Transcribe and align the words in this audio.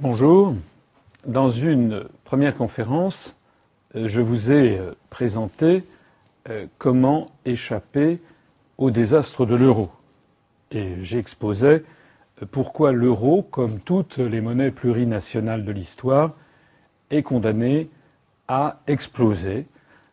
Bonjour. 0.00 0.54
Dans 1.26 1.50
une 1.50 2.04
première 2.24 2.56
conférence, 2.56 3.36
euh, 3.94 4.08
je 4.08 4.20
vous 4.20 4.50
ai 4.50 4.78
euh, 4.78 4.92
présenté 5.10 5.84
euh, 6.48 6.66
comment 6.78 7.30
échapper 7.44 8.20
au 8.78 8.90
désastre 8.90 9.46
de 9.46 9.54
l'euro. 9.54 9.90
Et 10.70 10.96
j'exposais 11.04 11.84
pourquoi 12.50 12.92
l'euro, 12.92 13.42
comme 13.42 13.78
toutes 13.78 14.18
les 14.18 14.40
monnaies 14.40 14.72
plurinationales 14.72 15.64
de 15.64 15.70
l'histoire, 15.70 16.32
est 17.10 17.22
condamné 17.22 17.88
à 18.48 18.80
exploser 18.86 19.66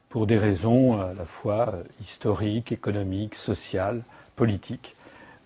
pour 0.09 0.27
des 0.27 0.37
raisons 0.37 0.99
à 0.99 1.13
la 1.13 1.25
fois 1.25 1.73
historiques, 2.01 2.71
économiques, 2.71 3.35
sociales, 3.35 4.03
politiques. 4.35 4.95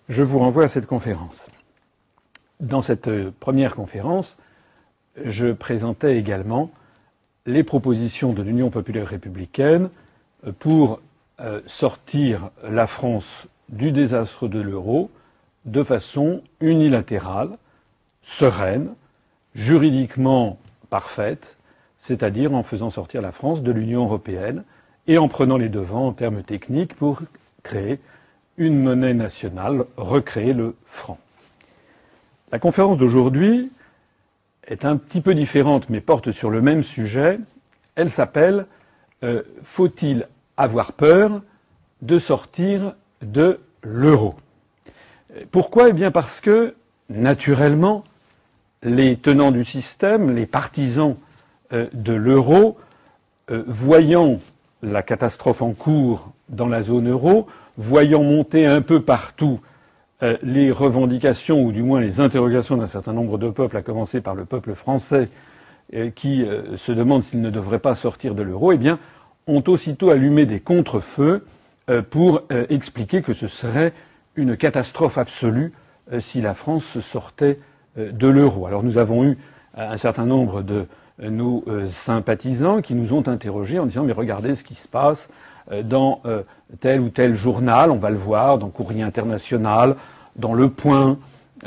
Je 0.08 0.22
vous 0.22 0.38
renvoie 0.38 0.64
à 0.64 0.68
cette 0.68 0.86
conférence. 0.86 1.46
Dans 2.60 2.82
cette 2.82 3.10
première 3.40 3.74
conférence, 3.74 4.38
je 5.24 5.52
présentais 5.52 6.16
également 6.16 6.70
les 7.46 7.64
propositions 7.64 8.32
de 8.32 8.42
l'Union 8.42 8.70
populaire 8.70 9.08
républicaine 9.08 9.90
pour 10.58 11.00
euh, 11.40 11.60
sortir 11.66 12.50
la 12.62 12.86
France 12.86 13.46
du 13.68 13.92
désastre 13.92 14.48
de 14.48 14.60
l'euro 14.60 15.10
de 15.64 15.82
façon 15.82 16.42
unilatérale, 16.60 17.50
sereine, 18.22 18.94
juridiquement 19.54 20.58
parfaite, 20.90 21.56
c'est-à-dire 21.98 22.54
en 22.54 22.62
faisant 22.62 22.90
sortir 22.90 23.22
la 23.22 23.32
France 23.32 23.62
de 23.62 23.72
l'Union 23.72 24.04
européenne 24.04 24.64
et 25.06 25.18
en 25.18 25.28
prenant 25.28 25.56
les 25.56 25.68
devants 25.68 26.06
en 26.06 26.12
termes 26.12 26.42
techniques 26.42 26.94
pour 26.94 27.22
créer 27.62 27.98
une 28.56 28.80
monnaie 28.82 29.14
nationale, 29.14 29.84
recréer 29.96 30.52
le 30.52 30.76
franc. 30.86 31.18
La 32.54 32.60
conférence 32.60 32.98
d'aujourd'hui 32.98 33.72
est 34.68 34.84
un 34.84 34.96
petit 34.96 35.20
peu 35.20 35.34
différente 35.34 35.90
mais 35.90 36.00
porte 36.00 36.30
sur 36.30 36.50
le 36.50 36.62
même 36.62 36.84
sujet. 36.84 37.40
Elle 37.96 38.10
s'appelle 38.10 38.66
euh, 39.24 39.42
Faut-il 39.64 40.28
avoir 40.56 40.92
peur 40.92 41.42
de 42.02 42.20
sortir 42.20 42.94
de 43.22 43.58
l'euro? 43.82 44.36
Pourquoi? 45.50 45.88
Eh 45.88 45.92
bien 45.92 46.12
parce 46.12 46.40
que, 46.40 46.76
naturellement, 47.08 48.04
les 48.84 49.16
tenants 49.16 49.50
du 49.50 49.64
système, 49.64 50.32
les 50.32 50.46
partisans 50.46 51.16
euh, 51.72 51.88
de 51.92 52.12
l'euro, 52.12 52.78
euh, 53.50 53.64
voyant 53.66 54.38
la 54.80 55.02
catastrophe 55.02 55.60
en 55.60 55.72
cours 55.72 56.30
dans 56.50 56.68
la 56.68 56.84
zone 56.84 57.10
euro, 57.10 57.48
voyant 57.78 58.22
monter 58.22 58.64
un 58.64 58.80
peu 58.80 59.02
partout 59.02 59.58
les 60.42 60.70
revendications, 60.70 61.62
ou 61.62 61.72
du 61.72 61.82
moins 61.82 62.00
les 62.00 62.20
interrogations 62.20 62.76
d'un 62.76 62.86
certain 62.86 63.12
nombre 63.12 63.36
de 63.36 63.50
peuples, 63.50 63.76
à 63.76 63.82
commencer 63.82 64.20
par 64.20 64.34
le 64.34 64.44
peuple 64.44 64.74
français, 64.74 65.28
qui 66.14 66.46
se 66.76 66.92
demande 66.92 67.24
s'il 67.24 67.42
ne 67.42 67.50
devrait 67.50 67.78
pas 67.78 67.94
sortir 67.94 68.34
de 68.34 68.42
l'euro, 68.42 68.72
eh 68.72 68.78
bien, 68.78 68.98
ont 69.46 69.62
aussitôt 69.66 70.10
allumé 70.10 70.46
des 70.46 70.60
contre-feux 70.60 71.44
pour 72.10 72.42
expliquer 72.70 73.20
que 73.20 73.34
ce 73.34 73.48
serait 73.48 73.92
une 74.34 74.56
catastrophe 74.56 75.18
absolue 75.18 75.72
si 76.20 76.40
la 76.40 76.54
France 76.54 76.98
sortait 77.00 77.58
de 77.96 78.26
l'euro. 78.26 78.66
Alors 78.66 78.82
nous 78.82 78.96
avons 78.96 79.24
eu 79.24 79.36
un 79.76 79.96
certain 79.96 80.26
nombre 80.26 80.62
de 80.62 80.86
nos 81.22 81.64
euh, 81.68 81.88
sympathisants 81.88 82.82
qui 82.82 82.94
nous 82.94 83.12
ont 83.12 83.28
interrogés 83.28 83.78
en 83.78 83.86
disant 83.86 84.04
mais 84.04 84.12
regardez 84.12 84.54
ce 84.54 84.64
qui 84.64 84.74
se 84.74 84.88
passe 84.88 85.28
euh, 85.28 85.43
dans 85.82 86.20
euh, 86.26 86.42
tel 86.80 87.00
ou 87.00 87.08
tel 87.08 87.34
journal, 87.34 87.90
on 87.90 87.96
va 87.96 88.10
le 88.10 88.16
voir, 88.16 88.58
dans 88.58 88.68
Courrier 88.68 89.02
International, 89.02 89.96
dans 90.36 90.54
Le 90.54 90.68
Point, 90.68 91.18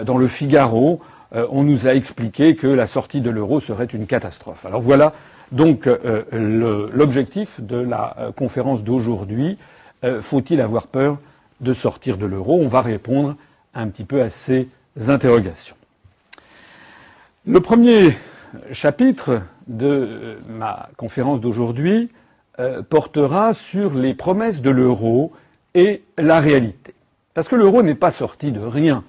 dans 0.02 0.17
Le 0.17 0.28
Figaro, 0.28 1.00
on 1.34 1.64
nous 1.64 1.88
a 1.88 1.94
expliqué 1.94 2.56
que 2.56 2.68
la 2.68 2.88
sortie 2.88 3.19
de 3.19 3.30
l'euro 3.30 3.59
serait 3.59 3.85
une 3.85 4.08
catastrophe. 4.08 4.66
Alors 4.66 4.81
voilà 4.81 5.13
donc 5.52 5.90
l'objectif 6.31 7.59
de 7.59 7.78
la 7.78 8.31
conférence 8.35 8.84
d'aujourd'hui. 8.84 9.58
Faut-il 10.22 10.62
avoir 10.62 10.88
peur 10.88 11.18
de 11.59 11.74
sortir 11.74 12.18
de 12.18 12.25
l'euro? 12.25 12.59
On 12.62 12.68
va 12.68 12.81
répondre 12.81 13.35
un 13.74 13.88
petit 13.88 14.03
peu 14.03 14.22
à 14.22 14.29
ces 14.29 14.68
interrogations. 15.08 15.75
Le 17.46 17.59
premier 17.62 18.18
chapitre 18.74 19.41
de 19.68 19.85
euh, 19.85 20.40
ma 20.50 20.90
conférence 20.97 21.40
d'aujourd'hui 21.40 22.09
euh, 22.12 22.16
portera 22.90 23.53
sur 23.53 23.94
les 23.94 24.13
promesses 24.13 24.62
de 24.62 24.69
l'euro 24.69 25.31
et 25.75 26.03
la 26.18 26.40
réalité. 26.40 26.94
Parce 27.34 27.47
que 27.47 27.56
l'euro 27.56 27.84
n'est 27.84 27.95
pas 27.95 28.12
sorti 28.12 28.51
de 28.51 28.59
rien. 28.59 29.03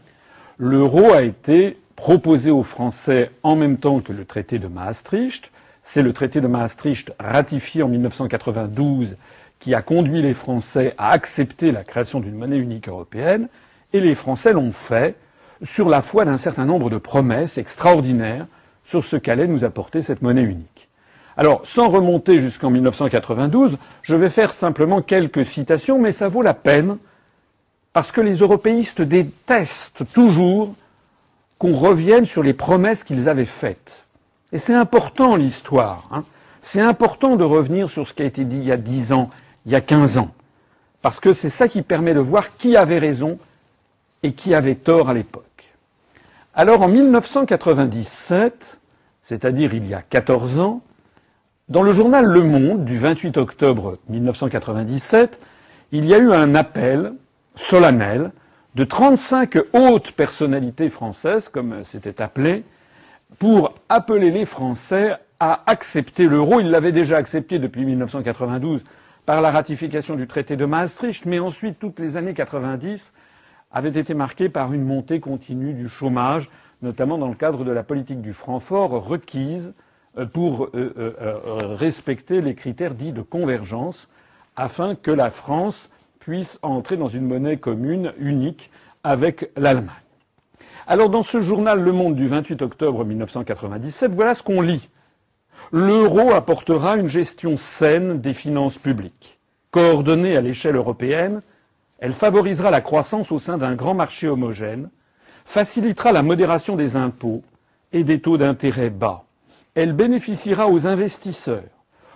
L'euro 0.59 1.12
a 1.12 1.22
été 1.22 1.78
proposé 1.97 2.50
aux 2.50 2.62
Français 2.62 3.31
en 3.42 3.56
même 3.56 3.78
temps 3.78 4.00
que 4.00 4.12
le 4.12 4.25
traité 4.25 4.58
de 4.58 4.69
Maastricht. 4.69 5.50
C'est 5.82 6.03
le 6.03 6.12
traité 6.12 6.41
de 6.41 6.47
Maastricht 6.47 7.12
ratifié 7.19 7.82
en 7.82 7.88
1992 7.88 9.16
qui 9.58 9.75
a 9.75 9.82
conduit 9.82 10.22
les 10.22 10.34
Français 10.34 10.94
à 10.98 11.10
accepter 11.10 11.72
la 11.72 11.82
création 11.82 12.20
d'une 12.20 12.37
monnaie 12.37 12.58
unique 12.58 12.88
européenne. 12.88 13.48
Et 13.92 14.00
les 14.00 14.14
Français 14.14 14.53
l'ont 14.53 14.72
fait 14.72 15.16
sur 15.62 15.88
la 15.88 16.03
foi 16.03 16.25
d'un 16.25 16.38
certain 16.38 16.66
nombre 16.66 16.91
de 16.91 16.98
promesses 16.98 17.58
extraordinaires 17.58 18.47
sur 18.84 19.04
ce 19.04 19.16
qu'allait 19.16 19.48
nous 19.48 19.64
apporter 19.64 20.03
cette 20.03 20.22
monnaie 20.22 20.42
unique. 20.42 20.78
Alors, 21.38 21.60
sans 21.62 21.88
remonter 21.88 22.41
jusqu'en 22.41 22.69
1992, 22.69 23.78
je 24.03 24.16
vais 24.16 24.28
faire 24.28 24.53
simplement 24.53 25.03
quelques 25.03 25.47
citations, 25.47 26.00
mais 26.00 26.10
ça 26.10 26.28
vaut 26.28 26.43
la 26.43 26.53
peine, 26.53 26.99
parce 27.93 28.10
que 28.10 28.21
les 28.21 28.38
européistes 28.38 29.03
détestent 29.03 30.03
toujours 30.12 30.75
qu'on 31.59 31.76
revienne 31.76 32.26
sur 32.26 32.43
les 32.43 32.54
promesses 32.54 33.04
qu'ils 33.04 33.28
avaient 33.28 33.44
faites. 33.44 34.03
Et 34.50 34.59
c'est 34.59 34.75
important 34.75 35.37
l'histoire. 35.37 36.03
Hein. 36.10 36.25
C'est 36.60 36.81
important 36.81 37.37
de 37.37 37.44
revenir 37.44 37.88
sur 37.88 38.09
ce 38.09 38.15
qui 38.15 38.22
a 38.22 38.26
été 38.26 38.44
dit 38.44 38.56
il 38.56 38.65
y 38.65 38.72
a 38.72 38.76
dix 38.76 39.12
ans, 39.12 39.31
il 39.65 39.70
y 39.70 39.76
a 39.76 39.81
quinze 39.81 40.19
ans. 40.19 40.32
Parce 41.03 41.20
que 41.20 41.32
c'est 41.32 41.50
ça 41.50 41.69
qui 41.69 41.82
permet 41.82 42.15
de 42.15 42.20
voir 42.20 42.56
qui 42.56 42.76
avait 42.76 42.99
raison 42.99 43.38
et 44.25 44.32
qui 44.32 44.56
avait 44.56 44.75
tort 44.75 45.09
à 45.09 45.15
l'époque. 45.15 45.44
Alors 46.53 46.82
en 46.82 46.88
1997, 46.88 48.81
c'est-à-dire 49.22 49.72
il 49.72 49.87
y 49.87 49.94
a 49.94 50.03
14 50.03 50.59
ans, 50.59 50.82
dans 51.69 51.83
le 51.83 51.93
journal 51.93 52.25
Le 52.25 52.43
Monde 52.43 52.87
du 52.87 52.97
28 52.97 53.37
octobre 53.37 53.95
1997, 54.09 55.39
il 55.93 56.06
y 56.06 56.15
a 56.15 56.19
eu 56.19 56.33
un 56.33 56.55
appel 56.55 57.12
solennel 57.56 58.33
de 58.75 58.84
35 58.84 59.59
hautes 59.75 60.12
personnalités 60.12 60.89
françaises, 60.89 61.51
comme 61.51 61.84
c'était 61.84 62.23
appelé, 62.23 62.65
pour 63.39 63.75
appeler 63.91 64.31
les 64.31 64.47
Français 64.47 65.17
à 65.41 65.62
accepter 65.67 66.27
l'euro. 66.27 66.61
Ils 66.61 66.71
l'avaient 66.71 66.93
déjà 66.93 67.19
accepté 67.19 67.59
depuis 67.59 67.85
1992 67.85 68.83
par 69.27 69.43
la 69.43 69.50
ratification 69.50 70.17
du 70.17 70.27
traité 70.27 70.56
de 70.56 70.65
Maastricht, 70.65 71.27
mais 71.27 71.39
ensuite 71.39 71.79
toutes 71.79 72.00
les 72.00 72.17
années 72.17 72.33
90 72.33 73.12
avaient 73.73 73.91
été 73.91 74.15
marquées 74.15 74.49
par 74.49 74.73
une 74.73 74.85
montée 74.85 75.21
continue 75.21 75.75
du 75.75 75.91
chômage, 75.91 76.49
notamment 76.81 77.19
dans 77.19 77.29
le 77.29 77.35
cadre 77.35 77.65
de 77.65 77.73
la 77.73 77.83
politique 77.83 78.23
du 78.23 78.33
Francfort 78.33 79.06
requise 79.06 79.75
pour 80.27 80.67
euh, 80.75 80.93
euh, 80.99 81.39
respecter 81.75 82.41
les 82.41 82.55
critères 82.55 82.95
dits 82.95 83.12
de 83.12 83.23
convergence 83.23 84.09
afin 84.56 84.95
que 84.95 85.11
la 85.11 85.31
France 85.31 85.91
puisse 86.19 86.59
entrer 86.62 86.97
dans 86.97 87.09
une 87.09 87.27
monnaie 87.27 87.56
commune 87.56 88.12
unique 88.19 88.71
avec 89.05 89.51
l'Allemagne. 89.56 89.95
Alors 90.87 91.11
dans 91.11 91.23
ce 91.23 91.41
journal 91.41 91.81
Le 91.81 91.93
Monde 91.93 92.15
du 92.15 92.27
28 92.27 92.62
octobre 92.62 93.05
1997, 93.05 94.12
voilà 94.12 94.34
ce 94.34 94.43
qu'on 94.43 94.61
lit. 94.61 94.89
L'euro 95.71 96.33
apportera 96.33 96.97
une 96.97 97.09
gestion 97.09 97.56
saine 97.56 98.21
des 98.21 98.33
finances 98.33 98.79
publiques. 98.79 99.39
Coordonnée 99.71 100.37
à 100.37 100.41
l'échelle 100.41 100.77
européenne, 100.77 101.43
elle 101.99 102.12
favorisera 102.12 102.71
la 102.71 102.81
croissance 102.81 103.32
au 103.32 103.38
sein 103.38 103.59
d'un 103.59 103.75
grand 103.75 103.94
marché 103.94 104.29
homogène, 104.29 104.88
facilitera 105.44 106.12
la 106.12 106.23
modération 106.23 106.75
des 106.75 106.97
impôts 106.97 107.43
et 107.93 108.05
des 108.05 108.21
taux 108.21 108.38
d'intérêt 108.38 108.91
bas. 108.91 109.25
Elle 109.80 109.92
bénéficiera 109.92 110.69
aux 110.69 110.88
investisseurs, 110.88 111.62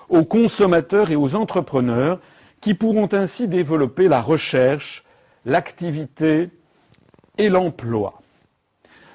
aux 0.09 0.25
consommateurs 0.25 1.13
et 1.13 1.15
aux 1.15 1.37
entrepreneurs 1.37 2.19
qui 2.61 2.75
pourront 2.75 3.09
ainsi 3.13 3.47
développer 3.47 4.09
la 4.09 4.21
recherche, 4.21 5.05
l'activité 5.47 6.51
et 7.39 7.49
l'emploi. 7.49 8.15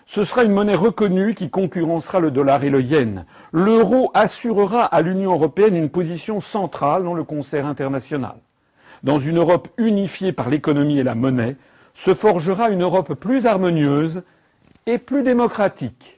Ce 0.06 0.24
sera 0.24 0.46
une 0.46 0.54
monnaie 0.54 0.76
reconnue 0.76 1.36
qui 1.36 1.50
concurrencera 1.50 2.22
le 2.22 2.32
dollar 2.32 2.64
et 2.64 2.70
le 2.70 2.82
yen. 2.82 3.26
L'euro 3.52 4.12
assurera 4.14 4.86
à 4.86 5.02
l'Union 5.02 5.34
européenne 5.34 5.76
une 5.76 5.90
position 5.90 6.40
centrale 6.40 7.04
dans 7.04 7.16
le 7.16 7.26
concert 7.26 7.66
international. 7.66 8.38
Dans 9.04 9.20
une 9.20 9.40
Europe 9.40 9.68
unifiée 9.76 10.32
par 10.32 10.50
l'économie 10.50 11.00
et 11.00 11.04
la 11.04 11.16
monnaie, 11.16 11.58
se 11.96 12.14
forgera 12.14 12.70
une 12.70 12.84
Europe 12.84 13.14
plus 13.14 13.46
harmonieuse 13.46 14.24
et 14.86 15.00
plus 15.00 15.24
démocratique. 15.24 16.17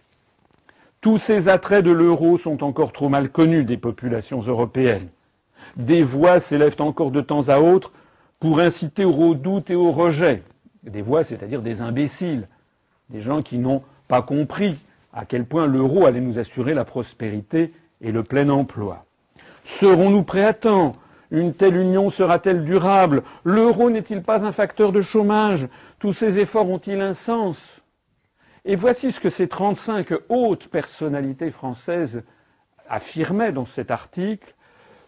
Tous 1.01 1.17
ces 1.17 1.47
attraits 1.47 1.85
de 1.85 1.91
l'euro 1.91 2.37
sont 2.37 2.61
encore 2.61 2.91
trop 2.91 3.07
mal 3.07 3.29
connus 3.29 3.63
des 3.63 3.77
populations 3.77 4.41
européennes. 4.41 5.07
Des 5.77 6.03
voix 6.03 6.41
s'élèvent 6.41 6.81
encore 6.81 7.11
de 7.11 7.21
temps 7.21 7.47
à 7.47 7.59
autre 7.59 7.93
pour 8.41 8.59
inciter 8.59 9.05
au 9.05 9.33
doute 9.33 9.69
et 9.69 9.75
au 9.75 9.93
rejet. 9.93 10.43
Des 10.83 11.01
voix, 11.01 11.23
c'est-à-dire 11.23 11.61
des 11.61 11.81
imbéciles, 11.81 12.49
des 13.09 13.21
gens 13.21 13.39
qui 13.39 13.59
n'ont 13.59 13.81
pas 14.09 14.21
compris 14.21 14.77
à 15.13 15.23
quel 15.23 15.45
point 15.45 15.67
l'euro 15.67 16.05
allait 16.05 16.19
nous 16.19 16.37
assurer 16.37 16.73
la 16.73 16.83
prospérité 16.83 17.73
et 18.01 18.11
le 18.11 18.23
plein 18.23 18.49
emploi. 18.49 19.05
Serons-nous 19.63 20.23
prêts 20.23 20.43
à 20.43 20.53
temps? 20.53 20.93
Une 21.31 21.53
telle 21.53 21.77
union 21.77 22.09
sera-t-elle 22.09 22.65
durable? 22.65 23.23
L'euro 23.45 23.89
n'est-il 23.89 24.21
pas 24.21 24.43
un 24.43 24.51
facteur 24.51 24.91
de 24.91 24.99
chômage? 24.99 25.69
Tous 25.99 26.11
ces 26.11 26.39
efforts 26.39 26.69
ont-ils 26.69 26.99
un 26.99 27.13
sens? 27.13 27.78
Et 28.69 28.75
voici 28.75 29.11
ce 29.11 29.19
que 29.19 29.31
ces 29.31 29.47
35 29.47 30.09
hautes 30.29 30.67
personnalités 30.67 31.49
françaises 31.49 32.21
affirmaient 32.87 33.51
dans 33.51 33.65
cet 33.65 33.89
article. 33.89 34.53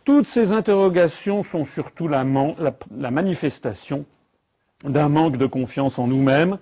Toutes 0.04 0.26
ces 0.26 0.52
interrogations 0.52 1.44
sont 1.44 1.64
surtout 1.66 2.08
la, 2.08 2.24
manifestation 3.12 4.06
d'un 4.84 5.10
manque 5.10 5.38
de 5.38 5.46
confiance 5.46 6.00
en 6.00 6.08
nous-mêmes 6.08 6.58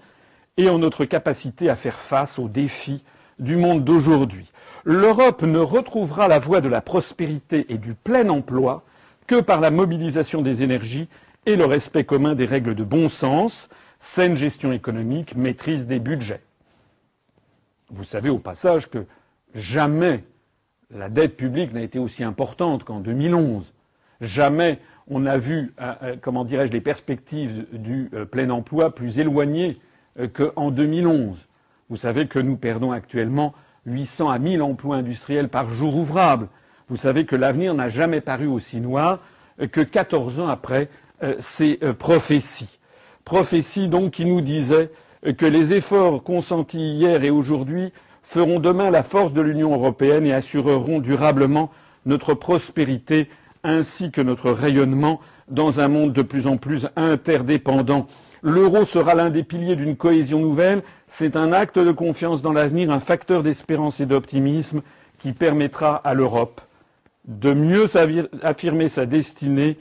et 0.57 0.69
en 0.69 0.77
notre 0.77 1.05
capacité 1.05 1.69
à 1.69 1.77
faire 1.77 1.95
face 1.95 2.37
aux 2.37 2.49
défis 2.49 3.01
du 3.39 3.55
monde 3.55 3.85
d'aujourd'hui. 3.85 4.51
L'Europe 4.83 5.43
ne 5.43 5.59
retrouvera 5.59 6.27
la 6.27 6.39
voie 6.39 6.59
de 6.59 6.67
la 6.67 6.81
prospérité 6.81 7.65
et 7.69 7.77
du 7.77 7.93
plein 7.93 8.27
emploi 8.27 8.83
que 9.25 9.39
par 9.39 9.61
la 9.61 9.71
mobilisation 9.71 10.41
des 10.41 10.63
énergies 10.63 11.07
et 11.45 11.55
le 11.55 11.63
respect 11.63 12.03
commun 12.03 12.35
des 12.35 12.45
règles 12.45 12.75
de 12.75 12.83
bon 12.83 13.07
sens, 13.07 13.69
saine 13.99 14.35
gestion 14.35 14.73
économique, 14.73 15.37
maîtrise 15.37 15.87
des 15.87 15.99
budgets. 15.99 16.41
Vous 17.91 18.03
savez 18.03 18.29
au 18.29 18.37
passage 18.37 18.89
que 18.89 19.05
jamais 19.55 20.23
la 20.91 21.09
dette 21.09 21.37
publique 21.37 21.73
n'a 21.73 21.81
été 21.81 21.99
aussi 21.99 22.23
importante 22.23 22.83
qu'en 22.83 22.99
2011. 22.99 23.63
Jamais 24.21 24.79
on 25.07 25.25
a 25.25 25.37
vu, 25.37 25.73
euh, 25.81 25.93
euh, 26.03 26.15
comment 26.21 26.45
dirais-je, 26.45 26.71
les 26.71 26.81
perspectives 26.81 27.65
du 27.71 28.09
euh, 28.13 28.25
plein 28.25 28.49
emploi 28.49 28.93
plus 28.93 29.19
éloignées 29.19 29.73
qu'en 30.33 30.69
2011. 30.69 31.37
Vous 31.89 31.95
savez 31.97 32.27
que 32.27 32.39
nous 32.39 32.57
perdons 32.57 32.91
actuellement 32.91 33.53
800 33.85 34.29
à 34.29 34.37
1000 34.37 34.61
emplois 34.61 34.97
industriels 34.97 35.47
par 35.47 35.69
jour 35.69 35.95
ouvrable. 35.95 36.49
Vous 36.89 36.97
savez 36.97 37.25
que 37.25 37.35
l'avenir 37.37 37.73
n'a 37.73 37.87
jamais 37.87 38.19
paru 38.19 38.47
aussi 38.47 38.81
noir 38.81 39.19
que 39.71 39.79
14 39.79 40.41
ans 40.41 40.49
après 40.49 40.89
ces 41.39 41.77
prophéties. 41.97 42.79
Prophéties 43.23 43.87
donc 43.87 44.11
qui 44.11 44.25
nous 44.25 44.41
disaient 44.41 44.91
que 45.37 45.45
les 45.45 45.73
efforts 45.73 46.23
consentis 46.23 46.93
hier 46.93 47.23
et 47.23 47.29
aujourd'hui 47.29 47.91
feront 48.23 48.59
demain 48.59 48.91
la 48.91 49.03
force 49.03 49.33
de 49.33 49.41
l'Union 49.41 49.73
européenne 49.73 50.25
et 50.25 50.33
assureront 50.33 50.99
durablement 50.99 51.71
notre 52.05 52.33
prospérité 52.33 53.29
ainsi 53.63 54.11
que 54.11 54.21
notre 54.21 54.51
rayonnement 54.51 55.19
dans 55.49 55.79
un 55.79 55.87
monde 55.87 56.13
de 56.13 56.21
plus 56.21 56.47
en 56.47 56.57
plus 56.57 56.87
interdépendant. 56.95 58.07
L'euro 58.41 58.85
sera 58.85 59.15
l'un 59.15 59.29
des 59.29 59.43
piliers 59.43 59.75
d'une 59.75 59.97
cohésion 59.97 60.39
nouvelle. 60.39 60.83
C'est 61.07 61.35
un 61.35 61.51
acte 61.51 61.79
de 61.79 61.91
confiance 61.91 62.41
dans 62.41 62.53
l'avenir, 62.53 62.91
un 62.91 62.99
facteur 62.99 63.43
d'espérance 63.43 63.99
et 63.99 64.05
d'optimisme 64.05 64.81
qui 65.17 65.33
permettra 65.33 65.95
à 65.95 66.13
l'Europe 66.13 66.61
de 67.27 67.53
mieux 67.53 67.85
affirmer 68.43 68.89
sa 68.89 69.05
destinée 69.05 69.77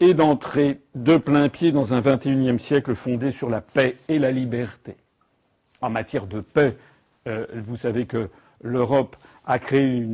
et 0.00 0.14
d'entrer 0.14 0.80
de 0.94 1.16
plein 1.16 1.48
pied 1.48 1.72
dans 1.72 1.94
un 1.94 2.00
XXIe 2.00 2.58
siècle 2.58 2.94
fondé 2.94 3.30
sur 3.30 3.50
la 3.50 3.60
paix 3.60 3.96
et 4.08 4.18
la 4.18 4.30
liberté. 4.30 4.96
En 5.80 5.90
matière 5.90 6.26
de 6.26 6.40
paix, 6.40 6.76
euh, 7.26 7.46
vous 7.66 7.76
savez 7.76 8.06
que 8.06 8.28
l'Europe 8.62 9.16
a 9.46 9.58
créé 9.58 10.06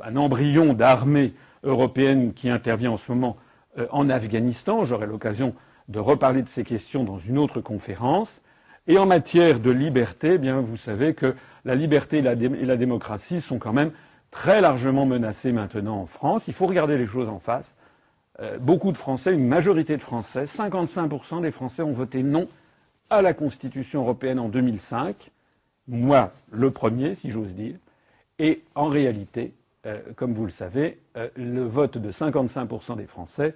un 0.00 0.16
embryon 0.16 0.74
d'armée 0.74 1.32
européenne 1.64 2.32
qui 2.34 2.50
intervient 2.50 2.92
en 2.92 2.98
ce 2.98 3.12
moment 3.12 3.36
euh, 3.78 3.86
en 3.90 4.08
Afghanistan. 4.10 4.84
J'aurai 4.84 5.06
l'occasion 5.06 5.54
de 5.88 5.98
reparler 5.98 6.42
de 6.42 6.48
ces 6.48 6.64
questions 6.64 7.04
dans 7.04 7.18
une 7.18 7.38
autre 7.38 7.60
conférence. 7.60 8.40
Et 8.86 8.98
en 8.98 9.06
matière 9.06 9.60
de 9.60 9.70
liberté, 9.70 10.32
eh 10.34 10.38
bien, 10.38 10.60
vous 10.60 10.76
savez 10.78 11.14
que 11.14 11.34
la 11.64 11.74
liberté 11.74 12.18
et 12.18 12.22
la, 12.22 12.32
et 12.32 12.64
la, 12.64 12.76
démocratie 12.76 13.40
sont 13.40 13.58
quand 13.58 13.74
même 13.74 13.90
très 14.30 14.60
largement 14.60 15.04
menacées 15.04 15.52
maintenant 15.52 16.00
en 16.00 16.06
France. 16.06 16.44
Il 16.48 16.54
faut 16.54 16.66
regarder 16.66 16.96
les 16.96 17.06
choses 17.06 17.28
en 17.28 17.38
face. 17.38 17.74
Euh, 18.40 18.58
beaucoup 18.58 18.92
de 18.92 18.96
Français, 18.96 19.34
une 19.34 19.48
majorité 19.48 19.96
de 19.96 20.02
Français, 20.02 20.44
55% 20.44 21.40
des 21.42 21.50
Français 21.50 21.82
ont 21.82 21.92
voté 21.92 22.22
non 22.22 22.48
à 23.10 23.20
la 23.22 23.34
Constitution 23.34 24.02
européenne 24.02 24.38
en 24.38 24.48
2005. 24.48 25.30
Moi, 25.88 26.32
le 26.52 26.70
premier, 26.70 27.14
si 27.14 27.30
j'ose 27.30 27.52
dire. 27.54 27.76
Et 28.38 28.62
en 28.74 28.88
réalité, 28.88 29.52
euh, 29.86 29.98
comme 30.14 30.34
vous 30.34 30.44
le 30.44 30.52
savez, 30.52 30.98
euh, 31.16 31.28
le 31.36 31.62
vote 31.64 31.98
de 31.98 32.12
55% 32.12 32.96
des 32.96 33.06
Français 33.06 33.54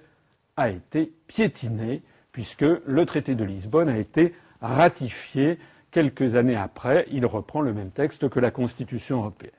a 0.57 0.69
été 0.69 1.13
piétiné, 1.27 2.01
puisque 2.31 2.65
le 2.85 3.05
traité 3.05 3.35
de 3.35 3.43
Lisbonne 3.43 3.89
a 3.89 3.97
été 3.97 4.33
ratifié 4.61 5.59
quelques 5.91 6.35
années 6.35 6.55
après. 6.55 7.05
Il 7.11 7.25
reprend 7.25 7.61
le 7.61 7.73
même 7.73 7.91
texte 7.91 8.27
que 8.29 8.39
la 8.39 8.51
Constitution 8.51 9.19
européenne. 9.19 9.51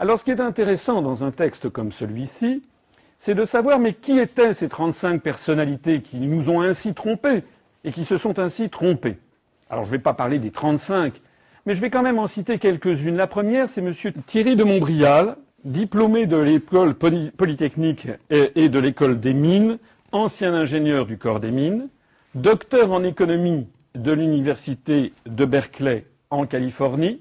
Alors 0.00 0.18
ce 0.18 0.24
qui 0.24 0.30
est 0.30 0.40
intéressant 0.40 1.02
dans 1.02 1.24
un 1.24 1.30
texte 1.30 1.68
comme 1.68 1.92
celui-ci, 1.92 2.62
c'est 3.18 3.34
de 3.34 3.44
savoir 3.44 3.78
mais 3.78 3.94
qui 3.94 4.18
étaient 4.18 4.54
ces 4.54 4.68
35 4.68 5.22
personnalités 5.22 6.00
qui 6.02 6.18
nous 6.18 6.48
ont 6.48 6.60
ainsi 6.60 6.94
trompés 6.94 7.42
et 7.84 7.92
qui 7.92 8.04
se 8.04 8.18
sont 8.18 8.38
ainsi 8.38 8.70
trompés. 8.70 9.18
Alors 9.70 9.84
je 9.84 9.90
ne 9.90 9.96
vais 9.96 10.02
pas 10.02 10.14
parler 10.14 10.38
des 10.38 10.50
35, 10.50 11.20
mais 11.66 11.74
je 11.74 11.80
vais 11.80 11.90
quand 11.90 12.02
même 12.02 12.18
en 12.18 12.26
citer 12.26 12.58
quelques-unes. 12.58 13.16
La 13.16 13.26
première, 13.26 13.68
c'est 13.68 13.80
M. 13.80 13.92
Thierry 14.26 14.56
de 14.56 14.64
Montbrial, 14.64 15.36
diplômé 15.64 16.26
de 16.26 16.36
l'école 16.36 16.94
polytechnique 16.94 18.08
et 18.30 18.68
de 18.68 18.78
l'école 18.78 19.20
des 19.20 19.34
mines, 19.34 19.78
ancien 20.12 20.54
ingénieur 20.54 21.04
du 21.04 21.18
corps 21.18 21.40
des 21.40 21.50
mines, 21.50 21.88
docteur 22.34 22.92
en 22.92 23.04
économie 23.04 23.66
de 23.94 24.12
l'université 24.12 25.12
de 25.26 25.44
Berkeley 25.44 26.06
en 26.30 26.46
Californie, 26.46 27.20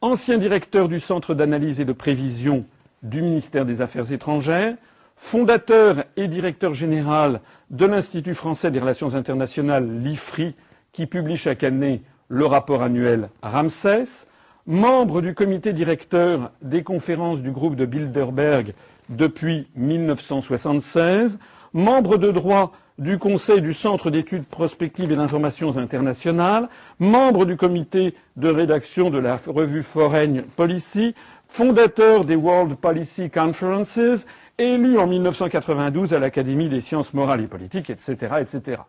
ancien 0.00 0.38
directeur 0.38 0.88
du 0.88 0.98
centre 0.98 1.34
d'analyse 1.34 1.80
et 1.80 1.84
de 1.84 1.92
prévision 1.92 2.64
du 3.02 3.22
ministère 3.22 3.64
des 3.66 3.80
Affaires 3.80 4.10
étrangères, 4.10 4.74
fondateur 5.22 6.04
et 6.16 6.26
directeur 6.26 6.74
général 6.74 7.40
de 7.70 7.86
l'Institut 7.86 8.34
français 8.34 8.72
des 8.72 8.80
relations 8.80 9.14
internationales, 9.14 9.88
l'IFRI, 10.02 10.56
qui 10.92 11.06
publie 11.06 11.36
chaque 11.36 11.62
année 11.62 12.02
le 12.28 12.44
rapport 12.44 12.82
annuel 12.82 13.30
Ramsès, 13.40 14.26
membre 14.66 15.22
du 15.22 15.32
comité 15.32 15.72
directeur 15.72 16.50
des 16.60 16.82
conférences 16.82 17.40
du 17.40 17.52
groupe 17.52 17.76
de 17.76 17.86
Bilderberg 17.86 18.74
depuis 19.10 19.68
1976, 19.76 21.38
membre 21.72 22.16
de 22.18 22.32
droit 22.32 22.72
du 22.98 23.18
Conseil 23.18 23.62
du 23.62 23.72
Centre 23.72 24.10
d'études 24.10 24.44
prospectives 24.44 25.12
et 25.12 25.16
d'informations 25.16 25.78
internationales, 25.78 26.68
membre 26.98 27.46
du 27.46 27.56
comité 27.56 28.14
de 28.36 28.48
rédaction 28.48 29.08
de 29.08 29.18
la 29.18 29.36
revue 29.46 29.84
Foreign 29.84 30.42
Policy, 30.56 31.14
fondateur 31.52 32.24
des 32.24 32.34
World 32.34 32.76
Policy 32.76 33.28
Conferences, 33.28 34.24
élu 34.56 34.98
en 34.98 35.06
1992 35.06 36.14
à 36.14 36.18
l'Académie 36.18 36.70
des 36.70 36.80
sciences 36.80 37.12
morales 37.12 37.42
et 37.42 37.46
politiques, 37.46 37.90
etc., 37.90 38.36
etc. 38.40 38.80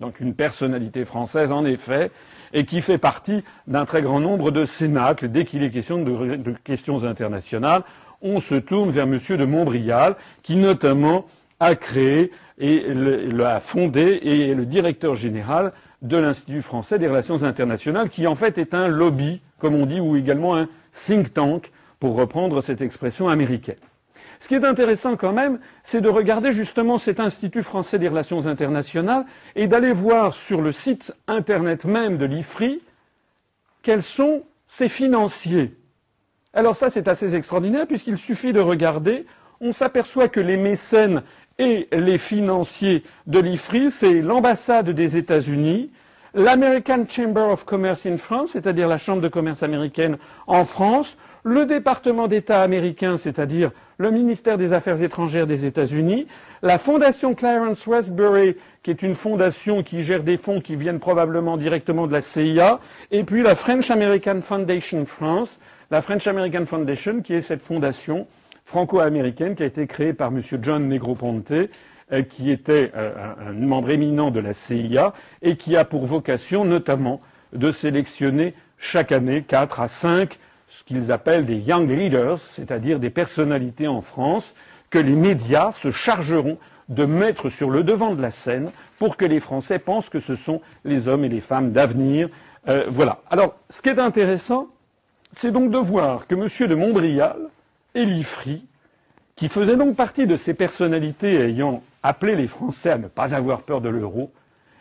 Donc 0.00 0.18
une 0.20 0.32
personnalité 0.32 1.04
française, 1.04 1.52
en 1.52 1.66
effet, 1.66 2.10
et 2.54 2.64
qui 2.64 2.80
fait 2.80 2.96
partie 2.96 3.44
d'un 3.66 3.84
très 3.84 4.00
grand 4.00 4.18
nombre 4.20 4.50
de 4.50 4.64
cénacles. 4.64 5.28
Dès 5.28 5.44
qu'il 5.44 5.62
est 5.62 5.70
question 5.70 6.02
de, 6.02 6.54
questions 6.64 7.04
internationales, 7.04 7.82
on 8.22 8.40
se 8.40 8.54
tourne 8.54 8.88
vers 8.88 9.04
M. 9.04 9.20
de 9.20 9.44
Montbrial, 9.44 10.16
qui 10.42 10.56
notamment 10.56 11.26
a 11.60 11.74
créé 11.74 12.30
et 12.58 12.94
l'a 12.94 13.60
fondé 13.60 14.00
et 14.00 14.48
est 14.48 14.54
le 14.54 14.64
directeur 14.64 15.16
général 15.16 15.72
de 16.00 16.16
l'Institut 16.16 16.62
français 16.62 16.98
des 16.98 17.08
relations 17.08 17.42
internationales, 17.42 18.08
qui 18.08 18.26
en 18.26 18.36
fait 18.36 18.56
est 18.56 18.72
un 18.72 18.88
lobby, 18.88 19.42
comme 19.58 19.74
on 19.74 19.84
dit, 19.84 20.00
ou 20.00 20.16
également 20.16 20.56
un 20.56 20.66
think 21.06 21.34
tank, 21.34 21.70
pour 22.06 22.14
reprendre 22.14 22.62
cette 22.62 22.82
expression 22.82 23.28
américaine. 23.28 23.82
Ce 24.38 24.46
qui 24.46 24.54
est 24.54 24.64
intéressant 24.64 25.16
quand 25.16 25.32
même, 25.32 25.58
c'est 25.82 26.00
de 26.00 26.08
regarder 26.08 26.52
justement 26.52 26.98
cet 26.98 27.18
Institut 27.18 27.64
français 27.64 27.98
des 27.98 28.06
relations 28.06 28.46
internationales 28.46 29.24
et 29.56 29.66
d'aller 29.66 29.90
voir 29.90 30.32
sur 30.32 30.62
le 30.62 30.70
site 30.70 31.12
internet 31.26 31.84
même 31.84 32.16
de 32.16 32.24
l'IFRI 32.24 32.80
quels 33.82 34.04
sont 34.04 34.44
ses 34.68 34.88
financiers. 34.88 35.74
Alors 36.52 36.76
ça, 36.76 36.90
c'est 36.90 37.08
assez 37.08 37.34
extraordinaire 37.34 37.88
puisqu'il 37.88 38.18
suffit 38.18 38.52
de 38.52 38.60
regarder, 38.60 39.26
on 39.60 39.72
s'aperçoit 39.72 40.28
que 40.28 40.38
les 40.38 40.56
mécènes 40.56 41.24
et 41.58 41.88
les 41.90 42.18
financiers 42.18 43.02
de 43.26 43.40
l'IFRI, 43.40 43.90
c'est 43.90 44.22
l'ambassade 44.22 44.90
des 44.90 45.16
États-Unis, 45.16 45.90
l'American 46.34 47.04
Chamber 47.08 47.48
of 47.50 47.64
Commerce 47.64 48.06
in 48.06 48.16
France, 48.16 48.50
c'est-à-dire 48.52 48.86
la 48.86 48.98
Chambre 48.98 49.22
de 49.22 49.28
commerce 49.28 49.64
américaine 49.64 50.18
en 50.46 50.64
France, 50.64 51.16
le 51.46 51.64
département 51.64 52.26
d'État 52.26 52.60
américain, 52.60 53.16
c'est-à-dire 53.16 53.70
le 53.98 54.10
ministère 54.10 54.58
des 54.58 54.72
Affaires 54.72 55.00
étrangères 55.00 55.46
des 55.46 55.64
États-Unis, 55.64 56.26
la 56.60 56.76
fondation 56.76 57.34
Clarence 57.34 57.86
Westbury, 57.86 58.56
qui 58.82 58.90
est 58.90 59.00
une 59.00 59.14
fondation 59.14 59.84
qui 59.84 60.02
gère 60.02 60.24
des 60.24 60.38
fonds 60.38 60.60
qui 60.60 60.74
viennent 60.74 60.98
probablement 60.98 61.56
directement 61.56 62.08
de 62.08 62.12
la 62.12 62.20
CIA, 62.20 62.80
et 63.12 63.22
puis 63.22 63.44
la 63.44 63.54
French 63.54 63.92
American 63.92 64.40
Foundation 64.40 65.06
France, 65.06 65.60
la 65.92 66.02
French 66.02 66.26
American 66.26 66.66
Foundation, 66.66 67.22
qui 67.22 67.34
est 67.34 67.42
cette 67.42 67.62
fondation 67.62 68.26
franco-américaine 68.64 69.54
qui 69.54 69.62
a 69.62 69.66
été 69.66 69.86
créée 69.86 70.14
par 70.14 70.32
M. 70.32 70.42
John 70.60 70.88
Negroponte, 70.88 71.52
euh, 71.52 72.22
qui 72.22 72.50
était 72.50 72.90
euh, 72.96 73.12
un 73.48 73.52
membre 73.52 73.90
éminent 73.90 74.32
de 74.32 74.40
la 74.40 74.52
CIA 74.52 75.14
et 75.42 75.56
qui 75.56 75.76
a 75.76 75.84
pour 75.84 76.06
vocation 76.06 76.64
notamment 76.64 77.20
de 77.52 77.70
sélectionner 77.70 78.52
chaque 78.78 79.12
année 79.12 79.42
4 79.42 79.80
à 79.80 79.86
5 79.86 80.30
ce 80.30 80.36
qu'ils 80.86 81.12
appellent 81.12 81.44
des 81.44 81.58
young 81.58 81.90
leaders, 81.90 82.38
c'est-à-dire 82.38 82.98
des 82.98 83.10
personnalités 83.10 83.88
en 83.88 84.00
France 84.00 84.54
que 84.88 84.98
les 84.98 85.14
médias 85.14 85.72
se 85.72 85.90
chargeront 85.90 86.58
de 86.88 87.04
mettre 87.04 87.50
sur 87.50 87.70
le 87.70 87.82
devant 87.82 88.14
de 88.14 88.22
la 88.22 88.30
scène 88.30 88.70
pour 88.98 89.16
que 89.16 89.24
les 89.24 89.40
Français 89.40 89.80
pensent 89.80 90.08
que 90.08 90.20
ce 90.20 90.36
sont 90.36 90.62
les 90.84 91.08
hommes 91.08 91.24
et 91.24 91.28
les 91.28 91.40
femmes 91.40 91.72
d'avenir. 91.72 92.28
Euh, 92.68 92.84
voilà. 92.88 93.20
Alors, 93.28 93.56
ce 93.68 93.82
qui 93.82 93.88
est 93.88 93.98
intéressant, 93.98 94.68
c'est 95.32 95.50
donc 95.50 95.70
de 95.70 95.78
voir 95.78 96.26
que 96.28 96.34
M. 96.34 96.68
de 96.68 96.74
Montbrial 96.76 97.36
et 97.94 98.04
Liffry, 98.04 98.64
qui 99.34 99.48
faisaient 99.48 99.76
donc 99.76 99.96
partie 99.96 100.26
de 100.26 100.36
ces 100.36 100.54
personnalités 100.54 101.34
ayant 101.40 101.82
appelé 102.02 102.36
les 102.36 102.46
Français 102.46 102.90
à 102.90 102.98
ne 102.98 103.08
pas 103.08 103.34
avoir 103.34 103.62
peur 103.62 103.80
de 103.80 103.88
l'euro, 103.88 104.30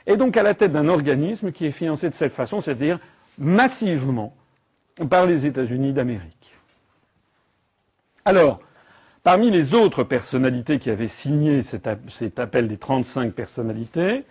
est 0.06 0.18
donc 0.18 0.38
à 0.38 0.44
la 0.44 0.54
tête 0.54 0.72
d'un 0.72 0.88
organisme 0.88 1.52
qui 1.52 1.66
est 1.66 1.72
financé 1.72 2.10
de 2.10 2.16
cette 2.16 2.34
façon, 2.34 2.62
c'est-à-dire 2.62 3.00
massivement 3.40 4.34
par 5.10 5.26
les 5.26 5.46
États-Unis 5.46 5.94
d'Amérique. 5.94 6.54
Alors, 8.24 8.60
parmi 9.24 9.52
les 9.52 9.74
autres 9.74 10.04
personnalités 10.04 10.80
qui 10.80 10.90
avaient 10.90 11.08
signé 11.08 11.62
cet, 11.64 11.88
appel 12.40 12.68
des 12.68 12.78
35 12.78 13.34
personnalités, 13.34 14.24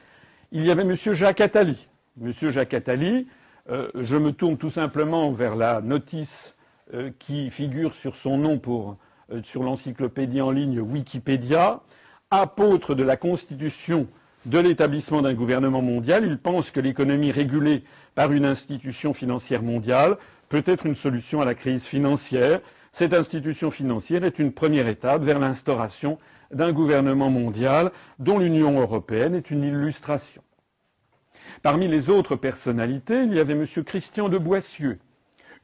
il 0.52 0.64
y 0.64 0.70
avait 0.70 0.82
M. 0.82 0.94
Jacques 0.94 1.40
Attali. 1.40 1.86
M. 2.22 2.32
Jacques 2.32 2.74
Attali, 2.74 3.28
euh, 3.70 3.88
je 3.94 4.16
me 4.16 4.32
tourne 4.32 4.56
tout 4.56 4.70
simplement 4.70 5.32
vers 5.32 5.54
la 5.54 5.80
notice 5.80 6.54
euh, 6.94 7.10
qui 7.18 7.50
figure 7.50 7.94
sur 7.94 8.16
son 8.16 8.38
nom 8.38 8.60
euh, 9.32 9.42
sur 9.42 9.62
l'encyclopédie 9.62 10.40
en 10.40 10.50
ligne 10.50 10.80
Wikipédia, 10.80 11.80
apôtre 12.30 12.94
de 12.94 13.02
la 13.02 13.16
Constitution 13.16 14.06
de 14.46 14.58
l'établissement 14.58 15.22
d'un 15.22 15.34
gouvernement 15.34 15.82
mondial. 15.82 16.24
Il 16.26 16.38
pense 16.38 16.70
que 16.70 16.80
l'économie 16.80 17.30
régulée 17.30 17.84
par 18.14 18.32
une 18.32 18.44
institution 18.44 19.14
financière 19.14 19.62
mondiale 19.62 20.18
peut 20.48 20.62
être 20.66 20.86
une 20.86 20.94
solution 20.94 21.40
à 21.40 21.44
la 21.44 21.54
crise 21.54 21.84
financière. 21.84 22.60
Cette 22.92 23.14
institution 23.14 23.70
financière 23.70 24.24
est 24.24 24.38
une 24.38 24.52
première 24.52 24.88
étape 24.88 25.22
vers 25.22 25.38
l'instauration 25.38 26.18
d'un 26.52 26.72
gouvernement 26.72 27.30
mondial 27.30 27.90
dont 28.18 28.38
l'Union 28.38 28.80
européenne 28.80 29.34
est 29.34 29.50
une 29.50 29.64
illustration. 29.64 30.42
Parmi 31.62 31.88
les 31.88 32.10
autres 32.10 32.36
personnalités, 32.36 33.24
il 33.24 33.34
y 33.34 33.40
avait 33.40 33.54
M. 33.54 33.64
Christian 33.84 34.28
de 34.28 34.38
Boissieu, 34.38 34.98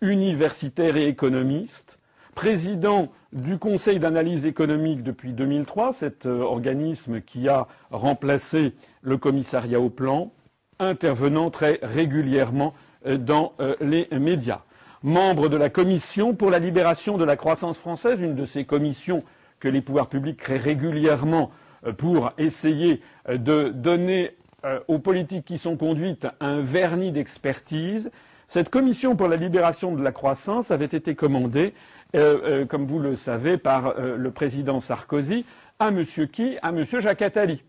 universitaire 0.00 0.96
et 0.96 1.06
économiste, 1.06 1.98
président 2.34 3.12
du 3.32 3.58
Conseil 3.58 3.98
d'analyse 3.98 4.46
économique 4.46 5.02
depuis 5.02 5.32
2003, 5.32 5.92
cet 5.92 6.26
euh, 6.26 6.40
organisme 6.40 7.20
qui 7.20 7.48
a 7.48 7.68
remplacé 7.90 8.72
le 9.02 9.18
commissariat 9.18 9.80
au 9.80 9.90
plan, 9.90 10.32
intervenant 10.78 11.50
très 11.50 11.78
régulièrement 11.82 12.74
euh, 13.06 13.18
dans 13.18 13.52
euh, 13.60 13.76
les 13.80 14.08
médias 14.18 14.62
membre 15.02 15.48
de 15.48 15.56
la 15.56 15.70
commission 15.70 16.34
pour 16.34 16.50
la 16.50 16.58
libération 16.58 17.16
de 17.16 17.24
la 17.24 17.36
croissance 17.36 17.78
française, 17.78 18.20
une 18.20 18.34
de 18.34 18.44
ces 18.44 18.64
commissions 18.64 19.22
que 19.58 19.68
les 19.68 19.80
pouvoirs 19.80 20.08
publics 20.08 20.38
créent 20.38 20.58
régulièrement 20.58 21.50
euh, 21.86 21.92
pour 21.92 22.32
essayer 22.38 23.00
euh, 23.28 23.36
de 23.36 23.68
donner 23.68 24.36
euh, 24.64 24.80
aux 24.88 24.98
politiques 24.98 25.46
qui 25.46 25.58
sont 25.58 25.76
conduites 25.76 26.26
un 26.40 26.60
vernis 26.60 27.12
d'expertise. 27.12 28.10
Cette 28.46 28.68
commission 28.68 29.16
pour 29.16 29.28
la 29.28 29.36
libération 29.36 29.94
de 29.94 30.02
la 30.02 30.12
croissance 30.12 30.70
avait 30.70 30.84
été 30.86 31.14
commandée, 31.14 31.72
comme 32.12 32.84
vous 32.84 32.98
le 32.98 33.14
savez, 33.14 33.58
par 33.58 33.94
le 33.96 34.30
président 34.32 34.80
Sarkozy 34.80 35.44
à 35.78 35.90
M. 35.90 36.04
qui? 36.04 36.58
À 36.60 36.70
M. 36.70 36.84
Jacques 36.84 37.22
Attali. 37.22 37.62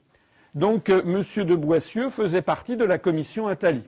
Donc 0.55 0.89
M. 0.89 1.21
de 1.45 1.55
Boissieu 1.55 2.09
faisait 2.09 2.41
partie 2.41 2.77
de 2.77 2.83
la 2.83 2.97
commission 2.97 3.47
Attali. 3.47 3.83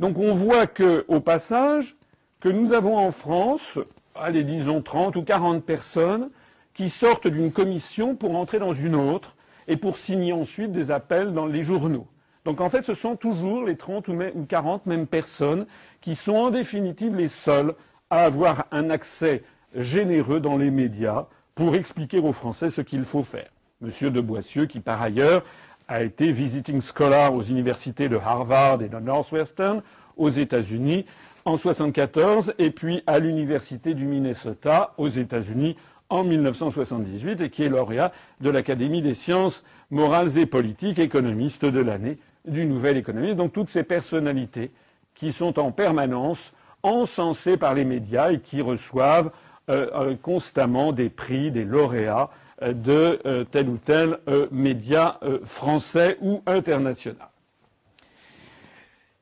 Donc 0.00 0.18
on 0.18 0.32
voit 0.32 0.66
que, 0.66 1.04
au 1.06 1.20
passage, 1.20 1.97
que 2.40 2.48
nous 2.48 2.72
avons 2.72 2.96
en 2.96 3.12
France, 3.12 3.78
allez, 4.14 4.44
disons 4.44 4.80
30 4.80 5.16
ou 5.16 5.22
40 5.22 5.64
personnes 5.64 6.30
qui 6.74 6.90
sortent 6.90 7.26
d'une 7.26 7.52
commission 7.52 8.14
pour 8.14 8.36
entrer 8.36 8.58
dans 8.58 8.72
une 8.72 8.94
autre 8.94 9.34
et 9.66 9.76
pour 9.76 9.98
signer 9.98 10.32
ensuite 10.32 10.72
des 10.72 10.90
appels 10.90 11.32
dans 11.32 11.46
les 11.46 11.62
journaux. 11.62 12.06
Donc 12.44 12.60
en 12.60 12.70
fait, 12.70 12.82
ce 12.82 12.94
sont 12.94 13.16
toujours 13.16 13.64
les 13.64 13.76
30 13.76 14.08
ou 14.08 14.46
40 14.48 14.86
mêmes 14.86 15.06
personnes 15.06 15.66
qui 16.00 16.16
sont 16.16 16.34
en 16.34 16.50
définitive 16.50 17.14
les 17.14 17.28
seules 17.28 17.74
à 18.10 18.24
avoir 18.24 18.66
un 18.70 18.90
accès 18.90 19.42
généreux 19.74 20.40
dans 20.40 20.56
les 20.56 20.70
médias 20.70 21.26
pour 21.54 21.74
expliquer 21.74 22.20
aux 22.20 22.32
Français 22.32 22.70
ce 22.70 22.80
qu'il 22.80 23.04
faut 23.04 23.22
faire. 23.24 23.50
Monsieur 23.80 24.10
de 24.10 24.20
Boissieu, 24.20 24.66
qui 24.66 24.80
par 24.80 25.02
ailleurs 25.02 25.44
a 25.88 26.02
été 26.02 26.32
visiting 26.32 26.80
scholar 26.80 27.34
aux 27.34 27.42
universités 27.42 28.08
de 28.08 28.16
Harvard 28.16 28.80
et 28.82 28.88
de 28.88 28.98
Northwestern 28.98 29.82
aux 30.16 30.30
États-Unis, 30.30 31.06
en 31.48 31.52
1974 31.52 32.54
et 32.58 32.70
puis 32.70 33.02
à 33.06 33.18
l'université 33.18 33.94
du 33.94 34.04
Minnesota 34.04 34.92
aux 34.98 35.08
États-Unis 35.08 35.76
en 36.10 36.22
1978 36.22 37.40
et 37.40 37.48
qui 37.48 37.62
est 37.62 37.70
lauréat 37.70 38.12
de 38.42 38.50
l'Académie 38.50 39.00
des 39.00 39.14
sciences 39.14 39.64
morales 39.90 40.36
et 40.36 40.44
politiques, 40.44 40.98
économiste 40.98 41.64
de 41.64 41.80
l'année 41.80 42.18
du 42.46 42.66
Nouvel 42.66 42.98
Économiste. 42.98 43.36
Donc 43.36 43.54
toutes 43.54 43.70
ces 43.70 43.82
personnalités 43.82 44.70
qui 45.14 45.32
sont 45.32 45.58
en 45.58 45.72
permanence 45.72 46.52
encensées 46.82 47.56
par 47.56 47.72
les 47.72 47.86
médias 47.86 48.30
et 48.30 48.40
qui 48.40 48.60
reçoivent 48.60 49.30
euh, 49.70 49.88
euh, 49.94 50.16
constamment 50.20 50.92
des 50.92 51.08
prix, 51.08 51.50
des 51.50 51.64
lauréats 51.64 52.28
euh, 52.60 52.74
de 52.74 53.44
tel 53.50 53.70
ou 53.70 53.78
tel 53.78 54.18
média 54.50 55.18
français 55.44 56.18
ou 56.20 56.42
international. 56.46 57.27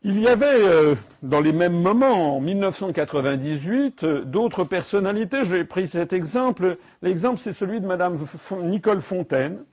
Il 0.08 0.20
y 0.20 0.28
avait, 0.28 0.46
euh, 0.46 0.94
dans 1.25 1.40
les 1.40 1.52
mêmes 1.52 1.82
moments, 1.82 2.36
en 2.36 2.40
1998, 2.40 4.04
euh, 4.04 4.25
d'autres 4.25 4.62
personnalités. 4.62 5.44
J'ai 5.44 5.64
pris 5.64 5.88
cet 5.88 6.12
exemple. 6.12 6.78
L'exemple, 7.02 7.40
c'est 7.42 7.52
celui 7.52 7.80
de 7.80 7.86
Madame 7.88 8.25
Nicole 8.62 9.00
Fontaine, 9.00 9.64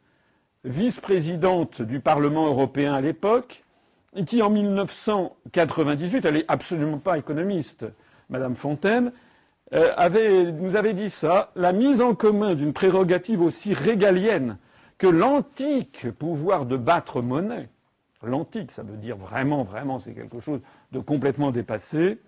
vice-présidente 0.63 1.83
du 1.83 1.99
Parlement 1.99 2.47
européen 2.47 2.95
à 2.95 3.01
l'époque, 3.01 3.63
et 4.15 4.25
qui, 4.25 4.41
en 4.41 4.49
1998, 4.49 6.25
elle 6.25 6.33
n'est 6.33 6.45
absolument 6.47 6.97
pas 6.97 7.19
économiste, 7.19 7.85
Madame 8.31 8.55
Fontaine, 8.55 9.11
euh, 9.75 10.51
nous 10.51 10.75
avait 10.75 10.95
dit 10.95 11.11
ça, 11.11 11.51
la 11.55 11.73
mise 11.73 12.01
en 12.01 12.15
commun 12.15 12.55
d'une 12.55 12.73
prérogative 12.73 13.43
aussi 13.43 13.75
régalienne 13.75 14.57
que 14.97 15.05
l'antique 15.05 16.07
pouvoir 16.17 16.65
de 16.65 16.75
battre 16.75 17.21
monnaie 17.21 17.69
l'antique, 18.25 18.71
ça 18.71 18.83
veut 18.83 18.97
dire 18.97 19.17
vraiment, 19.17 19.63
vraiment, 19.63 19.99
c'est 19.99 20.13
quelque 20.13 20.39
chose 20.39 20.59
de 20.91 20.99
complètement 20.99 21.51
dépassé, 21.51 22.19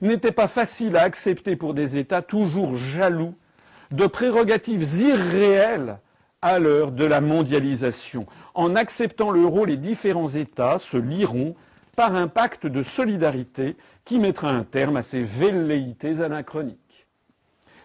n'était 0.00 0.32
pas 0.32 0.48
facile 0.48 0.96
à 0.96 1.02
accepter 1.02 1.56
pour 1.56 1.74
des 1.74 1.96
États 1.96 2.22
toujours 2.22 2.76
jaloux 2.76 3.34
de 3.90 4.06
prérogatives 4.06 4.84
irréelles 5.00 5.98
à 6.42 6.58
l'heure 6.58 6.92
de 6.92 7.04
la 7.04 7.20
mondialisation. 7.20 8.26
En 8.54 8.76
acceptant 8.76 9.30
l'euro, 9.30 9.64
les 9.64 9.76
différents 9.76 10.28
États 10.28 10.78
se 10.78 10.96
lieront 10.96 11.54
par 11.94 12.14
un 12.14 12.28
pacte 12.28 12.66
de 12.66 12.82
solidarité 12.82 13.76
qui 14.04 14.18
mettra 14.18 14.50
un 14.50 14.64
terme 14.64 14.96
à 14.96 15.02
ces 15.02 15.22
velléités 15.22 16.20
anachroniques. 16.20 17.06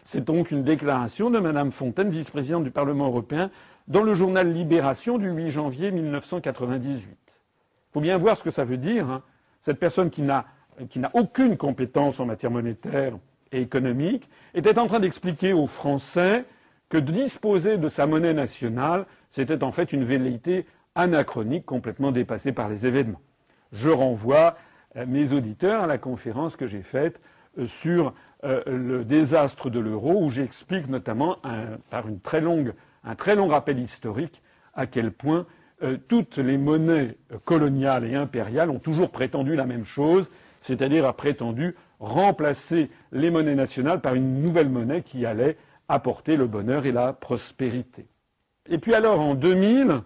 C'est 0.03 0.25
donc 0.25 0.51
une 0.51 0.63
déclaration 0.63 1.29
de 1.29 1.39
Mme 1.39 1.71
Fontaine, 1.71 2.09
vice-présidente 2.09 2.63
du 2.63 2.71
Parlement 2.71 3.07
européen, 3.07 3.51
dans 3.87 4.03
le 4.03 4.13
journal 4.13 4.51
Libération 4.51 5.17
du 5.17 5.29
8 5.29 5.51
janvier 5.51 5.91
1998. 5.91 7.20
Il 7.91 7.93
faut 7.95 8.01
bien 8.01 8.17
voir 8.17 8.37
ce 8.37 8.43
que 8.43 8.51
ça 8.51 8.63
veut 8.63 8.77
dire. 8.77 9.09
Hein. 9.09 9.21
Cette 9.63 9.77
personne 9.77 10.09
qui 10.09 10.21
n'a 10.21 10.45
aucune 11.13 11.57
compétence 11.57 12.21
en 12.21 12.25
matière 12.25 12.49
monétaire 12.49 13.17
et 13.51 13.61
économique 13.61 14.29
était 14.53 14.79
en 14.79 14.87
train 14.87 15.01
d'expliquer 15.01 15.51
aux 15.51 15.67
Français 15.67 16.45
que 16.87 16.97
disposer 16.97 17.77
de 17.77 17.89
sa 17.89 18.07
monnaie 18.07 18.33
nationale, 18.33 19.05
c'était 19.29 19.63
en 19.63 19.71
fait 19.71 19.91
une 19.91 20.05
velléité 20.05 20.65
anachronique 20.95 21.65
complètement 21.65 22.11
dépassée 22.11 22.53
par 22.53 22.69
les 22.69 22.85
événements. 22.85 23.21
Je 23.73 23.89
renvoie 23.89 24.55
euh, 24.95 25.05
mes 25.05 25.33
auditeurs 25.33 25.83
à 25.83 25.87
la 25.87 25.97
conférence 25.97 26.55
que 26.55 26.67
j'ai 26.67 26.81
faite 26.81 27.19
euh, 27.57 27.65
sur 27.65 28.13
euh, 28.43 28.61
le 28.67 29.05
désastre 29.05 29.69
de 29.69 29.79
l'euro, 29.79 30.23
où 30.23 30.29
j'explique 30.29 30.87
notamment 30.87 31.37
par 31.89 32.05
un 32.07 32.15
très 33.15 33.35
long 33.35 33.47
rappel 33.47 33.79
historique 33.79 34.41
à 34.73 34.87
quel 34.87 35.11
point 35.11 35.45
euh, 35.83 35.97
toutes 36.07 36.37
les 36.37 36.57
monnaies 36.57 37.17
coloniales 37.45 38.05
et 38.05 38.15
impériales 38.15 38.69
ont 38.69 38.79
toujours 38.79 39.09
prétendu 39.09 39.55
la 39.55 39.65
même 39.65 39.85
chose, 39.85 40.31
c'est-à-dire 40.59 41.05
a 41.05 41.13
prétendu 41.13 41.75
remplacer 41.99 42.89
les 43.11 43.31
monnaies 43.31 43.55
nationales 43.55 44.01
par 44.01 44.15
une 44.15 44.41
nouvelle 44.41 44.69
monnaie 44.69 45.01
qui 45.01 45.25
allait 45.25 45.57
apporter 45.87 46.37
le 46.37 46.47
bonheur 46.47 46.85
et 46.85 46.91
la 46.91 47.13
prospérité. 47.13 48.07
Et 48.69 48.77
puis 48.77 48.93
alors 48.93 49.19
en 49.19 49.35
2000, 49.35 50.01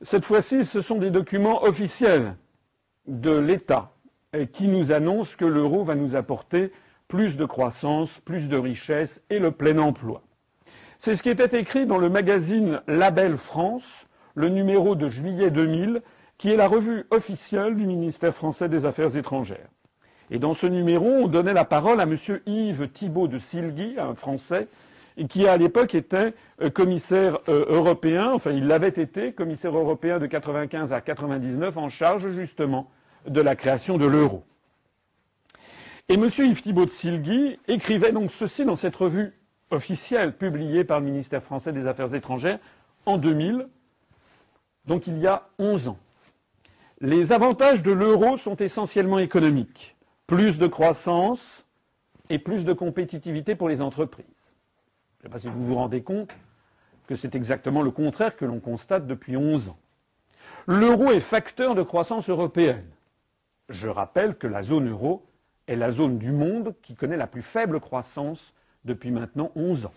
cette 0.00 0.24
fois-ci, 0.24 0.64
ce 0.64 0.80
sont 0.80 0.98
des 0.98 1.10
documents 1.10 1.64
officiels 1.64 2.36
de 3.06 3.30
l'État 3.30 3.92
qui 4.52 4.66
nous 4.66 4.92
annoncent 4.92 5.36
que 5.36 5.44
l'euro 5.44 5.84
va 5.84 5.94
nous 5.94 6.16
apporter 6.16 6.72
plus 7.08 7.36
de 7.36 7.44
croissance, 7.44 8.20
plus 8.20 8.48
de 8.48 8.56
richesse 8.56 9.20
et 9.30 9.38
le 9.38 9.50
plein 9.50 9.78
emploi. 9.78 10.22
C'est 10.98 11.14
ce 11.14 11.22
qui 11.22 11.30
était 11.30 11.58
écrit 11.60 11.86
dans 11.86 11.98
le 11.98 12.08
magazine 12.08 12.80
Label 12.86 13.36
France 13.36 14.03
le 14.34 14.48
numéro 14.48 14.94
de 14.94 15.08
juillet 15.08 15.50
2000, 15.50 16.02
qui 16.38 16.50
est 16.50 16.56
la 16.56 16.68
revue 16.68 17.04
officielle 17.10 17.76
du 17.76 17.86
ministère 17.86 18.34
français 18.34 18.68
des 18.68 18.86
Affaires 18.86 19.16
étrangères. 19.16 19.68
Et 20.30 20.38
dans 20.38 20.54
ce 20.54 20.66
numéro, 20.66 21.06
on 21.06 21.28
donnait 21.28 21.52
la 21.52 21.64
parole 21.64 22.00
à 22.00 22.04
M. 22.04 22.16
Yves 22.46 22.88
Thibault 22.88 23.28
de 23.28 23.38
Silgui, 23.38 23.96
un 23.98 24.14
Français, 24.14 24.68
qui 25.28 25.46
à 25.46 25.56
l'époque 25.56 25.94
était 25.94 26.34
euh, 26.60 26.70
commissaire 26.70 27.38
euh, 27.48 27.66
européen, 27.68 28.32
enfin 28.32 28.50
il 28.50 28.66
l'avait 28.66 28.88
été, 28.88 29.32
commissaire 29.32 29.76
européen 29.76 30.18
de 30.18 30.26
95 30.26 30.92
à 30.92 31.00
99, 31.00 31.76
en 31.76 31.88
charge 31.88 32.30
justement 32.30 32.90
de 33.28 33.40
la 33.40 33.54
création 33.54 33.96
de 33.96 34.06
l'euro. 34.06 34.44
Et 36.08 36.14
M. 36.14 36.28
Yves 36.36 36.62
Thibault 36.62 36.86
de 36.86 36.90
Silgui 36.90 37.58
écrivait 37.68 38.12
donc 38.12 38.30
ceci 38.32 38.64
dans 38.64 38.76
cette 38.76 38.96
revue 38.96 39.32
officielle 39.70 40.36
publiée 40.36 40.84
par 40.84 41.00
le 41.00 41.06
ministère 41.06 41.42
français 41.42 41.72
des 41.72 41.86
Affaires 41.86 42.14
étrangères 42.14 42.58
en 43.06 43.16
2000, 43.16 43.68
donc 44.86 45.06
il 45.06 45.18
y 45.18 45.26
a 45.26 45.48
11 45.58 45.88
ans. 45.88 45.98
Les 47.00 47.32
avantages 47.32 47.82
de 47.82 47.92
l'euro 47.92 48.36
sont 48.36 48.56
essentiellement 48.56 49.18
économiques. 49.18 49.96
Plus 50.26 50.58
de 50.58 50.66
croissance 50.66 51.64
et 52.30 52.38
plus 52.38 52.64
de 52.64 52.72
compétitivité 52.72 53.54
pour 53.54 53.68
les 53.68 53.82
entreprises. 53.82 54.24
Je 55.20 55.28
ne 55.28 55.28
sais 55.28 55.32
pas 55.32 55.38
si 55.38 55.48
vous 55.48 55.66
vous 55.66 55.74
rendez 55.74 56.02
compte 56.02 56.30
que 57.06 57.16
c'est 57.16 57.34
exactement 57.34 57.82
le 57.82 57.90
contraire 57.90 58.36
que 58.36 58.44
l'on 58.44 58.60
constate 58.60 59.06
depuis 59.06 59.36
11 59.36 59.68
ans. 59.68 59.78
L'euro 60.66 61.12
est 61.12 61.20
facteur 61.20 61.74
de 61.74 61.82
croissance 61.82 62.30
européenne. 62.30 62.86
Je 63.68 63.88
rappelle 63.88 64.36
que 64.36 64.46
la 64.46 64.62
zone 64.62 64.88
euro 64.90 65.26
est 65.66 65.76
la 65.76 65.90
zone 65.90 66.18
du 66.18 66.32
monde 66.32 66.74
qui 66.82 66.94
connaît 66.94 67.16
la 67.16 67.26
plus 67.26 67.42
faible 67.42 67.80
croissance 67.80 68.54
depuis 68.84 69.10
maintenant 69.10 69.50
11 69.56 69.86
ans. 69.86 69.94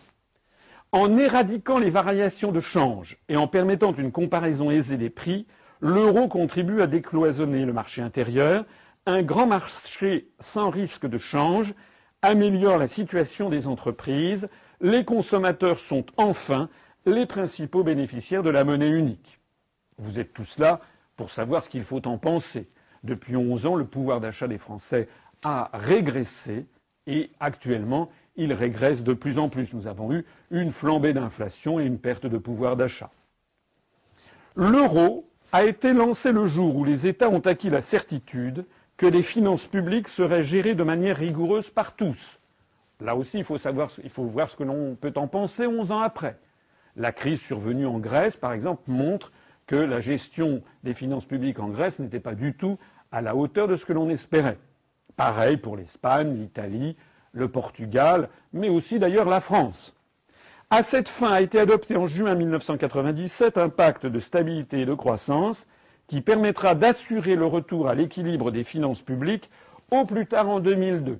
En 0.92 1.18
éradiquant 1.18 1.80
les 1.80 1.90
variations 1.90 2.52
de 2.52 2.62
change 2.62 3.18
et 3.28 3.36
en 3.36 3.48
permettant 3.48 3.94
une 3.94 4.12
comparaison 4.12 4.72
aisée 4.72 4.98
des 4.98 5.10
prix, 5.10 5.46
l'euro 5.82 6.28
contribue 6.28 6.82
à 6.82 6.88
décloisonner 6.88 7.66
le 7.66 7.74
marché 7.74 8.02
intérieur. 8.02 8.66
Un 9.06 9.22
grand 9.22 9.48
marché 9.48 10.30
sans 10.40 10.70
risque 10.70 11.06
de 11.06 11.18
change 11.18 11.74
améliore 12.22 12.78
la 12.78 12.88
situation 12.88 13.50
des 13.50 13.68
entreprises, 13.68 14.50
les 14.82 15.04
consommateurs 15.04 15.80
sont 15.80 16.06
enfin 16.18 16.70
les 17.06 17.26
principaux 17.26 17.84
bénéficiaires 17.84 18.44
de 18.44 18.50
la 18.50 18.64
monnaie 18.64 18.90
unique. 18.90 19.40
Vous 19.98 20.20
êtes 20.20 20.34
tous 20.34 20.58
là 20.58 20.80
pour 21.16 21.32
savoir 21.32 21.64
ce 21.64 21.70
qu'il 21.70 21.84
faut 21.84 22.06
en 22.08 22.18
penser. 22.18 22.70
Depuis 23.04 23.36
11 23.36 23.66
ans, 23.66 23.76
le 23.76 23.86
pouvoir 23.86 24.22
d'achat 24.22 24.48
des 24.48 24.58
Français 24.58 25.08
a 25.44 25.70
régressé 25.74 26.66
et 27.08 27.32
actuellement, 27.40 28.10
il 28.38 28.54
régresse 28.54 29.04
de 29.04 29.14
plus 29.14 29.38
en 29.38 29.50
plus. 29.50 29.74
Nous 29.74 29.88
avons 29.88 30.14
eu 30.14 30.26
une 30.52 30.72
flambée 30.72 31.14
d'inflation 31.14 31.80
et 31.80 31.86
une 31.86 32.00
perte 32.00 32.26
de 32.26 32.38
pouvoir 32.38 32.78
d'achat. 32.78 33.12
L'euro 34.56 35.30
a 35.52 35.66
été 35.66 35.94
lancé 35.94 36.32
le 36.32 36.46
jour 36.46 36.76
où 36.76 36.84
les 36.84 37.08
États 37.08 37.30
ont 37.30 37.40
acquis 37.40 37.70
la 37.70 37.82
certitude 37.82 38.66
que 38.96 39.06
les 39.06 39.22
finances 39.22 39.66
publiques 39.66 40.08
seraient 40.08 40.44
gérées 40.44 40.76
de 40.76 40.84
manière 40.84 41.18
rigoureuse 41.18 41.70
par 41.70 41.96
tous, 41.96 42.40
Là 43.00 43.16
aussi, 43.16 43.38
il 43.38 43.44
faut, 43.44 43.58
savoir, 43.58 43.92
il 44.04 44.10
faut 44.10 44.24
voir 44.24 44.50
ce 44.50 44.56
que 44.56 44.64
l'on 44.64 44.96
peut 44.96 45.14
en 45.16 45.28
penser 45.28 45.68
11 45.68 45.92
ans 45.92 46.00
après. 46.00 46.38
La 46.96 47.12
crise 47.12 47.40
survenue 47.40 47.86
en 47.86 48.00
Grèce, 48.00 48.36
par 48.36 48.54
exemple, 48.54 48.84
montre 48.88 49.32
que 49.68 49.76
la 49.76 50.02
gestion 50.02 50.64
des 50.84 50.96
finances 50.96 51.26
publiques 51.26 51.60
en 51.60 51.70
Grèce 51.70 52.00
n'était 52.00 52.20
pas 52.20 52.34
du 52.34 52.56
tout 52.56 52.80
à 53.12 53.22
la 53.22 53.36
hauteur 53.36 53.68
de 53.68 53.76
ce 53.76 53.86
que 53.86 53.94
l'on 53.94 54.10
espérait. 54.10 54.58
Pareil 55.16 55.58
pour 55.58 55.78
l'Espagne, 55.78 56.34
l'Italie, 56.34 56.96
le 57.32 57.48
Portugal, 57.48 58.30
mais 58.54 58.70
aussi 58.70 59.00
d'ailleurs 59.00 59.30
la 59.30 59.42
France. 59.42 59.96
À 60.70 60.84
cette 60.84 61.08
fin 61.08 61.32
a 61.32 61.42
été 61.42 61.60
adopté 61.60 61.96
en 61.96 62.08
juin 62.08 62.36
1997 62.36 63.58
un 63.58 63.70
pacte 63.70 64.06
de 64.06 64.20
stabilité 64.20 64.82
et 64.82 64.86
de 64.86 64.94
croissance 64.94 65.66
qui 66.08 66.22
permettra 66.22 66.76
d'assurer 66.76 67.36
le 67.36 67.46
retour 67.46 67.88
à 67.88 67.96
l'équilibre 67.96 68.52
des 68.52 68.64
finances 68.64 69.02
publiques 69.02 69.50
au 69.92 70.06
plus 70.06 70.26
tard 70.26 70.50
en 70.50 70.60
2002. 70.60 71.20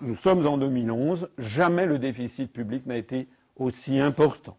Nous 0.00 0.16
sommes 0.16 0.46
en 0.46 0.58
2011, 0.58 1.28
jamais 1.38 1.86
le 1.86 1.98
déficit 1.98 2.52
public 2.52 2.86
n'a 2.86 2.96
été 2.96 3.28
aussi 3.56 4.00
important. 4.00 4.56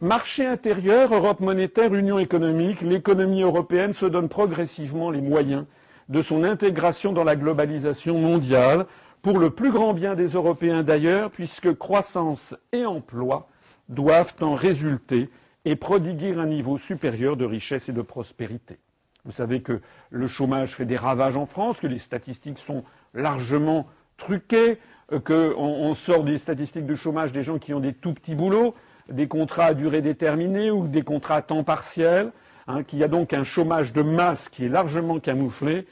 Marché 0.00 0.44
intérieur, 0.44 1.14
Europe 1.14 1.40
monétaire, 1.40 1.94
Union 1.94 2.18
économique, 2.18 2.82
l'économie 2.82 3.42
européenne 3.42 3.94
se 3.94 4.06
donne 4.06 4.28
progressivement 4.28 5.10
les 5.10 5.22
moyens 5.22 5.64
de 6.10 6.20
son 6.20 6.44
intégration 6.44 7.12
dans 7.12 7.24
la 7.24 7.36
globalisation 7.36 8.18
mondiale, 8.18 8.86
pour 9.24 9.38
le 9.38 9.48
plus 9.48 9.72
grand 9.72 9.94
bien 9.94 10.14
des 10.14 10.28
Européens 10.28 10.82
d'ailleurs, 10.82 11.30
puisque 11.30 11.72
croissance 11.72 12.54
et 12.72 12.84
emploi 12.84 13.48
doivent 13.88 14.34
en 14.42 14.54
résulter 14.54 15.30
et 15.64 15.76
prodiguer 15.76 16.34
un 16.34 16.44
niveau 16.44 16.76
supérieur 16.76 17.34
de 17.38 17.46
richesse 17.46 17.88
et 17.88 17.94
de 17.94 18.02
prospérité. 18.02 18.78
Vous 19.24 19.32
savez 19.32 19.62
que 19.62 19.80
le 20.10 20.26
chômage 20.28 20.74
fait 20.74 20.84
des 20.84 20.98
ravages 20.98 21.38
en 21.38 21.46
France, 21.46 21.80
que 21.80 21.86
les 21.86 21.98
statistiques 21.98 22.58
sont 22.58 22.84
largement 23.14 23.86
truqué, 24.18 24.78
euh, 25.10 25.20
qu'on 25.20 25.94
sort 25.94 26.24
des 26.24 26.36
statistiques 26.36 26.86
de 26.86 26.94
chômage 26.94 27.32
des 27.32 27.44
gens 27.44 27.58
qui 27.58 27.72
ont 27.72 27.80
des 27.80 27.94
tout 27.94 28.12
petits 28.12 28.34
boulots, 28.34 28.74
des 29.08 29.26
contrats 29.26 29.66
à 29.66 29.74
durée 29.74 30.02
déterminée 30.02 30.70
ou 30.70 30.86
des 30.86 31.02
contrats 31.02 31.36
à 31.36 31.42
temps 31.42 31.64
partiel, 31.64 32.30
hein, 32.66 32.82
qu'il 32.82 32.98
y 32.98 33.04
a 33.04 33.08
donc 33.08 33.32
un 33.32 33.44
chômage 33.44 33.94
de 33.94 34.02
masse 34.02 34.50
qui 34.50 34.66
est 34.66 34.68
largement 34.68 35.18
camouflé 35.18 35.86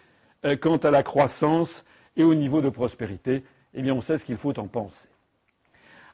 euh, 0.45 0.55
quant 0.55 0.77
à 0.77 0.91
la 0.91 1.03
croissance 1.03 1.87
et 2.17 2.25
au 2.25 2.35
niveau 2.35 2.61
de 2.61 2.69
prospérité. 2.69 3.45
Eh 3.75 3.83
bien, 3.83 3.95
on 3.95 4.01
sait 4.01 4.19
ce 4.19 4.25
qu'il 4.25 4.37
faut 4.37 4.59
en 4.59 4.67
penser. 4.67 5.09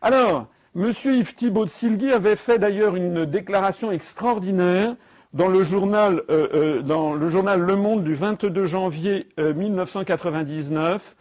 Alors, 0.00 0.46
M. 0.76 0.92
Yves 1.04 1.34
Thibault 1.34 1.66
de 1.66 2.12
avait 2.12 2.36
fait 2.36 2.58
d'ailleurs 2.58 2.94
une 2.94 3.24
déclaration 3.24 3.90
extraordinaire 3.90 4.94
dans 5.32 5.48
le 5.48 5.62
journal, 5.62 6.22
euh, 6.30 6.82
dans 6.82 7.14
le, 7.14 7.76
Monde 7.76 8.04
du 8.04 8.14
22 8.14 8.64
janvier 8.64 9.28
1999 9.38 11.16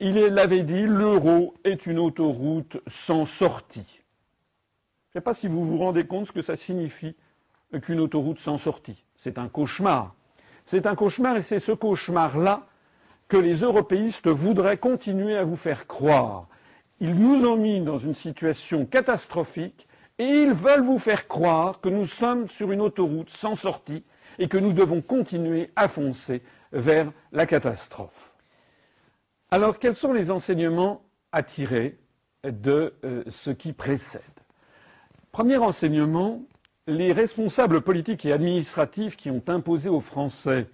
il 0.00 0.16
l'avait 0.16 0.64
dit, 0.64 0.82
l'euro 0.82 1.54
est 1.64 1.86
une 1.86 1.98
autoroute 1.98 2.76
sans 2.88 3.26
sortie. 3.26 3.86
Je 3.88 5.18
ne 5.18 5.20
sais 5.20 5.24
pas 5.24 5.34
si 5.34 5.46
vous 5.46 5.64
vous 5.64 5.78
rendez 5.78 6.04
compte 6.04 6.26
ce 6.26 6.32
que 6.32 6.42
ça 6.42 6.56
signifie 6.56 7.14
qu'une 7.82 8.00
autoroute 8.00 8.40
sans 8.40 8.58
sortie. 8.58 9.04
C'est 9.16 9.38
un 9.38 9.48
cauchemar. 9.48 10.14
C'est 10.64 10.86
un 10.86 10.94
cauchemar 10.94 11.36
et 11.36 11.42
c'est 11.42 11.60
ce 11.60 11.72
cauchemar-là 11.72 12.66
les 13.38 13.56
européistes 13.62 14.28
voudraient 14.28 14.78
continuer 14.78 15.36
à 15.36 15.44
vous 15.44 15.56
faire 15.56 15.86
croire. 15.86 16.48
Ils 17.00 17.14
nous 17.14 17.44
ont 17.44 17.56
mis 17.56 17.80
dans 17.80 17.98
une 17.98 18.14
situation 18.14 18.86
catastrophique 18.86 19.88
et 20.18 20.24
ils 20.24 20.52
veulent 20.52 20.82
vous 20.84 20.98
faire 20.98 21.26
croire 21.26 21.80
que 21.80 21.88
nous 21.88 22.06
sommes 22.06 22.48
sur 22.48 22.72
une 22.72 22.80
autoroute 22.80 23.30
sans 23.30 23.54
sortie 23.54 24.04
et 24.38 24.48
que 24.48 24.58
nous 24.58 24.72
devons 24.72 25.00
continuer 25.00 25.70
à 25.76 25.88
foncer 25.88 26.42
vers 26.72 27.12
la 27.32 27.46
catastrophe. 27.46 28.32
Alors, 29.50 29.78
quels 29.78 29.94
sont 29.94 30.12
les 30.12 30.30
enseignements 30.30 31.02
à 31.32 31.42
tirer 31.42 31.98
de 32.44 32.94
euh, 33.04 33.22
ce 33.28 33.50
qui 33.50 33.72
précède? 33.72 34.22
Premier 35.30 35.56
enseignement, 35.56 36.42
les 36.86 37.12
responsables 37.12 37.80
politiques 37.80 38.24
et 38.26 38.32
administratifs 38.32 39.16
qui 39.16 39.30
ont 39.30 39.42
imposé 39.48 39.88
aux 39.88 40.00
Français 40.00 40.68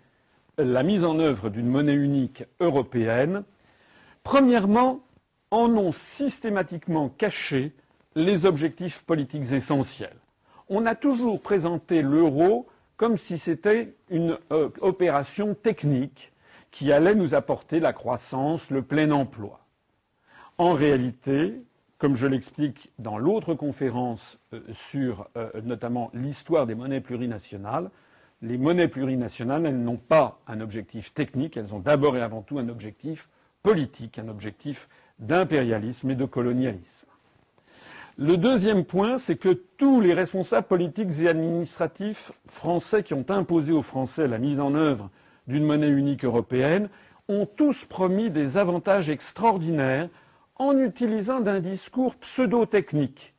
la 0.64 0.82
mise 0.82 1.04
en 1.04 1.18
œuvre 1.18 1.50
d'une 1.50 1.68
monnaie 1.68 1.94
unique 1.94 2.44
européenne, 2.60 3.44
premièrement, 4.22 5.00
en 5.50 5.68
ont 5.76 5.92
systématiquement 5.92 7.08
caché 7.08 7.72
les 8.14 8.46
objectifs 8.46 9.02
politiques 9.02 9.52
essentiels. 9.52 10.16
On 10.68 10.86
a 10.86 10.94
toujours 10.94 11.40
présenté 11.40 12.02
l'euro 12.02 12.66
comme 12.96 13.16
si 13.16 13.38
c'était 13.38 13.94
une 14.10 14.38
euh, 14.52 14.68
opération 14.80 15.54
technique 15.54 16.32
qui 16.70 16.92
allait 16.92 17.14
nous 17.14 17.34
apporter 17.34 17.80
la 17.80 17.92
croissance, 17.92 18.70
le 18.70 18.82
plein 18.82 19.10
emploi. 19.10 19.60
En 20.58 20.74
réalité, 20.74 21.62
comme 21.98 22.14
je 22.14 22.26
l'explique 22.26 22.90
dans 22.98 23.18
l'autre 23.18 23.54
conférence 23.54 24.38
euh, 24.52 24.60
sur 24.72 25.28
euh, 25.36 25.50
notamment 25.64 26.10
l'histoire 26.14 26.66
des 26.66 26.74
monnaies 26.74 27.00
plurinationales, 27.00 27.90
les 28.42 28.58
monnaies 28.58 28.88
plurinationales, 28.88 29.66
elles 29.66 29.82
n'ont 29.82 29.96
pas 29.96 30.40
un 30.46 30.60
objectif 30.60 31.12
technique, 31.12 31.56
elles 31.56 31.74
ont 31.74 31.78
d'abord 31.78 32.16
et 32.16 32.22
avant 32.22 32.42
tout 32.42 32.58
un 32.58 32.68
objectif 32.68 33.28
politique, 33.62 34.18
un 34.18 34.28
objectif 34.28 34.88
d'impérialisme 35.18 36.10
et 36.10 36.14
de 36.14 36.24
colonialisme. 36.24 37.06
Le 38.16 38.36
deuxième 38.36 38.84
point, 38.84 39.18
c'est 39.18 39.36
que 39.36 39.48
tous 39.48 40.00
les 40.00 40.12
responsables 40.12 40.66
politiques 40.66 41.18
et 41.20 41.28
administratifs 41.28 42.32
français 42.46 43.02
qui 43.02 43.14
ont 43.14 43.24
imposé 43.28 43.72
aux 43.72 43.82
Français 43.82 44.26
la 44.26 44.38
mise 44.38 44.60
en 44.60 44.74
œuvre 44.74 45.10
d'une 45.46 45.64
monnaie 45.64 45.88
unique 45.88 46.24
européenne 46.24 46.88
ont 47.28 47.46
tous 47.46 47.84
promis 47.84 48.30
des 48.30 48.56
avantages 48.56 49.08
extraordinaires 49.08 50.08
en 50.56 50.76
utilisant 50.76 51.40
d'un 51.40 51.60
discours 51.60 52.14
pseudo-technique 52.16 53.34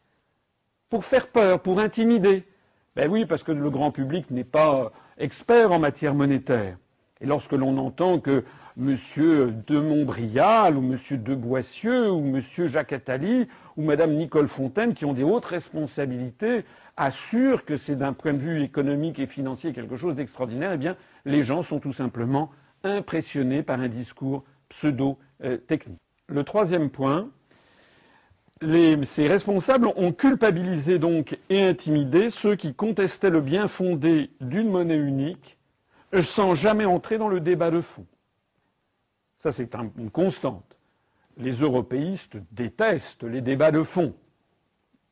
pour 0.89 1.05
faire 1.05 1.27
peur, 1.27 1.61
pour 1.61 1.79
intimider. 1.79 2.43
Ben 2.95 3.09
oui, 3.09 3.25
parce 3.25 3.43
que 3.43 3.53
le 3.53 3.69
grand 3.69 3.91
public 3.91 4.29
n'est 4.31 4.43
pas 4.43 4.91
expert 5.17 5.71
en 5.71 5.79
matière 5.79 6.13
monétaire. 6.13 6.77
Et 7.21 7.25
lorsque 7.25 7.53
l'on 7.53 7.77
entend 7.77 8.19
que 8.19 8.43
M. 8.77 8.95
de 9.67 9.79
Montbrial 9.79 10.75
ou 10.75 10.81
M. 10.81 11.23
de 11.23 11.35
Boissieu 11.35 12.11
ou 12.11 12.35
M. 12.35 12.41
Jacques 12.67 12.91
Attali 12.91 13.47
ou 13.77 13.83
Mme 13.83 14.15
Nicole 14.15 14.47
Fontaine, 14.47 14.93
qui 14.93 15.05
ont 15.05 15.13
des 15.13 15.23
hautes 15.23 15.45
responsabilités, 15.45 16.65
assurent 16.97 17.63
que 17.63 17.77
c'est 17.77 17.95
d'un 17.95 18.11
point 18.11 18.33
de 18.33 18.39
vue 18.39 18.61
économique 18.61 19.19
et 19.19 19.27
financier 19.27 19.71
quelque 19.71 19.95
chose 19.95 20.15
d'extraordinaire, 20.15 20.73
eh 20.73 20.77
bien, 20.77 20.97
les 21.23 21.43
gens 21.43 21.63
sont 21.63 21.79
tout 21.79 21.93
simplement 21.93 22.51
impressionnés 22.83 23.63
par 23.63 23.79
un 23.79 23.87
discours 23.87 24.43
pseudo-technique. 24.67 25.99
Le 26.27 26.43
troisième 26.43 26.89
point, 26.89 27.29
ces 28.61 29.27
responsables 29.27 29.87
ont 29.95 30.11
culpabilisé 30.11 30.99
donc 30.99 31.37
et 31.49 31.63
intimidé 31.63 32.29
ceux 32.29 32.55
qui 32.55 32.73
contestaient 32.73 33.29
le 33.29 33.41
bien 33.41 33.67
fondé 33.67 34.29
d'une 34.39 34.69
monnaie 34.69 34.97
unique 34.97 35.57
sans 36.21 36.53
jamais 36.53 36.85
entrer 36.85 37.17
dans 37.17 37.29
le 37.29 37.39
débat 37.39 37.71
de 37.71 37.81
fond. 37.81 38.05
Ça, 39.37 39.51
c'est 39.51 39.73
une 39.97 40.11
constante. 40.11 40.77
Les 41.37 41.53
européistes 41.53 42.37
détestent 42.51 43.23
les 43.23 43.41
débats 43.41 43.71
de 43.71 43.81
fond. 43.81 44.13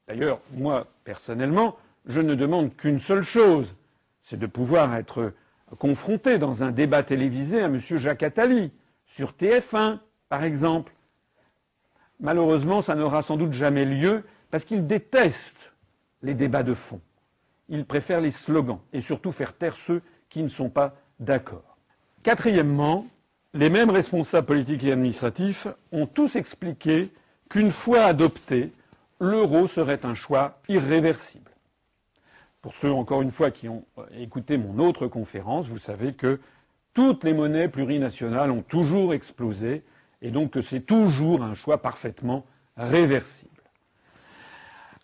D'ailleurs, 0.08 0.40
moi, 0.54 0.88
personnellement, 1.04 1.78
je 2.06 2.22
ne 2.22 2.36
demande 2.36 2.76
qu'une 2.76 3.00
seule 3.00 3.24
chose, 3.24 3.74
c'est 4.22 4.38
de 4.38 4.46
pouvoir 4.46 4.96
être 4.96 5.34
confronté 5.78 6.38
dans 6.38 6.64
un 6.64 6.72
débat 6.72 7.04
télévisé 7.04 7.62
à 7.62 7.66
M. 7.66 7.80
Jacques 7.80 8.24
Attali, 8.24 8.72
sur 9.06 9.32
TF1, 9.32 10.00
par 10.28 10.44
exemple. 10.44 10.94
Malheureusement, 12.20 12.82
ça 12.82 12.96
n'aura 12.96 13.22
sans 13.22 13.38
doute 13.38 13.54
jamais 13.54 13.86
lieu 13.86 14.24
parce 14.52 14.66
qu'il 14.66 14.88
déteste 14.88 15.72
les 16.22 16.34
débats 16.34 16.64
de 16.64 16.74
fond. 16.74 17.02
Il 17.70 17.86
préfère 17.86 18.20
les 18.20 18.32
slogans 18.32 18.80
et 18.94 19.02
surtout 19.02 19.32
faire 19.32 19.54
taire 19.54 19.76
ceux 19.76 20.02
qui 20.30 20.44
ne 20.44 20.50
sont 20.50 20.70
pas 20.70 20.96
d'accord. 21.20 21.78
Quatrièmement, 22.24 23.08
les 23.54 23.70
mêmes 23.70 23.90
responsables 23.90 24.48
politiques 24.48 24.84
et 24.84 24.92
administratifs 24.92 25.68
ont 25.92 26.06
tous 26.06 26.36
expliqué 26.36 27.10
qu'une 27.50 27.72
fois 27.72 28.02
adopté, 28.02 28.72
l'euro 29.20 29.68
serait 29.68 30.06
un 30.06 30.16
choix 30.16 30.60
irréversible. 30.68 31.52
Pour 32.62 32.74
ceux, 32.74 32.92
encore 32.92 33.22
une 33.22 33.32
fois, 33.32 33.52
qui 33.52 33.70
ont 33.70 33.86
écouté 34.12 34.58
mon 34.58 34.80
autre 34.80 35.08
conférence, 35.08 35.68
vous 35.68 35.80
savez 35.80 36.14
que 36.14 36.40
toutes 36.94 37.24
les 37.24 37.34
monnaies 37.34 37.70
plurinationales 37.70 38.52
ont 38.52 38.62
toujours 38.62 39.14
explosé 39.14 39.84
et 40.22 40.32
donc 40.32 40.58
c'est 40.62 40.86
toujours 40.86 41.44
un 41.44 41.56
choix 41.56 41.82
parfaitement 41.82 42.46
réversible. 42.78 43.50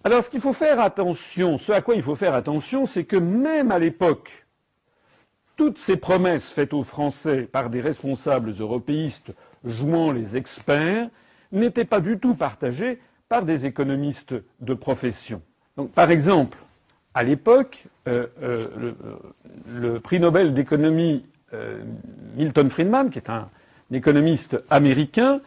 Alors 0.04 0.23
ce 0.23 0.30
qu'il 0.30 0.41
faut 0.41 0.54
faire 0.54 0.80
attention, 0.80 1.58
ce 1.58 1.71
à 1.71 1.82
quoi 1.82 1.95
il 1.95 2.04
faut 2.04 2.15
faire 2.15 2.34
attention, 2.34 2.86
c'est 2.86 3.06
que 3.06 3.15
même 3.15 3.71
à 3.71 3.80
l'époque, 3.80 4.45
toutes 5.56 5.78
ces 5.78 5.97
promesses 5.97 6.51
faites 6.51 6.73
aux 6.73 6.84
Français 6.84 7.43
par 7.43 7.69
des 7.69 7.82
responsables 7.82 8.51
européistes 8.60 9.34
jouant 9.63 10.12
les 10.12 10.38
experts 10.38 11.10
n'étaient 11.51 11.86
pas 11.86 12.01
du 12.01 12.19
tout 12.19 12.36
partagées 12.36 12.99
par 13.30 13.43
des 13.43 13.65
économistes 13.65 14.36
de 14.60 14.73
profession. 14.73 15.41
Donc, 15.78 15.91
par 15.91 16.12
exemple, 16.12 16.58
à 17.13 17.23
l'époque, 17.23 17.86
euh, 18.08 18.28
euh, 18.43 18.67
le, 18.78 18.95
le, 19.80 19.99
prix 19.99 20.19
Nobel 20.19 20.54
d'économie 20.54 21.25
euh, 21.54 21.82
Milton 22.36 22.69
Friedman, 22.69 23.10
qui 23.10 23.19
est 23.19 23.30
un 23.30 23.47
économiste 23.91 24.62
américain, 24.69 25.39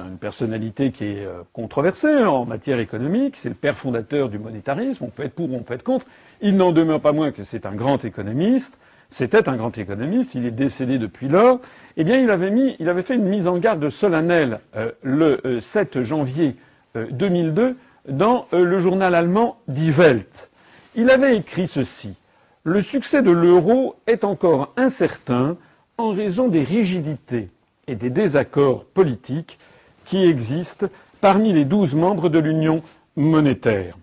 une 0.00 0.18
personnalité 0.18 0.90
qui 0.90 1.04
est 1.04 1.24
euh, 1.24 1.42
controversée 1.52 2.24
en 2.24 2.44
matière 2.44 2.78
économique, 2.78 3.36
c'est 3.36 3.48
le 3.48 3.54
père 3.54 3.76
fondateur 3.76 4.28
du 4.28 4.38
monétarisme, 4.38 5.04
on 5.04 5.08
peut 5.08 5.24
être 5.24 5.34
pour, 5.34 5.52
on 5.52 5.60
peut 5.60 5.74
être 5.74 5.82
contre, 5.82 6.06
il 6.40 6.56
n'en 6.56 6.72
demeure 6.72 7.00
pas 7.00 7.12
moins 7.12 7.32
que 7.32 7.44
c'est 7.44 7.66
un 7.66 7.74
grand 7.74 8.04
économiste, 8.04 8.78
c'était 9.10 9.48
un 9.48 9.56
grand 9.56 9.76
économiste, 9.78 10.34
il 10.34 10.46
est 10.46 10.50
décédé 10.50 10.98
depuis 10.98 11.28
lors, 11.28 11.60
eh 11.96 12.04
bien 12.04 12.18
il 12.18 12.30
avait, 12.30 13.02
fait 13.02 13.14
une 13.14 13.28
mise 13.28 13.46
en 13.46 13.58
garde 13.58 13.88
solennelle 13.90 14.60
euh, 14.76 14.90
le 15.02 15.60
7 15.60 15.96
euh, 15.96 16.04
janvier 16.04 16.56
2002 16.94 17.76
dans 18.08 18.46
le 18.52 18.78
journal 18.78 19.16
allemand 19.16 19.58
Die 19.66 19.90
Welt. 19.90 20.48
Il 20.94 21.10
avait 21.10 21.36
écrit 21.36 21.66
ceci. 21.66 22.14
Le 22.62 22.82
succès 22.82 23.20
de 23.20 23.32
l'euro 23.32 23.96
est 24.06 24.22
encore 24.22 24.72
incertain 24.76 25.56
en 25.98 26.12
raison 26.12 26.46
des 26.46 26.62
rigidités 26.62 27.48
et 27.86 27.96
des 27.96 28.10
désaccords 28.10 28.84
politiques 28.84 29.58
qui 30.04 30.24
existent 30.24 30.86
parmi 31.20 31.52
les 31.52 31.64
douze 31.64 31.94
membres 31.94 32.28
de 32.28 32.38
l'Union 32.38 32.82
monétaire. 33.16 33.96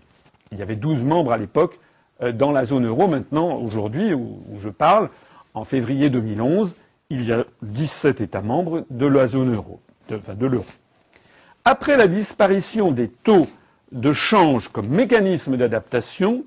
Il 0.50 0.58
y 0.58 0.62
avait 0.62 0.76
douze 0.76 1.02
membres 1.02 1.32
à 1.32 1.38
l'époque 1.38 1.78
euh, 2.22 2.32
dans 2.32 2.52
la 2.52 2.64
zone 2.64 2.86
euro. 2.86 3.08
Maintenant, 3.08 3.56
aujourd'hui, 3.56 4.12
où 4.14 4.40
je 4.62 4.68
parle, 4.68 5.08
en 5.54 5.64
février 5.64 6.10
2011, 6.10 6.74
il 7.10 7.26
y 7.26 7.32
a 7.32 7.44
17 7.62 8.22
États 8.22 8.40
membres 8.40 8.86
de 8.90 9.06
la 9.06 9.26
zone 9.26 9.54
euro, 9.54 9.80
de, 10.08 10.46
l'euro. 10.46 10.64
Après 11.64 11.96
la 11.96 12.06
disparition 12.06 12.90
des 12.90 13.08
taux 13.08 13.46
de 13.92 14.12
change 14.12 14.68
comme 14.68 14.88
mécanisme 14.88 15.58
d'adaptation, 15.58 16.44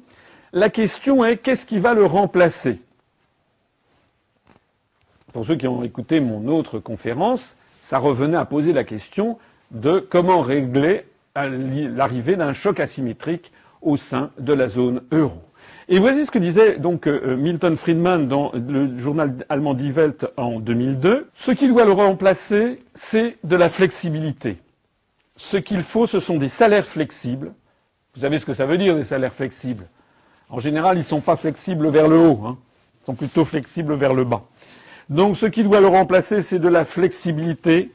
la 0.53 0.69
question 0.69 1.23
est 1.23 1.37
qu'est-ce 1.37 1.67
qui 1.67 1.77
va 1.77 1.93
le 1.93 2.05
remplacer? 2.05 2.81
Pour 5.35 5.45
ceux 5.45 5.57
qui 5.57 5.67
ont 5.67 5.83
écouté 5.83 6.21
mon 6.21 6.47
autre 6.47 6.79
conférence, 6.79 7.57
ça 7.83 7.97
revenait 7.97 8.37
à 8.37 8.45
poser 8.45 8.71
la 8.71 8.85
question 8.85 9.37
de 9.69 9.99
comment 9.99 10.39
régler 10.39 11.03
l'arrivée 11.35 12.37
d'un 12.37 12.53
choc 12.53 12.79
asymétrique 12.79 13.51
au 13.81 13.97
sein 13.97 14.31
de 14.39 14.53
la 14.53 14.69
zone 14.69 15.01
euro. 15.11 15.41
Et 15.89 15.99
voici 15.99 16.25
ce 16.25 16.31
que 16.31 16.39
disait 16.39 16.77
donc 16.77 17.05
euh, 17.05 17.35
Milton 17.35 17.75
Friedman 17.75 18.29
dans 18.29 18.53
le 18.53 18.97
journal 18.97 19.45
allemand 19.49 19.73
Die 19.73 19.91
Welt 19.91 20.25
en 20.37 20.61
2002. 20.61 21.27
Ce 21.33 21.51
qui 21.51 21.67
doit 21.67 21.83
le 21.83 21.91
remplacer, 21.91 22.81
c'est 22.93 23.37
de 23.43 23.57
la 23.57 23.67
flexibilité. 23.67 24.59
Ce 25.35 25.57
qu'il 25.57 25.81
faut, 25.81 26.07
ce 26.07 26.21
sont 26.21 26.37
des 26.37 26.47
salaires 26.47 26.87
flexibles. 26.87 27.51
Vous 28.15 28.21
savez 28.21 28.39
ce 28.39 28.45
que 28.45 28.53
ça 28.53 28.65
veut 28.65 28.77
dire, 28.77 28.95
des 28.95 29.03
salaires 29.03 29.33
flexibles? 29.33 29.89
En 30.49 30.59
général, 30.59 30.95
ils 30.95 30.99
ne 30.99 31.03
sont 31.03 31.19
pas 31.19 31.35
flexibles 31.35 31.89
vers 31.89 32.07
le 32.07 32.19
haut, 32.19 32.39
hein. 32.45 32.57
ils 33.01 33.05
sont 33.07 33.15
plutôt 33.15 33.43
flexibles 33.43 33.95
vers 33.95 34.13
le 34.13 34.23
bas. 34.23 34.45
Donc 35.09 35.37
ce 35.37 35.45
qui 35.45 35.63
doit 35.63 35.81
le 35.81 35.87
remplacer, 35.87 36.41
c'est 36.41 36.59
de 36.59 36.67
la 36.67 36.85
flexibilité. 36.85 37.91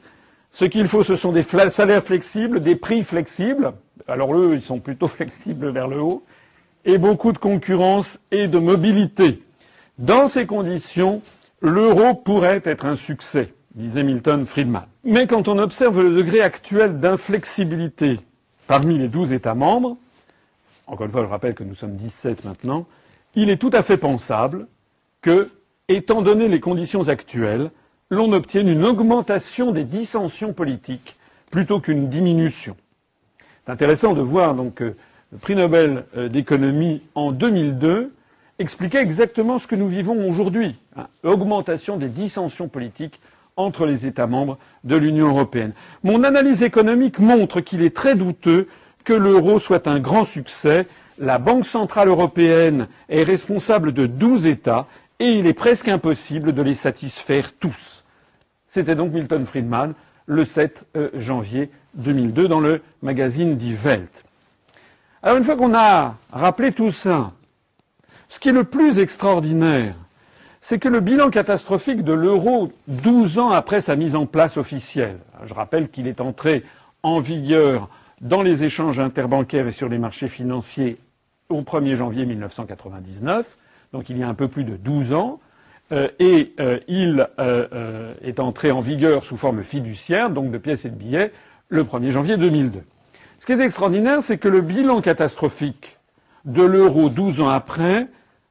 Ce 0.51 0.65
qu'il 0.65 0.87
faut, 0.87 1.03
ce 1.03 1.15
sont 1.15 1.31
des 1.31 1.43
salaires 1.43 2.03
flexibles, 2.03 2.61
des 2.61 2.75
prix 2.75 3.03
flexibles. 3.03 3.73
Alors 4.07 4.35
eux, 4.35 4.51
ils 4.53 4.61
sont 4.61 4.79
plutôt 4.79 5.07
flexibles 5.09 5.69
vers 5.69 5.87
le 5.87 6.01
haut. 6.01 6.23
Et 6.85 6.97
beaucoup 6.97 7.31
de 7.31 7.37
concurrence 7.37 8.19
et 8.31 8.47
de 8.47 8.57
mobilité. 8.57 9.43
Dans 9.99 10.27
ces 10.27 10.45
conditions, 10.45 11.21
l'euro 11.61 12.15
pourrait 12.15 12.61
être 12.65 12.85
un 12.85 12.95
succès, 12.95 13.53
disait 13.75 14.03
Milton 14.03 14.45
Friedman. 14.45 14.85
Mais 15.03 15.27
quand 15.27 15.47
on 15.47 15.59
observe 15.59 16.01
le 16.01 16.11
degré 16.11 16.41
actuel 16.41 16.97
d'inflexibilité 16.97 18.19
parmi 18.67 18.97
les 18.97 19.09
douze 19.09 19.31
États 19.31 19.53
membres, 19.53 19.97
encore 20.87 21.05
une 21.05 21.11
fois, 21.11 21.21
je 21.21 21.27
rappelle 21.27 21.53
que 21.53 21.63
nous 21.63 21.75
sommes 21.75 21.95
17 21.95 22.45
maintenant, 22.45 22.87
il 23.35 23.49
est 23.49 23.57
tout 23.57 23.69
à 23.73 23.83
fait 23.83 23.97
pensable 23.97 24.67
que 25.21 25.49
étant 25.95 26.21
donné 26.21 26.47
les 26.47 26.59
conditions 26.59 27.07
actuelles, 27.09 27.71
l'on 28.09 28.33
obtienne 28.33 28.67
une 28.67 28.85
augmentation 28.85 29.71
des 29.71 29.83
dissensions 29.83 30.53
politiques 30.53 31.17
plutôt 31.49 31.79
qu'une 31.79 32.09
diminution. 32.09 32.75
C'est 33.65 33.71
intéressant 33.71 34.13
de 34.13 34.21
voir 34.21 34.55
donc 34.55 34.75
que 34.75 34.95
le 35.31 35.37
prix 35.37 35.55
Nobel 35.55 36.03
euh, 36.17 36.27
d'économie 36.27 37.01
en 37.15 37.31
2002 37.31 38.11
expliquait 38.59 39.01
exactement 39.01 39.59
ce 39.59 39.67
que 39.67 39.75
nous 39.75 39.87
vivons 39.87 40.29
aujourd'hui, 40.29 40.75
hein, 40.95 41.07
augmentation 41.23 41.97
des 41.97 42.09
dissensions 42.09 42.67
politiques 42.67 43.19
entre 43.55 43.85
les 43.85 44.05
États 44.05 44.27
membres 44.27 44.57
de 44.83 44.95
l'Union 44.95 45.29
européenne. 45.29 45.73
Mon 46.03 46.23
analyse 46.23 46.63
économique 46.63 47.19
montre 47.19 47.61
qu'il 47.61 47.81
est 47.81 47.95
très 47.95 48.15
douteux 48.15 48.67
que 49.03 49.13
l'euro 49.13 49.59
soit 49.59 49.87
un 49.87 49.99
grand 49.99 50.25
succès. 50.25 50.87
La 51.17 51.37
Banque 51.37 51.65
centrale 51.65 52.07
européenne 52.07 52.87
est 53.09 53.23
responsable 53.23 53.93
de 53.93 54.05
douze 54.05 54.47
États 54.47 54.87
et 55.21 55.33
il 55.33 55.45
est 55.45 55.53
presque 55.53 55.87
impossible 55.87 56.51
de 56.51 56.63
les 56.63 56.73
satisfaire 56.73 57.53
tous. 57.53 58.03
C'était 58.67 58.95
donc 58.95 59.13
Milton 59.13 59.45
Friedman 59.45 59.93
le 60.25 60.45
7 60.45 60.85
euh, 60.97 61.09
janvier 61.13 61.69
2002 61.93 62.47
dans 62.47 62.59
le 62.59 62.81
magazine 63.03 63.55
Die 63.55 63.75
Welt. 63.75 64.23
Alors 65.21 65.37
une 65.37 65.43
fois 65.43 65.55
qu'on 65.55 65.75
a 65.75 66.15
rappelé 66.31 66.71
tout 66.71 66.89
ça, 66.89 67.33
ce 68.29 68.39
qui 68.39 68.49
est 68.49 68.53
le 68.53 68.63
plus 68.63 68.97
extraordinaire, 68.97 69.93
c'est 70.59 70.79
que 70.79 70.89
le 70.89 71.01
bilan 71.01 71.29
catastrophique 71.29 72.03
de 72.03 72.13
l'euro 72.13 72.71
12 72.87 73.37
ans 73.37 73.51
après 73.51 73.79
sa 73.79 73.95
mise 73.95 74.15
en 74.15 74.25
place 74.25 74.57
officielle, 74.57 75.19
je 75.45 75.53
rappelle 75.53 75.89
qu'il 75.89 76.07
est 76.07 76.19
entré 76.19 76.63
en 77.03 77.19
vigueur 77.19 77.89
dans 78.21 78.41
les 78.41 78.63
échanges 78.63 78.99
interbancaires 78.99 79.67
et 79.67 79.71
sur 79.71 79.87
les 79.87 79.99
marchés 79.99 80.29
financiers 80.29 80.97
au 81.49 81.61
1er 81.61 81.93
janvier 81.93 82.25
1999, 82.25 83.57
donc 83.93 84.09
il 84.09 84.17
y 84.17 84.23
a 84.23 84.27
un 84.27 84.33
peu 84.33 84.47
plus 84.47 84.63
de 84.63 84.75
12 84.75 85.13
ans, 85.13 85.39
euh, 85.91 86.07
et 86.19 86.53
euh, 86.59 86.79
il 86.87 87.27
euh, 87.39 88.13
est 88.23 88.39
entré 88.39 88.71
en 88.71 88.79
vigueur 88.79 89.25
sous 89.25 89.37
forme 89.37 89.63
fiduciaire, 89.63 90.29
donc 90.29 90.51
de 90.51 90.57
pièces 90.57 90.85
et 90.85 90.89
de 90.89 90.95
billets, 90.95 91.33
le 91.69 91.83
1er 91.83 92.11
janvier 92.11 92.37
2002. 92.37 92.81
Ce 93.39 93.45
qui 93.45 93.51
est 93.51 93.59
extraordinaire, 93.59 94.23
c'est 94.23 94.37
que 94.37 94.47
le 94.47 94.61
bilan 94.61 95.01
catastrophique 95.01 95.97
de 96.45 96.63
l'euro 96.63 97.09
12 97.09 97.41
ans 97.41 97.49
après 97.49 98.07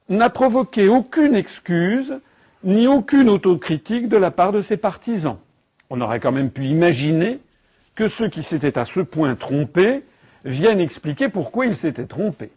n'a 0.08 0.28
provoqué 0.28 0.88
aucune 0.88 1.34
excuse 1.34 2.14
ni 2.62 2.86
aucune 2.86 3.30
autocritique 3.30 4.08
de 4.08 4.16
la 4.16 4.30
part 4.30 4.52
de 4.52 4.60
ses 4.60 4.76
partisans. 4.76 5.38
On 5.88 6.00
aurait 6.00 6.20
quand 6.20 6.32
même 6.32 6.50
pu 6.50 6.66
imaginer 6.66 7.40
que 7.94 8.08
ceux 8.08 8.28
qui 8.28 8.42
s'étaient 8.42 8.78
à 8.78 8.84
ce 8.84 9.00
point 9.00 9.34
trompés 9.34 10.02
viennent 10.44 10.80
expliquer 10.80 11.28
pourquoi 11.28 11.66
ils 11.66 11.76
s'étaient 11.76 12.06
trompés. 12.06 12.50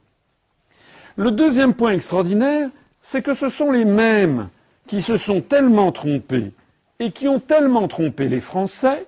Le 1.15 1.31
deuxième 1.31 1.73
point 1.73 1.91
extraordinaire, 1.91 2.69
c'est 3.03 3.21
que 3.21 3.35
ce 3.35 3.49
sont 3.49 3.71
les 3.71 3.85
mêmes 3.85 4.49
qui 4.87 5.01
se 5.01 5.17
sont 5.17 5.41
tellement 5.41 5.91
trompés 5.91 6.51
et 6.99 7.11
qui 7.11 7.27
ont 7.27 7.39
tellement 7.39 7.87
trompé 7.87 8.27
les 8.27 8.39
Français 8.39 9.05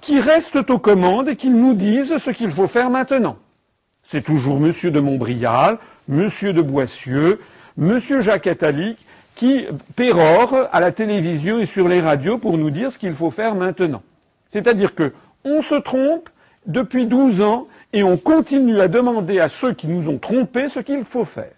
qu'ils 0.00 0.20
restent 0.20 0.70
aux 0.70 0.78
commandes 0.78 1.28
et 1.28 1.36
qu'ils 1.36 1.56
nous 1.56 1.74
disent 1.74 2.18
ce 2.18 2.30
qu'il 2.30 2.52
faut 2.52 2.68
faire 2.68 2.90
maintenant. 2.90 3.36
C'est 4.04 4.22
toujours 4.22 4.56
M. 4.56 4.72
de 4.92 5.00
Montbrial, 5.00 5.78
M. 6.08 6.28
de 6.28 6.62
Boissieu, 6.62 7.40
M. 7.80 7.98
Jacques 8.20 8.46
Attali 8.46 8.96
qui 9.34 9.66
pérore 9.96 10.68
à 10.72 10.80
la 10.80 10.92
télévision 10.92 11.58
et 11.58 11.66
sur 11.66 11.88
les 11.88 12.00
radios 12.00 12.38
pour 12.38 12.56
nous 12.56 12.70
dire 12.70 12.92
ce 12.92 12.98
qu'il 12.98 13.12
faut 13.14 13.30
faire 13.30 13.54
maintenant. 13.54 14.02
C'est-à-dire 14.50 14.94
que 14.94 15.12
on 15.44 15.60
se 15.60 15.74
trompe 15.74 16.30
depuis 16.66 17.06
12 17.06 17.42
ans 17.42 17.66
et 17.92 18.02
on 18.02 18.16
continue 18.16 18.80
à 18.80 18.88
demander 18.88 19.40
à 19.40 19.48
ceux 19.48 19.72
qui 19.72 19.86
nous 19.88 20.08
ont 20.08 20.18
trompés 20.18 20.68
ce 20.68 20.80
qu'il 20.80 21.04
faut 21.04 21.24
faire, 21.24 21.54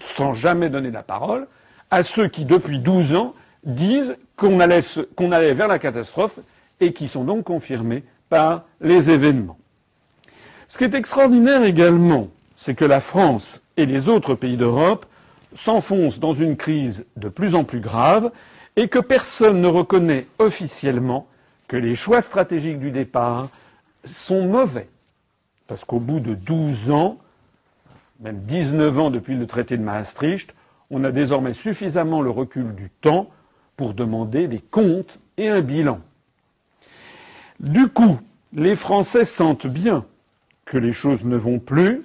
sans 0.00 0.34
jamais 0.34 0.68
donner 0.68 0.90
la 0.90 1.02
parole 1.02 1.46
à 1.90 2.02
ceux 2.02 2.28
qui, 2.28 2.44
depuis 2.44 2.78
12 2.78 3.14
ans, 3.14 3.34
disent 3.64 4.16
qu'on 4.36 4.60
allait, 4.60 4.80
qu'on 5.14 5.30
allait 5.30 5.52
vers 5.52 5.68
la 5.68 5.78
catastrophe 5.78 6.38
et 6.80 6.92
qui 6.92 7.06
sont 7.06 7.24
donc 7.24 7.44
confirmés 7.44 8.02
par 8.28 8.64
les 8.80 9.10
événements. 9.10 9.58
Ce 10.68 10.78
qui 10.78 10.84
est 10.84 10.94
extraordinaire 10.94 11.64
également, 11.64 12.28
c'est 12.56 12.74
que 12.74 12.86
la 12.86 13.00
France 13.00 13.62
et 13.76 13.84
les 13.84 14.08
autres 14.08 14.34
pays 14.34 14.56
d'Europe 14.56 15.04
s'enfoncent 15.54 16.18
dans 16.18 16.32
une 16.32 16.56
crise 16.56 17.04
de 17.16 17.28
plus 17.28 17.54
en 17.54 17.64
plus 17.64 17.80
grave 17.80 18.30
et 18.76 18.88
que 18.88 18.98
personne 18.98 19.60
ne 19.60 19.68
reconnaît 19.68 20.26
officiellement 20.38 21.26
que 21.68 21.76
les 21.76 21.94
choix 21.94 22.22
stratégiques 22.22 22.78
du 22.78 22.90
départ 22.90 23.48
sont 24.06 24.46
mauvais. 24.46 24.88
Parce 25.72 25.86
qu'au 25.86 26.00
bout 26.00 26.20
de 26.20 26.34
12 26.34 26.90
ans, 26.90 27.16
même 28.20 28.40
19 28.40 28.98
ans 28.98 29.10
depuis 29.10 29.34
le 29.34 29.46
traité 29.46 29.78
de 29.78 29.82
Maastricht, 29.82 30.52
on 30.90 31.02
a 31.02 31.10
désormais 31.10 31.54
suffisamment 31.54 32.20
le 32.20 32.28
recul 32.28 32.74
du 32.74 32.90
temps 32.90 33.30
pour 33.78 33.94
demander 33.94 34.48
des 34.48 34.58
comptes 34.58 35.18
et 35.38 35.48
un 35.48 35.62
bilan. 35.62 35.98
Du 37.58 37.88
coup, 37.88 38.18
les 38.52 38.76
Français 38.76 39.24
sentent 39.24 39.66
bien 39.66 40.04
que 40.66 40.76
les 40.76 40.92
choses 40.92 41.24
ne 41.24 41.36
vont 41.36 41.58
plus, 41.58 42.02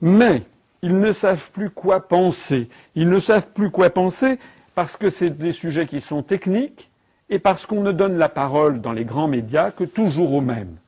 mais 0.00 0.42
ils 0.80 0.98
ne 0.98 1.12
savent 1.12 1.50
plus 1.50 1.68
quoi 1.68 2.08
penser. 2.08 2.70
Ils 2.94 3.10
ne 3.10 3.18
savent 3.18 3.52
plus 3.52 3.68
quoi 3.68 3.90
penser 3.90 4.38
parce 4.74 4.96
que 4.96 5.10
c'est 5.10 5.36
des 5.36 5.52
sujets 5.52 5.86
qui 5.86 6.00
sont 6.00 6.22
techniques 6.22 6.88
et 7.28 7.38
parce 7.38 7.66
qu'on 7.66 7.82
ne 7.82 7.92
donne 7.92 8.16
la 8.16 8.30
parole 8.30 8.80
dans 8.80 8.92
les 8.92 9.04
grands 9.04 9.28
médias 9.28 9.72
que 9.72 9.84
toujours 9.84 10.32
aux 10.32 10.40
mêmes. 10.40 10.78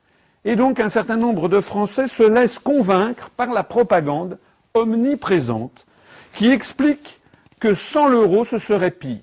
Et 0.43 0.55
donc 0.55 0.79
un 0.79 0.89
certain 0.89 1.17
nombre 1.17 1.49
de 1.49 1.61
Français 1.61 2.07
se 2.07 2.23
laissent 2.23 2.59
convaincre 2.59 3.29
par 3.29 3.51
la 3.51 3.63
propagande 3.63 4.39
omniprésente 4.73 5.85
qui 6.33 6.49
explique 6.49 7.19
que 7.59 7.75
sans 7.75 8.07
l'euro 8.07 8.43
ce 8.45 8.57
serait 8.57 8.91
pire. 8.91 9.19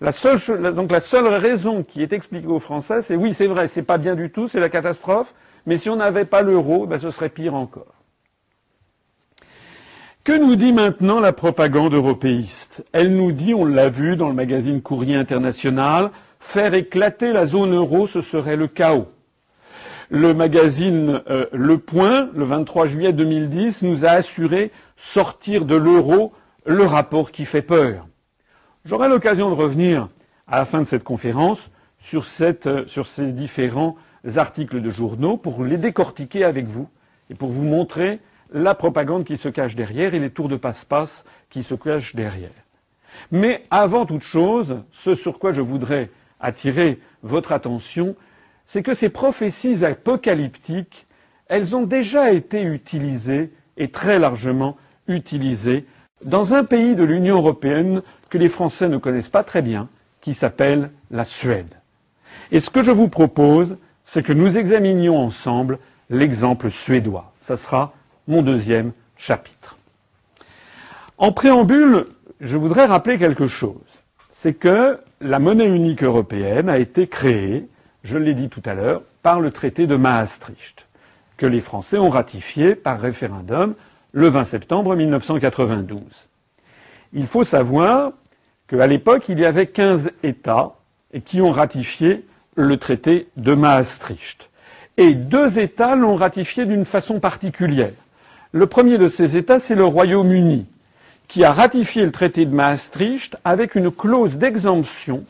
La 0.00 0.10
seule, 0.10 0.74
donc 0.74 0.90
la 0.90 1.00
seule 1.00 1.28
raison 1.28 1.84
qui 1.84 2.02
est 2.02 2.12
expliquée 2.12 2.48
aux 2.48 2.58
Français, 2.58 3.02
c'est 3.02 3.14
oui, 3.14 3.34
c'est 3.34 3.46
vrai, 3.46 3.68
c'est 3.68 3.84
pas 3.84 3.98
bien 3.98 4.16
du 4.16 4.30
tout, 4.30 4.48
c'est 4.48 4.58
la 4.58 4.68
catastrophe, 4.68 5.32
mais 5.64 5.78
si 5.78 5.90
on 5.90 5.96
n'avait 5.96 6.24
pas 6.24 6.42
l'euro, 6.42 6.86
ben, 6.86 6.98
ce 6.98 7.12
serait 7.12 7.28
pire 7.28 7.54
encore. 7.54 7.94
Que 10.24 10.32
nous 10.32 10.56
dit 10.56 10.72
maintenant 10.72 11.20
la 11.20 11.32
propagande 11.32 11.94
européiste? 11.94 12.84
Elle 12.92 13.16
nous 13.16 13.32
dit, 13.32 13.54
on 13.54 13.64
l'a 13.64 13.90
vu 13.90 14.16
dans 14.16 14.28
le 14.28 14.34
magazine 14.34 14.80
Courrier 14.80 15.16
International, 15.16 16.10
faire 16.40 16.74
éclater 16.74 17.32
la 17.32 17.46
zone 17.46 17.74
euro, 17.74 18.06
ce 18.06 18.22
serait 18.22 18.56
le 18.56 18.68
chaos. 18.68 19.08
Le 20.14 20.34
magazine 20.34 21.22
euh, 21.30 21.46
Le 21.52 21.78
Point, 21.78 22.28
le 22.34 22.44
23 22.44 22.84
juillet 22.84 23.14
2010, 23.14 23.80
nous 23.84 24.04
a 24.04 24.10
assuré 24.10 24.70
sortir 24.98 25.64
de 25.64 25.74
l'euro 25.74 26.34
le 26.66 26.84
rapport 26.84 27.32
qui 27.32 27.46
fait 27.46 27.62
peur. 27.62 28.06
J'aurai 28.84 29.08
l'occasion 29.08 29.48
de 29.48 29.54
revenir 29.54 30.10
à 30.46 30.58
la 30.58 30.66
fin 30.66 30.82
de 30.82 30.86
cette 30.86 31.02
conférence 31.02 31.70
euh, 32.12 32.84
sur 32.86 33.06
ces 33.06 33.32
différents 33.32 33.96
articles 34.36 34.82
de 34.82 34.90
journaux 34.90 35.38
pour 35.38 35.64
les 35.64 35.78
décortiquer 35.78 36.44
avec 36.44 36.66
vous 36.66 36.90
et 37.30 37.34
pour 37.34 37.48
vous 37.48 37.64
montrer 37.64 38.20
la 38.52 38.74
propagande 38.74 39.24
qui 39.24 39.38
se 39.38 39.48
cache 39.48 39.74
derrière 39.76 40.12
et 40.12 40.18
les 40.18 40.28
tours 40.28 40.50
de 40.50 40.56
passe-passe 40.56 41.24
qui 41.48 41.62
se 41.62 41.74
cachent 41.74 42.14
derrière. 42.14 42.50
Mais 43.30 43.64
avant 43.70 44.04
toute 44.04 44.24
chose, 44.24 44.76
ce 44.92 45.14
sur 45.14 45.38
quoi 45.38 45.52
je 45.52 45.62
voudrais 45.62 46.10
attirer 46.38 47.00
votre 47.22 47.52
attention, 47.52 48.14
c'est 48.72 48.82
que 48.82 48.94
ces 48.94 49.10
prophéties 49.10 49.84
apocalyptiques, 49.84 51.06
elles 51.48 51.76
ont 51.76 51.82
déjà 51.82 52.32
été 52.32 52.62
utilisées 52.62 53.52
et 53.76 53.88
très 53.90 54.18
largement 54.18 54.78
utilisées 55.08 55.84
dans 56.24 56.54
un 56.54 56.64
pays 56.64 56.96
de 56.96 57.04
l'Union 57.04 57.36
européenne 57.36 58.00
que 58.30 58.38
les 58.38 58.48
Français 58.48 58.88
ne 58.88 58.96
connaissent 58.96 59.28
pas 59.28 59.44
très 59.44 59.60
bien, 59.60 59.90
qui 60.22 60.32
s'appelle 60.32 60.90
la 61.10 61.24
Suède. 61.24 61.74
Et 62.50 62.60
ce 62.60 62.70
que 62.70 62.80
je 62.80 62.92
vous 62.92 63.08
propose, 63.08 63.76
c'est 64.06 64.22
que 64.22 64.32
nous 64.32 64.56
examinions 64.56 65.18
ensemble 65.18 65.78
l'exemple 66.08 66.70
suédois. 66.70 67.30
Ce 67.46 67.56
sera 67.56 67.92
mon 68.26 68.40
deuxième 68.40 68.92
chapitre. 69.18 69.76
En 71.18 71.30
préambule, 71.32 72.06
je 72.40 72.56
voudrais 72.56 72.86
rappeler 72.86 73.18
quelque 73.18 73.48
chose. 73.48 73.76
C'est 74.32 74.54
que 74.54 74.98
la 75.20 75.38
monnaie 75.40 75.66
unique 75.68 76.02
européenne 76.02 76.70
a 76.70 76.78
été 76.78 77.06
créée, 77.06 77.68
je 78.04 78.18
l'ai 78.18 78.34
dit 78.34 78.48
tout 78.48 78.62
à 78.64 78.74
l'heure, 78.74 79.02
par 79.22 79.40
le 79.40 79.50
traité 79.50 79.86
de 79.86 79.96
Maastricht, 79.96 80.86
que 81.36 81.46
les 81.46 81.60
Français 81.60 81.98
ont 81.98 82.10
ratifié 82.10 82.74
par 82.74 83.00
référendum 83.00 83.74
le 84.12 84.28
20 84.28 84.44
septembre 84.44 84.94
1992. 84.94 86.02
Il 87.12 87.26
faut 87.26 87.44
savoir 87.44 88.12
qu'à 88.68 88.86
l'époque, 88.86 89.28
il 89.28 89.38
y 89.38 89.44
avait 89.44 89.66
15 89.66 90.10
États 90.22 90.74
qui 91.24 91.40
ont 91.40 91.50
ratifié 91.50 92.24
le 92.54 92.76
traité 92.76 93.28
de 93.36 93.54
Maastricht. 93.54 94.50
Et 94.96 95.14
deux 95.14 95.58
États 95.58 95.96
l'ont 95.96 96.16
ratifié 96.16 96.64
d'une 96.66 96.84
façon 96.84 97.20
particulière. 97.20 97.92
Le 98.52 98.66
premier 98.66 98.98
de 98.98 99.08
ces 99.08 99.36
États, 99.36 99.60
c'est 99.60 99.74
le 99.74 99.86
Royaume-Uni, 99.86 100.66
qui 101.28 101.44
a 101.44 101.52
ratifié 101.52 102.04
le 102.04 102.12
traité 102.12 102.44
de 102.44 102.54
Maastricht 102.54 103.36
avec 103.44 103.74
une 103.74 103.90
clause 103.90 104.36
d'exemption 104.36 105.24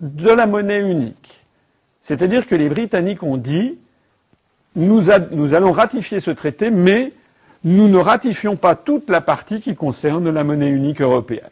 de 0.00 0.30
la 0.30 0.46
monnaie 0.46 0.80
unique. 0.80 1.43
C'est-à-dire 2.04 2.46
que 2.46 2.54
les 2.54 2.68
Britanniques 2.68 3.22
ont 3.22 3.36
dit 3.36 3.76
nous, 4.76 5.08
allons 5.10 5.72
ratifier 5.72 6.20
ce 6.20 6.30
traité, 6.30 6.70
mais 6.70 7.12
nous 7.62 7.88
ne 7.88 7.98
ratifions 7.98 8.56
pas 8.56 8.74
toute 8.74 9.08
la 9.08 9.20
partie 9.20 9.60
qui 9.60 9.74
concerne 9.74 10.28
la 10.30 10.44
monnaie 10.44 10.68
unique 10.70 11.00
européenne. 11.00 11.48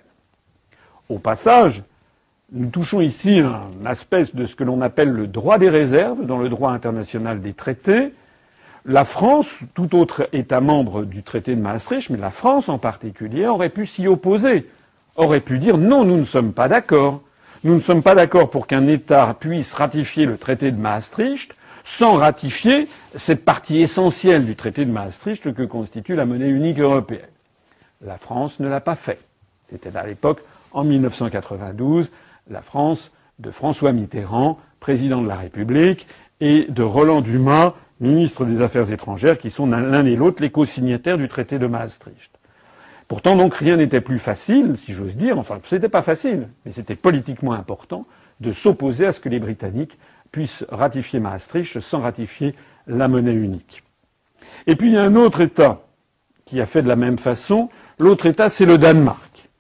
Au 1.09 1.19
passage, 1.19 1.83
nous 2.53 2.69
touchons 2.69 3.01
ici 3.01 3.41
un 3.41 3.87
aspect 3.87 4.25
de 4.35 4.45
ce 4.45 4.57
que 4.57 4.65
l'on 4.65 4.81
appelle 4.83 5.11
le 5.11 5.27
droit 5.27 5.59
des 5.59 5.71
réserves 5.71 6.27
dans 6.27 6.39
le 6.39 6.49
droit 6.49 6.73
international 6.73 7.41
des 7.41 7.55
traités, 7.55 8.13
la 8.85 9.05
France, 9.05 9.61
tout 9.75 9.97
autre 9.97 10.29
État 10.33 10.61
membre 10.61 11.05
du 11.05 11.23
traité 11.23 11.55
de 11.55 11.61
Maastricht, 11.61 12.11
mais 12.11 12.19
la 12.19 12.31
France 12.31 12.69
en 12.69 12.79
particulier, 12.79 13.47
aurait 13.47 13.69
pu 13.69 13.87
s'y 13.87 14.09
opposer, 14.09 14.69
aurait 15.15 15.41
pu 15.41 15.59
dire 15.59 15.79
non, 15.79 16.05
nous 16.05 16.17
ne 16.17 16.25
sommes 16.25 16.53
pas 16.53 16.67
d'accord. 16.67 17.23
Nous 17.65 17.77
ne 17.77 17.81
sommes 17.81 18.03
pas 18.03 18.17
d'accord 18.17 18.51
pour 18.51 18.67
qu'un 18.67 18.89
État 18.89 19.37
puisse 19.39 19.73
ratifier 19.73 20.27
le 20.27 20.37
traité 20.37 20.73
de 20.73 20.81
Maastricht 20.81 21.55
sans 21.85 22.15
ratifier 22.15 22.89
cette 23.15 23.45
partie 23.45 23.81
essentielle 23.81 24.45
du 24.45 24.57
traité 24.57 24.85
de 24.85 24.91
Maastricht 24.91 25.53
que 25.55 25.63
constitue 25.63 26.17
la 26.17 26.27
monnaie 26.27 26.49
unique 26.49 26.81
européenne. 26.81 27.21
La 28.05 28.19
France 28.19 28.59
ne 28.59 28.69
l'a 28.69 28.81
pas 28.81 28.97
fait. 28.97 29.21
C'était 29.71 29.97
à 29.97 30.05
l'époque, 30.05 30.41
en 30.73 30.83
1992, 30.83 32.11
la 32.51 32.63
France 32.63 33.13
de 33.39 33.53
François 33.53 33.93
Mitterrand, 33.93 34.59
président 34.81 35.23
de 35.23 35.29
la 35.29 35.37
République, 35.37 36.09
et 36.41 36.67
de 36.69 36.83
Roland 36.83 37.21
Dumas, 37.21 37.75
ministres 38.01 38.45
des 38.45 38.61
Affaires 38.61 38.91
étrangères, 38.91 39.39
qui 39.39 39.51
sont 39.51 39.67
l'un 39.67 40.05
et 40.05 40.17
l'autre 40.17 40.43
les 40.43 40.51
co-signataires 40.51 41.17
du 41.17 41.29
traité 41.29 41.61
de 41.61 41.69
Maastricht. 41.69 42.32
Pourtant, 43.13 43.37
donc, 43.37 43.53
rien 43.57 43.77
n'était 43.77 44.01
plus 44.01 44.19
facile, 44.19 44.79
si 44.79 44.95
j'ose 44.95 45.19
dire, 45.19 45.39
enfin, 45.39 45.61
c'était 45.69 45.91
pas 45.91 46.01
facile, 46.01 46.49
mais 46.65 46.73
c'était 46.73 46.97
politiquement 46.97 47.53
important 47.53 48.07
de 48.41 48.53
s'opposer 48.53 49.05
à 49.05 49.13
ce 49.13 49.21
que 49.21 49.29
les 49.29 49.39
Britanniques 49.39 49.99
puissent 50.31 50.65
ratifier 50.71 51.21
Maastricht 51.21 51.79
sans 51.81 52.01
ratifier 52.01 52.55
la 52.87 53.09
monnaie 53.09 53.35
unique. 53.35 53.83
Et 54.67 54.77
puis, 54.77 54.89
il 54.89 54.95
y 54.95 54.97
a 54.97 55.03
un 55.03 55.15
autre 55.15 55.43
État 55.43 55.83
qui 56.47 56.59
a 56.59 56.65
fait 56.65 56.81
de 56.81 56.89
la 56.89 56.97
même 56.97 57.19
façon. 57.19 57.69
L'autre 57.99 58.25
État, 58.25 58.49
c'est 58.49 58.65
le 58.65 58.79
Danemark. 58.79 59.51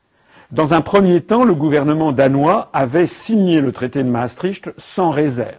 Dans 0.50 0.72
un 0.72 0.80
premier 0.80 1.20
temps, 1.20 1.44
le 1.44 1.54
gouvernement 1.54 2.12
danois 2.12 2.70
avait 2.72 3.06
signé 3.06 3.60
le 3.60 3.72
traité 3.72 4.02
de 4.02 4.08
Maastricht 4.08 4.70
sans 4.78 5.10
réserve. 5.10 5.58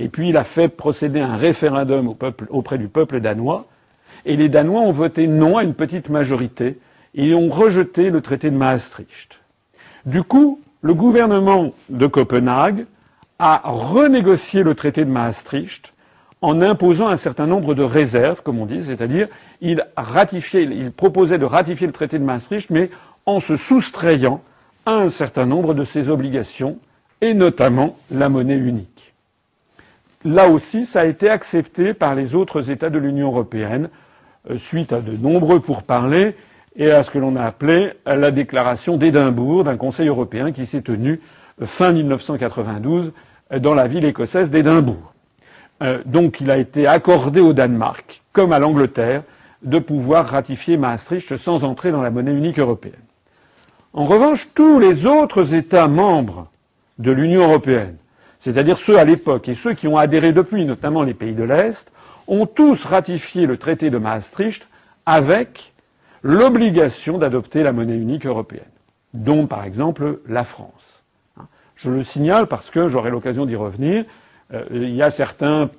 Et 0.00 0.08
puis 0.08 0.30
il 0.30 0.36
a 0.36 0.42
fait 0.42 0.66
procéder 0.66 1.20
un 1.20 1.36
référendum 1.36 2.12
auprès 2.50 2.76
du 2.76 2.88
peuple 2.88 3.20
danois, 3.20 3.68
et 4.26 4.36
les 4.36 4.48
Danois 4.48 4.80
ont 4.80 4.92
voté 4.92 5.28
non 5.28 5.58
à 5.58 5.62
une 5.62 5.74
petite 5.74 6.08
majorité, 6.08 6.78
et 7.18 7.34
ont 7.34 7.48
rejeté 7.48 8.10
le 8.10 8.22
traité 8.22 8.50
de 8.50 8.56
Maastricht. 8.56 9.40
Du 10.06 10.22
coup, 10.22 10.60
le 10.80 10.94
gouvernement 10.94 11.74
de 11.90 12.06
Copenhague 12.06 12.86
a 13.40 13.60
renégocié 13.64 14.62
le 14.62 14.74
traité 14.74 15.04
de 15.04 15.10
Maastricht 15.10 15.92
en 16.40 16.62
imposant 16.62 17.08
un 17.08 17.16
certain 17.16 17.46
nombre 17.46 17.74
de 17.74 17.82
réserves, 17.82 18.42
comme 18.42 18.60
on 18.60 18.66
dit, 18.66 18.84
c'est-à-dire 18.84 19.26
il 19.60 19.84
il 20.52 20.92
proposait 20.92 21.38
de 21.38 21.44
ratifier 21.44 21.88
le 21.88 21.92
traité 21.92 22.20
de 22.20 22.24
Maastricht, 22.24 22.70
mais 22.70 22.88
en 23.26 23.40
se 23.40 23.56
soustrayant 23.56 24.40
à 24.86 24.92
un 24.92 25.10
certain 25.10 25.44
nombre 25.44 25.74
de 25.74 25.84
ses 25.84 26.08
obligations 26.08 26.78
et 27.20 27.34
notamment 27.34 27.98
la 28.12 28.28
monnaie 28.28 28.56
unique. 28.56 29.12
Là 30.24 30.48
aussi, 30.48 30.86
ça 30.86 31.00
a 31.00 31.06
été 31.06 31.28
accepté 31.28 31.94
par 31.94 32.14
les 32.14 32.36
autres 32.36 32.70
États 32.70 32.90
de 32.90 32.98
l'Union 32.98 33.28
européenne, 33.28 33.88
euh, 34.50 34.56
suite 34.56 34.92
à 34.92 35.00
de 35.00 35.16
nombreux 35.16 35.58
pourparlers 35.58 36.36
et 36.78 36.90
à 36.92 37.02
ce 37.02 37.10
que 37.10 37.18
l'on 37.18 37.36
a 37.36 37.42
appelé 37.42 37.92
la 38.06 38.30
déclaration 38.30 38.96
d'Édimbourg 38.96 39.64
d'un 39.64 39.76
Conseil 39.76 40.08
européen 40.08 40.52
qui 40.52 40.64
s'est 40.64 40.80
tenu 40.82 41.20
fin 41.64 41.92
1992 41.92 43.12
dans 43.60 43.74
la 43.74 43.86
ville 43.88 44.04
écossaise 44.04 44.50
d'Édimbourg. 44.50 45.12
Euh, 45.82 45.98
donc 46.06 46.40
il 46.40 46.50
a 46.50 46.58
été 46.58 46.86
accordé 46.86 47.40
au 47.40 47.52
Danemark, 47.52 48.22
comme 48.32 48.52
à 48.52 48.58
l'Angleterre, 48.58 49.22
de 49.62 49.78
pouvoir 49.78 50.26
ratifier 50.28 50.76
Maastricht 50.76 51.36
sans 51.36 51.64
entrer 51.64 51.90
dans 51.90 52.02
la 52.02 52.10
monnaie 52.10 52.32
unique 52.32 52.58
européenne. 52.58 52.94
En 53.92 54.04
revanche, 54.04 54.48
tous 54.54 54.78
les 54.78 55.06
autres 55.06 55.54
États 55.54 55.88
membres 55.88 56.48
de 56.98 57.10
l'Union 57.10 57.42
européenne, 57.44 57.96
c'est-à-dire 58.38 58.78
ceux 58.78 58.98
à 58.98 59.04
l'époque 59.04 59.48
et 59.48 59.54
ceux 59.54 59.74
qui 59.74 59.88
ont 59.88 59.96
adhéré 59.96 60.32
depuis, 60.32 60.64
notamment 60.64 61.02
les 61.02 61.14
pays 61.14 61.32
de 61.34 61.42
l'Est, 61.42 61.90
ont 62.28 62.46
tous 62.46 62.84
ratifié 62.84 63.46
le 63.46 63.56
traité 63.56 63.90
de 63.90 63.98
Maastricht 63.98 64.66
avec 65.06 65.72
l'obligation 66.22 67.18
d'adopter 67.18 67.62
la 67.62 67.72
monnaie 67.72 67.96
unique 67.96 68.26
européenne, 68.26 68.62
dont 69.14 69.46
par 69.46 69.64
exemple 69.64 70.20
la 70.28 70.44
France. 70.44 71.02
Je 71.76 71.90
le 71.90 72.02
signale 72.02 72.46
parce 72.46 72.70
que 72.70 72.88
j'aurai 72.88 73.10
l'occasion 73.10 73.46
d'y 73.46 73.54
revenir. 73.54 74.04
Euh, 74.52 74.64
il 74.72 74.94
y 74.94 75.02
a 75.02 75.10
certains 75.10 75.70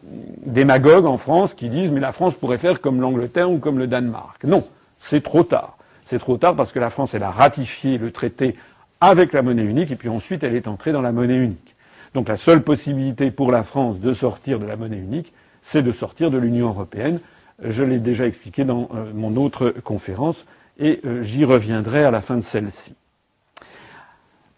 démagogues 0.45 1.05
en 1.05 1.17
France 1.17 1.53
qui 1.53 1.69
disent 1.69 1.91
mais 1.91 1.99
la 1.99 2.13
France 2.13 2.35
pourrait 2.35 2.57
faire 2.57 2.79
comme 2.79 3.01
l'Angleterre 3.01 3.51
ou 3.51 3.57
comme 3.57 3.77
le 3.77 3.87
Danemark. 3.87 4.43
Non, 4.45 4.65
c'est 4.99 5.23
trop 5.23 5.43
tard. 5.43 5.77
C'est 6.05 6.19
trop 6.19 6.37
tard 6.37 6.55
parce 6.55 6.71
que 6.71 6.79
la 6.79 6.89
France, 6.89 7.13
a 7.13 7.31
ratifié 7.31 7.97
le 7.97 8.11
traité 8.11 8.55
avec 9.01 9.33
la 9.33 9.41
monnaie 9.41 9.63
unique 9.63 9.91
et 9.91 9.95
puis 9.95 10.09
ensuite 10.09 10.43
elle 10.43 10.55
est 10.55 10.67
entrée 10.67 10.91
dans 10.91 11.01
la 11.01 11.11
monnaie 11.11 11.37
unique. 11.37 11.75
Donc 12.13 12.29
la 12.29 12.37
seule 12.37 12.63
possibilité 12.63 13.29
pour 13.29 13.51
la 13.51 13.63
France 13.63 13.99
de 13.99 14.13
sortir 14.13 14.59
de 14.59 14.65
la 14.65 14.75
monnaie 14.75 14.97
unique, 14.97 15.33
c'est 15.61 15.83
de 15.83 15.91
sortir 15.91 16.31
de 16.31 16.37
l'Union 16.37 16.69
européenne. 16.69 17.19
Je 17.63 17.83
l'ai 17.83 17.99
déjà 17.99 18.25
expliqué 18.25 18.63
dans 18.63 18.89
euh, 18.93 19.11
mon 19.13 19.35
autre 19.35 19.73
conférence 19.83 20.45
et 20.79 21.01
euh, 21.05 21.23
j'y 21.23 21.45
reviendrai 21.45 22.03
à 22.03 22.11
la 22.11 22.21
fin 22.21 22.35
de 22.35 22.41
celle-ci. 22.41 22.95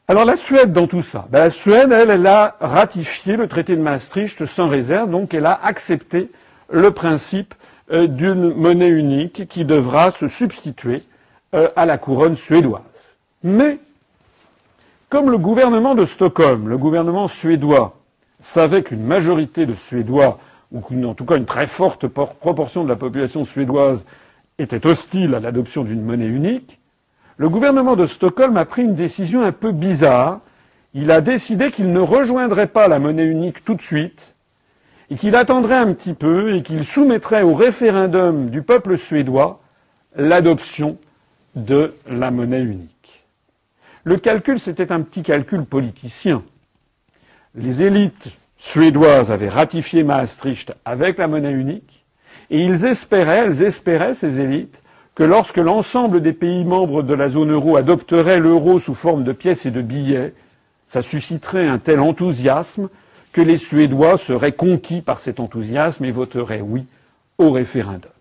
Alors 0.08 0.26
la 0.26 0.36
Suède 0.36 0.74
dans 0.74 0.88
tout 0.88 1.02
ça, 1.02 1.28
ben, 1.32 1.40
la 1.40 1.50
Suède, 1.50 1.92
elle, 1.92 2.10
elle 2.10 2.28
a 2.28 2.58
ratifié 2.60 3.38
le 3.38 3.48
traité 3.48 3.76
de 3.76 3.82
Maastricht 3.82 4.46
sans 4.46 4.68
réserve, 4.68 5.10
donc 5.10 5.34
elle 5.34 5.46
a 5.46 5.60
accepté 5.64 6.30
le 6.70 6.92
principe 6.92 7.56
euh, 7.92 8.08
d'une 8.08 8.54
monnaie 8.54 8.90
unique 8.90 9.48
qui 9.48 9.66
devra 9.66 10.12
se 10.12 10.28
substituer 10.28 11.04
à 11.76 11.86
la 11.86 11.98
couronne 11.98 12.38
suédoise. 12.38 12.82
Mais 13.44 13.78
comme 15.10 15.30
le 15.30 15.38
gouvernement 15.38 15.96
de 15.96 16.06
Stockholm, 16.06 16.70
le 16.70 16.78
gouvernement 16.78 17.28
suédois, 17.28 17.98
savait 18.42 18.84
qu'une 18.84 19.04
majorité 19.04 19.66
de 19.66 19.74
Suédois, 19.74 20.40
ou 20.72 20.82
en 21.06 21.14
tout 21.14 21.26
cas 21.26 21.38
une 21.38 21.46
très 21.46 21.68
forte 21.68 22.08
proportion 22.08 22.84
de 22.84 22.90
la 22.90 22.96
population 22.96 23.46
suédoise, 23.46 24.06
était 24.58 24.86
hostile 24.86 25.36
à 25.36 25.40
l'adoption 25.40 25.84
d'une 25.84 26.02
monnaie 26.02 26.28
unique, 26.28 26.80
le 27.38 27.50
gouvernement 27.50 27.96
de 27.96 28.06
Stockholm 28.06 28.56
a 28.58 28.66
pris 28.66 28.84
une 28.84 28.94
décision 28.94 29.42
un 29.44 29.52
peu 29.52 29.72
bizarre. 29.72 30.42
Il 30.94 31.10
a 31.10 31.22
décidé 31.22 31.72
qu'il 31.72 31.92
ne 31.92 32.00
rejoindrait 32.00 32.68
pas 32.68 32.88
la 32.88 33.00
monnaie 33.00 33.26
unique 33.26 33.66
tout 33.66 33.74
de 33.74 33.82
suite, 33.82 34.36
et 35.10 35.16
qu'il 35.16 35.36
attendrait 35.36 35.78
un 35.78 35.94
petit 35.94 36.14
peu, 36.14 36.54
et 36.54 36.62
qu'il 36.62 36.86
soumettrait 36.86 37.42
au 37.42 37.56
référendum 37.56 38.50
du 38.50 38.62
peuple 38.62 38.98
suédois 38.98 39.60
l'adoption 40.16 40.98
de 41.56 41.96
la 42.08 42.30
monnaie 42.30 42.62
unique. 42.62 43.26
Le 44.04 44.18
calcul, 44.18 44.60
c'était 44.60 44.92
un 44.92 45.02
petit 45.02 45.24
calcul 45.24 45.64
politicien. 45.66 46.44
Les 47.56 47.82
élites 47.82 48.30
suédoises 48.62 49.32
avaient 49.32 49.50
ratifié 49.50 50.04
Maastricht 50.04 50.71
avec 50.86 51.17
la 51.17 51.28
monnaie 51.28 51.52
unique, 51.52 52.06
et 52.52 52.62
ils 52.62 52.86
espéraient, 52.86 53.39
elles 53.45 53.63
espéraient, 53.63 54.13
ces 54.13 54.39
élites, 54.39 54.84
que 55.15 55.24
lorsque 55.24 55.58
l'ensemble 55.58 56.21
des 56.21 56.32
pays 56.32 56.63
membres 56.63 57.02
de 57.02 57.15
la 57.15 57.28
zone 57.28 57.52
euro 57.52 57.76
adopteraient 57.76 58.39
l'euro 58.39 58.78
sous 58.78 58.93
forme 58.93 59.24
de 59.24 59.32
pièces 59.32 59.65
et 59.65 59.71
de 59.71 59.82
billets, 59.82 60.34
ça 60.88 61.02
susciterait 61.02 61.67
un 61.67 61.80
tel 61.80 62.00
enthousiasme 62.00 62.89
que 63.34 63.41
les 63.41 63.58
Suédois 63.58 64.17
seraient 64.17 64.52
conquis 64.52 65.02
par 65.02 65.21
cet 65.21 65.39
enthousiasme 65.39 66.06
et 66.06 66.12
voteraient 66.12 66.62
oui 66.62 66.86
au 67.39 67.50
référendum. 67.50 68.12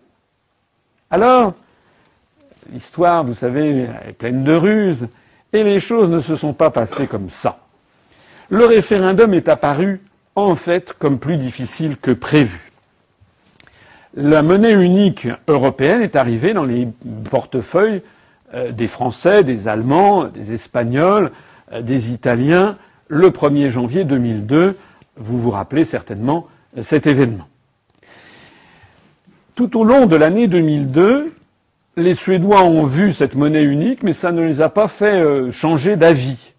Alors, 1.11 1.53
l'histoire, 2.71 3.23
vous 3.23 3.35
savez, 3.35 3.87
est 4.07 4.13
pleine 4.13 4.43
de 4.43 4.53
ruses, 4.53 5.07
et 5.53 5.63
les 5.63 5.79
choses 5.79 6.09
ne 6.09 6.19
se 6.19 6.35
sont 6.35 6.53
pas 6.53 6.71
passées 6.71 7.05
comme 7.05 7.29
ça. 7.29 7.59
Le 8.49 8.65
référendum 8.65 9.33
est 9.35 9.47
apparu, 9.47 10.01
en 10.35 10.55
fait, 10.55 10.93
comme 10.93 11.19
plus 11.19 11.37
difficile 11.37 11.97
que 11.97 12.11
prévu 12.11 12.71
la 14.15 14.41
monnaie 14.41 14.73
unique 14.73 15.27
européenne 15.47 16.01
est 16.01 16.15
arrivée 16.15 16.53
dans 16.53 16.63
les 16.63 16.87
portefeuilles 17.29 18.01
euh, 18.53 18.71
des 18.71 18.87
Français, 18.87 19.43
des 19.43 19.67
Allemands, 19.67 20.25
des 20.25 20.53
Espagnols, 20.53 21.31
euh, 21.71 21.81
des 21.81 22.11
Italiens 22.11 22.77
le 23.07 23.29
1er 23.29 23.69
janvier 23.69 24.03
2002. 24.03 24.77
Vous 25.17 25.39
vous 25.39 25.51
rappelez 25.51 25.85
certainement 25.85 26.47
euh, 26.77 26.83
cet 26.83 27.07
événement. 27.07 27.47
Tout 29.55 29.77
au 29.79 29.83
long 29.83 30.07
de 30.07 30.15
l'année 30.15 30.47
2002, 30.47 31.33
les 31.97 32.15
Suédois 32.15 32.63
ont 32.63 32.85
vu 32.85 33.13
cette 33.13 33.35
monnaie 33.35 33.63
unique, 33.63 34.01
mais 34.01 34.13
ça 34.13 34.31
ne 34.31 34.41
les 34.41 34.61
a 34.61 34.69
pas 34.69 34.87
fait 34.87 35.51
changer 35.51 35.97
d'avis. 35.97 36.50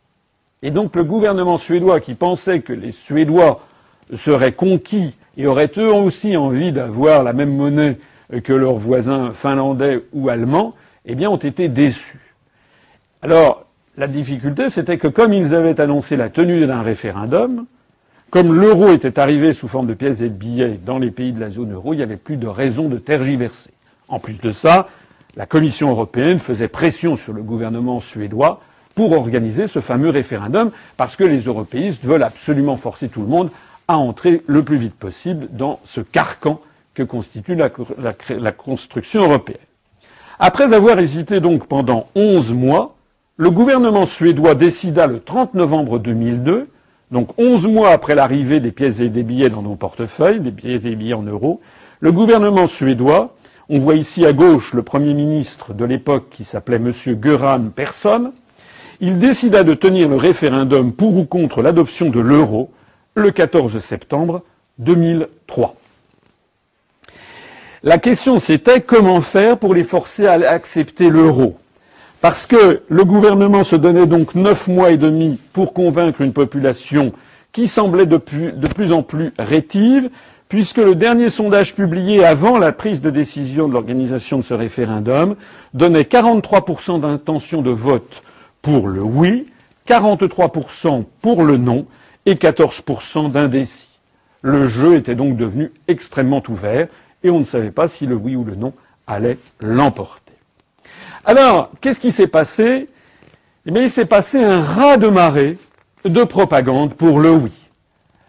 Et 0.63 0.71
donc 0.71 0.95
le 0.95 1.05
gouvernement 1.05 1.59
suédois 1.59 2.01
qui 2.01 2.15
pensait 2.15 2.61
que 2.61 2.73
les 2.73 2.93
Suédois 2.93 3.67
seraient 4.15 4.53
conquis 4.53 5.15
et 5.37 5.47
auraient 5.47 5.73
eux 5.77 5.93
aussi 5.93 6.37
envie 6.37 6.73
d'avoir 6.73 7.23
la 7.23 7.33
même 7.33 7.55
monnaie 7.55 7.99
que 8.45 8.53
leurs 8.53 8.77
voisins 8.77 9.33
finlandais 9.33 10.03
ou 10.13 10.29
allemands, 10.29 10.75
eh 11.05 11.15
bien, 11.15 11.31
ont 11.31 11.37
été 11.37 11.69
déçus. 11.69 12.35
Alors, 13.23 13.67
la 13.97 14.07
difficulté, 14.07 14.71
c'était 14.71 14.99
que 14.99 15.09
comme 15.09 15.33
ils 15.33 15.55
avaient 15.55 15.81
annoncé 15.81 16.17
la 16.17 16.31
tenue 16.31 16.67
d'un 16.67 16.83
référendum, 16.83 17.67
comme 18.31 18.55
l'euro 18.55 18.93
était 18.93 19.19
arrivé 19.19 19.53
sous 19.53 19.69
forme 19.69 19.87
de 19.87 19.95
pièces 19.95 20.21
et 20.21 20.29
de 20.29 20.35
billets 20.35 20.79
dans 20.85 20.99
les 20.99 21.11
pays 21.11 21.33
de 21.33 21.41
la 21.41 21.51
zone 21.51 21.73
euro, 21.73 21.93
il 21.93 21.99
n'y 21.99 22.03
avait 22.03 22.17
plus 22.17 22.37
de 22.37 22.47
raison 22.47 22.89
de 22.89 22.97
tergiverser. 22.97 23.71
En 24.09 24.19
plus 24.19 24.41
de 24.41 24.53
ça, 24.53 24.89
la 25.37 25.45
Commission 25.45 25.91
européenne 25.91 26.39
faisait 26.39 26.69
pression 26.69 27.17
sur 27.17 27.33
le 27.33 27.43
gouvernement 27.43 28.01
suédois 28.01 28.61
pour 28.95 29.13
organiser 29.13 29.67
ce 29.67 29.81
fameux 29.81 30.11
référendum, 30.11 30.71
parce 30.97 31.17
que 31.17 31.25
les 31.25 31.41
européistes 31.43 32.05
veulent 32.05 32.23
absolument 32.23 32.77
forcer 32.77 33.09
tout 33.09 33.23
le 33.23 33.27
monde 33.27 33.51
à 33.89 33.99
entrer 33.99 34.43
le 34.47 34.63
plus 34.63 34.77
vite 34.77 34.95
possible 34.95 35.49
dans 35.51 35.79
ce 35.85 36.01
carcan 36.01 36.61
que 36.95 37.03
constitue 37.03 37.55
la, 37.55 38.53
construction 38.53 39.23
européenne. 39.23 39.59
Après 40.39 40.73
avoir 40.73 40.99
hésité 40.99 41.41
donc 41.41 41.67
pendant 41.67 42.09
onze 42.15 42.53
mois, 42.53 42.95
le 43.37 43.51
gouvernement 43.51 44.07
suédois 44.07 44.55
décida 44.55 45.07
le 45.07 45.21
30 45.21 45.55
novembre 45.55 45.99
2002, 45.99 46.69
donc 47.11 47.39
onze 47.39 47.67
mois 47.67 47.91
après 47.91 48.15
l'arrivée 48.15 48.61
des 48.61 48.73
pièces 48.73 49.01
et 49.01 49.09
des 49.09 49.23
billets 49.23 49.51
dans 49.51 49.63
nos 49.63 49.75
portefeuilles, 49.75 50.41
des 50.41 50.51
pièces 50.51 50.85
et 50.85 50.91
des 50.91 50.97
billets 50.97 51.15
en 51.15 51.23
euros, 51.23 51.61
le 52.01 52.13
gouvernement 52.13 52.67
suédois, 52.67 53.35
on 53.69 53.79
voit 53.79 53.95
ici 53.95 54.27
à 54.27 54.33
gauche 54.33 54.75
le 54.75 54.83
premier 54.83 55.15
ministre 55.15 55.73
de 55.73 55.85
l'époque 55.85 56.29
qui 56.31 56.45
s'appelait 56.45 56.77
M. 56.77 56.93
Göran 57.21 57.71
Persson, 57.75 58.33
il 59.03 59.19
décida 59.19 59.65
de 59.65 59.75
tenir 59.75 60.09
le 60.09 60.17
référendum 60.17 60.93
pour 60.93 61.17
ou 61.17 61.25
contre 61.25 61.61
l'adoption 61.61 62.09
de 62.09 62.21
l'euro 62.21 62.71
le 63.17 63.33
14 63.33 63.81
septembre 63.81 64.43
2003. 64.79 65.75
La 67.83 67.99
question 67.99 68.39
c'était 68.39 68.81
comment 68.81 69.21
faire 69.21 69.59
pour 69.59 69.75
les 69.75 69.83
forcer 69.83 70.27
à 70.27 70.35
accepter 70.49 71.11
l'euro. 71.11 71.59
Parce 72.21 72.47
que 72.47 72.83
le 72.89 73.05
gouvernement 73.05 73.65
se 73.65 73.75
donnait 73.75 74.07
donc 74.07 74.37
neuf 74.37 74.69
mois 74.69 74.93
et 74.93 74.99
demi 74.99 75.37
pour 75.53 75.75
convaincre 75.75 76.21
une 76.21 76.33
population 76.33 77.13
qui 77.51 77.67
semblait 77.67 78.07
de 78.07 78.19
plus, 78.19 78.53
de 78.53 78.69
plus 78.69 78.93
en 78.93 79.03
plus 79.03 79.33
rétive, 79.37 80.11
puisque 80.49 80.79
le 80.79 80.95
dernier 80.95 81.29
sondage 81.29 81.75
publié 81.75 82.25
avant 82.25 82.57
la 82.57 82.71
prise 82.71 83.01
de 83.01 83.11
décision 83.11 83.67
de 83.67 83.73
l'organisation 83.73 84.39
de 84.39 84.43
ce 84.45 84.55
référendum 84.55 85.35
donnait 85.75 86.03
43% 86.03 87.01
d'intention 87.01 87.63
de 87.63 87.71
vote 87.71 88.23
pour 88.63 88.89
le 88.89 89.03
oui, 89.03 89.47
43% 89.89 91.05
pour 91.21 91.43
le 91.43 91.57
non, 91.57 91.87
et 92.25 92.35
14% 92.35 93.31
d'indécis. 93.31 93.89
Le 94.41 94.69
jeu 94.69 94.97
était 94.97 95.15
donc 95.15 95.37
devenu 95.37 95.73
extrêmement 95.89 96.43
ouvert 96.49 96.89
et 97.23 97.31
on 97.31 97.41
ne 97.41 97.45
savait 97.45 97.71
pas 97.71 97.89
si 97.89 98.07
le 98.07 98.15
oui 98.15 98.37
ou 98.37 98.45
le 98.45 98.55
non 98.55 98.73
allait 99.07 99.39
l'emporter. 99.61 100.33
Alors, 101.25 101.71
qu'est-ce 101.81 102.01
qui 102.01 102.13
s'est 102.13 102.27
passé? 102.27 102.89
Eh 103.67 103.71
il 103.71 103.91
s'est 103.91 104.07
passé 104.07 104.43
un 104.43 104.61
raz 104.61 104.97
de 104.97 105.07
marée 105.07 105.57
de 106.05 106.25
propagande 106.25 106.95
pour 106.95 107.21
le 107.21 107.31
oui. 107.31 107.53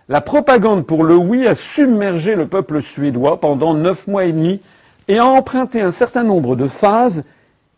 La 0.10 0.22
propagande 0.22 0.86
pour 0.86 1.04
le 1.04 1.16
oui 1.16 1.48
a 1.48 1.56
submergé 1.56 2.36
le 2.36 2.48
peuple 2.48 2.82
suédois 2.84 3.40
pendant 3.40 3.74
neuf 3.74 4.06
mois 4.06 4.26
et 4.26 4.32
demi 4.32 4.62
et 5.08 5.18
a 5.18 5.26
emprunté 5.26 5.82
un 5.82 5.92
certain 5.92 6.24
nombre 6.24 6.56
de 6.56 6.68
phases 6.68 7.24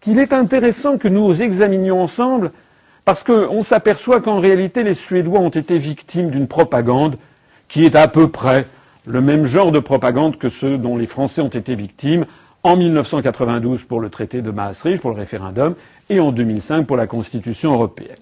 qu'il 0.05 0.19
est 0.19 0.33
intéressant 0.33 0.99
que 0.99 1.07
nous 1.07 1.41
examinions 1.41 1.99
ensemble 1.99 2.51
Parce 3.05 3.23
qu'on 3.23 3.63
s'aperçoit 3.63 4.21
qu'en 4.21 4.39
réalité, 4.39 4.83
les 4.83 4.93
Suédois 4.95 5.39
ont 5.39 5.49
été 5.49 5.79
victimes 5.79 6.29
d'une 6.29 6.47
propagande 6.47 7.17
qui 7.67 7.85
est 7.85 7.95
à 7.95 8.07
peu 8.07 8.27
près 8.27 8.67
le 9.07 9.19
même 9.19 9.45
genre 9.45 9.71
de 9.71 9.79
propagande 9.79 10.37
que 10.37 10.49
ceux 10.49 10.77
dont 10.79 10.95
les 10.95 11.07
Français 11.07 11.41
ont 11.41 11.49
été 11.49 11.73
victimes 11.73 12.25
en 12.61 12.75
1992 12.77 13.83
pour 13.83 13.99
le 13.99 14.09
traité 14.09 14.43
de 14.43 14.51
Maastricht, 14.51 15.01
pour 15.01 15.09
le 15.11 15.17
référendum, 15.17 15.73
et 16.09 16.19
en 16.19 16.31
2005 16.31 16.85
pour 16.85 16.97
la 16.97 17.07
Constitution 17.07 17.73
européenne. 17.73 18.17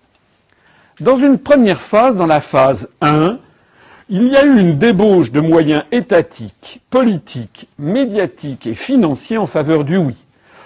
Dans 1.01 1.17
une 1.17 1.37
première 1.37 1.81
phase, 1.81 2.15
dans 2.15 2.25
la 2.25 2.39
phase 2.41 2.89
1, 3.01 3.39
il 4.09 4.27
y 4.29 4.37
a 4.37 4.45
eu 4.45 4.57
une 4.57 4.77
débauche 4.77 5.31
de 5.31 5.41
moyens 5.41 5.83
étatiques, 5.91 6.81
politiques, 6.89 7.67
médiatiques 7.77 8.67
et 8.67 8.73
financiers 8.73 9.37
en 9.37 9.47
faveur 9.47 9.83
du 9.83 9.97
oui. 9.97 10.15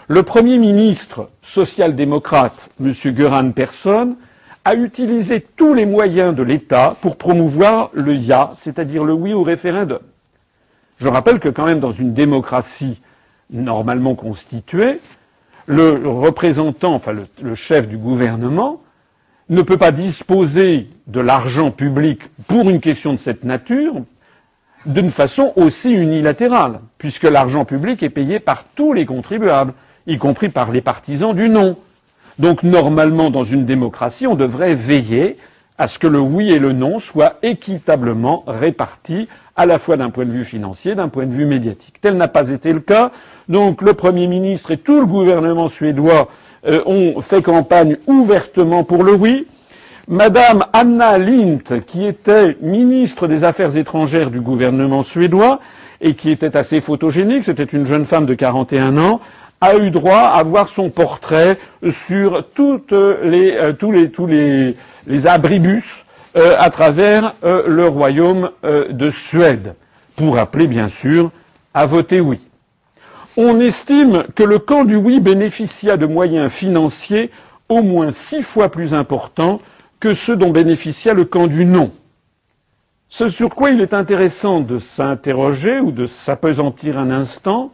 Le 0.10 0.24
Premier 0.24 0.58
ministre 0.58 1.30
social-démocrate, 1.41 2.70
M. 2.80 2.93
Göran 3.08 3.51
Persson, 3.51 4.16
a 4.64 4.74
utilisé 4.74 5.45
tous 5.58 5.74
les 5.74 5.86
moyens 5.86 6.34
de 6.34 6.43
l'État 6.43 6.95
pour 7.01 7.18
promouvoir 7.18 7.89
le 7.91 8.16
ya, 8.16 8.51
c'est-à-dire 8.55 9.03
le 9.03 9.12
oui 9.12 9.34
au 9.34 9.43
référendum. 9.43 9.99
Je 11.01 11.10
rappelle 11.10 11.39
que 11.39 11.49
quand 11.49 11.66
même 11.66 11.82
dans 11.82 11.91
une 11.91 12.14
démocratie 12.14 13.01
normalement 13.49 14.16
constituée, 14.16 15.01
le 15.66 16.08
représentant, 16.08 16.93
enfin 16.95 17.12
le, 17.12 17.26
le 17.41 17.55
chef 17.55 17.89
du 17.89 17.97
gouvernement, 17.97 18.82
ne 19.49 19.62
peut 19.62 19.78
pas 19.78 19.91
disposer 19.91 20.88
de 21.08 21.20
l'argent 21.20 21.70
public 21.72 22.22
pour 22.47 22.70
une 22.70 22.80
question 22.80 23.12
de 23.12 23.20
cette 23.20 23.43
nature 23.43 23.95
d'une 24.86 25.12
façon 25.12 25.51
aussi 25.58 25.91
unilatérale, 25.91 26.80
puisque 26.97 27.24
l'argent 27.24 27.66
public 27.66 28.03
est 28.03 28.10
payé 28.10 28.39
par 28.39 28.64
tous 28.74 28.93
les 28.93 29.05
contribuables 29.05 29.74
y 30.08 30.18
compris 30.18 30.49
par 30.49 30.72
les 30.72 30.82
partisans 30.82 31.36
du 31.36 31.49
non. 31.49 31.76
Donc 32.39 32.64
normalement, 32.64 33.30
dans 33.30 33.43
une 33.43 33.66
démocratie, 33.66 34.28
on 34.28 34.36
devrait 34.36 34.74
veiller 34.74 35.36
à 35.78 35.88
ce 35.88 35.99
que 35.99 36.08
le 36.08 36.20
oui 36.20 36.51
et 36.51 36.60
le 36.60 36.72
non 36.72 36.99
soient 36.99 37.36
équitablement 37.43 38.43
répartis, 38.47 39.28
à 39.55 39.66
la 39.66 39.80
fois 39.80 39.97
d'un 39.97 40.10
point 40.10 40.26
de 40.26 40.32
vue 40.32 40.45
financier, 40.45 40.95
d'un 40.95 41.08
point 41.08 41.26
de 41.26 41.34
vue 41.34 41.45
médiatique. 41.45 41.99
Tel 42.01 42.16
n'a 42.16 42.28
pas 42.28 42.49
été 42.49 42.74
le 42.74 42.80
cas. 42.80 43.12
Donc 43.49 43.82
le 43.82 43.93
Premier 43.93 44.28
ministre 44.28 44.72
et 44.72 44.78
tout 44.78 44.99
le 44.99 45.05
gouvernement 45.05 45.68
suédois 45.68 46.30
euh, 46.68 46.82
ont 46.86 47.22
fait 47.22 47.41
campagne 47.41 47.97
ouvertement 48.08 48.84
pour 48.84 49.03
le 49.03 49.14
oui. 49.14 49.47
Madame 50.08 50.64
Anna 50.74 51.18
Lindt, 51.18 51.82
qui 51.86 52.05
était 52.05 52.55
ministre 52.62 53.28
des 53.28 53.43
Affaires 53.43 53.76
étrangères 53.76 54.32
du 54.32 54.39
gouvernement 54.39 55.03
suédois 55.03 55.60
et 56.01 56.14
qui 56.14 56.30
était 56.30 56.55
assez 56.55 56.80
photogénique, 56.80 57.43
c'était 57.43 57.64
une 57.64 57.86
jeune 57.86 58.05
femme 58.05 58.26
de 58.26 58.34
41 58.34 58.97
ans, 58.97 59.20
a 59.62 59.76
eu 59.76 59.89
droit 59.89 60.20
à 60.20 60.43
voir 60.43 60.70
son 60.70 60.89
portrait 60.89 61.58
sur 61.89 62.36
euh, 62.36 62.41
tous 62.53 62.82
les, 63.24 64.10
tous 64.12 65.26
abribus 65.26 66.05
euh, 66.36 66.55
à 66.60 66.70
travers 66.70 67.34
euh, 67.43 67.64
le 67.68 67.88
royaume 67.88 68.51
de 68.64 69.10
Suède, 69.10 69.74
pour 70.16 70.38
appeler 70.38 70.68
bien 70.68 70.88
sûr 70.88 71.32
à 71.74 71.86
voter 71.86 72.20
oui. 72.20 72.39
On 73.36 73.60
estime 73.60 74.26
que 74.36 74.43
le 74.43 74.58
camp 74.60 74.84
du 74.84 74.95
oui 74.95 75.20
bénéficia 75.20 75.95
de 75.97 76.08
moyens 76.08 76.51
financiers 76.51 77.30
au 77.70 77.82
moins 77.82 78.12
six 78.12 78.41
fois 78.41 78.70
plus 78.70 78.93
importants 78.93 79.62
que 79.99 80.14
ceux 80.14 80.36
dont 80.36 80.51
bénéficia 80.51 81.14
le 81.14 81.26
camp 81.26 81.47
du 81.47 81.66
non. 81.66 81.91
Ce 83.10 83.30
sur 83.30 83.49
quoi 83.49 83.70
il 83.70 83.82
est 83.82 83.93
intéressant 83.93 84.60
de 84.60 84.80
s'interroger 84.80 85.80
ou 85.80 85.91
de 85.91 86.05
s'apesantir 86.05 86.97
un 86.97 87.10
instant, 87.10 87.72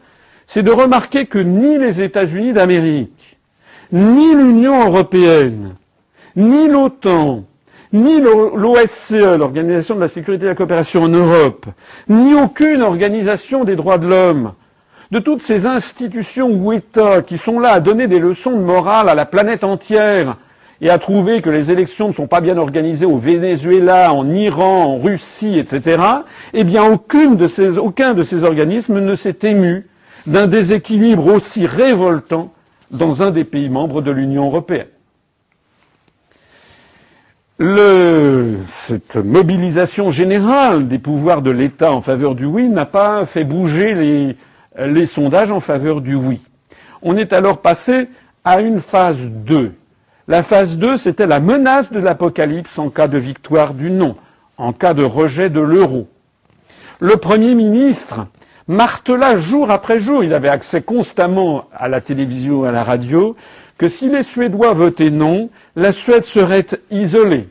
c'est 0.54 0.62
de 0.62 0.70
remarquer 0.70 1.26
que 1.26 1.40
ni 1.40 1.80
les 1.80 2.00
États-Unis 2.04 2.54
d'Amérique, 2.54 3.40
ni 3.92 4.36
l'Union 4.36 4.86
européenne, 4.86 5.74
ni 6.36 6.68
l'OTAN, 6.68 7.46
ni 7.92 8.22
l'OSCE, 8.22 9.36
l'Organisation 9.40 9.96
de 9.96 10.02
la 10.02 10.08
sécurité 10.10 10.44
et 10.44 10.46
de 10.46 10.50
la 10.50 10.56
coopération 10.56 11.02
en 11.02 11.08
Europe, 11.08 11.66
ni 12.08 12.36
aucune 12.36 12.84
organisation 12.84 13.64
des 13.64 13.76
droits 13.76 13.98
de 13.98 14.08
l'homme, 14.08 14.54
de 15.10 15.18
toutes 15.18 15.42
ces 15.42 15.66
institutions 15.66 16.52
ou 16.52 16.72
États 16.72 17.24
qui 17.24 17.40
sont 17.40 17.60
là 17.60 17.72
à 17.72 17.80
donner 17.80 18.06
des 18.06 18.20
leçons 18.20 18.52
de 18.52 18.64
morale 18.64 19.10
à 19.10 19.16
la 19.16 19.26
planète 19.26 19.64
entière 19.64 20.38
et 20.82 20.92
à 20.92 21.00
trouver 21.00 21.42
que 21.42 21.50
les 21.50 21.72
élections 21.72 22.10
ne 22.10 22.14
sont 22.14 22.28
pas 22.28 22.42
bien 22.42 22.60
organisées 22.60 23.08
au 23.08 23.18
Venezuela, 23.18 24.14
en 24.14 24.30
Iran, 24.30 24.84
en 24.84 25.00
Russie, 25.00 25.58
etc., 25.58 26.00
eh 26.54 26.64
bien 26.64 26.84
aucun 26.84 27.32
de 27.32 27.48
ces 27.48 28.44
organismes 28.44 29.00
ne 29.00 29.16
s'est 29.16 29.38
ému 29.42 29.88
d'un 30.28 30.48
déséquilibre 30.48 31.28
aussi 31.28 31.66
révoltant 31.66 32.54
dans 32.92 33.24
un 33.24 33.32
des 33.32 33.44
pays 33.44 33.70
membres 33.70 34.02
de 34.02 34.12
l'Union 34.12 34.46
européenne. 34.46 34.88
Cette 38.68 39.16
mobilisation 39.16 40.12
générale 40.12 40.88
des 40.88 41.00
pouvoirs 41.00 41.42
de 41.42 41.52
l'État 41.52 41.92
en 41.92 42.02
faveur 42.02 42.36
du 42.36 42.46
oui 42.46 42.68
n'a 42.68 42.86
pas 42.86 43.26
fait 43.26 43.44
bouger 43.44 43.94
les, 43.94 44.36
les, 44.86 45.06
sondages 45.06 45.52
en 45.52 45.60
faveur 45.60 46.02
du 46.02 46.16
oui. 46.16 46.42
On 47.02 47.16
est 47.16 47.32
alors 47.32 47.60
passé 47.62 48.10
à 48.44 48.60
une 48.60 48.82
phase 48.82 49.20
2. 49.20 49.74
La 50.28 50.44
phase 50.44 50.78
2, 50.78 50.98
c'était 50.98 51.28
la 51.28 51.40
menace 51.40 51.92
de 51.92 52.00
l'apocalypse 52.00 52.80
en 52.80 52.90
cas 52.90 53.08
de 53.08 53.18
victoire 53.18 53.74
du 53.74 53.92
non, 53.92 54.16
en 54.58 54.74
cas 54.74 54.94
de 54.94 55.04
rejet 55.04 55.50
de 55.50 55.60
l'euro. 55.62 56.08
Le 57.00 57.18
Premier 57.18 57.56
ministre 57.56 58.26
martela 58.68 59.38
jour 59.38 59.72
après 59.72 60.00
jour, 60.00 60.24
il 60.24 60.34
avait 60.34 60.50
accès 60.50 60.82
constamment 60.82 61.66
à 61.76 61.90
la 61.90 62.02
télévision 62.02 62.66
et 62.66 62.70
à 62.70 62.72
la 62.72 62.84
radio, 62.84 63.36
que 63.78 63.90
si 63.90 64.10
les 64.10 64.24
Suédois 64.24 64.74
votaient 64.74 65.10
non, 65.10 65.50
la 65.76 65.92
Suède 65.92 66.26
serait 66.26 66.66
isolée, 66.92 67.48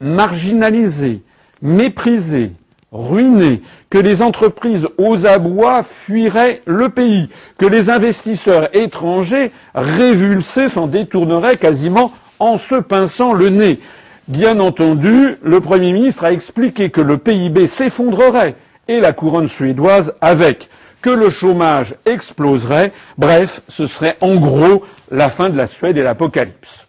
marginalisée, 0.00 1.22
méprisée, 1.62 2.52
ruinée, 2.92 3.62
que 3.88 3.98
les 3.98 4.22
entreprises 4.22 4.86
aux 4.98 5.26
abois 5.26 5.82
fuiraient 5.82 6.62
le 6.66 6.88
pays, 6.90 7.30
que 7.58 7.66
les 7.66 7.88
investisseurs 7.90 8.74
étrangers 8.76 9.50
révulsés 9.74 10.68
s'en 10.68 10.86
détourneraient 10.86 11.56
quasiment 11.56 12.12
en 12.38 12.58
se 12.58 12.74
pinçant 12.74 13.32
le 13.32 13.48
nez. 13.48 13.80
Bien 14.28 14.60
entendu, 14.60 15.36
le 15.42 15.60
Premier 15.60 15.92
ministre 15.92 16.24
a 16.24 16.32
expliqué 16.32 16.90
que 16.90 17.00
le 17.00 17.18
PIB 17.18 17.66
s'effondrerait 17.66 18.56
et 18.88 19.00
la 19.00 19.12
couronne 19.12 19.48
suédoise 19.48 20.14
avec, 20.20 20.68
que 21.00 21.10
le 21.10 21.30
chômage 21.30 21.94
exploserait, 22.04 22.92
bref, 23.18 23.62
ce 23.68 23.86
serait 23.86 24.16
en 24.20 24.36
gros 24.36 24.84
la 25.10 25.30
fin 25.30 25.50
de 25.50 25.56
la 25.56 25.66
Suède 25.66 25.96
et 25.96 26.02
l'apocalypse. 26.02 26.86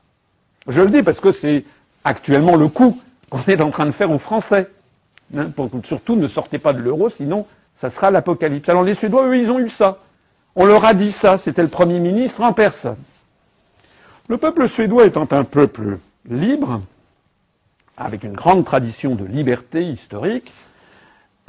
Je 0.67 0.81
le 0.81 0.89
dis 0.89 1.03
parce 1.03 1.19
que 1.19 1.31
c'est 1.31 1.65
actuellement 2.03 2.55
le 2.55 2.67
coup 2.67 3.01
qu'on 3.29 3.41
est 3.47 3.61
en 3.61 3.71
train 3.71 3.85
de 3.85 3.91
faire 3.91 4.11
aux 4.11 4.19
Français. 4.19 4.67
Hein, 5.35 5.47
surtout 5.83 6.15
ne 6.15 6.27
sortez 6.27 6.59
pas 6.59 6.73
de 6.73 6.79
l'euro, 6.79 7.09
sinon 7.09 7.47
ça 7.75 7.89
sera 7.89 8.11
l'apocalypse. 8.11 8.69
Alors 8.69 8.83
les 8.83 8.93
Suédois, 8.93 9.27
eux, 9.27 9.37
ils 9.37 9.49
ont 9.49 9.59
eu 9.59 9.69
ça. 9.69 9.97
On 10.55 10.65
leur 10.65 10.85
a 10.85 10.93
dit 10.93 11.11
ça, 11.11 11.37
c'était 11.37 11.63
le 11.63 11.67
Premier 11.67 11.99
ministre 11.99 12.41
en 12.41 12.53
personne. 12.53 12.97
Le 14.29 14.37
peuple 14.37 14.69
suédois 14.69 15.05
étant 15.05 15.27
un 15.31 15.43
peuple 15.43 15.97
libre, 16.29 16.81
avec 17.97 18.23
une 18.23 18.33
grande 18.33 18.63
tradition 18.63 19.15
de 19.15 19.25
liberté 19.25 19.83
historique, 19.83 20.53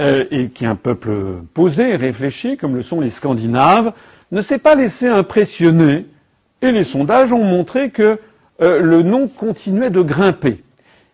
euh, 0.01 0.25
et 0.31 0.49
qui 0.49 0.65
est 0.65 0.69
un 0.69 0.75
peuple 0.75 1.13
posé 1.55 1.97
réfléchi, 1.97 2.57
comme 2.57 2.75
le 2.75 2.83
sont 2.83 3.01
les 3.01 3.11
Scandinaves, 3.11 3.93
ne 4.33 4.41
s'est 4.41 4.59
pas 4.59 4.75
laissé 4.75 5.07
impressionner, 5.07 6.07
et 6.63 6.73
les 6.73 6.85
sondages 6.85 7.33
ont 7.33 7.45
montré 7.45 7.91
que 7.91 8.19
euh, 8.63 8.81
le 8.81 9.03
nom 9.03 9.29
continuait 9.29 9.91
de 9.91 10.03
grimper. 10.03 10.63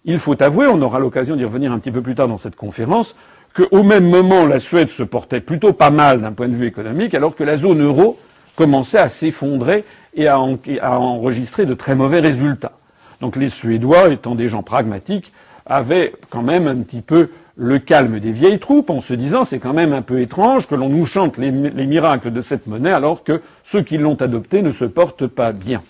Il 0.04 0.18
faut 0.18 0.40
avouer, 0.42 0.66
on 0.66 0.80
aura 0.80 0.98
l'occasion 0.98 1.36
d'y 1.36 1.44
revenir 1.44 1.72
un 1.72 1.78
petit 1.78 1.90
peu 1.90 2.00
plus 2.00 2.14
tard 2.14 2.28
dans 2.28 2.38
cette 2.38 2.56
conférence, 2.56 3.16
qu'au 3.54 3.82
même 3.82 4.08
moment, 4.08 4.46
la 4.46 4.58
Suède 4.58 4.88
se 4.88 5.02
portait 5.02 5.40
plutôt 5.40 5.72
pas 5.72 5.90
mal 5.90 6.22
d'un 6.22 6.32
point 6.32 6.48
de 6.48 6.54
vue 6.54 6.66
économique, 6.66 7.14
alors 7.14 7.36
que 7.36 7.44
la 7.44 7.56
zone 7.56 7.82
euro 7.82 8.18
commençait 8.56 8.98
à 8.98 9.08
s'effondrer 9.08 9.84
et 10.14 10.28
à 10.28 10.38
enregistrer 10.40 11.66
de 11.66 11.74
très 11.74 11.94
mauvais 11.94 12.20
résultats. 12.20 12.72
Donc 13.20 13.36
les 13.36 13.50
Suédois, 13.50 14.08
étant 14.10 14.34
des 14.34 14.48
gens 14.48 14.62
pragmatiques, 14.62 15.32
avaient 15.66 16.12
quand 16.30 16.42
même 16.42 16.66
un 16.66 16.76
petit 16.76 17.02
peu 17.02 17.30
le 17.62 17.78
calme 17.78 18.20
des 18.20 18.32
vieilles 18.32 18.58
troupes 18.58 18.88
en 18.88 19.02
se 19.02 19.12
disant 19.12 19.44
c'est 19.44 19.58
quand 19.58 19.74
même 19.74 19.92
un 19.92 20.00
peu 20.00 20.22
étrange 20.22 20.66
que 20.66 20.74
l'on 20.74 20.88
nous 20.88 21.04
chante 21.04 21.36
les, 21.36 21.50
les, 21.50 21.86
miracles 21.86 22.32
de 22.32 22.40
cette 22.40 22.66
monnaie 22.66 22.90
alors 22.90 23.22
que 23.22 23.42
ceux 23.66 23.82
qui 23.82 23.98
l'ont 23.98 24.14
adoptée 24.14 24.62
ne 24.62 24.72
se 24.72 24.86
portent 24.86 25.26
pas 25.26 25.52
bien. 25.52 25.82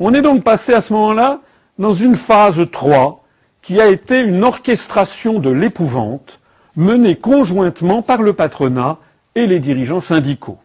On 0.00 0.14
est 0.14 0.22
donc 0.22 0.42
passé 0.42 0.72
à 0.72 0.80
ce 0.80 0.94
moment-là 0.94 1.40
dans 1.78 1.92
une 1.92 2.14
phase 2.14 2.58
3 2.72 3.22
qui 3.60 3.78
a 3.78 3.88
été 3.88 4.20
une 4.20 4.42
orchestration 4.42 5.38
de 5.38 5.50
l'épouvante 5.50 6.40
menée 6.76 7.16
conjointement 7.16 8.00
par 8.00 8.22
le 8.22 8.32
patronat 8.32 8.96
et 9.34 9.46
les 9.46 9.60
dirigeants 9.60 10.00
syndicaux. 10.00 10.58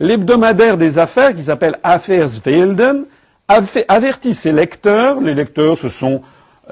L'hebdomadaire 0.00 0.76
des 0.76 0.98
affaires 0.98 1.34
qui 1.34 1.44
s'appelle 1.44 1.78
Affairsvelden 1.82 3.06
avertit 3.48 4.34
ses 4.34 4.52
lecteurs, 4.52 5.18
les 5.22 5.32
lecteurs 5.32 5.78
ce 5.78 5.88
sont 5.88 6.20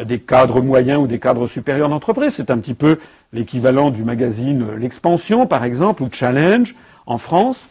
des 0.05 0.19
cadres 0.19 0.61
moyens 0.61 1.03
ou 1.03 1.07
des 1.07 1.19
cadres 1.19 1.47
supérieurs 1.47 1.89
d'entreprise. 1.89 2.35
C'est 2.35 2.51
un 2.51 2.59
petit 2.59 2.75
peu 2.75 2.99
l'équivalent 3.33 3.91
du 3.91 4.05
magazine 4.05 4.67
L'Expansion, 4.77 5.47
par 5.47 5.65
exemple, 5.65 6.03
ou 6.03 6.09
Challenge 6.11 6.75
en 7.07 7.19
France. 7.19 7.69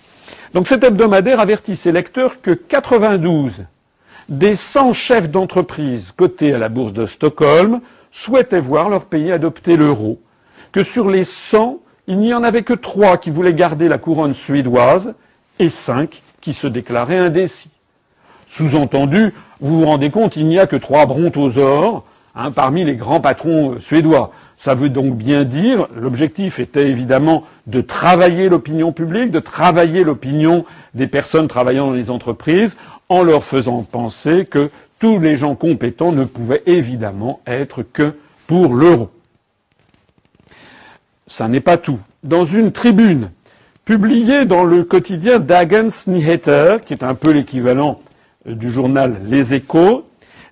Donc 0.53 0.67
cet 0.67 0.83
hebdomadaire 0.83 1.39
avertit 1.39 1.75
ses 1.75 1.91
lecteurs 1.91 2.41
que 2.41 2.51
92 2.51 3.65
des 4.29 4.55
100 4.55 4.93
chefs 4.93 5.29
d'entreprise 5.29 6.11
cotés 6.15 6.53
à 6.53 6.57
la 6.57 6.69
bourse 6.69 6.93
de 6.93 7.05
Stockholm 7.05 7.81
souhaitaient 8.11 8.59
voir 8.59 8.89
leur 8.89 9.05
pays 9.05 9.31
adopter 9.31 9.77
l'euro, 9.77 10.19
que 10.71 10.83
sur 10.83 11.09
les 11.09 11.25
100, 11.25 11.79
il 12.07 12.19
n'y 12.19 12.33
en 12.33 12.43
avait 12.43 12.63
que 12.63 12.73
trois 12.73 13.17
qui 13.17 13.29
voulaient 13.29 13.53
garder 13.53 13.87
la 13.87 13.97
couronne 13.97 14.33
suédoise 14.33 15.13
et 15.59 15.69
cinq 15.69 16.21
qui 16.41 16.53
se 16.53 16.67
déclaraient 16.67 17.17
indécis. 17.17 17.69
Sous-entendu, 18.49 19.33
vous 19.59 19.79
vous 19.79 19.85
rendez 19.85 20.09
compte, 20.11 20.35
il 20.37 20.47
n'y 20.47 20.59
a 20.59 20.67
que 20.67 20.75
trois 20.75 21.05
brontosaures 21.05 22.03
hein, 22.35 22.51
parmi 22.51 22.83
les 22.83 22.95
grands 22.95 23.21
patrons 23.21 23.73
euh, 23.73 23.79
suédois. 23.79 24.31
Ça 24.57 24.73
veut 24.73 24.89
donc 24.89 25.15
bien 25.15 25.43
dire, 25.43 25.87
l'objectif 25.95 26.59
était 26.59 26.87
évidemment 26.89 27.43
de 27.67 27.81
travailler 27.81 28.49
l'opinion 28.49 28.91
publique, 28.91 29.31
de 29.31 29.39
travailler 29.39 30.03
l'opinion 30.03 30.65
des 30.93 31.07
personnes 31.07 31.47
travaillant 31.47 31.87
dans 31.87 31.93
les 31.93 32.09
entreprises, 32.09 32.77
en 33.09 33.21
leur 33.21 33.43
faisant 33.43 33.83
penser 33.83 34.45
que 34.45 34.71
tous 34.99 35.19
les 35.19 35.37
gens 35.37 35.55
compétents 35.55 36.11
ne 36.11 36.23
pouvaient 36.23 36.63
évidemment 36.65 37.41
être 37.45 37.83
que 37.83 38.15
pour 38.47 38.73
l'euro. 38.73 39.09
Ça 41.27 41.47
n'est 41.47 41.59
pas 41.59 41.77
tout. 41.77 41.99
Dans 42.23 42.45
une 42.45 42.71
tribune 42.71 43.29
publiée 43.83 44.45
dans 44.45 44.63
le 44.63 44.83
quotidien 44.83 45.39
Dagens 45.39 46.07
Nyheter, 46.07 46.77
qui 46.85 46.93
est 46.93 47.03
un 47.03 47.13
peu 47.13 47.31
l'équivalent 47.31 47.99
du 48.45 48.71
journal 48.71 49.21
Les 49.25 49.53
Échos, 49.53 50.05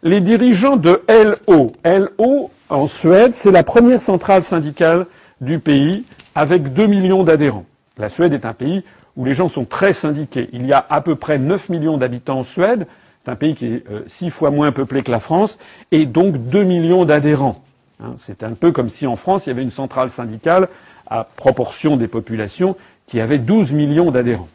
les 0.04 0.20
dirigeants 0.20 0.76
de 0.76 1.01
LO, 1.08 1.72
LO 1.86 2.51
en 2.70 2.88
Suède, 2.88 3.36
c'est 3.36 3.51
la 3.51 3.64
première 3.64 4.01
centrale 4.01 4.43
syndicale 4.43 5.08
du 5.39 5.60
pays 5.60 6.04
avec 6.36 6.74
2 6.74 6.88
millions 6.88 7.24
d'adhérents. 7.24 7.66
La 7.97 8.10
Suède 8.10 8.34
est 8.34 8.45
un 8.45 8.54
pays 8.54 8.84
où 9.16 9.24
les 9.24 9.34
gens 9.34 9.47
sont 9.47 9.66
très 9.66 9.93
syndiqués. 9.93 10.49
Il 10.51 10.66
y 10.66 10.74
a 10.74 10.86
à 10.89 11.01
peu 11.01 11.16
près 11.16 11.38
9 11.38 11.70
millions 11.70 11.97
d'habitants 11.97 12.39
en 12.39 12.43
Suède. 12.43 12.86
C'est 13.24 13.32
un 13.32 13.36
pays 13.36 13.56
qui 13.56 13.68
est 13.68 13.84
euh, 13.89 14.01
six 14.08 14.30
fois 14.30 14.51
moins 14.51 14.72
peuplé 14.72 15.04
que 15.04 15.12
la 15.12 15.22
France 15.22 15.58
et 15.91 16.06
donc 16.06 16.38
2 16.49 16.64
millions 16.64 17.06
d'adhérents. 17.06 17.64
Hein, 18.04 18.16
c'est 18.20 18.43
un 18.43 18.54
peu 18.54 18.72
comme 18.72 18.89
si 18.89 19.08
en 19.08 19.16
France 19.16 19.45
il 19.45 19.49
y 19.49 19.51
avait 19.51 19.62
une 19.62 19.72
centrale 19.72 20.10
syndicale 20.10 20.68
à 21.08 21.24
proportion 21.24 21.95
des 21.95 22.08
populations 22.08 22.76
qui 23.08 23.22
avait 23.22 23.38
12 23.38 23.72
millions 23.72 24.12
d'adhérents. 24.12 24.49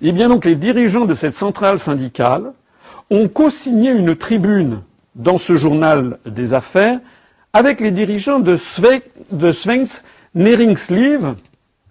Eh 0.00 0.12
bien 0.12 0.28
donc 0.28 0.46
les 0.46 0.54
dirigeants 0.54 1.04
de 1.04 1.14
cette 1.14 1.34
centrale 1.34 1.78
syndicale 1.78 2.52
ont 3.10 3.28
co-signé 3.28 3.90
une 3.90 4.16
tribune 4.16 4.80
dans 5.14 5.38
ce 5.38 5.56
journal 5.56 6.18
des 6.26 6.54
affaires 6.54 6.98
avec 7.52 7.80
les 7.80 7.92
dirigeants 7.92 8.40
de, 8.40 8.56
Svensk 8.56 10.02
Neringsliv. 10.34 11.34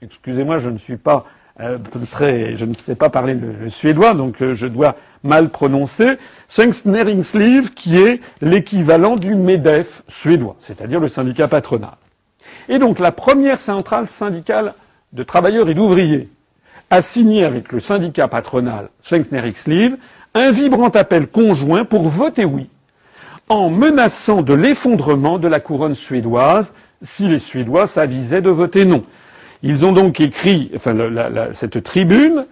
Excusez-moi, 0.02 0.58
je 0.58 0.70
ne 0.70 0.78
suis 0.78 0.98
pas 0.98 1.26
euh, 1.62 1.78
très, 2.12 2.56
je 2.56 2.66
ne 2.66 2.74
sais 2.74 2.96
pas 2.96 3.10
parler 3.10 3.36
le, 3.36 3.70
suédois, 3.70 4.14
donc 4.14 4.42
euh, 4.42 4.54
je 4.54 4.68
dois 4.68 4.96
mal 5.24 5.50
prononcer. 5.50 6.18
Svensk 6.50 6.86
Neringsliv, 6.86 7.74
qui 7.74 7.98
est 7.98 8.20
l'équivalent 8.42 9.16
du 9.16 9.36
MEDEF 9.36 10.04
suédois, 10.10 10.58
c'est-à-dire 10.60 11.00
le 11.00 11.08
syndicat 11.08 11.48
patronal. 11.48 11.96
Et 12.68 12.80
donc 12.80 13.00
la 13.00 13.12
première 13.12 13.60
centrale 13.60 14.10
syndicale 14.10 14.74
de 15.14 15.24
travailleurs 15.24 15.70
et 15.70 15.74
d'ouvriers 15.74 16.28
a 16.90 17.02
signé 17.02 17.46
avec 17.46 17.72
le 17.72 17.80
syndicat 17.80 18.28
patronal 18.28 18.90
Svensk 19.02 19.32
Neringsliv 19.32 19.98
un 20.34 20.52
vibrant 20.52 20.90
appel 20.90 21.28
conjoint 21.28 21.86
pour 21.86 22.10
voter 22.10 22.46
oui 22.46 22.70
en 23.50 23.70
menaçant 23.70 24.42
de 24.42 24.54
l'effondrement 24.54 25.38
de 25.38 25.48
la 25.48 25.60
couronne 25.60 25.96
suédoise 25.96 26.74
si 27.04 27.28
les 27.28 27.40
Suédois 27.40 27.88
s'avisaient 27.88 28.42
de 28.42 28.50
voter 28.50 28.86
non. 28.86 29.04
Ils 29.62 29.86
ont 29.86 29.92
donc 29.92 30.20
écrit, 30.20 30.72
enfin, 30.76 30.96
cette 31.52 31.84
tribune 31.84 32.46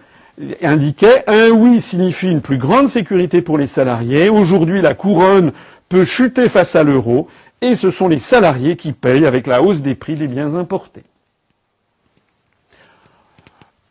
indiquait 0.62 1.24
un 1.26 1.50
oui 1.50 1.80
signifie 1.80 2.30
une 2.30 2.40
plus 2.40 2.58
grande 2.58 2.88
sécurité 2.88 3.42
pour 3.42 3.58
les 3.58 3.66
salariés. 3.66 4.28
Aujourd'hui, 4.28 4.80
la 4.80 4.94
couronne 4.94 5.52
peut 5.88 6.04
chuter 6.04 6.48
face 6.48 6.76
à 6.76 6.84
l'euro 6.84 7.28
et 7.60 7.74
ce 7.74 7.90
sont 7.90 8.08
les 8.08 8.18
salariés 8.18 8.76
qui 8.76 8.92
payent 8.92 9.26
avec 9.26 9.46
la 9.46 9.62
hausse 9.62 9.80
des 9.80 9.94
prix 9.94 10.14
des 10.14 10.26
biens 10.26 10.54
importés. 10.54 11.04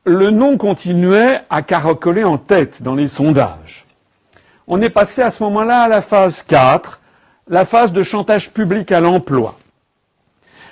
Le 0.04 0.32
non 0.32 0.58
continuait 0.58 1.42
à 1.50 1.62
caracoler 1.62 2.24
en 2.24 2.38
tête 2.38 2.82
dans 2.82 2.96
les 2.96 3.08
sondages. 3.08 3.81
On 4.68 4.82
est 4.82 4.90
passé 4.90 5.22
à 5.22 5.32
ce 5.32 5.42
moment-là 5.44 5.82
à 5.82 5.88
la 5.88 6.02
phase 6.02 6.44
4, 6.44 7.02
la 7.50 7.66
phase 7.66 7.92
de 7.92 8.04
chantage 8.04 8.52
public 8.52 8.92
à 8.92 9.00
l'emploi. 9.00 9.58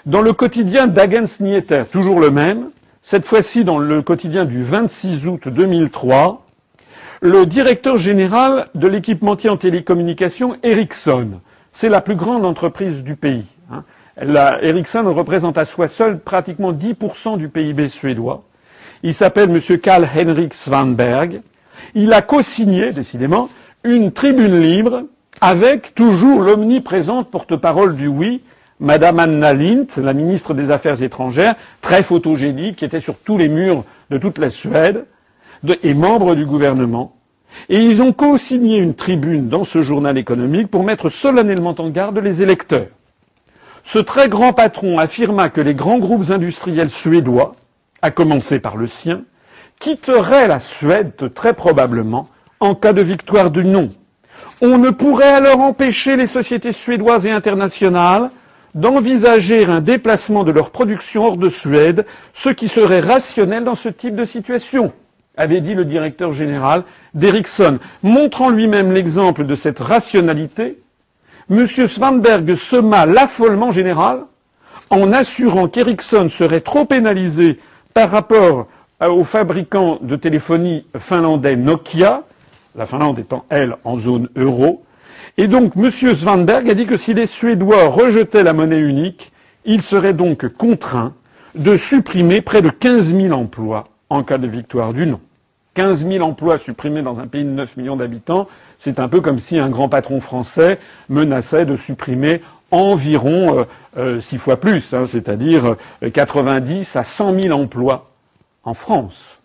Dans 0.05 0.21
le 0.21 0.33
quotidien 0.33 0.87
d'Agens 0.87 1.39
Nieter, 1.41 1.83
toujours 1.91 2.19
le 2.19 2.31
même, 2.31 2.69
cette 3.01 3.25
fois-ci 3.25 3.63
dans 3.63 3.79
le 3.79 4.01
quotidien 4.01 4.45
du 4.45 4.63
26 4.63 5.27
août 5.27 5.47
2003, 5.47 6.45
le 7.21 7.45
directeur 7.45 7.97
général 7.97 8.67
de 8.75 8.87
l'équipementier 8.87 9.49
en 9.49 9.57
télécommunication, 9.57 10.57
Ericsson, 10.63 11.41
c'est 11.73 11.89
la 11.89 12.01
plus 12.01 12.15
grande 12.15 12.45
entreprise 12.45 13.03
du 13.03 13.15
pays. 13.15 13.45
Hein. 13.71 13.83
Ericsson 14.61 15.13
représente 15.13 15.57
à 15.57 15.65
soi 15.65 15.87
seul 15.87 16.19
pratiquement 16.19 16.71
10% 16.71 17.37
du 17.37 17.49
PIB 17.49 17.89
suédois. 17.89 18.43
Il 19.03 19.13
s'appelle 19.13 19.49
M. 19.49 19.79
Karl 19.79 20.07
Henrik 20.15 20.53
Svanberg. 20.53 21.41
Il 21.95 22.13
a 22.13 22.21
co-signé, 22.21 22.91
décidément, 22.91 23.49
une 23.83 24.11
tribune 24.11 24.59
libre 24.59 25.03
avec 25.41 25.95
toujours 25.95 26.41
l'omniprésente 26.41 27.29
porte-parole 27.31 27.95
du 27.95 28.07
oui, 28.07 28.41
Madame 28.79 29.19
Anna 29.19 29.53
Lint, 29.53 29.87
la 29.97 30.13
ministre 30.13 30.53
des 30.53 30.71
Affaires 30.71 31.01
étrangères, 31.01 31.55
très 31.81 32.03
photogénique, 32.03 32.77
qui 32.77 32.85
était 32.85 32.99
sur 32.99 33.17
tous 33.17 33.37
les 33.37 33.47
murs 33.47 33.83
de 34.09 34.17
toute 34.17 34.37
la 34.37 34.49
Suède, 34.49 35.05
et 35.83 35.93
membre 35.93 36.35
du 36.35 36.45
gouvernement. 36.45 37.15
Et 37.67 37.81
ils 37.81 38.01
ont 38.01 38.13
co-signé 38.13 38.77
une 38.77 38.93
tribune 38.93 39.49
dans 39.49 39.63
ce 39.63 39.81
journal 39.81 40.17
économique 40.17 40.69
pour 40.69 40.83
mettre 40.83 41.09
solennellement 41.09 41.75
en 41.77 41.89
garde 41.89 42.17
les 42.19 42.41
électeurs. 42.41 42.87
Ce 43.83 43.99
très 43.99 44.29
grand 44.29 44.53
patron 44.53 44.99
affirma 44.99 45.49
que 45.49 45.61
les 45.61 45.73
grands 45.73 45.99
groupes 45.99 46.29
industriels 46.31 46.89
suédois, 46.89 47.55
à 48.01 48.11
commencer 48.11 48.59
par 48.59 48.77
le 48.77 48.87
sien, 48.87 49.23
quitteraient 49.79 50.47
la 50.47 50.59
Suède 50.59 51.13
très 51.33 51.53
probablement 51.53 52.29
en 52.59 52.75
cas 52.75 52.93
de 52.93 53.01
victoire 53.01 53.51
du 53.51 53.63
non. 53.63 53.91
On 54.61 54.77
ne 54.77 54.89
pourrait 54.89 55.31
alors 55.31 55.61
empêcher 55.61 56.15
les 56.15 56.27
sociétés 56.27 56.71
suédoises 56.71 57.25
et 57.25 57.31
internationales 57.31 58.29
d'envisager 58.75 59.65
un 59.65 59.81
déplacement 59.81 60.43
de 60.43 60.51
leur 60.51 60.69
production 60.69 61.25
hors 61.25 61.37
de 61.37 61.49
Suède, 61.49 62.05
ce 62.33 62.49
qui 62.49 62.67
serait 62.67 62.99
rationnel 62.99 63.63
dans 63.63 63.75
ce 63.75 63.89
type 63.89 64.15
de 64.15 64.25
situation, 64.25 64.93
avait 65.37 65.61
dit 65.61 65.73
le 65.73 65.85
directeur 65.85 66.33
général 66.33 66.83
d'Ericsson. 67.13 67.79
Montrant 68.03 68.49
lui-même 68.49 68.91
l'exemple 68.91 69.45
de 69.45 69.55
cette 69.55 69.79
rationalité, 69.79 70.77
M. 71.49 71.65
Svanberg 71.65 72.53
sema 72.55 73.05
l'affolement 73.05 73.71
général 73.71 74.25
en 74.91 75.13
assurant 75.13 75.67
qu'Ericsson 75.67 76.29
serait 76.29 76.61
trop 76.61 76.85
pénalisé 76.85 77.59
par 77.93 78.11
rapport 78.11 78.67
aux 79.01 79.23
fabricants 79.23 79.97
de 80.01 80.15
téléphonie 80.15 80.85
finlandais 80.99 81.55
Nokia, 81.55 82.23
la 82.75 82.85
Finlande 82.85 83.19
étant, 83.19 83.45
elle, 83.49 83.75
en 83.83 83.97
zone 83.97 84.29
euro. 84.35 84.83
Et 85.37 85.47
donc, 85.47 85.73
M. 85.75 85.89
Svanberg 85.89 86.69
a 86.69 86.73
dit 86.73 86.85
que 86.85 86.97
si 86.97 87.13
les 87.13 87.27
Suédois 87.27 87.87
rejetaient 87.87 88.43
la 88.43 88.53
monnaie 88.53 88.79
unique, 88.79 89.31
ils 89.65 89.81
seraient 89.81 90.13
donc 90.13 90.47
contraints 90.49 91.13
de 91.55 91.77
supprimer 91.77 92.41
près 92.41 92.61
de 92.61 92.69
15 92.69 93.15
000 93.15 93.33
emplois 93.33 93.87
en 94.09 94.23
cas 94.23 94.37
de 94.37 94.47
victoire 94.47 94.93
du 94.93 95.05
non. 95.05 95.19
15 95.75 96.07
000 96.07 96.25
emplois 96.25 96.57
supprimés 96.57 97.01
dans 97.01 97.19
un 97.19 97.27
pays 97.27 97.43
de 97.43 97.49
9 97.49 97.77
millions 97.77 97.95
d'habitants, 97.95 98.47
c'est 98.79 98.99
un 98.99 99.07
peu 99.07 99.21
comme 99.21 99.39
si 99.39 99.59
un 99.59 99.69
grand 99.69 99.87
patron 99.87 100.19
français 100.19 100.79
menaçait 101.09 101.65
de 101.65 101.77
supprimer 101.77 102.41
environ 102.71 103.59
euh, 103.59 103.63
euh, 103.97 104.21
six 104.21 104.37
fois 104.37 104.57
plus, 104.57 104.93
hein, 104.93 105.07
c'est-à-dire 105.07 105.75
90 106.13 106.95
euh, 106.95 106.99
à 106.99 107.03
100 107.03 107.41
000 107.41 107.59
emplois 107.59 108.09
en 108.63 108.73
France 108.73 109.38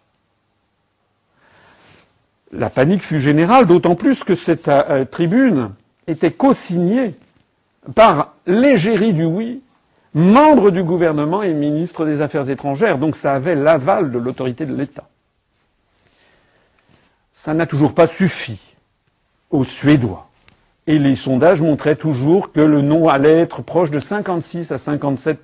la 2.57 2.71
panique 2.71 3.03
fut 3.03 3.21
générale, 3.21 3.67
d'autant 3.67 3.95
plus 3.97 4.25
que 4.25 4.35
cette 4.35 4.69
euh, 4.69 5.05
tribune 5.05 5.71
était 6.07 6.31
co-signée 6.31 7.15
par 7.95 8.35
l'égérie 8.47 9.13
du 9.13 9.25
oui, 9.25 9.63
membre 10.15 10.71
du 10.71 10.83
gouvernement 10.83 11.43
et 11.43 11.53
ministre 11.53 12.07
des 12.07 12.21
Affaires 12.21 12.49
étrangères, 12.49 12.99
donc 12.99 13.17
ça 13.17 13.33
avait 13.33 13.55
l'aval 13.55 14.11
de 14.11 14.19
l'autorité 14.19 14.65
de 14.65 14.75
l'État. 14.75 15.09
Ça 17.35 17.53
n'a 17.53 17.67
toujours 17.67 17.95
pas 17.95 18.07
suffi 18.07 18.59
aux 19.51 19.65
Suédois. 19.65 20.29
Et 20.87 20.99
les 20.99 21.17
sondages 21.17 21.63
montraient 21.63 21.97
toujours 21.97 22.53
que 22.53 22.61
le 22.61 22.83
non 22.83 23.09
allait 23.09 23.41
être 23.41 23.63
proche 23.63 23.91
de 23.91 24.01
56 24.01 24.71
à 24.71 24.77
57% 24.77 25.37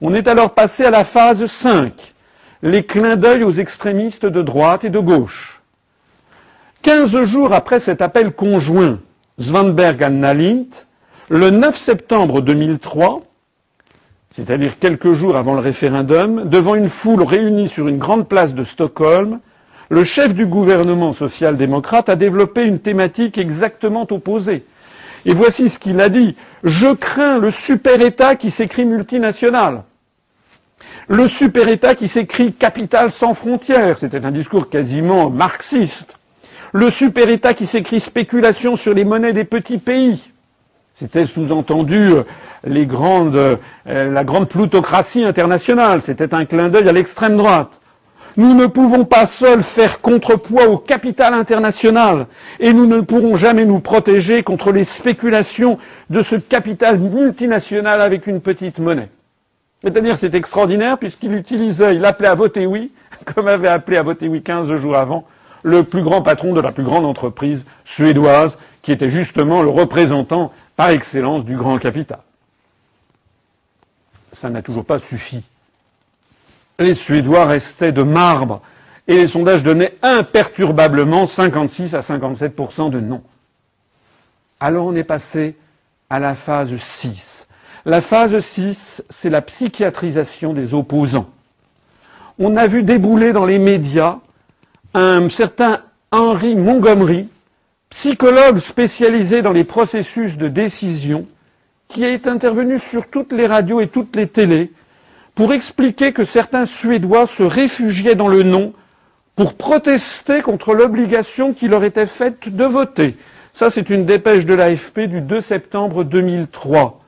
On 0.00 0.14
est 0.14 0.28
alors 0.28 0.54
passé 0.54 0.84
à 0.84 0.90
la 0.90 1.04
phase 1.04 1.46
5, 1.46 2.14
les 2.62 2.84
clins 2.84 3.16
d'œil 3.16 3.42
aux 3.42 3.52
extrémistes 3.52 4.26
de 4.26 4.40
droite 4.40 4.84
et 4.84 4.90
de 4.90 5.00
gauche. 5.00 5.53
Quinze 6.84 7.24
jours 7.24 7.54
après 7.54 7.80
cet 7.80 8.02
appel 8.02 8.32
conjoint 8.32 8.98
Svanberg 9.38 10.02
à 10.02 10.10
Nalint, 10.10 10.66
le 11.30 11.48
9 11.48 11.74
septembre 11.74 12.42
2003, 12.42 13.22
c'est-à-dire 14.30 14.78
quelques 14.78 15.14
jours 15.14 15.36
avant 15.36 15.54
le 15.54 15.60
référendum, 15.60 16.46
devant 16.46 16.74
une 16.74 16.90
foule 16.90 17.22
réunie 17.22 17.68
sur 17.68 17.88
une 17.88 17.96
grande 17.96 18.28
place 18.28 18.52
de 18.52 18.62
Stockholm, 18.62 19.40
le 19.88 20.04
chef 20.04 20.34
du 20.34 20.44
gouvernement 20.44 21.14
social-démocrate 21.14 22.10
a 22.10 22.16
développé 22.16 22.64
une 22.64 22.80
thématique 22.80 23.38
exactement 23.38 24.06
opposée. 24.10 24.62
Et 25.24 25.32
voici 25.32 25.70
ce 25.70 25.78
qu'il 25.78 26.02
a 26.02 26.10
dit. 26.10 26.36
Je 26.64 26.92
crains 26.92 27.38
le 27.38 27.50
super-État 27.50 28.36
qui 28.36 28.50
s'écrit 28.50 28.84
multinational. 28.84 29.84
Le 31.08 31.28
super-État 31.28 31.94
qui 31.94 32.08
s'écrit 32.08 32.52
capital 32.52 33.10
sans 33.10 33.32
frontières. 33.32 33.96
C'était 33.96 34.26
un 34.26 34.32
discours 34.32 34.68
quasiment 34.68 35.30
marxiste. 35.30 36.18
Le 36.76 36.90
super-État 36.90 37.54
qui 37.54 37.66
s'écrit 37.66 38.00
spéculation 38.00 38.74
sur 38.74 38.94
les 38.94 39.04
monnaies 39.04 39.32
des 39.32 39.44
petits 39.44 39.78
pays. 39.78 40.24
C'était 40.96 41.24
sous-entendu 41.24 41.94
euh, 41.94 42.22
les 42.66 42.84
grandes, 42.84 43.36
euh, 43.36 43.56
la 43.86 44.24
grande 44.24 44.48
plutocratie 44.48 45.22
internationale. 45.22 46.02
C'était 46.02 46.34
un 46.34 46.44
clin 46.44 46.70
d'œil 46.70 46.88
à 46.88 46.92
l'extrême 46.92 47.36
droite. 47.36 47.80
Nous 48.36 48.54
ne 48.54 48.66
pouvons 48.66 49.04
pas 49.04 49.24
seuls 49.24 49.62
faire 49.62 50.00
contrepoids 50.00 50.66
au 50.66 50.76
capital 50.76 51.32
international 51.34 52.26
et 52.58 52.72
nous 52.72 52.86
ne 52.86 53.02
pourrons 53.02 53.36
jamais 53.36 53.66
nous 53.66 53.78
protéger 53.78 54.42
contre 54.42 54.72
les 54.72 54.82
spéculations 54.82 55.78
de 56.10 56.22
ce 56.22 56.34
capital 56.34 56.98
multinational 56.98 58.00
avec 58.00 58.26
une 58.26 58.40
petite 58.40 58.80
monnaie. 58.80 59.10
C'est-à-dire, 59.84 60.18
c'est 60.18 60.34
extraordinaire 60.34 60.98
puisqu'il 60.98 61.34
utilisait, 61.34 61.94
il 61.94 62.04
appelait 62.04 62.26
à 62.26 62.34
voter 62.34 62.66
oui, 62.66 62.90
comme 63.32 63.46
avait 63.46 63.68
appelé 63.68 63.96
à 63.96 64.02
voter 64.02 64.26
oui 64.26 64.42
15 64.42 64.74
jours 64.74 64.96
avant, 64.96 65.24
le 65.64 65.82
plus 65.82 66.02
grand 66.02 66.22
patron 66.22 66.52
de 66.52 66.60
la 66.60 66.70
plus 66.70 66.84
grande 66.84 67.04
entreprise 67.04 67.64
suédoise, 67.84 68.56
qui 68.82 68.92
était 68.92 69.10
justement 69.10 69.62
le 69.62 69.70
représentant 69.70 70.52
par 70.76 70.90
excellence 70.90 71.44
du 71.44 71.56
grand 71.56 71.78
capital. 71.78 72.20
Ça 74.32 74.48
n'a 74.50 74.62
toujours 74.62 74.84
pas 74.84 75.00
suffi 75.00 75.42
les 76.78 76.94
Suédois 76.94 77.46
restaient 77.46 77.92
de 77.92 78.02
marbre 78.02 78.60
et 79.06 79.16
les 79.16 79.28
sondages 79.28 79.62
donnaient 79.62 79.96
imperturbablement 80.02 81.26
56 81.26 81.94
à 81.94 82.00
57% 82.00 82.90
de 82.90 83.00
non. 83.00 83.22
Alors 84.60 84.86
on 84.86 84.96
est 84.96 85.04
passé 85.04 85.56
à 86.10 86.18
la 86.18 86.34
phase 86.34 86.74
6. 86.76 87.46
La 87.86 88.00
phase 88.00 88.38
6, 88.40 89.02
c'est 89.10 89.30
la 89.30 89.42
psychiatrisation 89.42 90.54
des 90.54 90.72
opposants. 90.72 91.28
On 92.38 92.56
a 92.56 92.66
vu 92.66 92.82
débouler 92.82 93.32
dans 93.32 93.44
les 93.44 93.58
médias 93.58 94.18
un 94.94 95.28
certain 95.28 95.80
Henry 96.12 96.54
Montgomery, 96.54 97.28
psychologue 97.90 98.58
spécialisé 98.58 99.42
dans 99.42 99.52
les 99.52 99.64
processus 99.64 100.36
de 100.36 100.48
décision, 100.48 101.26
qui 101.88 102.04
est 102.04 102.26
intervenu 102.28 102.78
sur 102.78 103.08
toutes 103.08 103.32
les 103.32 103.46
radios 103.46 103.80
et 103.80 103.88
toutes 103.88 104.14
les 104.16 104.28
télés 104.28 104.72
pour 105.34 105.52
expliquer 105.52 106.12
que 106.12 106.24
certains 106.24 106.64
Suédois 106.64 107.26
se 107.26 107.42
réfugiaient 107.42 108.14
dans 108.14 108.28
le 108.28 108.44
non 108.44 108.72
pour 109.34 109.54
protester 109.54 110.42
contre 110.42 110.74
l'obligation 110.74 111.52
qui 111.52 111.66
leur 111.66 111.82
était 111.82 112.06
faite 112.06 112.54
de 112.54 112.64
voter. 112.64 113.16
Ça, 113.52 113.70
c'est 113.70 113.90
une 113.90 114.04
dépêche 114.04 114.46
de 114.46 114.54
l'AFP 114.54 115.00
du 115.00 115.20
2 115.20 115.40
septembre 115.40 116.04
2003. 116.04 117.00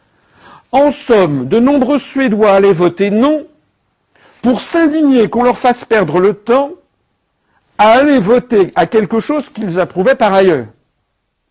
En 0.73 0.91
somme, 0.91 1.47
de 1.47 1.61
nombreux 1.61 1.99
Suédois 1.99 2.53
allaient 2.53 2.73
voter 2.73 3.11
non 3.11 3.47
pour 4.43 4.61
s'indigner 4.61 5.29
qu'on 5.29 5.45
leur 5.45 5.59
fasse 5.59 5.85
perdre 5.85 6.19
le 6.19 6.35
temps 6.35 6.73
à 7.79 7.91
aller 7.91 8.19
voter 8.19 8.73
à 8.75 8.87
quelque 8.87 9.21
chose 9.21 9.49
qu'ils 9.49 9.79
approuvaient 9.81 10.15
par 10.15 10.33
ailleurs. 10.33 10.67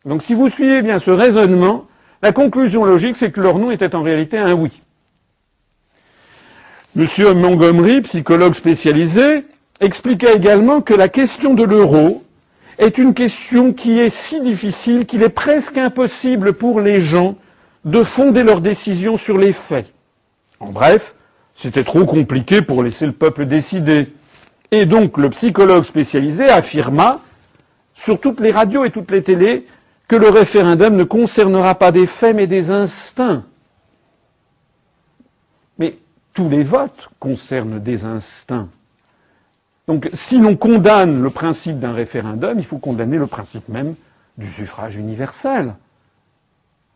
Donc 0.05 0.23
si 0.23 0.33
vous 0.33 0.49
suivez 0.49 0.81
bien 0.81 0.99
ce 0.99 1.11
raisonnement, 1.11 1.87
la 2.21 2.31
conclusion 2.31 2.85
logique, 2.85 3.17
c'est 3.17 3.31
que 3.31 3.41
leur 3.41 3.59
non 3.59 3.71
était 3.71 3.95
en 3.95 4.03
réalité 4.03 4.37
un 4.37 4.53
oui. 4.53 4.81
Monsieur 6.95 7.33
Montgomery, 7.33 8.01
psychologue 8.01 8.53
spécialisé, 8.53 9.43
expliquait 9.81 10.35
également 10.35 10.81
que 10.81 10.93
la 10.93 11.09
question 11.09 11.53
de 11.53 11.63
l'euro 11.63 12.23
est 12.77 12.97
une 12.97 13.13
question 13.13 13.73
qui 13.73 13.99
est 13.99 14.09
si 14.09 14.41
difficile 14.41 15.05
qu'il 15.05 15.23
est 15.23 15.29
presque 15.29 15.77
impossible 15.77 16.53
pour 16.53 16.79
les 16.79 16.99
gens 16.99 17.35
de 17.83 18.03
fonder 18.03 18.43
leurs 18.43 18.61
décisions 18.61 19.17
sur 19.17 19.37
les 19.37 19.53
faits. 19.53 19.91
En 20.59 20.71
bref, 20.71 21.15
c'était 21.55 21.83
trop 21.83 22.05
compliqué 22.05 22.61
pour 22.61 22.83
laisser 22.83 23.05
le 23.05 23.11
peuple 23.11 23.45
décider. 23.45 24.07
Et 24.71 24.85
donc 24.85 25.17
le 25.17 25.29
psychologue 25.29 25.83
spécialisé 25.83 26.49
affirma, 26.49 27.21
sur 27.95 28.19
toutes 28.19 28.39
les 28.39 28.51
radios 28.51 28.85
et 28.85 28.91
toutes 28.91 29.11
les 29.11 29.23
télés, 29.23 29.65
que 30.07 30.15
le 30.15 30.29
référendum 30.29 30.95
ne 30.95 31.03
concernera 31.03 31.75
pas 31.75 31.91
des 31.91 32.05
faits 32.05 32.35
mais 32.35 32.47
des 32.47 32.71
instincts 32.71 33.43
tous 36.35 36.49
les 36.49 36.63
votes 36.63 37.09
concernent 37.17 37.79
des 37.79 38.05
instincts. 38.05 38.67
Donc 39.87 40.09
si 40.13 40.37
l'on 40.37 40.55
condamne 40.55 41.23
le 41.23 41.29
principe 41.31 41.79
d'un 41.79 41.93
référendum, 41.93 42.59
il 42.59 42.65
faut 42.65 42.77
condamner 42.77 43.17
le 43.17 43.25
principe 43.25 43.69
même 43.69 43.95
du 44.37 44.51
suffrage 44.51 44.97
universel. 44.97 45.73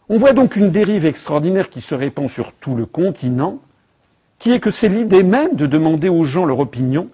On 0.10 0.18
voit 0.18 0.34
donc 0.34 0.56
une 0.56 0.72
dérive 0.72 1.06
extraordinaire 1.06 1.70
qui 1.70 1.82
se 1.82 1.96
répand 1.96 2.30
sur 2.30 2.52
tout 2.52 2.76
le 2.76 2.86
continent, 2.86 3.60
qui 4.40 4.52
est 4.52 4.60
que 4.60 4.72
c'est 4.72 4.90
l'idée 4.90 5.24
même 5.24 5.56
de 5.56 5.66
demander 5.66 6.10
aux 6.10 6.26
gens 6.26 6.46
leur 6.46 6.60
opinion 6.60 7.10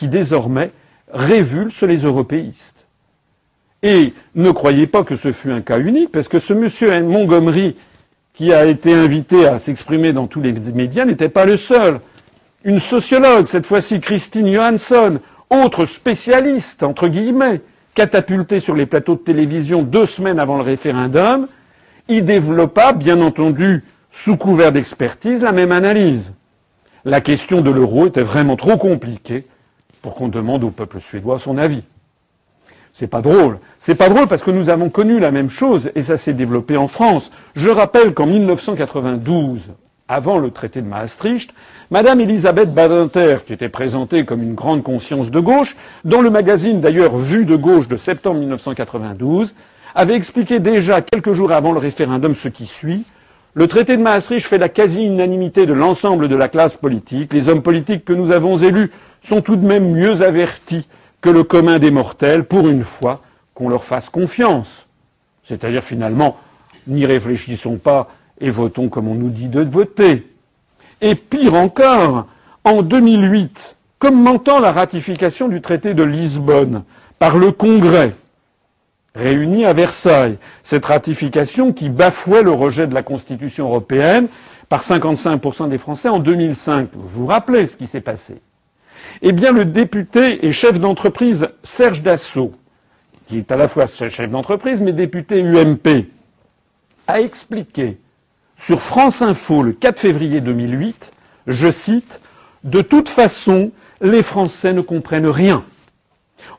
qui 0.00 0.08
désormais 0.08 0.70
révulse 1.12 1.82
les 1.82 1.98
européistes. 1.98 2.86
Et 3.82 4.14
ne 4.34 4.50
croyez 4.50 4.86
pas 4.86 5.04
que 5.04 5.14
ce 5.14 5.30
fut 5.30 5.50
un 5.50 5.60
cas 5.60 5.78
unique, 5.78 6.10
parce 6.10 6.26
que 6.26 6.38
ce 6.38 6.54
monsieur 6.54 7.02
Montgomery 7.02 7.76
qui 8.32 8.54
a 8.54 8.64
été 8.64 8.94
invité 8.94 9.46
à 9.46 9.58
s'exprimer 9.58 10.14
dans 10.14 10.26
tous 10.26 10.40
les 10.40 10.52
médias, 10.52 11.04
n'était 11.04 11.28
pas 11.28 11.44
le 11.44 11.58
seul. 11.58 12.00
Une 12.64 12.80
sociologue, 12.80 13.44
cette 13.44 13.66
fois-ci 13.66 14.00
Christine 14.00 14.50
Johansson, 14.50 15.18
autre 15.50 15.84
spécialiste, 15.84 16.82
entre 16.82 17.08
guillemets, 17.08 17.60
catapultée 17.94 18.60
sur 18.60 18.74
les 18.74 18.86
plateaux 18.86 19.16
de 19.16 19.20
télévision 19.20 19.82
deux 19.82 20.06
semaines 20.06 20.40
avant 20.40 20.56
le 20.56 20.62
référendum, 20.62 21.46
y 22.08 22.22
développa, 22.22 22.94
bien 22.94 23.20
entendu, 23.20 23.84
sous 24.10 24.38
couvert 24.38 24.72
d'expertise, 24.72 25.42
la 25.42 25.52
même 25.52 25.72
analyse. 25.72 26.32
La 27.04 27.20
question 27.20 27.60
de 27.60 27.70
l'euro 27.70 28.06
était 28.06 28.22
vraiment 28.22 28.56
trop 28.56 28.78
compliquée 28.78 29.44
pour 30.02 30.14
qu'on 30.14 30.28
demande 30.28 30.64
au 30.64 30.70
peuple 30.70 31.00
suédois 31.00 31.38
son 31.38 31.58
avis. 31.58 31.82
C'est 32.94 33.06
pas 33.06 33.22
drôle. 33.22 33.58
C'est 33.80 33.94
pas 33.94 34.08
drôle 34.08 34.26
parce 34.26 34.42
que 34.42 34.50
nous 34.50 34.68
avons 34.68 34.90
connu 34.90 35.20
la 35.20 35.30
même 35.30 35.50
chose 35.50 35.90
et 35.94 36.02
ça 36.02 36.16
s'est 36.16 36.32
développé 36.32 36.76
en 36.76 36.88
France. 36.88 37.30
Je 37.54 37.70
rappelle 37.70 38.14
qu'en 38.14 38.26
1992, 38.26 39.60
avant 40.08 40.38
le 40.38 40.50
traité 40.50 40.82
de 40.82 40.86
Maastricht, 40.86 41.54
Madame 41.90 42.20
Elisabeth 42.20 42.74
Badinter, 42.74 43.38
qui 43.46 43.52
était 43.52 43.68
présentée 43.68 44.24
comme 44.24 44.42
une 44.42 44.54
grande 44.54 44.82
conscience 44.82 45.30
de 45.30 45.40
gauche, 45.40 45.76
dans 46.04 46.20
le 46.20 46.30
magazine 46.30 46.80
d'ailleurs 46.80 47.16
Vue 47.16 47.44
de 47.44 47.56
gauche 47.56 47.86
de 47.86 47.96
septembre 47.96 48.40
1992, 48.40 49.54
avait 49.94 50.14
expliqué 50.14 50.58
déjà 50.58 51.00
quelques 51.00 51.32
jours 51.32 51.52
avant 51.52 51.72
le 51.72 51.78
référendum 51.78 52.34
ce 52.34 52.48
qui 52.48 52.66
suit. 52.66 53.04
Le 53.54 53.66
traité 53.66 53.96
de 53.96 54.02
Maastricht 54.02 54.46
fait 54.46 54.58
la 54.58 54.68
quasi-unanimité 54.68 55.66
de 55.66 55.72
l'ensemble 55.72 56.28
de 56.28 56.36
la 56.36 56.48
classe 56.48 56.76
politique. 56.76 57.32
Les 57.32 57.48
hommes 57.48 57.62
politiques 57.62 58.04
que 58.04 58.12
nous 58.12 58.30
avons 58.30 58.56
élus 58.56 58.92
sont 59.22 59.42
tout 59.42 59.56
de 59.56 59.66
même 59.66 59.92
mieux 59.92 60.22
avertis 60.22 60.86
que 61.20 61.30
le 61.30 61.44
commun 61.44 61.78
des 61.78 61.90
mortels, 61.90 62.44
pour 62.44 62.68
une 62.68 62.84
fois, 62.84 63.20
qu'on 63.54 63.68
leur 63.68 63.84
fasse 63.84 64.08
confiance. 64.08 64.86
C'est-à-dire 65.44 65.82
finalement, 65.82 66.38
n'y 66.86 67.06
réfléchissons 67.06 67.76
pas 67.76 68.10
et 68.40 68.50
votons 68.50 68.88
comme 68.88 69.08
on 69.08 69.14
nous 69.14 69.30
dit 69.30 69.48
de 69.48 69.60
voter. 69.60 70.26
Et 71.00 71.14
pire 71.14 71.54
encore, 71.54 72.26
en 72.64 72.82
2008, 72.82 73.76
commentant 73.98 74.60
la 74.60 74.72
ratification 74.72 75.48
du 75.48 75.60
traité 75.60 75.94
de 75.94 76.02
Lisbonne 76.02 76.84
par 77.18 77.36
le 77.36 77.52
Congrès, 77.52 78.14
réuni 79.14 79.64
à 79.64 79.72
Versailles, 79.72 80.38
cette 80.62 80.86
ratification 80.86 81.72
qui 81.72 81.88
bafouait 81.90 82.42
le 82.42 82.52
rejet 82.52 82.86
de 82.86 82.94
la 82.94 83.02
Constitution 83.02 83.66
européenne 83.66 84.28
par 84.68 84.82
55% 84.82 85.68
des 85.68 85.78
Français 85.78 86.08
en 86.08 86.18
2005. 86.18 86.88
Vous 86.94 87.08
vous 87.08 87.26
rappelez 87.26 87.66
ce 87.66 87.76
qui 87.76 87.86
s'est 87.86 88.00
passé? 88.00 88.40
Eh 89.22 89.32
bien, 89.32 89.52
le 89.52 89.64
député 89.64 90.46
et 90.46 90.52
chef 90.52 90.80
d'entreprise 90.80 91.48
Serge 91.62 92.02
Dassault, 92.02 92.52
qui 93.28 93.38
est 93.38 93.52
à 93.52 93.56
la 93.56 93.68
fois 93.68 93.86
chef 93.86 94.30
d'entreprise 94.30 94.80
mais 94.80 94.92
député 94.92 95.40
UMP, 95.40 96.06
a 97.06 97.20
expliqué 97.20 97.98
sur 98.56 98.80
France 98.80 99.22
Info 99.22 99.62
le 99.62 99.72
4 99.72 99.98
février 99.98 100.40
2008, 100.40 101.12
je 101.46 101.70
cite, 101.70 102.20
De 102.62 102.82
toute 102.82 103.08
façon, 103.08 103.72
les 104.02 104.22
Français 104.22 104.72
ne 104.72 104.82
comprennent 104.82 105.26
rien. 105.26 105.64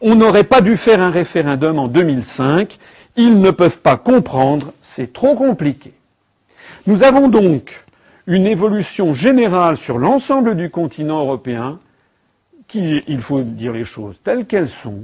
On 0.01 0.15
n'aurait 0.15 0.43
pas 0.43 0.61
dû 0.61 0.77
faire 0.77 0.99
un 0.99 1.11
référendum 1.11 1.77
en 1.77 1.87
2005. 1.87 2.77
Ils 3.17 3.39
ne 3.39 3.51
peuvent 3.51 3.81
pas 3.81 3.97
comprendre. 3.97 4.73
C'est 4.81 5.13
trop 5.13 5.35
compliqué. 5.35 5.93
Nous 6.87 7.03
avons 7.03 7.27
donc 7.27 7.83
une 8.25 8.47
évolution 8.47 9.13
générale 9.13 9.77
sur 9.77 9.99
l'ensemble 9.99 10.55
du 10.55 10.69
continent 10.69 11.19
européen 11.19 11.79
qui, 12.71 13.03
il 13.07 13.19
faut 13.19 13.41
dire 13.41 13.73
les 13.73 13.83
choses 13.83 14.15
telles 14.23 14.45
qu'elles 14.45 14.69
sont, 14.69 15.01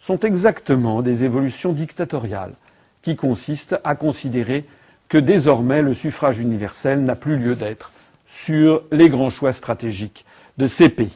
sont 0.00 0.18
exactement 0.20 1.02
des 1.02 1.22
évolutions 1.22 1.72
dictatoriales 1.72 2.54
qui 3.02 3.14
consistent 3.14 3.76
à 3.84 3.94
considérer 3.94 4.64
que 5.10 5.18
désormais 5.18 5.82
le 5.82 5.92
suffrage 5.92 6.38
universel 6.38 7.04
n'a 7.04 7.14
plus 7.14 7.36
lieu 7.36 7.54
d'être 7.54 7.92
sur 8.46 8.82
les 8.90 9.10
grands 9.10 9.28
choix 9.30 9.52
stratégiques 9.52 10.24
de 10.56 10.66
ces 10.66 10.88
pays. 10.88 11.12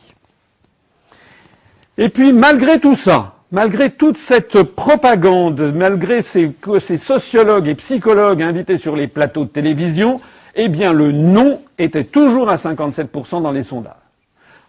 Et 1.97 2.11
puis, 2.11 2.35
malgré 2.35 2.79
tout 2.79 2.95
ça, 2.95 3.37
malgré 3.51 3.91
toute 3.91 4.19
cette 4.19 4.63
propagande, 4.63 5.73
malgré 5.75 6.21
ces, 6.21 6.53
ces, 6.81 6.99
sociologues 6.99 7.67
et 7.67 7.75
psychologues 7.75 8.43
invités 8.43 8.77
sur 8.77 8.95
les 8.95 9.09
plateaux 9.09 9.45
de 9.45 9.51
télévision, 9.51 10.21
eh 10.55 10.69
bien, 10.69 10.93
le 10.93 11.13
non 11.13 11.61
était 11.79 12.05
toujours 12.05 12.51
à 12.51 12.57
57% 12.57 13.43
dans 13.43 13.53
les 13.53 13.63
sondages. 13.63 14.08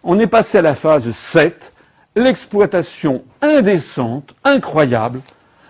On 0.02 0.18
est 0.18 0.26
passé 0.26 0.58
à 0.58 0.62
la 0.62 0.74
phase 0.74 1.10
7, 1.10 1.72
l'exploitation 2.16 3.22
indécente, 3.42 4.34
incroyable, 4.44 5.20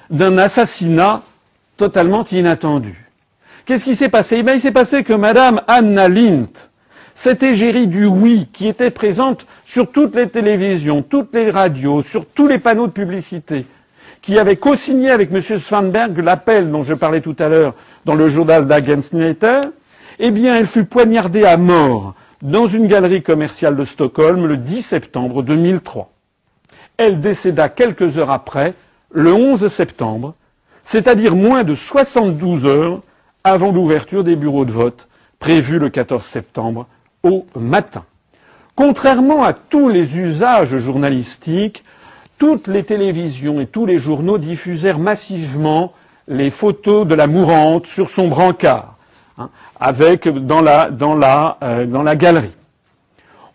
d'un 0.09 0.39
assassinat 0.39 1.23
totalement 1.77 2.25
inattendu. 2.31 3.07
Qu'est-ce 3.67 3.85
qui 3.85 3.97
s'est 3.97 4.09
passé? 4.09 4.37
Eh 4.39 4.43
bien, 4.43 4.55
il 4.55 4.61
s'est 4.61 4.71
passé 4.71 5.03
que 5.03 5.13
Madame 5.13 5.63
Anna 5.67 6.09
Lint, 6.09 6.49
cette 7.15 7.43
égérie 7.43 7.89
du 7.89 8.07
oui 8.07 8.49
qui 8.53 8.69
était 8.69 8.91
présente 8.91 9.47
sur 9.67 9.91
toutes 9.91 10.15
les 10.15 10.29
télévisions, 10.29 11.03
toutes 11.03 11.35
les 11.35 11.51
radios, 11.51 12.03
sur 12.03 12.25
tous 12.25 12.47
les 12.47 12.59
panneaux 12.59 12.87
de 12.87 12.93
publicité, 12.93 13.67
qui 14.23 14.39
avait 14.39 14.57
co-signé 14.57 15.11
avec 15.11 15.33
M. 15.33 15.41
Svanberg 15.41 16.17
l'appel 16.19 16.71
dont 16.71 16.85
je 16.85 16.95
parlais 16.95 17.21
tout 17.21 17.37
à 17.39 17.49
l'heure 17.49 17.75
dans 18.05 18.15
le 18.15 18.29
journal 18.29 18.67
d'Agensnyheter, 18.67 19.61
eh 20.21 20.31
bien, 20.31 20.57
elle 20.57 20.67
fut 20.67 20.85
poignardée 20.85 21.45
à 21.45 21.57
mort 21.57 22.15
dans 22.43 22.67
une 22.67 22.87
galerie 22.87 23.23
commerciale 23.23 23.77
de 23.77 23.85
Stockholm 23.85 24.47
le 24.47 24.57
10 24.57 24.83
septembre 24.83 25.43
2003. 25.43 26.11
Elle 26.97 27.21
décéda 27.21 27.69
quelques 27.69 28.19
heures 28.19 28.31
après, 28.31 28.75
le 29.11 29.33
11 29.33 29.69
septembre, 29.69 30.35
c'est-à-dire 30.85 31.37
moins 31.37 31.65
de 31.65 31.75
72 31.75 32.65
heures 32.65 33.03
avant 33.45 33.73
l'ouverture 33.73 34.25
des 34.25 34.37
bureaux 34.37 34.65
de 34.65 34.73
vote 34.73 35.09
prévus 35.39 35.79
le 35.79 35.89
14 35.89 36.23
septembre 36.23 36.87
au 37.23 37.47
matin. 37.57 38.05
Contrairement 38.75 39.43
à 39.43 39.53
tous 39.53 39.89
les 39.89 40.17
usages 40.17 40.79
journalistiques, 40.79 41.85
toutes 42.39 42.67
les 42.67 42.85
télévisions 42.85 43.61
et 43.61 43.67
tous 43.67 43.85
les 43.85 43.99
journaux 43.99 44.39
diffusèrent 44.39 44.99
massivement 44.99 45.93
les 46.29 46.51
photos 46.51 47.07
de 47.07 47.15
la 47.15 47.27
mourante 47.27 47.87
sur 47.87 48.09
son 48.09 48.29
brancard, 48.29 48.97
avec 49.81 50.29
dans 50.29 50.61
la, 50.61 50.91
dans, 50.91 51.17
la, 51.17 51.57
euh, 51.63 51.87
dans 51.87 52.03
la 52.03 52.15
galerie. 52.15 52.55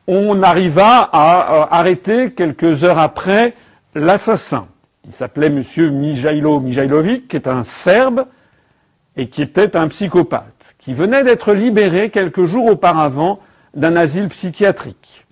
On 0.08 0.44
arriva 0.44 1.10
à 1.14 1.54
euh, 1.54 1.66
arrêter 1.72 2.32
quelques 2.32 2.84
heures 2.84 3.00
après 3.00 3.54
l'assassin. 3.94 4.68
Il 5.06 5.14
s'appelait 5.14 5.48
M. 5.48 5.64
Mijailo 5.92 6.60
Mijailovic, 6.60 7.28
qui 7.28 7.36
est 7.36 7.48
un 7.48 7.64
Serbe 7.64 8.26
et 9.16 9.30
qui 9.30 9.44
était 9.44 9.78
un 9.78 9.88
psychopathe, 9.88 10.76
qui 10.80 10.94
venait 10.94 11.24
d'être 11.24 11.54
libéré 11.54 12.10
quelques 12.10 12.46
jours 12.46 12.66
auparavant 12.66 13.40
d'un 13.76 13.96
asile 13.96 14.28
psychiatrique. 14.30 15.26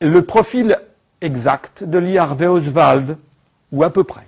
Le 0.00 0.22
profil 0.22 0.78
exact 1.22 1.84
de 1.84 1.98
Lee 1.98 2.18
Harvey 2.18 2.46
Oswald, 2.46 3.16
ou 3.70 3.82
à 3.82 3.90
peu 3.90 4.04
près. 4.04 4.26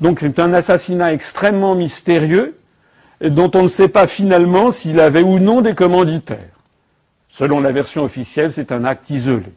Donc 0.00 0.18
c'est 0.20 0.38
un 0.38 0.52
assassinat 0.52 1.12
extrêmement 1.12 1.74
mystérieux, 1.74 2.57
dont 3.20 3.50
on 3.54 3.64
ne 3.64 3.68
sait 3.68 3.88
pas 3.88 4.06
finalement 4.06 4.70
s'il 4.70 5.00
avait 5.00 5.22
ou 5.22 5.38
non 5.38 5.60
des 5.60 5.74
commanditaires. 5.74 6.38
Selon 7.30 7.60
la 7.60 7.72
version 7.72 8.04
officielle, 8.04 8.52
c'est 8.52 8.72
un 8.72 8.84
acte 8.84 9.10
isolé. 9.10 9.52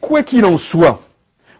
Quoi 0.00 0.22
qu'il 0.22 0.44
en 0.44 0.56
soit, 0.56 1.02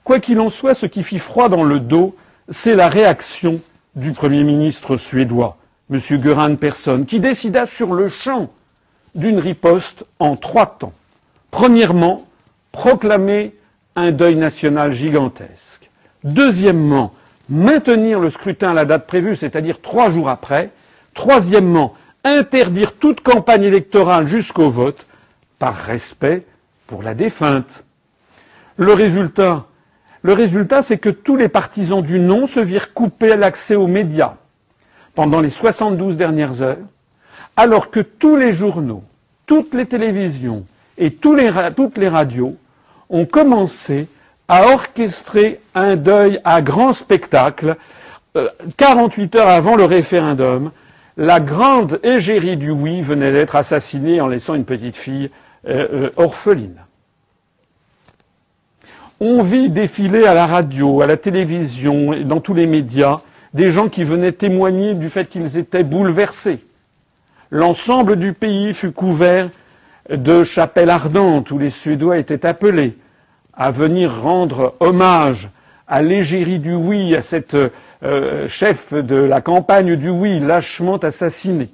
quoi 0.04 0.18
qu'il 0.18 0.40
en 0.40 0.50
soit, 0.50 0.74
ce 0.74 0.86
qui 0.86 1.02
fit 1.02 1.18
froid 1.18 1.48
dans 1.48 1.64
le 1.64 1.78
dos, 1.80 2.16
c'est 2.48 2.74
la 2.74 2.88
réaction 2.88 3.60
du 3.94 4.12
Premier 4.12 4.42
ministre 4.42 4.96
suédois, 4.96 5.56
M. 5.90 6.00
Göran 6.18 6.56
Persson, 6.56 7.04
qui 7.06 7.20
décida 7.20 7.66
sur 7.66 7.92
le 7.92 8.08
champ 8.08 8.50
d'une 9.14 9.38
riposte 9.38 10.04
en 10.18 10.36
trois 10.36 10.66
temps. 10.66 10.94
Premièrement, 11.50 12.26
proclamer 12.72 13.54
un 13.94 14.10
deuil 14.10 14.36
national 14.36 14.92
gigantesque. 14.92 15.90
Deuxièmement, 16.24 17.12
maintenir 17.48 18.18
le 18.18 18.30
scrutin 18.30 18.70
à 18.70 18.74
la 18.74 18.84
date 18.84 19.06
prévue, 19.06 19.36
c'est-à-dire 19.36 19.80
trois 19.80 20.10
jours 20.10 20.28
après. 20.28 20.70
Troisièmement, 21.14 21.94
interdire 22.24 22.94
toute 22.94 23.20
campagne 23.20 23.64
électorale 23.64 24.26
jusqu'au 24.26 24.70
vote, 24.70 25.06
par 25.58 25.76
respect 25.76 26.44
pour 26.86 27.02
la 27.02 27.14
défunte. 27.14 27.84
Le 28.76 28.92
résultat, 28.92 29.66
le 30.22 30.32
résultat, 30.32 30.82
c'est 30.82 30.98
que 30.98 31.08
tous 31.08 31.36
les 31.36 31.48
partisans 31.48 32.02
du 32.02 32.18
non 32.18 32.46
se 32.46 32.60
virent 32.60 32.92
couper 32.92 33.36
l'accès 33.36 33.74
aux 33.74 33.86
médias 33.86 34.34
pendant 35.14 35.40
les 35.40 35.50
72 35.50 36.16
dernières 36.16 36.62
heures, 36.62 36.78
alors 37.56 37.90
que 37.90 38.00
tous 38.00 38.36
les 38.36 38.52
journaux, 38.52 39.02
toutes 39.46 39.74
les 39.74 39.86
télévisions 39.86 40.64
et 40.96 41.12
toutes 41.12 41.98
les 41.98 42.08
radios 42.08 42.56
ont 43.10 43.26
commencé 43.26 44.08
à 44.48 44.68
orchestrer 44.68 45.60
un 45.74 45.96
deuil 45.96 46.40
à 46.44 46.62
grand 46.62 46.92
spectacle, 46.92 47.76
48 48.76 49.34
euh, 49.34 49.38
heures 49.38 49.48
avant 49.48 49.76
le 49.76 49.84
référendum, 49.84 50.70
la 51.16 51.40
grande 51.40 52.00
égérie 52.02 52.56
du 52.56 52.70
oui 52.70 53.02
venait 53.02 53.32
d'être 53.32 53.56
assassinée 53.56 54.20
en 54.20 54.28
laissant 54.28 54.54
une 54.54 54.64
petite 54.64 54.96
fille 54.96 55.30
euh, 55.68 55.86
euh, 55.92 56.10
orpheline. 56.16 56.76
On 59.20 59.42
vit 59.42 59.70
défiler 59.70 60.24
à 60.24 60.34
la 60.34 60.46
radio, 60.46 61.02
à 61.02 61.06
la 61.06 61.16
télévision 61.16 62.12
et 62.12 62.24
dans 62.24 62.40
tous 62.40 62.54
les 62.54 62.66
médias 62.66 63.20
des 63.54 63.70
gens 63.70 63.88
qui 63.88 64.02
venaient 64.04 64.32
témoigner 64.32 64.94
du 64.94 65.10
fait 65.10 65.26
qu'ils 65.26 65.56
étaient 65.58 65.84
bouleversés. 65.84 66.64
L'ensemble 67.50 68.16
du 68.16 68.32
pays 68.32 68.72
fut 68.72 68.92
couvert 68.92 69.50
de 70.10 70.42
chapelles 70.42 70.90
ardentes 70.90 71.50
où 71.50 71.58
les 71.58 71.70
Suédois 71.70 72.18
étaient 72.18 72.46
appelés 72.46 72.96
à 73.52 73.70
venir 73.70 74.22
rendre 74.22 74.74
hommage 74.80 75.50
à 75.86 76.00
l'égérie 76.00 76.58
du 76.58 76.74
oui, 76.74 77.14
à 77.14 77.22
cette 77.22 77.56
euh, 78.04 78.48
chef 78.48 78.92
de 78.92 79.16
la 79.16 79.40
campagne 79.40 79.96
du 79.96 80.08
oui 80.08 80.40
lâchement 80.40 80.96
assassiné. 80.96 81.70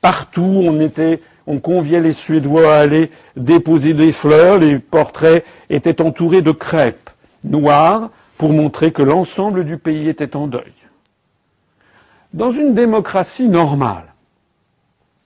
Partout, 0.00 0.62
on 0.64 0.80
était, 0.80 1.20
on 1.46 1.58
conviait 1.58 2.00
les 2.00 2.12
Suédois 2.12 2.74
à 2.74 2.80
aller 2.80 3.10
déposer 3.36 3.94
des 3.94 4.12
fleurs. 4.12 4.58
Les 4.58 4.78
portraits 4.78 5.44
étaient 5.70 6.02
entourés 6.02 6.42
de 6.42 6.52
crêpes 6.52 7.10
noires 7.44 8.10
pour 8.36 8.52
montrer 8.52 8.92
que 8.92 9.02
l'ensemble 9.02 9.64
du 9.64 9.78
pays 9.78 10.08
était 10.08 10.36
en 10.36 10.46
deuil. 10.46 10.72
Dans 12.34 12.50
une 12.50 12.74
démocratie 12.74 13.48
normale, 13.48 14.12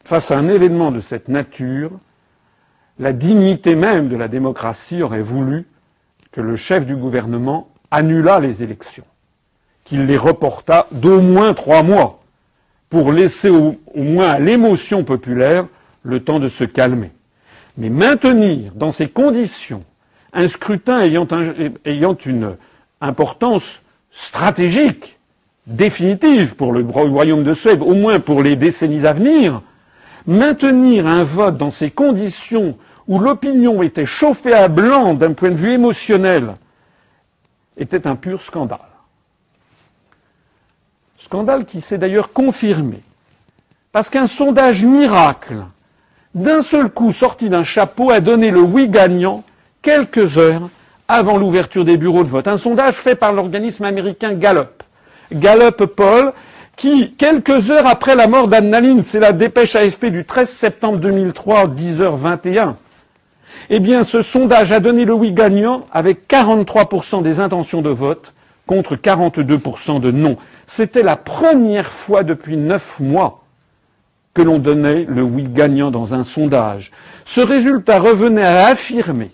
face 0.05 0.31
à 0.31 0.39
un 0.39 0.49
événement 0.49 0.91
de 0.91 1.01
cette 1.01 1.29
nature, 1.29 1.91
la 2.99 3.13
dignité 3.13 3.75
même 3.75 4.09
de 4.09 4.17
la 4.17 4.29
démocratie 4.29 5.03
aurait 5.03 5.23
voulu 5.23 5.67
que 6.33 6.41
le 6.41 6.57
chef 6.57 6.87
du 6.87 6.97
gouvernement 6.97 7.71
annulât 7.91 8.41
les 8.41 8.63
élections, 8.63 9.05
qu'il 9.87 10.05
les 10.05 10.19
reportât 10.19 10.87
d'au 10.93 11.21
moins 11.23 11.55
trois 11.55 11.83
mois 11.83 12.21
pour 12.91 13.13
laisser 13.13 13.49
au, 13.49 13.77
moins 13.95 14.29
à 14.29 14.39
l'émotion 14.39 15.05
populaire 15.05 15.67
le 16.03 16.21
temps 16.21 16.39
de 16.39 16.49
se 16.49 16.65
calmer. 16.65 17.11
Mais 17.79 17.89
maintenir 17.89 18.73
dans 18.75 18.91
ces 18.91 19.09
conditions 19.09 19.85
un 20.33 20.49
scrutin 20.49 21.01
ayant 21.01 22.17
une 22.27 22.57
importance 23.01 23.81
stratégique, 24.11 25.19
définitive 25.67 26.57
pour 26.57 26.73
le 26.73 26.83
royaume 26.85 27.43
de 27.43 27.55
Suède, 27.55 27.83
au 27.83 27.95
moins 27.95 28.21
pour 28.21 28.43
les 28.43 28.57
décennies 28.57 29.07
à 29.07 29.13
venir, 29.13 29.63
maintenir 30.27 31.07
un 31.07 31.25
vote 31.25 31.57
dans 31.57 31.71
ces 31.71 31.91
conditions 31.91 32.77
où 33.09 33.19
l'opinion 33.19 33.83
était 33.83 34.07
chauffée 34.07 34.53
à 34.53 34.69
blanc 34.69 35.15
d'un 35.15 35.33
point 35.33 35.51
de 35.51 35.55
vue 35.55 35.73
émotionnel, 35.73 36.55
était 37.77 38.07
un 38.07 38.17
pur 38.17 38.43
scandale. 38.43 38.86
Scandale 41.27 41.65
qui 41.65 41.81
s'est 41.81 41.99
d'ailleurs 41.99 42.33
confirmé. 42.33 43.01
Parce 43.91 44.11
qu'un 44.11 44.29
sondage 44.29 44.85
miracle, 44.85 45.57
d'un 46.37 46.63
seul 46.63 46.89
coup 46.89 47.11
sorti 47.11 47.49
d'un 47.49 47.65
chapeau, 47.65 48.13
a 48.13 48.21
donné 48.21 48.53
le 48.53 48.61
oui 48.61 48.89
gagnant 48.89 49.43
quelques 49.83 50.39
heures 50.39 50.69
avant 51.09 51.37
l'ouverture 51.37 51.85
des 51.85 51.97
bureaux 51.97 52.23
de 52.23 52.29
vote. 52.29 52.47
Un 52.47 52.59
sondage 52.59 52.95
fait 52.95 53.17
par 53.17 53.33
l'organisme 53.33 53.83
américain 53.83 54.35
Gallup. 54.35 54.85
Gallup 55.33 55.87
Paul, 55.87 56.33
qui, 56.77 57.17
quelques 57.17 57.73
heures 57.73 57.89
après 57.89 58.15
la 58.15 58.29
mort 58.29 58.47
d'Annaline, 58.47 59.03
c'est 59.05 59.19
la 59.19 59.33
dépêche 59.33 59.75
AFP 59.75 60.07
du 60.07 60.25
13 60.25 60.49
septembre 60.49 60.99
2003, 60.99 61.67
10h21, 61.67 62.75
eh 63.69 63.81
bien, 63.81 64.05
ce 64.05 64.23
sondage 64.23 64.71
a 64.71 64.79
donné 64.79 65.05
le 65.05 65.13
oui 65.13 65.33
gagnant 65.33 65.87
avec 65.91 66.29
43% 66.29 67.23
des 67.23 67.41
intentions 67.41 67.83
de 67.83 67.91
vote 67.91 68.33
contre 68.67 68.97
42% 68.97 70.01
de 70.01 70.11
non. 70.11 70.37
C'était 70.67 71.03
la 71.03 71.17
première 71.17 71.89
fois 71.89 72.23
depuis 72.23 72.57
neuf 72.57 73.01
mois 73.01 73.45
que 74.35 74.43
l'on 74.43 74.59
donnait 74.59 75.07
le 75.09 75.23
oui 75.23 75.47
gagnant 75.49 75.91
dans 75.91 76.15
un 76.15 76.23
sondage. 76.23 76.91
Ce 77.25 77.41
résultat 77.41 77.99
revenait 77.99 78.45
à 78.45 78.67
affirmer 78.67 79.31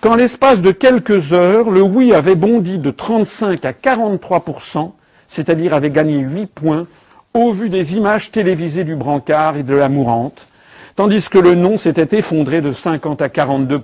qu'en 0.00 0.14
l'espace 0.14 0.62
de 0.62 0.70
quelques 0.70 1.32
heures, 1.32 1.70
le 1.70 1.82
oui 1.82 2.14
avait 2.14 2.36
bondi 2.36 2.78
de 2.78 2.90
35 2.90 3.64
à 3.64 3.72
43%, 3.72 4.92
c'est-à-dire 5.28 5.74
avait 5.74 5.90
gagné 5.90 6.18
8 6.18 6.46
points 6.46 6.86
au 7.34 7.52
vu 7.52 7.68
des 7.70 7.96
images 7.96 8.30
télévisées 8.30 8.84
du 8.84 8.94
brancard 8.94 9.56
et 9.56 9.62
de 9.62 9.74
la 9.74 9.88
mourante, 9.88 10.46
tandis 10.94 11.28
que 11.28 11.38
le 11.38 11.54
non 11.54 11.76
s'était 11.76 12.16
effondré 12.16 12.60
de 12.60 12.72
50 12.72 13.20
à 13.22 13.28
42% 13.28 13.80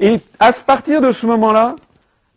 Et 0.00 0.20
à 0.38 0.52
partir 0.52 1.00
de 1.00 1.10
ce 1.10 1.26
moment-là, 1.26 1.74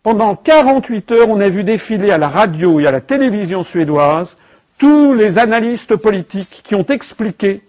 pendant 0.07 0.37
48 0.37 1.11
heures, 1.11 1.29
on 1.29 1.41
a 1.41 1.49
vu 1.49 1.65
défiler 1.65 2.11
à 2.11 2.17
la 2.17 2.29
radio 2.29 2.79
et 2.79 2.87
à 2.87 2.91
la 2.91 3.01
télévision 3.01 3.61
suédoise 3.61 4.37
tous 4.77 5.13
les 5.13 5.37
analystes 5.37 5.97
politiques 5.97 6.61
qui 6.63 6.75
ont 6.75 6.85
expliqué 6.85 7.61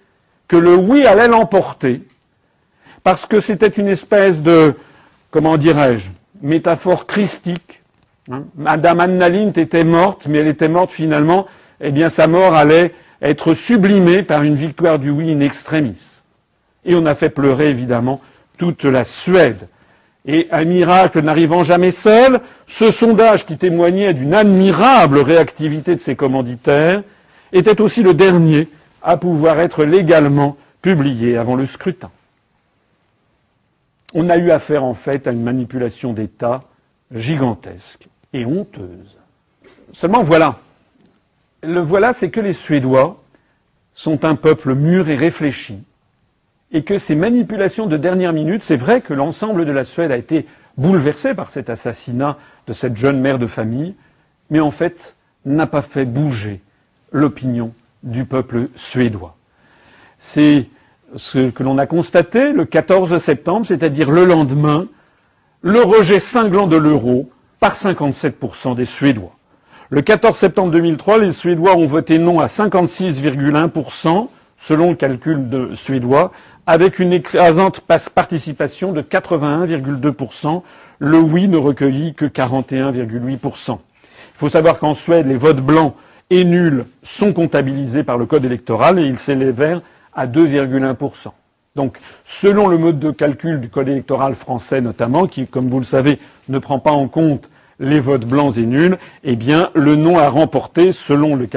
que 0.46 0.56
le 0.56 0.76
oui 0.76 1.04
allait 1.04 1.26
l'emporter, 1.26 2.02
parce 3.02 3.26
que 3.26 3.40
c'était 3.40 3.66
une 3.66 3.88
espèce 3.88 4.40
de, 4.40 4.74
comment 5.32 5.56
dirais-je, 5.56 6.10
métaphore 6.40 7.08
christique. 7.08 7.82
Hein. 8.30 8.44
Madame 8.54 9.00
Anna 9.00 9.28
Lint 9.28 9.54
était 9.56 9.82
morte, 9.82 10.28
mais 10.28 10.38
elle 10.38 10.46
était 10.46 10.68
morte 10.68 10.92
finalement, 10.92 11.48
eh 11.80 11.90
bien 11.90 12.08
sa 12.08 12.28
mort 12.28 12.54
allait 12.54 12.94
être 13.20 13.54
sublimée 13.54 14.22
par 14.22 14.44
une 14.44 14.54
victoire 14.54 15.00
du 15.00 15.10
oui 15.10 15.32
in 15.32 15.40
extremis. 15.40 16.00
Et 16.84 16.94
on 16.94 17.04
a 17.04 17.16
fait 17.16 17.30
pleurer 17.30 17.68
évidemment 17.68 18.20
toute 18.58 18.84
la 18.84 19.02
Suède. 19.02 19.66
Et 20.30 20.46
un 20.50 20.64
miracle 20.66 21.22
n'arrivant 21.22 21.62
jamais 21.64 21.90
seul, 21.90 22.40
ce 22.66 22.90
sondage 22.90 23.46
qui 23.46 23.56
témoignait 23.56 24.12
d'une 24.12 24.34
admirable 24.34 25.20
réactivité 25.20 25.96
de 25.96 26.00
ses 26.00 26.16
commanditaires 26.16 27.02
était 27.50 27.80
aussi 27.80 28.02
le 28.02 28.12
dernier 28.12 28.68
à 29.02 29.16
pouvoir 29.16 29.58
être 29.58 29.84
légalement 29.84 30.58
publié 30.82 31.38
avant 31.38 31.56
le 31.56 31.66
scrutin. 31.66 32.10
On 34.12 34.28
a 34.28 34.36
eu 34.36 34.50
affaire 34.50 34.84
en 34.84 34.92
fait 34.92 35.26
à 35.26 35.32
une 35.32 35.42
manipulation 35.42 36.12
d'État 36.12 36.62
gigantesque 37.14 38.06
et 38.34 38.44
honteuse. 38.44 39.16
Seulement 39.92 40.22
voilà, 40.22 40.58
le 41.62 41.80
voilà, 41.80 42.12
c'est 42.12 42.30
que 42.30 42.40
les 42.40 42.52
Suédois 42.52 43.22
sont 43.94 44.26
un 44.26 44.34
peuple 44.34 44.74
mûr 44.74 45.08
et 45.08 45.16
réfléchi, 45.16 45.78
et 46.72 46.84
que 46.84 46.98
ces 46.98 47.14
manipulations 47.14 47.86
de 47.86 47.96
dernière 47.96 48.32
minute, 48.32 48.62
c'est 48.62 48.76
vrai 48.76 49.00
que 49.00 49.14
l'ensemble 49.14 49.64
de 49.64 49.72
la 49.72 49.84
Suède 49.84 50.12
a 50.12 50.16
été 50.16 50.46
bouleversé 50.76 51.34
par 51.34 51.50
cet 51.50 51.70
assassinat 51.70 52.36
de 52.66 52.72
cette 52.72 52.96
jeune 52.96 53.20
mère 53.20 53.38
de 53.38 53.46
famille, 53.46 53.94
mais 54.50 54.60
en 54.60 54.70
fait 54.70 55.16
n'a 55.44 55.66
pas 55.66 55.82
fait 55.82 56.04
bouger 56.04 56.60
l'opinion 57.12 57.72
du 58.02 58.24
peuple 58.24 58.68
suédois. 58.74 59.36
C'est 60.18 60.66
ce 61.14 61.50
que 61.50 61.62
l'on 61.62 61.78
a 61.78 61.86
constaté 61.86 62.52
le 62.52 62.64
14 62.64 63.16
septembre, 63.18 63.66
c'est-à-dire 63.66 64.10
le 64.10 64.24
lendemain, 64.24 64.86
le 65.62 65.82
rejet 65.82 66.20
cinglant 66.20 66.66
de 66.66 66.76
l'euro 66.76 67.30
par 67.60 67.74
57% 67.74 68.74
des 68.74 68.84
Suédois. 68.84 69.34
Le 69.90 70.02
14 70.02 70.36
septembre 70.36 70.70
2003, 70.70 71.18
les 71.18 71.32
Suédois 71.32 71.76
ont 71.76 71.86
voté 71.86 72.18
non 72.18 72.40
à 72.40 72.46
56,1%, 72.46 74.28
selon 74.58 74.90
le 74.90 74.96
calcul 74.96 75.48
de 75.48 75.74
Suédois, 75.74 76.30
avec 76.68 76.98
une 76.98 77.14
écrasante 77.14 77.80
participation 77.80 78.92
de 78.92 79.00
81,2%. 79.00 80.62
Le 80.98 81.18
oui 81.18 81.48
ne 81.48 81.56
recueillit 81.56 82.12
que 82.12 82.26
41,8%. 82.26 83.70
Il 83.72 83.78
faut 84.34 84.50
savoir 84.50 84.78
qu'en 84.78 84.92
Suède, 84.92 85.26
les 85.26 85.38
votes 85.38 85.62
blancs 85.62 85.94
et 86.28 86.44
nuls 86.44 86.84
sont 87.02 87.32
comptabilisés 87.32 88.04
par 88.04 88.18
le 88.18 88.26
code 88.26 88.44
électoral 88.44 88.98
et 88.98 89.04
ils 89.04 89.18
s'élèvèrent 89.18 89.80
à 90.14 90.26
2,1%. 90.26 91.30
Donc, 91.74 91.98
selon 92.26 92.68
le 92.68 92.76
mode 92.76 92.98
de 92.98 93.12
calcul 93.12 93.60
du 93.60 93.70
code 93.70 93.88
électoral 93.88 94.34
français 94.34 94.82
notamment, 94.82 95.26
qui, 95.26 95.46
comme 95.46 95.70
vous 95.70 95.78
le 95.78 95.84
savez, 95.84 96.18
ne 96.50 96.58
prend 96.58 96.78
pas 96.78 96.90
en 96.90 97.08
compte 97.08 97.48
les 97.80 98.00
votes 98.00 98.26
blancs 98.26 98.58
et 98.58 98.66
nuls, 98.66 98.98
eh 99.24 99.36
bien, 99.36 99.70
le 99.74 99.96
non 99.96 100.18
a 100.18 100.28
remporté, 100.28 100.92
selon 100.92 101.34
le, 101.34 101.48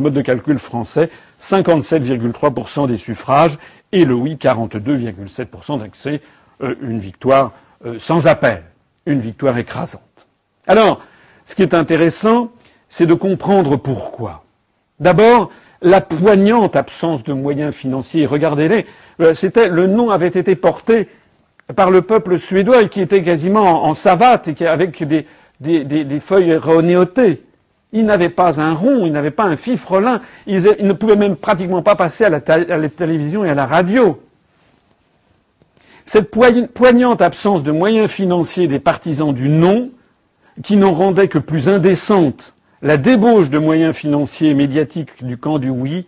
mode 0.00 0.12
de 0.12 0.20
calcul 0.20 0.58
français, 0.58 1.08
57,3% 1.40 2.88
des 2.88 2.98
suffrages 2.98 3.56
et 3.92 4.04
le 4.04 4.14
oui 4.14 4.36
42,7% 4.36 5.80
d'accès, 5.80 6.20
euh, 6.62 6.74
une 6.82 6.98
victoire 6.98 7.52
euh, 7.84 7.98
sans 7.98 8.26
appel, 8.26 8.62
une 9.06 9.20
victoire 9.20 9.56
écrasante. 9.58 10.28
Alors, 10.66 11.00
ce 11.46 11.54
qui 11.54 11.62
est 11.62 11.74
intéressant, 11.74 12.52
c'est 12.88 13.06
de 13.06 13.14
comprendre 13.14 13.76
pourquoi. 13.76 14.44
D'abord, 14.98 15.50
la 15.82 16.00
poignante 16.00 16.76
absence 16.76 17.24
de 17.24 17.32
moyens 17.32 17.74
financiers. 17.74 18.26
Regardez-les. 18.26 18.86
Euh, 19.20 19.34
c'était, 19.34 19.68
le 19.68 19.86
nom 19.86 20.10
avait 20.10 20.28
été 20.28 20.54
porté 20.54 21.08
par 21.74 21.90
le 21.90 22.02
peuple 22.02 22.38
suédois 22.38 22.84
qui 22.88 23.00
était 23.00 23.22
quasiment 23.22 23.84
en, 23.84 23.94
savate 23.94 24.48
et 24.48 24.54
qui, 24.54 24.66
avec 24.66 25.02
des, 25.02 26.20
feuilles 26.20 26.56
renéotées. 26.56 27.42
Ils 27.92 28.04
n'avaient 28.04 28.28
pas 28.28 28.60
un 28.60 28.72
rond, 28.72 29.04
ils 29.06 29.12
n'avaient 29.12 29.30
pas 29.30 29.44
un 29.44 29.56
fifrelin. 29.56 30.20
Ils, 30.46 30.62
ne 30.80 30.92
pouvaient 30.92 31.16
même 31.16 31.36
pratiquement 31.36 31.82
pas 31.82 31.96
passer 31.96 32.24
à 32.24 32.28
la, 32.28 32.40
à 32.46 32.76
la 32.76 32.88
télévision 32.88 33.44
et 33.44 33.50
à 33.50 33.54
la 33.54 33.66
radio. 33.66 34.20
Cette 36.04 36.30
poignante 36.30 37.22
absence 37.22 37.62
de 37.62 37.72
moyens 37.72 38.10
financiers 38.10 38.68
des 38.68 38.80
partisans 38.80 39.32
du 39.32 39.48
non, 39.48 39.90
qui 40.62 40.76
n'en 40.76 40.92
rendait 40.92 41.28
que 41.28 41.38
plus 41.38 41.68
indécente 41.68 42.54
la 42.82 42.96
débauche 42.96 43.50
de 43.50 43.58
moyens 43.58 43.94
financiers 43.94 44.50
et 44.50 44.54
médiatiques 44.54 45.24
du 45.24 45.36
camp 45.36 45.58
du 45.58 45.68
oui 45.68 46.06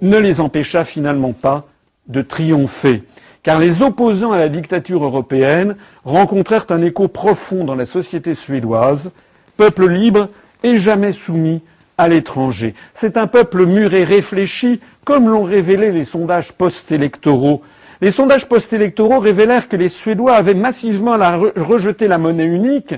ne 0.00 0.18
les 0.18 0.40
empêcha 0.40 0.84
finalement 0.84 1.32
pas 1.32 1.66
de 2.08 2.22
triompher, 2.22 3.04
car 3.42 3.58
les 3.58 3.82
opposants 3.82 4.32
à 4.32 4.38
la 4.38 4.48
dictature 4.48 5.04
européenne 5.04 5.76
rencontrèrent 6.04 6.66
un 6.70 6.82
écho 6.82 7.08
profond 7.08 7.64
dans 7.64 7.74
la 7.74 7.86
société 7.86 8.34
suédoise, 8.34 9.12
peuple 9.56 9.88
libre 9.88 10.28
et 10.62 10.78
jamais 10.78 11.12
soumis 11.12 11.62
à 11.98 12.08
l'étranger. 12.08 12.74
C'est 12.94 13.16
un 13.16 13.26
peuple 13.26 13.66
mûr 13.66 13.92
et 13.94 14.04
réfléchi, 14.04 14.80
comme 15.04 15.28
l'ont 15.28 15.44
révélé 15.44 15.92
les 15.92 16.04
sondages 16.04 16.52
post-électoraux. 16.52 17.62
Les 18.00 18.10
sondages 18.10 18.48
post-électoraux 18.48 19.18
révélèrent 19.18 19.68
que 19.68 19.76
les 19.76 19.90
Suédois 19.90 20.34
avaient 20.34 20.54
massivement 20.54 21.16
rejeté 21.56 22.08
la 22.08 22.16
monnaie 22.16 22.46
unique, 22.46 22.94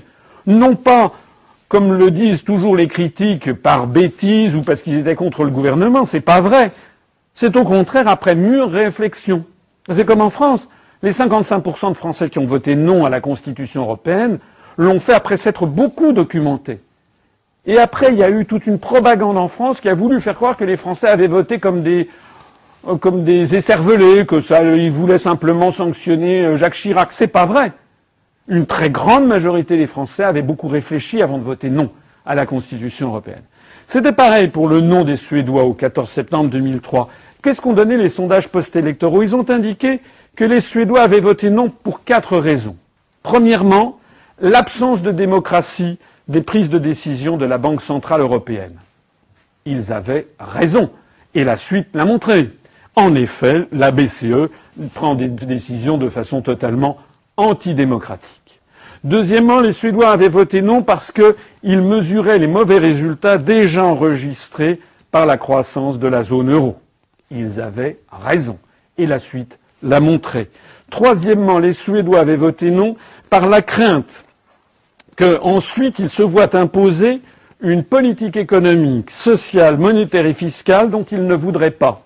non 0.46 0.76
pas 0.76 1.12
comme 1.68 1.94
le 1.94 2.10
disent 2.10 2.44
toujours 2.44 2.76
les 2.76 2.86
critiques, 2.86 3.52
par 3.54 3.86
bêtise 3.86 4.54
ou 4.54 4.60
parce 4.60 4.82
qu'ils 4.82 4.98
étaient 4.98 5.14
contre 5.14 5.42
le 5.42 5.50
gouvernement. 5.50 6.04
C'est 6.04 6.20
pas 6.20 6.42
vrai. 6.42 6.70
C'est 7.32 7.56
au 7.56 7.64
contraire 7.64 8.08
après 8.08 8.34
mûre 8.34 8.70
réflexion. 8.70 9.44
C'est 9.90 10.04
comme 10.04 10.20
en 10.20 10.28
France. 10.28 10.68
Les 11.02 11.12
55% 11.12 11.88
de 11.88 11.96
Français 11.96 12.28
qui 12.28 12.38
ont 12.38 12.46
voté 12.46 12.76
non 12.76 13.06
à 13.06 13.10
la 13.10 13.20
Constitution 13.20 13.82
européenne 13.82 14.38
l'ont 14.76 15.00
fait 15.00 15.14
après 15.14 15.36
s'être 15.36 15.66
beaucoup 15.66 16.12
documentés. 16.12 16.80
Et 17.66 17.78
après, 17.78 18.12
il 18.12 18.18
y 18.18 18.24
a 18.24 18.30
eu 18.30 18.44
toute 18.44 18.66
une 18.66 18.78
propagande 18.78 19.38
en 19.38 19.48
France 19.48 19.80
qui 19.80 19.88
a 19.88 19.94
voulu 19.94 20.20
faire 20.20 20.34
croire 20.34 20.56
que 20.56 20.64
les 20.64 20.76
Français 20.76 21.08
avaient 21.08 21.28
voté 21.28 21.58
comme 21.58 21.80
des, 21.80 22.08
euh, 22.88 22.96
comme 22.96 23.22
des 23.22 23.54
écervelés, 23.54 24.26
que 24.26 24.40
ça, 24.40 24.62
ils 24.64 24.90
voulaient 24.90 25.18
simplement 25.18 25.70
sanctionner 25.70 26.44
euh, 26.44 26.56
Jacques 26.56 26.74
Chirac. 26.74 27.12
C'est 27.12 27.28
pas 27.28 27.46
vrai 27.46 27.72
une 28.48 28.66
très 28.66 28.90
grande 28.90 29.26
majorité 29.26 29.76
des 29.76 29.86
Français 29.86 30.24
avaient 30.24 30.42
beaucoup 30.42 30.68
réfléchi 30.68 31.22
avant 31.22 31.38
de 31.38 31.44
voter 31.44 31.70
non 31.70 31.90
à 32.26 32.34
la 32.34 32.46
Constitution 32.46 33.08
européenne. 33.08 33.42
C'était 33.88 34.12
pareil 34.12 34.48
pour 34.48 34.68
le 34.68 34.80
non 34.80 35.04
des 35.04 35.16
Suédois 35.16 35.64
au 35.64 35.74
14 35.74 36.08
septembre 36.08 36.50
2003. 36.50 37.08
Qu'est-ce 37.42 37.60
qu'ont 37.60 37.72
donné 37.72 37.96
les 37.96 38.08
sondages 38.08 38.48
post-électoraux? 38.48 39.22
Ils 39.22 39.34
ont 39.36 39.48
indiqué 39.50 40.00
que 40.36 40.44
les 40.44 40.60
Suédois 40.60 41.02
avaient 41.02 41.20
voté 41.20 41.50
non 41.50 41.68
pour 41.68 42.04
quatre 42.04 42.36
raisons. 42.38 42.76
Premièrement, 43.22 43.98
l'absence 44.40 45.02
de 45.02 45.10
démocratie 45.10 45.98
des 46.28 46.42
prises 46.42 46.70
de 46.70 46.78
décision 46.78 47.36
de 47.36 47.46
la 47.46 47.58
Banque 47.58 47.82
centrale 47.82 48.20
européenne. 48.20 48.76
Ils 49.64 49.92
avaient 49.92 50.28
raison, 50.38 50.90
et 51.34 51.44
la 51.44 51.56
suite 51.56 51.88
l'a 51.94 52.04
montré. 52.04 52.50
En 52.96 53.14
effet, 53.14 53.66
la 53.72 53.90
BCE 53.90 54.50
prend 54.94 55.14
des 55.14 55.28
décisions 55.28 55.98
de 55.98 56.08
façon 56.08 56.42
totalement 56.42 56.98
antidémocratique. 57.36 58.60
Deuxièmement, 59.04 59.60
les 59.60 59.72
Suédois 59.72 60.10
avaient 60.10 60.28
voté 60.28 60.62
non 60.62 60.82
parce 60.82 61.10
qu'ils 61.10 61.80
mesuraient 61.80 62.38
les 62.38 62.46
mauvais 62.46 62.78
résultats 62.78 63.38
déjà 63.38 63.84
enregistrés 63.84 64.78
par 65.10 65.26
la 65.26 65.38
croissance 65.38 65.98
de 65.98 66.06
la 66.06 66.22
zone 66.22 66.52
euro. 66.52 66.78
Ils 67.30 67.60
avaient 67.60 67.98
raison. 68.10 68.58
Et 68.98 69.06
la 69.06 69.18
suite 69.18 69.58
l'a 69.82 70.00
montré. 70.00 70.50
Troisièmement, 70.90 71.58
les 71.58 71.72
Suédois 71.72 72.20
avaient 72.20 72.36
voté 72.36 72.70
non 72.70 72.96
par 73.30 73.48
la 73.48 73.62
crainte 73.62 74.24
qu'ensuite 75.16 75.98
ils 75.98 76.10
se 76.10 76.22
voient 76.22 76.54
imposer 76.56 77.20
une 77.60 77.84
politique 77.84 78.36
économique, 78.36 79.10
sociale, 79.10 79.78
monétaire 79.78 80.26
et 80.26 80.32
fiscale 80.32 80.90
dont 80.90 81.04
ils 81.04 81.26
ne 81.26 81.34
voudraient 81.34 81.70
pas. 81.70 82.04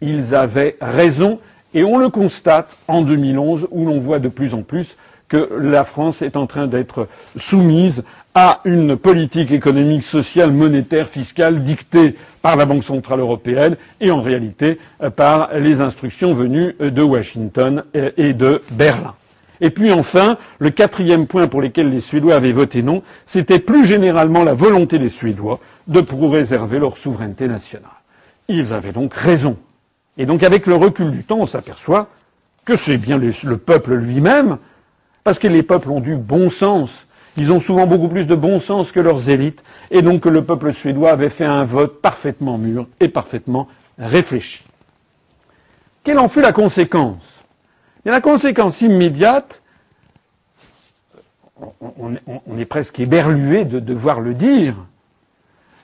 Ils 0.00 0.34
avaient 0.34 0.76
raison 0.80 1.38
et 1.72 1.84
on 1.84 1.98
le 1.98 2.10
constate 2.10 2.76
en 2.88 3.02
2011 3.02 3.68
où 3.70 3.86
l'on 3.86 3.98
voit 3.98 4.18
de 4.18 4.28
plus 4.28 4.52
en 4.54 4.62
plus 4.62 4.96
que 5.28 5.48
la 5.58 5.84
France 5.84 6.22
est 6.22 6.36
en 6.36 6.46
train 6.46 6.66
d'être 6.66 7.08
soumise 7.36 8.04
à 8.34 8.60
une 8.64 8.96
politique 8.96 9.52
économique, 9.52 10.02
sociale, 10.02 10.52
monétaire, 10.52 11.08
fiscale 11.08 11.62
dictée 11.62 12.14
par 12.42 12.56
la 12.56 12.66
Banque 12.66 12.84
centrale 12.84 13.20
européenne 13.20 13.76
et 14.00 14.10
en 14.10 14.20
réalité 14.20 14.78
par 15.16 15.54
les 15.54 15.80
instructions 15.80 16.34
venues 16.34 16.74
de 16.78 17.02
Washington 17.02 17.84
et 17.94 18.32
de 18.34 18.60
Berlin. 18.72 19.14
Et 19.64 19.70
puis 19.70 19.90
enfin, 19.92 20.36
le 20.58 20.68
quatrième 20.68 21.26
point 21.26 21.46
pour 21.46 21.62
lequel 21.62 21.88
les 21.88 22.02
Suédois 22.02 22.34
avaient 22.34 22.52
voté 22.52 22.82
non, 22.82 23.02
c'était 23.24 23.58
plus 23.58 23.86
généralement 23.86 24.44
la 24.44 24.52
volonté 24.52 24.98
des 24.98 25.08
Suédois 25.08 25.58
de 25.86 26.02
préserver 26.02 26.78
leur 26.78 26.98
souveraineté 26.98 27.48
nationale. 27.48 27.88
Ils 28.48 28.74
avaient 28.74 28.92
donc 28.92 29.14
raison. 29.14 29.56
Et 30.18 30.26
donc 30.26 30.42
avec 30.42 30.66
le 30.66 30.74
recul 30.74 31.10
du 31.10 31.24
temps, 31.24 31.38
on 31.40 31.46
s'aperçoit 31.46 32.08
que 32.66 32.76
c'est 32.76 32.98
bien 32.98 33.16
le 33.18 33.56
peuple 33.56 33.94
lui-même, 33.94 34.58
Parce 35.24 35.38
que 35.38 35.48
les 35.48 35.62
peuples 35.62 35.88
ont 35.90 36.00
du 36.00 36.16
bon 36.16 36.50
sens. 36.50 37.06
Ils 37.38 37.50
ont 37.50 37.58
souvent 37.58 37.86
beaucoup 37.86 38.08
plus 38.08 38.26
de 38.26 38.34
bon 38.34 38.60
sens 38.60 38.92
que 38.92 39.00
leurs 39.00 39.30
élites, 39.30 39.64
et 39.90 40.02
donc 40.02 40.20
que 40.20 40.28
le 40.28 40.44
peuple 40.44 40.74
suédois 40.74 41.12
avait 41.12 41.30
fait 41.30 41.46
un 41.46 41.64
vote 41.64 42.02
parfaitement 42.02 42.58
mûr 42.58 42.86
et 43.00 43.08
parfaitement 43.08 43.66
réfléchi. 43.98 44.62
Quelle 46.02 46.18
en 46.18 46.28
fut 46.28 46.42
la 46.42 46.52
conséquence? 46.52 47.33
Et 48.06 48.10
La 48.10 48.20
conséquence 48.20 48.80
immédiate, 48.82 49.62
on, 51.98 52.58
est 52.58 52.64
presque 52.64 53.00
éberlué 53.00 53.64
de 53.64 53.78
devoir 53.80 54.20
le 54.20 54.34
dire, 54.34 54.74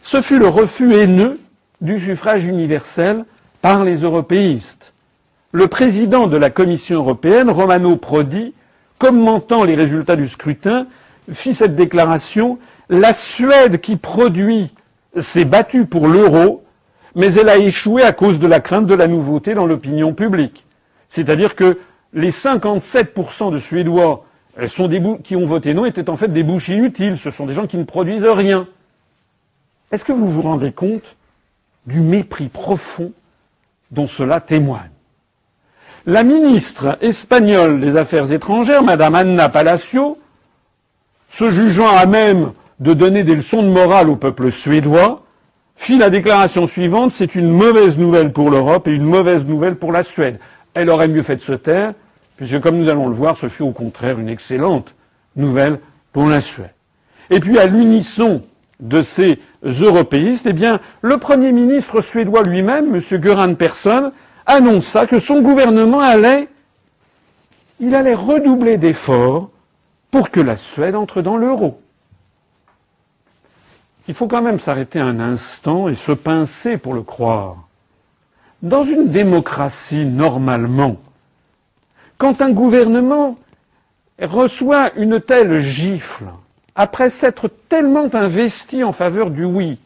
ce 0.03 0.21
fut 0.21 0.39
le 0.39 0.49
refus 0.49 0.95
haineux 0.95 1.39
du 1.81 1.99
suffrage 2.01 2.45
universel 2.45 3.25
par 3.63 3.85
les 3.85 3.97
européistes. 3.99 4.93
Le 5.53 5.67
président 5.67 6.27
de 6.27 6.37
la 6.37 6.51
Commission 6.51 6.97
européenne, 6.99 7.51
Romano 7.51 7.97
Prodi, 7.97 8.55
commentant 8.99 9.65
les 9.65 9.75
résultats 9.75 10.17
du 10.17 10.29
scrutin, 10.29 10.87
fit 11.33 11.55
cette 11.55 11.75
déclaration 11.77 12.59
La 12.89 13.13
Suède 13.13 13.81
qui 13.81 13.97
produit 13.97 14.71
s'est 15.19 15.45
battue 15.45 15.87
pour 15.87 16.07
l'euro, 16.09 16.65
mais 17.15 17.33
elle 17.35 17.49
a 17.49 17.57
échoué 17.59 18.03
à 18.03 18.13
cause 18.13 18.39
de 18.39 18.47
la 18.47 18.61
crainte 18.61 18.87
de 18.87 18.95
la 18.95 19.09
nouveauté 19.09 19.55
dans 19.55 19.67
l'opinion 19.67 20.13
publique. 20.13 20.65
C'est-à-dire 21.09 21.57
que 21.57 21.79
les 22.13 22.31
57% 22.31 23.53
de 23.53 23.59
Suédois 23.59 24.25
qui 25.23 25.37
ont 25.37 25.47
voté 25.47 25.75
non 25.75 25.87
étaient 25.87 26.11
en 26.11 26.17
fait 26.17 26.33
des 26.33 26.43
bouches 26.43 26.69
inutiles. 26.69 27.17
Ce 27.17 27.31
sont 27.31 27.47
des 27.47 27.55
gens 27.55 27.67
qui 27.67 27.77
ne 27.77 27.85
produisent 27.85 28.27
rien. 28.27 28.67
Est-ce 29.93 30.05
que 30.05 30.13
vous 30.13 30.29
vous 30.29 30.43
rendez 30.43 30.73
compte 30.73 31.17
du 31.87 32.01
mépris 32.01 32.49
profond 32.49 33.13
dont 33.91 34.07
cela 34.07 34.41
témoigne? 34.41 34.91
La 36.07 36.23
ministre 36.23 36.99
espagnole 37.01 37.81
des 37.81 37.97
Affaires 37.97 38.33
étrangères, 38.33 38.83
Madame 38.83 39.15
Anna 39.15 39.49
Palacio, 39.49 40.19
se 41.29 41.51
jugeant 41.51 41.89
à 41.89 42.07
même 42.07 42.53
de 42.81 42.95
donner 42.95 43.23
des 43.23 43.37
leçons 43.37 43.63
de 43.63 43.69
morale 43.69 44.09
au 44.09 44.17
peuple 44.17 44.51
suédois, 44.51 45.23
fit 45.77 45.99
la 45.99 46.11
déclaration 46.11 46.67
suivante 46.67 47.11
c'est 47.11 47.35
une 47.35 47.51
mauvaise 47.51 47.99
nouvelle 47.99 48.33
pour 48.33 48.51
l'Europe 48.51 48.89
et 48.89 48.93
une 48.93 49.05
mauvaise 49.05 49.45
nouvelle 49.47 49.77
pour 49.77 49.93
la 49.93 50.03
Suède. 50.03 50.39
Elle 50.75 50.91
aurait 50.91 51.09
mieux 51.09 51.23
fait 51.23 51.37
de 51.37 51.41
se 51.41 51.53
taire, 51.53 51.95
puisque 52.37 52.61
comme 52.61 52.79
nous 52.79 52.89
allons 52.89 53.09
le 53.09 53.15
voir, 53.15 53.37
ce 53.37 53.49
fut 53.49 53.63
au 53.63 53.73
contraire 53.73 54.19
une 54.19 54.29
excellente 54.29 54.95
nouvelle 55.37 55.81
pour 56.13 56.27
la 56.27 56.41
Suède. 56.41 56.75
Et 57.31 57.41
puis 57.41 57.59
à 57.59 57.67
l'unisson 57.67 58.43
de 58.81 59.03
ces 59.03 59.39
européistes, 59.63 60.47
eh 60.47 60.53
bien, 60.53 60.81
le 61.03 61.19
Premier 61.19 61.53
ministre 61.53 62.01
suédois 62.01 62.43
lui-même, 62.43 62.95
M. 62.95 63.21
Göran 63.21 63.55
Persson, 63.55 64.13
annonça 64.47 65.07
que 65.07 65.19
son 65.19 65.43
gouvernement 65.43 66.01
allait, 66.01 66.49
il 67.79 67.95
allait 67.95 68.15
redoubler 68.15 68.79
d'efforts 68.79 69.51
pour 70.11 70.31
que 70.31 70.41
la 70.41 70.57
Suède 70.57 70.97
entre 70.97 71.23
dans 71.23 71.37
l'euro. 71.37 71.81
Il 74.09 74.15
faut 74.15 74.27
quand 74.27 74.43
même 74.43 74.59
s'arrêter 74.59 74.99
un 74.99 75.21
instant 75.21 75.89
et 75.89 75.95
se 75.95 76.13
pincer 76.13 76.79
pour 76.79 76.95
le 76.95 77.03
croire. 77.03 77.69
Dans 78.63 78.83
une 78.85 79.09
démocratie, 79.09 80.05
normalement, 80.05 80.97
quand 82.19 82.43
un 82.43 82.51
gouvernement 82.51 83.39
reçoit 84.21 84.93
une 84.97 85.19
telle 85.19 85.63
gifle, 85.63 86.27
après 86.75 87.09
s'être 87.09 87.49
tellement 87.71 88.15
investi 88.15 88.85
en 88.85 88.93
faveur 88.93 89.31
du 89.31 89.45
oui, 89.45 89.79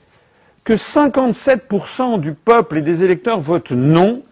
que 0.64 0.72
57% 0.72 2.18
du 2.18 2.32
peuple 2.32 2.78
et 2.78 2.82
des 2.82 3.04
électeurs 3.04 3.38
votent 3.38 3.70
non, 3.70 4.22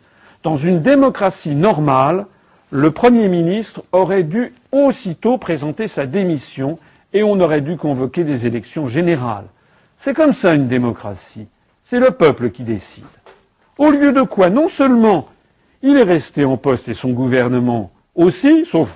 dans 0.42 0.56
une 0.56 0.82
démocratie 0.82 1.54
normale, 1.54 2.26
le 2.70 2.90
Premier 2.90 3.28
ministre 3.28 3.84
aurait 3.92 4.24
dû 4.24 4.54
aussitôt 4.72 5.38
présenter 5.38 5.86
sa 5.86 6.06
démission 6.06 6.78
et 7.12 7.22
on 7.22 7.38
aurait 7.38 7.60
dû 7.60 7.76
convoquer 7.76 8.24
des 8.24 8.46
élections 8.46 8.88
générales. 8.88 9.44
C'est 9.98 10.14
comme 10.14 10.32
ça 10.32 10.54
une 10.54 10.66
démocratie. 10.66 11.46
C'est 11.84 12.00
le 12.00 12.10
peuple 12.10 12.50
qui 12.50 12.64
décide. 12.64 13.04
Au 13.78 13.90
lieu 13.90 14.12
de 14.12 14.22
quoi, 14.22 14.50
non 14.50 14.68
seulement 14.68 15.28
il 15.82 15.96
est 15.96 16.02
resté 16.02 16.44
en 16.44 16.56
poste 16.56 16.88
et 16.88 16.94
son 16.94 17.10
gouvernement 17.10 17.90
aussi, 18.14 18.64
sauf 18.64 18.88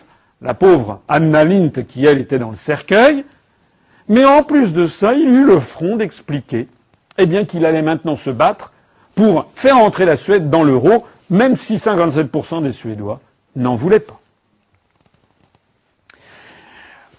la 0.43 0.55
pauvre 0.55 1.01
Anna 1.09 1.45
Lint 1.45 1.83
qui, 1.89 2.05
elle, 2.05 2.19
était 2.19 2.39
dans 2.39 2.51
le 2.51 2.57
cercueil, 2.57 3.25
mais 4.09 4.25
en 4.25 4.43
plus 4.43 4.73
de 4.73 4.87
ça, 4.87 5.15
il 5.15 5.29
eut 5.29 5.45
le 5.45 5.59
front 5.59 5.97
d'expliquer 5.97 6.69
eh 7.19 7.27
bien, 7.27 7.45
qu'il 7.45 7.65
allait 7.65 7.83
maintenant 7.83 8.17
se 8.17 8.31
battre 8.31 8.73
pour 9.15 9.47
faire 9.55 9.79
entrer 9.79 10.05
la 10.05 10.17
Suède 10.17 10.51
dans 10.51 10.63
l'euro, 10.63 11.07
même 11.31 11.57
si 11.57 11.77
57% 11.77 12.63
des 12.63 12.73
Suédois 12.73 13.21
n'en 13.57 13.75
voulait 13.75 14.01
pas. 14.01 14.21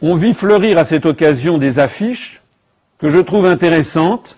On 0.01 0.15
vit 0.15 0.35
fleurir 0.35 0.77
à 0.77 0.85
cette 0.85 1.07
occasion 1.07 1.57
des 1.57 1.79
affiches 1.79 2.41
que 2.99 3.09
je 3.09 3.17
trouve 3.17 3.47
intéressantes. 3.47 4.37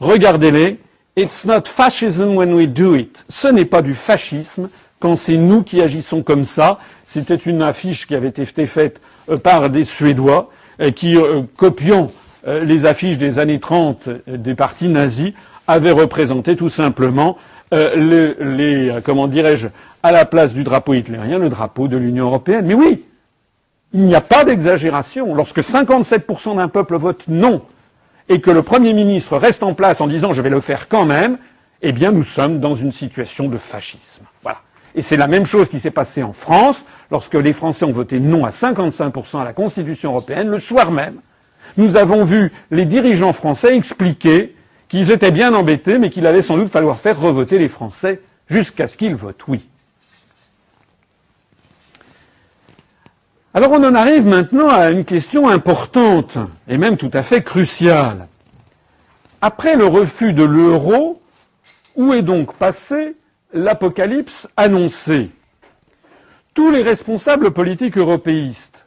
Regardez-les. 0.00 0.78
It's 1.18 1.44
not 1.44 1.62
fascism 1.66 2.36
when 2.36 2.54
we 2.54 2.68
do 2.68 2.94
it. 2.94 3.24
Ce 3.28 3.48
n'est 3.48 3.64
pas 3.64 3.82
du 3.82 3.96
fascisme 3.96 4.68
quand 5.00 5.16
c'est 5.16 5.36
nous 5.36 5.64
qui 5.64 5.82
agissons 5.82 6.22
comme 6.22 6.44
ça. 6.44 6.78
C'était 7.06 7.34
une 7.34 7.60
affiche 7.60 8.06
qui 8.06 8.14
avait 8.14 8.28
été 8.28 8.66
faite 8.66 9.00
euh, 9.28 9.36
par 9.36 9.68
des 9.68 9.82
Suédois 9.82 10.48
euh, 10.80 10.92
qui, 10.92 11.16
euh, 11.16 11.42
copiant 11.56 12.06
les 12.46 12.86
affiches 12.86 13.18
des 13.18 13.40
années 13.40 13.58
30 13.58 14.08
des 14.28 14.54
partis 14.54 14.88
nazis, 14.88 15.32
avaient 15.66 15.90
représenté 15.90 16.54
tout 16.56 16.68
simplement 16.68 17.36
les 17.72 18.92
comment 19.04 19.26
dirais-je, 19.26 19.68
à 20.04 20.12
la 20.12 20.24
place 20.24 20.54
du 20.54 20.62
drapeau 20.62 20.94
hitlérien, 20.94 21.38
le 21.38 21.50
drapeau 21.50 21.88
de 21.88 21.96
l'Union 21.96 22.26
européenne. 22.26 22.64
Mais 22.64 22.74
oui, 22.74 23.04
il 23.92 24.02
n'y 24.02 24.14
a 24.14 24.22
pas 24.22 24.44
d'exagération. 24.44 25.34
Lorsque 25.34 25.58
57% 25.58 26.56
d'un 26.56 26.68
peuple 26.68 26.96
vote 26.96 27.24
non 27.26 27.60
et 28.28 28.40
que 28.40 28.50
le 28.50 28.62
Premier 28.62 28.92
ministre 28.92 29.36
reste 29.36 29.62
en 29.62 29.74
place 29.74 30.00
en 30.00 30.06
disant 30.06 30.32
je 30.32 30.42
vais 30.42 30.50
le 30.50 30.60
faire 30.60 30.88
quand 30.88 31.04
même, 31.04 31.38
eh 31.82 31.92
bien 31.92 32.12
nous 32.12 32.22
sommes 32.22 32.60
dans 32.60 32.74
une 32.74 32.92
situation 32.92 33.48
de 33.48 33.58
fascisme. 33.58 34.24
Voilà. 34.42 34.60
Et 34.94 35.02
c'est 35.02 35.16
la 35.16 35.28
même 35.28 35.46
chose 35.46 35.68
qui 35.68 35.80
s'est 35.80 35.90
passée 35.90 36.22
en 36.22 36.32
France 36.32 36.84
lorsque 37.10 37.34
les 37.34 37.52
Français 37.52 37.84
ont 37.84 37.92
voté 37.92 38.20
non 38.20 38.44
à 38.44 38.50
55% 38.50 39.40
à 39.40 39.44
la 39.44 39.52
Constitution 39.52 40.10
européenne. 40.10 40.48
Le 40.48 40.58
soir 40.58 40.90
même, 40.90 41.20
nous 41.76 41.96
avons 41.96 42.24
vu 42.24 42.52
les 42.70 42.86
dirigeants 42.86 43.32
français 43.32 43.76
expliquer 43.76 44.54
qu'ils 44.88 45.10
étaient 45.10 45.30
bien 45.30 45.54
embêtés, 45.54 45.98
mais 45.98 46.10
qu'il 46.10 46.26
allait 46.26 46.42
sans 46.42 46.56
doute 46.56 46.70
falloir 46.70 46.98
faire 46.98 47.20
revoter 47.20 47.58
les 47.58 47.68
Français 47.68 48.20
jusqu'à 48.48 48.88
ce 48.88 48.96
qu'ils 48.96 49.14
votent 49.14 49.46
oui. 49.46 49.68
Alors 53.58 53.72
on 53.72 53.82
en 53.82 53.96
arrive 53.96 54.24
maintenant 54.24 54.68
à 54.68 54.90
une 54.90 55.04
question 55.04 55.48
importante 55.48 56.38
et 56.68 56.78
même 56.78 56.96
tout 56.96 57.10
à 57.12 57.24
fait 57.24 57.42
cruciale. 57.42 58.28
Après 59.40 59.74
le 59.74 59.84
refus 59.84 60.32
de 60.32 60.44
l'euro, 60.44 61.20
où 61.96 62.12
est 62.12 62.22
donc 62.22 62.54
passé 62.54 63.16
l'apocalypse 63.52 64.48
annoncé 64.56 65.30
Tous 66.54 66.70
les 66.70 66.82
responsables 66.82 67.50
politiques 67.50 67.98
européistes, 67.98 68.84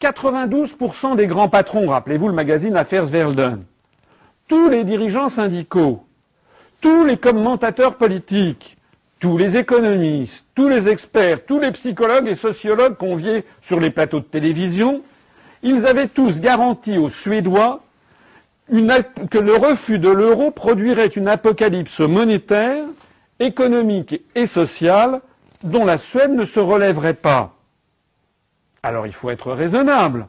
92% 0.00 1.16
des 1.16 1.26
grands 1.26 1.48
patrons, 1.48 1.88
rappelez-vous 1.88 2.28
le 2.28 2.34
magazine 2.34 2.76
Affaires 2.76 3.06
Verden, 3.06 3.64
tous 4.46 4.68
les 4.68 4.84
dirigeants 4.84 5.30
syndicaux, 5.30 6.04
tous 6.80 7.04
les 7.04 7.16
commentateurs 7.16 7.96
politiques, 7.96 8.76
tous 9.20 9.36
les 9.36 9.58
économistes, 9.58 10.46
tous 10.54 10.68
les 10.68 10.88
experts, 10.88 11.44
tous 11.44 11.60
les 11.60 11.70
psychologues 11.72 12.26
et 12.26 12.34
sociologues 12.34 12.96
conviés 12.96 13.44
sur 13.62 13.78
les 13.78 13.90
plateaux 13.90 14.20
de 14.20 14.24
télévision, 14.24 15.02
ils 15.62 15.86
avaient 15.86 16.08
tous 16.08 16.40
garanti 16.40 16.96
aux 16.96 17.10
Suédois 17.10 17.82
que 18.68 19.38
le 19.38 19.54
refus 19.56 19.98
de 19.98 20.08
l'euro 20.08 20.50
produirait 20.50 21.08
une 21.08 21.28
apocalypse 21.28 22.00
monétaire, 22.00 22.84
économique 23.40 24.22
et 24.34 24.46
sociale 24.46 25.20
dont 25.64 25.84
la 25.84 25.98
Suède 25.98 26.32
ne 26.32 26.44
se 26.44 26.60
relèverait 26.60 27.14
pas. 27.14 27.56
Alors 28.82 29.06
il 29.06 29.12
faut 29.12 29.30
être 29.30 29.52
raisonnable. 29.52 30.28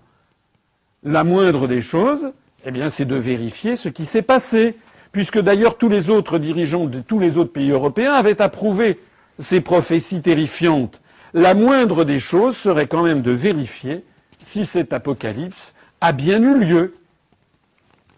La 1.04 1.24
moindre 1.24 1.68
des 1.68 1.82
choses, 1.82 2.32
eh 2.66 2.90
c'est 2.90 3.06
de 3.06 3.16
vérifier 3.16 3.76
ce 3.76 3.90
qui 3.90 4.06
s'est 4.06 4.22
passé 4.22 4.76
puisque 5.12 5.40
d'ailleurs 5.40 5.78
tous 5.78 5.90
les 5.90 6.10
autres 6.10 6.38
dirigeants 6.40 6.86
de 6.86 7.00
tous 7.00 7.20
les 7.20 7.38
autres 7.38 7.52
pays 7.52 7.72
européens 7.72 8.14
avaient 8.14 8.42
approuvé 8.42 9.00
ces 9.40 9.62
prophéties 9.62 10.22
terrifiantes. 10.22 11.02
La 11.34 11.54
moindre 11.54 12.04
des 12.04 12.20
choses 12.20 12.58
serait 12.58 12.88
quand 12.88 13.04
même 13.04 13.22
de 13.22 13.32
vérifier 13.32 14.04
si 14.42 14.66
cet 14.66 14.94
apocalypse 14.94 15.74
a 16.00 16.12
bien 16.12 16.42
eu 16.42 16.58
lieu. 16.60 16.96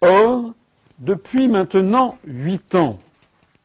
Or, 0.00 0.52
depuis 0.98 1.48
maintenant 1.48 2.18
huit 2.26 2.74
ans, 2.74 2.98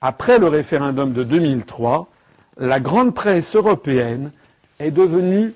après 0.01 0.39
le 0.39 0.47
référendum 0.47 1.13
de 1.13 1.23
2003, 1.23 2.07
la 2.57 2.79
grande 2.79 3.13
presse 3.13 3.55
européenne 3.55 4.31
est 4.79 4.91
devenue 4.91 5.53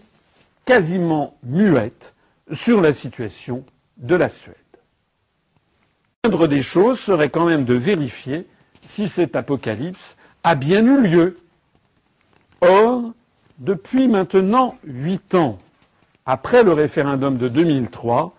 quasiment 0.66 1.36
muette 1.44 2.14
sur 2.52 2.82
la 2.82 2.94
situation 2.94 3.64
de 3.98 4.16
la 4.16 4.30
Suède 4.30 4.56
moindre 6.26 6.48
des 6.48 6.62
choses 6.62 7.02
serait 7.02 7.30
quand 7.30 7.46
même 7.46 7.66
de 7.66 7.74
vérifier 7.74 8.48
si 8.86 9.10
cet 9.10 9.36
apocalypse 9.36 10.16
a 10.46 10.56
bien 10.56 10.86
eu 10.86 11.02
lieu. 11.02 11.38
Or, 12.62 13.12
depuis 13.58 14.08
maintenant 14.08 14.78
huit 14.86 15.36
ans, 15.36 15.60
après 16.26 16.64
le 16.64 16.72
référendum 16.72 17.38
de 17.38 17.50
2003, 17.50 18.34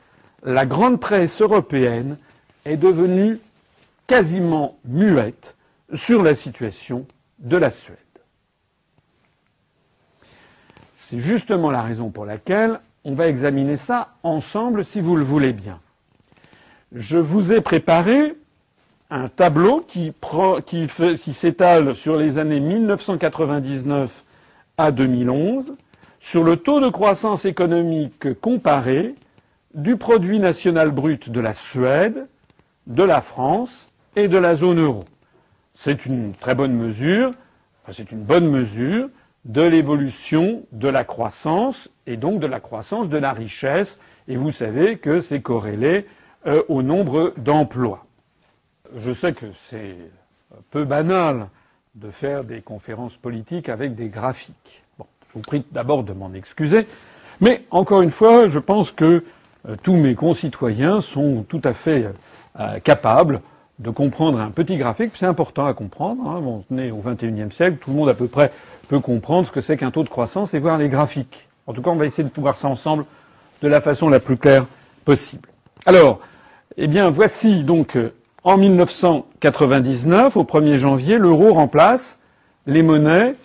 la 0.44 0.64
grande 0.64 0.98
presse 0.98 1.42
européenne 1.42 2.16
est 2.64 2.78
devenue 2.78 3.38
quasiment 4.06 4.78
muette 4.86 5.54
sur 5.92 6.22
la 6.22 6.34
situation 6.34 7.06
de 7.38 7.58
la 7.58 7.70
Suède. 7.70 7.98
C'est 10.96 11.20
justement 11.20 11.70
la 11.70 11.82
raison 11.82 12.08
pour 12.08 12.24
laquelle 12.24 12.80
on 13.04 13.12
va 13.12 13.28
examiner 13.28 13.76
ça 13.76 14.14
ensemble 14.22 14.86
si 14.86 15.02
vous 15.02 15.16
le 15.16 15.22
voulez 15.24 15.52
bien. 15.52 15.80
Je 16.94 17.16
vous 17.16 17.52
ai 17.52 17.60
préparé 17.60 18.36
un 19.10 19.26
tableau 19.26 19.84
qui, 19.84 20.12
s'étale 21.32 21.92
sur 21.92 22.16
les 22.16 22.38
années 22.38 22.60
1999 22.60 24.22
à 24.78 24.92
2011 24.92 25.74
sur 26.20 26.44
le 26.44 26.56
taux 26.56 26.78
de 26.78 26.88
croissance 26.88 27.46
économique 27.46 28.40
comparé 28.40 29.16
du 29.74 29.96
produit 29.96 30.38
national 30.38 30.92
brut 30.92 31.30
de 31.30 31.40
la 31.40 31.52
Suède, 31.52 32.28
de 32.86 33.02
la 33.02 33.20
France 33.20 33.90
et 34.14 34.28
de 34.28 34.38
la 34.38 34.54
zone 34.54 34.78
euro. 34.78 35.04
C'est 35.74 36.06
une 36.06 36.30
très 36.30 36.54
bonne 36.54 36.74
mesure, 36.74 37.32
c'est 37.90 38.12
une 38.12 38.22
bonne 38.22 38.48
mesure 38.48 39.08
de 39.44 39.62
l'évolution 39.62 40.62
de 40.70 40.86
la 40.86 41.02
croissance 41.02 41.90
et 42.06 42.16
donc 42.16 42.38
de 42.38 42.46
la 42.46 42.60
croissance 42.60 43.08
de 43.08 43.18
la 43.18 43.32
richesse. 43.32 43.98
Et 44.28 44.36
vous 44.36 44.52
savez 44.52 44.96
que 44.96 45.20
c'est 45.20 45.42
corrélé 45.42 46.06
euh, 46.46 46.62
au 46.68 46.82
nombre 46.82 47.32
d'emplois. 47.36 48.04
Je 48.96 49.12
sais 49.12 49.32
que 49.32 49.46
c'est 49.70 49.96
peu 50.70 50.84
banal 50.84 51.48
de 51.94 52.10
faire 52.10 52.44
des 52.44 52.60
conférences 52.60 53.16
politiques 53.16 53.68
avec 53.68 53.94
des 53.94 54.08
graphiques. 54.08 54.82
Je 54.98 55.04
vous 55.34 55.40
prie 55.40 55.64
d'abord 55.72 56.04
de 56.04 56.12
m'en 56.12 56.32
excuser. 56.32 56.86
Mais 57.40 57.64
encore 57.70 58.02
une 58.02 58.10
fois, 58.10 58.48
je 58.48 58.58
pense 58.58 58.90
que 58.92 59.24
euh, 59.68 59.76
tous 59.82 59.94
mes 59.94 60.14
concitoyens 60.14 61.00
sont 61.00 61.44
tout 61.48 61.62
à 61.64 61.72
fait 61.72 62.08
euh, 62.60 62.78
capables 62.80 63.40
de 63.78 63.90
comprendre 63.90 64.40
un 64.40 64.50
petit 64.50 64.76
graphique. 64.76 65.12
C'est 65.16 65.26
important 65.26 65.66
à 65.66 65.74
comprendre. 65.74 66.28
Hein. 66.28 66.62
On 66.70 66.78
est 66.78 66.90
au 66.90 66.98
XXIe 66.98 67.50
siècle, 67.50 67.78
tout 67.80 67.90
le 67.90 67.96
monde 67.96 68.08
à 68.08 68.14
peu 68.14 68.28
près 68.28 68.52
peut 68.88 69.00
comprendre 69.00 69.48
ce 69.48 69.52
que 69.52 69.60
c'est 69.60 69.76
qu'un 69.76 69.90
taux 69.90 70.04
de 70.04 70.08
croissance 70.08 70.54
et 70.54 70.58
voir 70.58 70.78
les 70.78 70.88
graphiques. 70.88 71.48
En 71.66 71.72
tout 71.72 71.82
cas, 71.82 71.90
on 71.90 71.96
va 71.96 72.06
essayer 72.06 72.28
de 72.28 72.40
voir 72.40 72.56
ça 72.56 72.68
ensemble 72.68 73.06
de 73.62 73.68
la 73.68 73.80
façon 73.80 74.08
la 74.08 74.20
plus 74.20 74.36
claire 74.36 74.66
possible. 75.04 75.48
Alors, 75.86 76.20
eh 76.76 76.86
bien, 76.88 77.10
voici 77.10 77.62
donc 77.62 77.96
euh, 77.96 78.12
en 78.42 78.56
1999, 78.56 80.36
au 80.36 80.42
1er 80.42 80.76
janvier, 80.76 81.18
l'euro 81.18 81.52
remplace 81.54 82.18
les 82.66 82.82
monnaies 82.82 83.36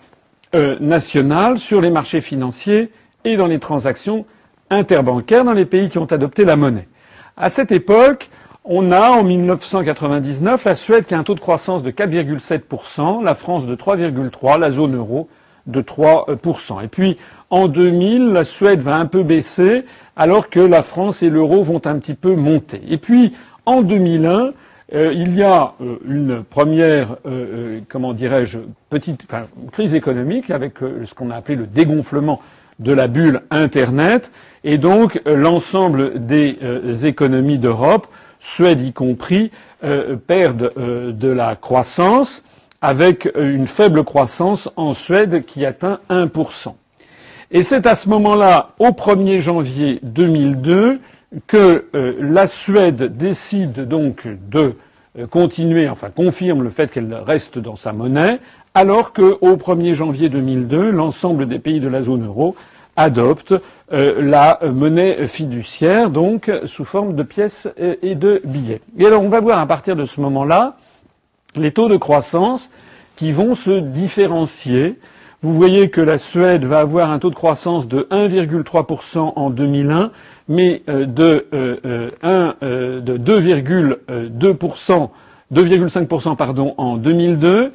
euh, 0.54 0.76
nationales 0.80 1.58
sur 1.58 1.80
les 1.80 1.90
marchés 1.90 2.20
financiers 2.20 2.90
et 3.24 3.36
dans 3.36 3.46
les 3.46 3.60
transactions 3.60 4.26
interbancaires 4.68 5.44
dans 5.44 5.52
les 5.52 5.64
pays 5.64 5.88
qui 5.88 5.98
ont 5.98 6.06
adopté 6.06 6.44
la 6.44 6.56
monnaie. 6.56 6.88
À 7.36 7.48
cette 7.48 7.70
époque, 7.70 8.30
on 8.64 8.90
a 8.90 9.10
en 9.10 9.22
1999 9.22 10.64
la 10.64 10.74
Suède 10.74 11.06
qui 11.06 11.14
a 11.14 11.18
un 11.18 11.22
taux 11.22 11.34
de 11.34 11.40
croissance 11.40 11.82
de 11.82 11.90
4,7%, 11.90 13.22
la 13.22 13.34
France 13.34 13.64
de 13.64 13.76
3,3%, 13.76 14.58
la 14.58 14.70
zone 14.70 14.96
euro 14.96 15.28
de 15.66 15.82
3%. 15.82 16.82
Et 16.84 16.88
puis 16.88 17.16
en 17.48 17.68
2000, 17.68 18.32
la 18.32 18.44
Suède 18.44 18.80
va 18.80 18.96
un 18.96 19.06
peu 19.06 19.22
baisser 19.22 19.84
alors 20.20 20.50
que 20.50 20.60
la 20.60 20.82
France 20.82 21.22
et 21.22 21.30
l'euro 21.30 21.62
vont 21.62 21.80
un 21.86 21.98
petit 21.98 22.12
peu 22.12 22.36
monter. 22.36 22.82
Et 22.90 22.98
puis 22.98 23.32
en 23.64 23.80
2001, 23.80 24.52
euh, 24.92 25.14
il 25.14 25.34
y 25.34 25.42
a 25.42 25.72
euh, 25.80 25.96
une 26.06 26.44
première, 26.44 27.16
euh, 27.24 27.78
comment 27.88 28.12
dirais-je, 28.12 28.58
petite 28.90 29.26
crise 29.72 29.94
économique 29.94 30.50
avec 30.50 30.74
ce 30.80 31.14
qu'on 31.14 31.30
a 31.30 31.36
appelé 31.36 31.56
le 31.56 31.66
dégonflement 31.66 32.42
de 32.80 32.92
la 32.92 33.08
bulle 33.08 33.40
Internet, 33.50 34.30
et 34.62 34.76
donc 34.76 35.22
l'ensemble 35.24 36.26
des 36.26 36.58
économies 37.06 37.58
d'Europe 37.58 38.06
Suède 38.40 38.80
y 38.80 38.92
compris, 38.92 39.50
perdent 40.26 40.72
de 40.76 41.28
la 41.28 41.56
croissance, 41.56 42.42
avec 42.80 43.30
une 43.38 43.66
faible 43.66 44.02
croissance 44.02 44.70
en 44.76 44.94
Suède 44.94 45.44
qui 45.44 45.66
atteint 45.66 46.00
1%. 46.08 46.74
Et 47.50 47.62
c'est 47.62 47.86
à 47.86 47.94
ce 47.94 48.08
moment-là, 48.08 48.70
au 48.78 48.90
1er 48.90 49.40
janvier 49.40 49.98
2002, 50.02 51.00
que 51.46 51.86
la 51.92 52.46
Suède 52.46 53.16
décide 53.16 53.88
donc 53.88 54.26
de 54.50 54.74
continuer, 55.30 55.88
enfin 55.88 56.10
confirme 56.10 56.62
le 56.62 56.70
fait 56.70 56.90
qu'elle 56.92 57.12
reste 57.14 57.58
dans 57.58 57.76
sa 57.76 57.92
monnaie, 57.92 58.40
alors 58.74 59.12
qu'au 59.12 59.56
1er 59.56 59.94
janvier 59.94 60.28
2002, 60.28 60.90
l'ensemble 60.90 61.46
des 61.46 61.58
pays 61.58 61.80
de 61.80 61.88
la 61.88 62.02
zone 62.02 62.24
euro 62.26 62.54
adoptent 62.96 63.54
euh, 63.92 64.22
la 64.22 64.60
monnaie 64.62 65.26
fiduciaire, 65.26 66.10
donc 66.10 66.50
sous 66.64 66.84
forme 66.84 67.16
de 67.16 67.22
pièces 67.22 67.66
et 67.78 68.14
de 68.14 68.40
billets. 68.44 68.80
Et 68.98 69.06
alors 69.06 69.22
on 69.22 69.28
va 69.28 69.40
voir 69.40 69.58
à 69.58 69.66
partir 69.66 69.96
de 69.96 70.04
ce 70.04 70.20
moment-là 70.20 70.76
les 71.56 71.72
taux 71.72 71.88
de 71.88 71.96
croissance 71.96 72.70
qui 73.16 73.32
vont 73.32 73.54
se 73.54 73.80
différencier. 73.80 74.98
Vous 75.42 75.54
voyez 75.54 75.88
que 75.88 76.00
la 76.02 76.18
Suède 76.18 76.64
va 76.64 76.80
avoir 76.80 77.10
un 77.10 77.18
taux 77.18 77.30
de 77.30 77.34
croissance 77.34 77.88
de 77.88 78.06
1,3% 78.10 79.32
en 79.36 79.50
2001, 79.50 80.10
mais 80.48 80.82
euh, 80.88 81.06
de, 81.06 81.46
euh, 81.54 83.00
de 83.00 83.16
2,2%, 83.16 85.08
2,5% 85.52 86.36
pardon, 86.36 86.74
en 86.76 86.96
2002 86.96 87.72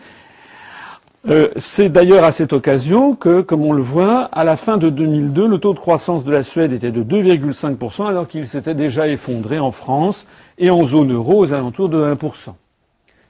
euh, 1.27 1.49
c'est 1.57 1.89
d'ailleurs 1.89 2.23
à 2.23 2.31
cette 2.31 2.53
occasion 2.53 3.15
que, 3.15 3.41
comme 3.41 3.63
on 3.65 3.73
le 3.73 3.81
voit, 3.81 4.25
à 4.25 4.43
la 4.43 4.55
fin 4.55 4.77
de 4.77 4.89
2002, 4.89 5.47
le 5.47 5.57
taux 5.57 5.73
de 5.73 5.79
croissance 5.79 6.23
de 6.23 6.31
la 6.31 6.43
Suède 6.43 6.71
était 6.71 6.91
de 6.91 7.01
2,5%, 7.01 8.05
alors 8.05 8.27
qu'il 8.27 8.47
s'était 8.47 8.75
déjà 8.75 9.07
effondré 9.07 9.57
en 9.57 9.71
France 9.71 10.27
et 10.59 10.69
en 10.69 10.83
zone 10.83 11.13
euro 11.13 11.39
aux 11.39 11.53
alentours 11.53 11.89
de 11.89 12.13
1%. 12.13 12.53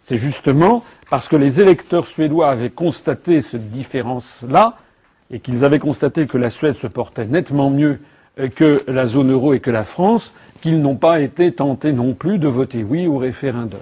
C'est 0.03 0.17
justement 0.17 0.83
parce 1.09 1.27
que 1.27 1.35
les 1.35 1.61
électeurs 1.61 2.07
suédois 2.07 2.49
avaient 2.49 2.69
constaté 2.69 3.41
cette 3.41 3.69
différence-là, 3.71 4.77
et 5.31 5.39
qu'ils 5.39 5.65
avaient 5.65 5.79
constaté 5.79 6.27
que 6.27 6.37
la 6.37 6.49
Suède 6.49 6.75
se 6.75 6.87
portait 6.87 7.25
nettement 7.25 7.69
mieux 7.69 7.99
euh, 8.39 8.47
que 8.47 8.77
la 8.87 9.07
zone 9.07 9.31
euro 9.31 9.53
et 9.53 9.59
que 9.59 9.71
la 9.71 9.83
France, 9.83 10.33
qu'ils 10.61 10.81
n'ont 10.81 10.95
pas 10.95 11.19
été 11.19 11.51
tentés 11.51 11.93
non 11.93 12.13
plus 12.13 12.37
de 12.37 12.47
voter 12.47 12.83
oui 12.83 13.07
au 13.07 13.17
référendum. 13.17 13.79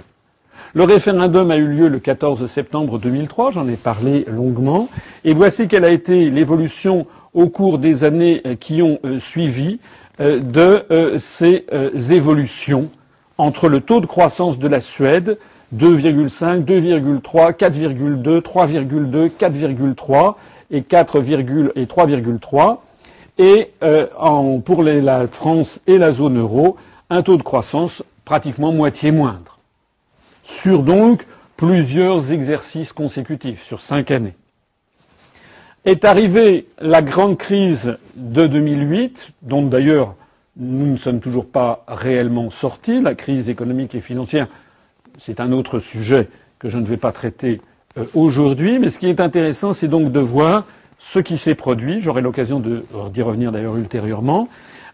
Le 0.73 0.83
référendum 0.83 1.51
a 1.51 1.57
eu 1.57 1.67
lieu 1.67 1.87
le 1.87 1.99
14 1.99 2.45
septembre 2.47 2.97
2003, 2.97 3.51
j'en 3.51 3.67
ai 3.67 3.75
parlé 3.75 4.25
longuement, 4.27 4.89
et 5.23 5.33
voici 5.33 5.67
quelle 5.67 5.85
a 5.85 5.91
été 5.91 6.29
l'évolution 6.29 7.05
au 7.33 7.47
cours 7.49 7.77
des 7.77 8.03
années 8.03 8.41
euh, 8.45 8.55
qui 8.55 8.81
ont 8.81 8.99
euh, 9.05 9.19
suivi 9.19 9.79
de 10.19 11.17
ces 11.17 11.65
évolutions 12.11 12.91
entre 13.39 13.67
le 13.67 13.81
taux 13.81 13.99
de 13.99 14.05
croissance 14.05 14.59
de 14.59 14.67
la 14.67 14.79
Suède, 14.79 15.39
2,5, 15.75 16.63
2,3, 16.63 17.53
4,2, 17.53 18.41
3,2, 18.41 19.29
4,3 19.29 20.35
et 20.71 20.81
4, 20.81 21.17
et 21.75 21.85
3,3, 21.85 22.77
et 23.37 23.71
pour 24.63 24.83
la 24.83 25.27
France 25.27 25.81
et 25.87 25.97
la 25.97 26.11
zone 26.11 26.37
euro, 26.39 26.77
un 27.09 27.21
taux 27.21 27.37
de 27.37 27.43
croissance 27.43 28.03
pratiquement 28.25 28.71
moitié 28.71 29.11
moindre 29.11 29.57
sur 30.43 30.83
donc 30.83 31.25
plusieurs 31.57 32.31
exercices 32.31 32.93
consécutifs, 32.93 33.63
sur 33.65 33.81
cinq 33.81 34.11
années. 34.11 34.35
Est 35.85 36.05
arrivée 36.05 36.67
la 36.79 37.01
grande 37.01 37.37
crise 37.37 37.97
de 38.15 38.47
2008, 38.47 39.29
dont 39.41 39.63
d'ailleurs 39.63 40.15
nous 40.55 40.85
ne 40.85 40.97
sommes 40.97 41.19
toujours 41.19 41.45
pas 41.45 41.83
réellement 41.87 42.49
sortis. 42.49 43.01
La 43.01 43.15
crise 43.15 43.49
économique 43.49 43.95
et 43.95 43.99
financière, 43.99 44.47
c'est 45.19 45.39
un 45.39 45.51
autre 45.51 45.79
sujet 45.79 46.29
que 46.59 46.69
je 46.69 46.77
ne 46.77 46.85
vais 46.85 46.97
pas 46.97 47.11
traiter 47.11 47.61
euh, 47.97 48.05
aujourd'hui. 48.13 48.79
Mais 48.79 48.89
ce 48.89 48.99
qui 48.99 49.07
est 49.07 49.19
intéressant, 49.19 49.73
c'est 49.73 49.87
donc 49.87 50.11
de 50.11 50.19
voir 50.19 50.65
ce 50.99 51.19
qui 51.19 51.37
s'est 51.37 51.55
produit. 51.55 52.01
J'aurai 52.01 52.21
l'occasion 52.21 52.61
d'y 52.61 53.21
revenir 53.21 53.51
d'ailleurs 53.51 53.77
ultérieurement. 53.77 54.47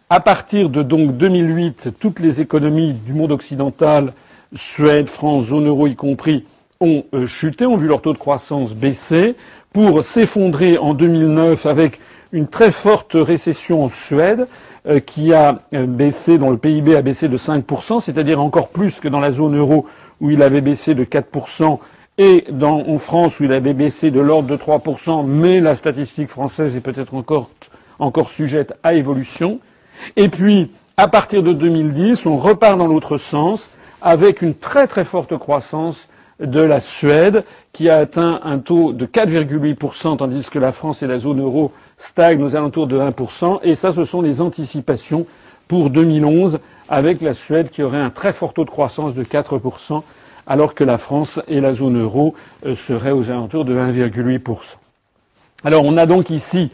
À 0.09 0.19
partir 0.19 0.69
de 0.69 0.81
donc 0.81 1.17
2008, 1.17 1.91
toutes 1.99 2.19
les 2.19 2.41
économies 2.41 2.93
du 2.93 3.13
monde 3.13 3.31
occidental 3.31 4.13
Suède, 4.55 5.09
France, 5.09 5.45
zone 5.45 5.67
euro 5.67 5.85
y 5.85 5.95
compris, 5.95 6.45
ont 6.81 7.03
euh, 7.13 7.27
chuté, 7.27 7.65
ont 7.65 7.77
vu 7.77 7.87
leur 7.87 8.01
taux 8.01 8.13
de 8.13 8.17
croissance 8.17 8.73
baisser, 8.73 9.35
pour 9.73 10.03
s'effondrer 10.03 10.79
en 10.79 10.95
2009 10.95 11.67
avec 11.67 11.99
une 12.31 12.47
très 12.47 12.71
forte 12.71 13.13
récession 13.13 13.83
en 13.83 13.89
Suède, 13.89 14.47
euh, 14.87 14.99
qui 14.99 15.33
a 15.33 15.61
euh, 15.73 15.85
baissé, 15.85 16.37
dont 16.37 16.49
le 16.49 16.57
PIB 16.57 16.95
a 16.95 17.01
baissé 17.01 17.27
de 17.27 17.37
5%, 17.37 17.99
c'est-à-dire 17.99 18.41
encore 18.41 18.69
plus 18.69 18.99
que 18.99 19.07
dans 19.07 19.19
la 19.19 19.31
zone 19.31 19.57
euro 19.57 19.85
où 20.21 20.29
il 20.29 20.41
avait 20.41 20.61
baissé 20.61 20.95
de 20.95 21.03
4%, 21.03 21.79
et 22.17 22.45
en 22.61 22.97
France 22.97 23.39
où 23.39 23.45
il 23.45 23.53
avait 23.53 23.73
baissé 23.73 24.11
de 24.11 24.19
l'ordre 24.19 24.49
de 24.49 24.57
3%, 24.57 25.25
mais 25.25 25.61
la 25.61 25.75
statistique 25.75 26.29
française 26.29 26.75
est 26.75 26.81
peut-être 26.81 27.15
encore, 27.15 27.49
encore 27.97 28.29
sujette 28.29 28.73
à 28.83 28.93
évolution. 28.93 29.59
Et 30.17 30.27
puis, 30.27 30.71
à 30.97 31.07
partir 31.07 31.43
de 31.43 31.53
2010, 31.53 32.25
on 32.25 32.35
repart 32.35 32.77
dans 32.77 32.87
l'autre 32.87 33.17
sens, 33.17 33.69
avec 34.01 34.41
une 34.41 34.53
très 34.53 34.87
très 34.87 35.05
forte 35.05 35.37
croissance 35.37 36.07
de 36.41 36.59
la 36.59 36.79
Suède, 36.81 37.43
qui 37.71 37.89
a 37.89 37.97
atteint 37.97 38.41
un 38.43 38.59
taux 38.59 38.91
de 38.91 39.05
4,8%, 39.05 40.17
tandis 40.17 40.49
que 40.49 40.59
la 40.59 40.71
France 40.71 41.03
et 41.03 41.07
la 41.07 41.17
zone 41.17 41.39
euro 41.41 41.71
stagnent 41.97 42.43
aux 42.43 42.55
alentours 42.55 42.87
de 42.87 42.99
1%. 42.99 43.59
Et 43.63 43.75
ça, 43.75 43.93
ce 43.93 44.03
sont 44.03 44.21
les 44.21 44.41
anticipations 44.41 45.25
pour 45.67 45.89
2011, 45.89 46.59
avec 46.89 47.21
la 47.21 47.33
Suède 47.33 47.69
qui 47.69 47.83
aurait 47.83 47.99
un 47.99 48.09
très 48.09 48.33
fort 48.33 48.53
taux 48.53 48.65
de 48.65 48.69
croissance 48.69 49.13
de 49.13 49.23
4%, 49.23 50.03
alors 50.47 50.73
que 50.73 50.83
la 50.83 50.97
France 50.97 51.39
et 51.47 51.61
la 51.61 51.71
zone 51.73 52.01
euro 52.01 52.33
euh, 52.65 52.73
seraient 52.75 53.11
aux 53.11 53.29
alentours 53.29 53.65
de 53.65 53.75
1,8%. 53.75 54.77
Alors 55.63 55.85
on 55.85 55.95
a 55.97 56.05
donc 56.05 56.31
ici 56.31 56.71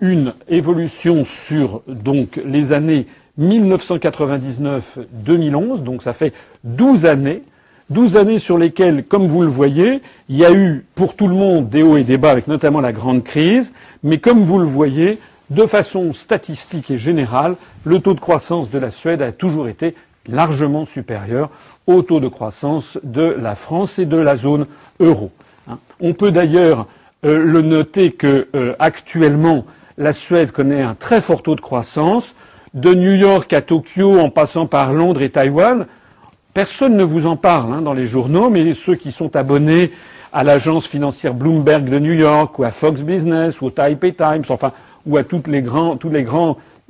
une 0.00 0.32
évolution 0.48 1.24
sur 1.24 1.82
donc 1.86 2.40
les 2.44 2.72
années 2.72 3.06
1999-2011, 3.38 5.82
donc 5.82 6.02
ça 6.02 6.12
fait 6.12 6.32
12 6.64 7.06
années, 7.06 7.42
12 7.90 8.16
années 8.16 8.38
sur 8.38 8.58
lesquelles, 8.58 9.04
comme 9.04 9.26
vous 9.26 9.42
le 9.42 9.48
voyez, 9.48 10.00
il 10.28 10.36
y 10.36 10.44
a 10.44 10.52
eu 10.52 10.84
pour 10.94 11.16
tout 11.16 11.26
le 11.28 11.34
monde 11.34 11.68
des 11.68 11.82
hauts 11.82 11.96
et 11.96 12.04
des 12.04 12.16
bas, 12.16 12.30
avec 12.30 12.46
notamment 12.48 12.80
la 12.80 12.92
grande 12.92 13.24
crise, 13.24 13.72
mais 14.02 14.18
comme 14.18 14.44
vous 14.44 14.58
le 14.58 14.66
voyez, 14.66 15.18
de 15.50 15.66
façon 15.66 16.12
statistique 16.12 16.90
et 16.90 16.98
générale, 16.98 17.56
le 17.84 18.00
taux 18.00 18.14
de 18.14 18.20
croissance 18.20 18.70
de 18.70 18.78
la 18.78 18.90
Suède 18.90 19.22
a 19.22 19.32
toujours 19.32 19.68
été 19.68 19.94
largement 20.28 20.84
supérieur 20.84 21.50
au 21.86 22.02
taux 22.02 22.20
de 22.20 22.28
croissance 22.28 22.98
de 23.02 23.34
la 23.38 23.54
France 23.54 23.98
et 23.98 24.04
de 24.04 24.18
la 24.18 24.36
zone 24.36 24.66
euro. 25.00 25.30
Hein. 25.68 25.78
On 26.00 26.12
peut 26.12 26.30
d'ailleurs 26.30 26.86
euh, 27.24 27.42
le 27.42 27.62
noter 27.62 28.12
que 28.12 28.48
euh, 28.54 28.74
actuellement 28.78 29.64
la 29.96 30.12
Suède 30.12 30.52
connaît 30.52 30.82
un 30.82 30.94
très 30.94 31.20
fort 31.20 31.42
taux 31.42 31.56
de 31.56 31.60
croissance, 31.60 32.34
de 32.74 32.92
New 32.92 33.14
York 33.14 33.52
à 33.52 33.62
Tokyo 33.62 34.20
en 34.20 34.30
passant 34.30 34.66
par 34.66 34.92
Londres 34.92 35.22
et 35.22 35.30
Taïwan. 35.30 35.86
Personne 36.52 36.96
ne 36.96 37.04
vous 37.04 37.26
en 37.26 37.36
parle 37.36 37.72
hein, 37.72 37.82
dans 37.82 37.94
les 37.94 38.06
journaux, 38.06 38.50
mais 38.50 38.72
ceux 38.74 38.94
qui 38.94 39.12
sont 39.12 39.34
abonnés 39.34 39.90
à 40.32 40.44
l'agence 40.44 40.86
financière 40.86 41.34
Bloomberg 41.34 41.88
de 41.88 41.98
New 41.98 42.12
York 42.12 42.58
ou 42.58 42.64
à 42.64 42.70
Fox 42.70 43.02
Business 43.02 43.60
ou 43.60 43.66
au 43.66 43.70
Taipei 43.70 44.12
Times, 44.12 44.44
enfin, 44.50 44.72
ou 45.08 45.16
à 45.16 45.24
tous 45.24 45.42
les 45.46 45.62
grands, 45.62 45.98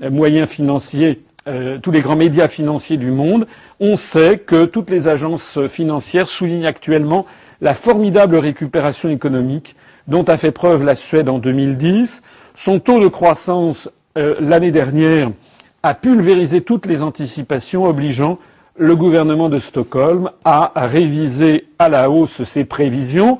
euh, 0.03 0.11
moyens 0.11 0.49
financiers, 0.49 1.23
euh, 1.47 1.79
tous 1.81 1.91
les 1.91 2.01
grands 2.01 2.17
médias 2.17 2.49
financiers 2.49 2.99
du 2.99 3.11
monde, 3.11 3.47
on 3.81 3.97
sait 3.97 4.39
que 4.39 4.67
toutes 4.67 4.91
les 4.91 5.09
agences 5.09 5.67
financières 5.69 6.29
soulignent 6.29 6.67
actuellement 6.67 7.25
la 7.61 7.75
formidable 7.75 8.37
récupération 8.37 9.09
économique 9.09 9.75
dont 10.09 10.25
a 10.25 10.37
fait 10.37 10.53
preuve 10.53 10.85
la 10.85 10.95
Suède 10.95 11.29
en 11.29 11.39
2010. 11.39 12.23
Son 12.55 12.81
taux 12.81 13.01
de 13.01 13.09
croissance 13.09 13.91
euh, 14.17 14.35
l'année 14.41 14.73
dernière 14.73 15.31
a 15.83 15.95
pulvérisé 15.95 16.61
toutes 16.61 16.87
les 16.87 17.03
anticipations, 17.03 17.85
obligeant 17.85 18.39
le 18.77 18.97
gouvernement 18.97 19.49
de 19.49 19.59
Stockholm 19.59 20.31
à 20.45 20.73
réviser 20.75 21.67
à 21.79 21.89
la 21.89 22.11
hausse 22.11 22.43
ses 22.43 22.65
prévisions. 22.65 23.39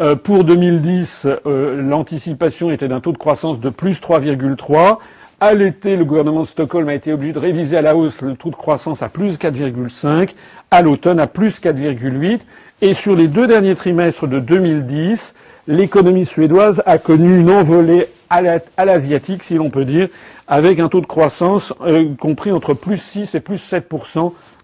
Euh, 0.00 0.16
pour 0.16 0.42
2010, 0.42 1.28
euh, 1.46 1.80
l'anticipation 1.80 2.72
était 2.72 2.88
d'un 2.88 3.00
taux 3.00 3.12
de 3.12 3.18
croissance 3.18 3.60
de 3.60 3.70
plus 3.70 4.00
3,3. 4.00 4.98
À 5.38 5.54
l'été, 5.54 5.96
le 5.96 6.04
gouvernement 6.04 6.42
de 6.42 6.46
Stockholm 6.46 6.88
a 6.88 6.94
été 6.94 7.12
obligé 7.12 7.32
de 7.32 7.38
réviser 7.38 7.76
à 7.76 7.82
la 7.82 7.94
hausse 7.94 8.20
le 8.20 8.34
taux 8.34 8.50
de 8.50 8.56
croissance 8.56 9.02
à 9.02 9.08
plus 9.08 9.38
4,5, 9.38 10.30
à 10.72 10.82
l'automne 10.82 11.20
à 11.20 11.28
plus 11.28 11.60
4,8. 11.60 12.40
Et 12.82 12.92
sur 12.92 13.14
les 13.14 13.28
deux 13.28 13.46
derniers 13.46 13.76
trimestres 13.76 14.26
de 14.26 14.40
2010, 14.40 15.34
l'économie 15.68 16.26
suédoise 16.26 16.82
a 16.86 16.98
connu 16.98 17.38
une 17.38 17.50
envolée 17.50 18.08
à 18.30 18.84
l'asiatique, 18.84 19.44
si 19.44 19.54
l'on 19.54 19.70
peut 19.70 19.84
dire, 19.84 20.08
avec 20.48 20.80
un 20.80 20.88
taux 20.88 21.02
de 21.02 21.06
croissance 21.06 21.72
euh, 21.82 22.12
compris 22.18 22.50
entre 22.50 22.74
plus 22.74 22.98
6 22.98 23.36
et 23.36 23.40
plus 23.40 23.58
7 23.58 23.88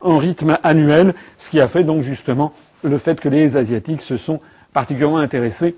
en 0.00 0.18
rythme 0.18 0.58
annuel, 0.64 1.14
ce 1.38 1.50
qui 1.50 1.60
a 1.60 1.68
fait 1.68 1.84
donc 1.84 2.02
justement 2.02 2.52
le 2.82 2.98
fait 2.98 3.20
que 3.20 3.28
les 3.28 3.56
Asiatiques 3.56 4.00
se 4.00 4.16
sont 4.16 4.40
particulièrement 4.72 5.18
intéressés 5.18 5.76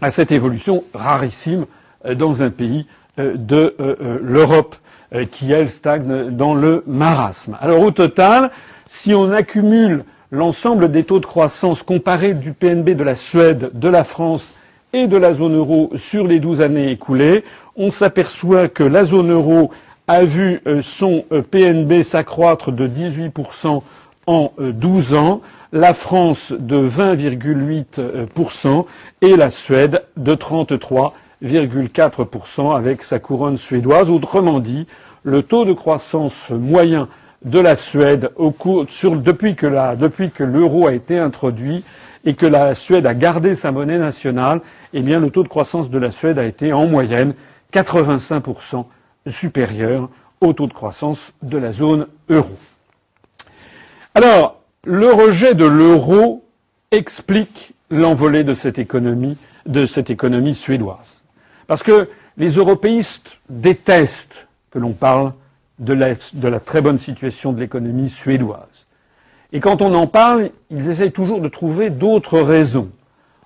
à 0.00 0.10
cette 0.10 0.32
évolution 0.32 0.84
rarissime 0.94 1.66
euh, 2.04 2.14
dans 2.14 2.42
un 2.42 2.50
pays 2.50 2.86
euh, 3.18 3.34
de 3.36 3.74
l'Europe 4.22 4.76
qui, 5.30 5.52
elle, 5.52 5.70
stagne 5.70 6.30
dans 6.30 6.54
le 6.54 6.82
marasme. 6.88 7.56
Alors 7.60 7.80
au 7.82 7.92
total, 7.92 8.50
si 8.86 9.14
on 9.14 9.30
accumule 9.30 10.04
l'ensemble 10.32 10.90
des 10.90 11.04
taux 11.04 11.20
de 11.20 11.26
croissance 11.26 11.84
comparés 11.84 12.34
du 12.34 12.52
PNB 12.52 12.90
de 12.90 13.04
la 13.04 13.14
Suède, 13.14 13.70
de 13.74 13.88
la 13.88 14.02
France 14.02 14.50
et 14.92 15.06
de 15.06 15.16
la 15.16 15.32
zone 15.32 15.56
euro 15.56 15.90
sur 15.94 16.26
les 16.26 16.40
douze 16.40 16.60
années 16.60 16.90
écoulées, 16.90 17.44
on 17.76 17.90
s'aperçoit 17.90 18.68
que 18.68 18.82
la 18.82 19.04
zone 19.04 19.30
euro 19.30 19.70
a 20.06 20.24
vu 20.24 20.60
euh, 20.66 20.82
son 20.82 21.24
euh, 21.32 21.42
PNB 21.42 22.02
s'accroître 22.02 22.72
de 22.72 22.86
18% 22.86 23.82
en 24.26 24.52
12 24.58 25.14
euh, 25.14 25.16
ans, 25.16 25.40
la 25.74 25.92
France 25.92 26.52
de 26.52 26.88
20,8% 26.88 28.86
et 29.22 29.36
la 29.36 29.50
Suède 29.50 30.04
de 30.16 30.36
33,4% 30.36 32.76
avec 32.76 33.02
sa 33.02 33.18
couronne 33.18 33.56
suédoise. 33.56 34.12
Autrement 34.12 34.60
dit, 34.60 34.86
le 35.24 35.42
taux 35.42 35.64
de 35.64 35.72
croissance 35.72 36.50
moyen 36.50 37.08
de 37.44 37.58
la 37.58 37.74
Suède 37.74 38.30
au 38.36 38.52
cours, 38.52 38.86
sur, 38.88 39.16
depuis 39.16 39.56
que 39.56 39.66
l'euro 40.44 40.86
a 40.86 40.94
été 40.94 41.18
introduit 41.18 41.82
et 42.24 42.34
que 42.34 42.46
la 42.46 42.76
Suède 42.76 43.04
a 43.04 43.14
gardé 43.14 43.56
sa 43.56 43.72
monnaie 43.72 43.98
nationale, 43.98 44.60
eh 44.92 45.02
bien, 45.02 45.18
le 45.18 45.30
taux 45.30 45.42
de 45.42 45.48
croissance 45.48 45.90
de 45.90 45.98
la 45.98 46.12
Suède 46.12 46.38
a 46.38 46.44
été 46.44 46.72
en 46.72 46.86
moyenne 46.86 47.34
85% 47.72 48.84
supérieur 49.26 50.08
au 50.40 50.52
taux 50.52 50.68
de 50.68 50.72
croissance 50.72 51.32
de 51.42 51.58
la 51.58 51.72
zone 51.72 52.06
euro. 52.28 52.56
Alors, 54.14 54.60
le 54.84 55.10
rejet 55.10 55.54
de 55.54 55.64
l'euro 55.64 56.44
explique 56.90 57.74
l'envolée 57.90 58.44
de 58.44 58.54
cette 58.54 58.78
économie, 58.78 59.36
de 59.66 59.86
cette 59.86 60.10
économie 60.10 60.54
suédoise. 60.54 61.20
Parce 61.66 61.82
que 61.82 62.08
les 62.36 62.50
européistes 62.50 63.38
détestent 63.48 64.46
que 64.70 64.78
l'on 64.78 64.92
parle 64.92 65.32
de 65.78 65.92
la, 65.94 66.60
très 66.60 66.82
bonne 66.82 66.98
situation 66.98 67.52
de 67.52 67.60
l'économie 67.60 68.10
suédoise. 68.10 68.86
Et 69.52 69.60
quand 69.60 69.82
on 69.82 69.94
en 69.94 70.06
parle, 70.06 70.50
ils 70.70 70.88
essayent 70.88 71.12
toujours 71.12 71.40
de 71.40 71.48
trouver 71.48 71.90
d'autres 71.90 72.40
raisons 72.40 72.90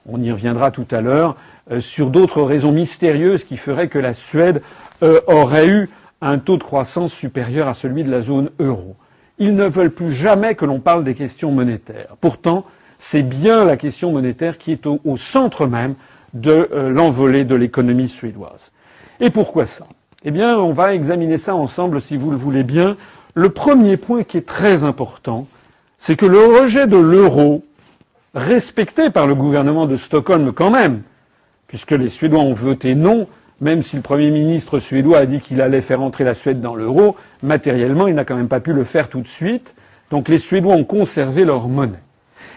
on 0.08 0.22
y 0.22 0.32
reviendra 0.32 0.70
tout 0.70 0.86
à 0.90 1.00
l'heure, 1.00 1.36
euh, 1.70 1.80
sur 1.80 2.10
d'autres 2.10 2.42
raisons 2.42 2.72
mystérieuses 2.72 3.44
qui 3.44 3.56
feraient 3.56 3.88
que 3.88 3.98
la 3.98 4.14
Suède 4.14 4.62
euh, 5.02 5.20
aurait 5.26 5.68
eu 5.68 5.90
un 6.20 6.38
taux 6.38 6.56
de 6.56 6.64
croissance 6.64 7.12
supérieur 7.12 7.68
à 7.68 7.74
celui 7.74 8.02
de 8.02 8.10
la 8.10 8.22
zone 8.22 8.50
euro. 8.58 8.96
Ils 9.38 9.54
ne 9.54 9.66
veulent 9.66 9.90
plus 9.90 10.12
jamais 10.12 10.54
que 10.54 10.64
l'on 10.64 10.80
parle 10.80 11.04
des 11.04 11.14
questions 11.14 11.52
monétaires. 11.52 12.16
Pourtant, 12.20 12.64
c'est 12.98 13.22
bien 13.22 13.64
la 13.64 13.76
question 13.76 14.12
monétaire 14.12 14.58
qui 14.58 14.72
est 14.72 14.86
au, 14.86 15.16
centre 15.16 15.66
même 15.66 15.94
de 16.34 16.68
euh, 16.72 16.90
l'envolée 16.90 17.44
de 17.44 17.54
l'économie 17.54 18.08
suédoise. 18.08 18.72
Et 19.20 19.30
pourquoi 19.30 19.66
ça? 19.66 19.86
Eh 20.24 20.30
bien, 20.30 20.58
on 20.58 20.72
va 20.72 20.94
examiner 20.94 21.38
ça 21.38 21.54
ensemble, 21.54 22.00
si 22.00 22.16
vous 22.16 22.30
le 22.30 22.36
voulez 22.36 22.64
bien. 22.64 22.96
Le 23.34 23.50
premier 23.50 23.96
point 23.96 24.24
qui 24.24 24.36
est 24.36 24.46
très 24.46 24.82
important, 24.82 25.46
c'est 25.96 26.16
que 26.16 26.26
le 26.26 26.60
rejet 26.60 26.86
de 26.86 26.96
l'euro 26.96 27.64
respecté 28.34 29.10
par 29.10 29.26
le 29.26 29.34
gouvernement 29.34 29.86
de 29.86 29.96
Stockholm 29.96 30.52
quand 30.52 30.70
même, 30.70 31.02
puisque 31.68 31.92
les 31.92 32.08
Suédois 32.08 32.40
ont 32.40 32.52
voté 32.52 32.94
non, 32.94 33.28
même 33.60 33.82
si 33.82 33.96
le 33.96 34.02
Premier 34.02 34.30
ministre 34.30 34.78
suédois 34.78 35.18
a 35.18 35.26
dit 35.26 35.40
qu'il 35.40 35.60
allait 35.60 35.80
faire 35.80 36.00
entrer 36.00 36.24
la 36.24 36.34
Suède 36.34 36.60
dans 36.60 36.74
l'euro, 36.74 37.16
matériellement, 37.42 38.06
il 38.06 38.14
n'a 38.14 38.24
quand 38.24 38.36
même 38.36 38.48
pas 38.48 38.60
pu 38.60 38.72
le 38.72 38.84
faire 38.84 39.08
tout 39.08 39.20
de 39.20 39.28
suite. 39.28 39.74
Donc 40.10 40.28
les 40.28 40.38
Suédois 40.38 40.74
ont 40.74 40.84
conservé 40.84 41.44
leur 41.44 41.68
monnaie. 41.68 42.02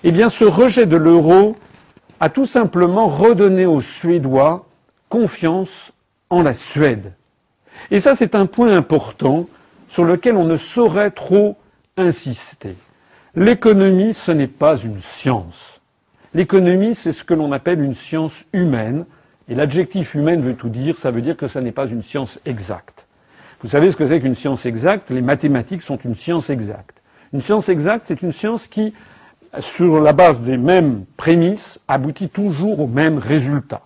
Eh 0.04 0.12
bien, 0.12 0.30
ce 0.30 0.46
rejet 0.46 0.86
de 0.86 0.96
l'euro 0.98 1.56
a 2.20 2.30
tout 2.30 2.46
simplement 2.46 3.08
redonné 3.08 3.66
aux 3.66 3.82
Suédois 3.82 4.68
confiance 5.10 5.92
en 6.30 6.44
la 6.44 6.54
Suède. 6.54 7.14
Et 7.90 8.00
ça, 8.00 8.16
c'est 8.16 8.36
un 8.36 8.46
point 8.46 8.76
important 8.76 9.48
sur 9.88 10.06
lequel 10.06 10.38
on 10.38 10.46
ne 10.46 10.58
saurait 10.58 11.12
trop 11.12 11.58
insister. 11.98 12.76
L'économie, 13.36 14.14
ce 14.14 14.32
n'est 14.32 14.48
pas 14.48 14.78
une 14.78 15.02
science. 15.02 15.82
L'économie, 16.34 16.96
c'est 16.96 17.12
ce 17.12 17.24
que 17.24 17.34
l'on 17.34 17.52
appelle 17.52 17.82
une 17.82 17.94
science 17.94 18.46
humaine. 18.54 19.06
Et 19.50 19.56
l'adjectif 19.56 20.14
humaine 20.14 20.42
veut 20.42 20.56
tout 20.56 20.70
dire, 20.70 20.98
ça 20.98 21.12
veut 21.12 21.22
dire 21.22 21.38
que 21.38 21.48
ça 21.48 21.62
n'est 21.62 21.72
pas 21.72 21.88
une 21.88 22.04
science 22.04 22.40
exacte. 22.46 23.06
Vous 23.62 23.70
savez 23.70 23.92
ce 23.92 23.98
que 23.98 24.08
c'est 24.08 24.20
qu'une 24.20 24.36
science 24.36 24.66
exacte? 24.66 25.12
Les 25.12 25.22
mathématiques 25.22 25.82
sont 25.82 25.98
une 25.98 26.16
science 26.16 26.50
exacte. 26.50 27.02
Une 27.34 27.42
science 27.42 27.70
exacte, 27.70 28.06
c'est 28.08 28.22
une 28.22 28.32
science 28.32 28.68
qui, 28.68 28.94
sur 29.60 30.02
la 30.02 30.14
base 30.14 30.42
des 30.42 30.58
mêmes 30.58 31.06
prémices, 31.18 31.80
aboutit 31.88 32.30
toujours 32.30 32.80
au 32.80 32.88
même 32.88 33.18
résultat. 33.18 33.82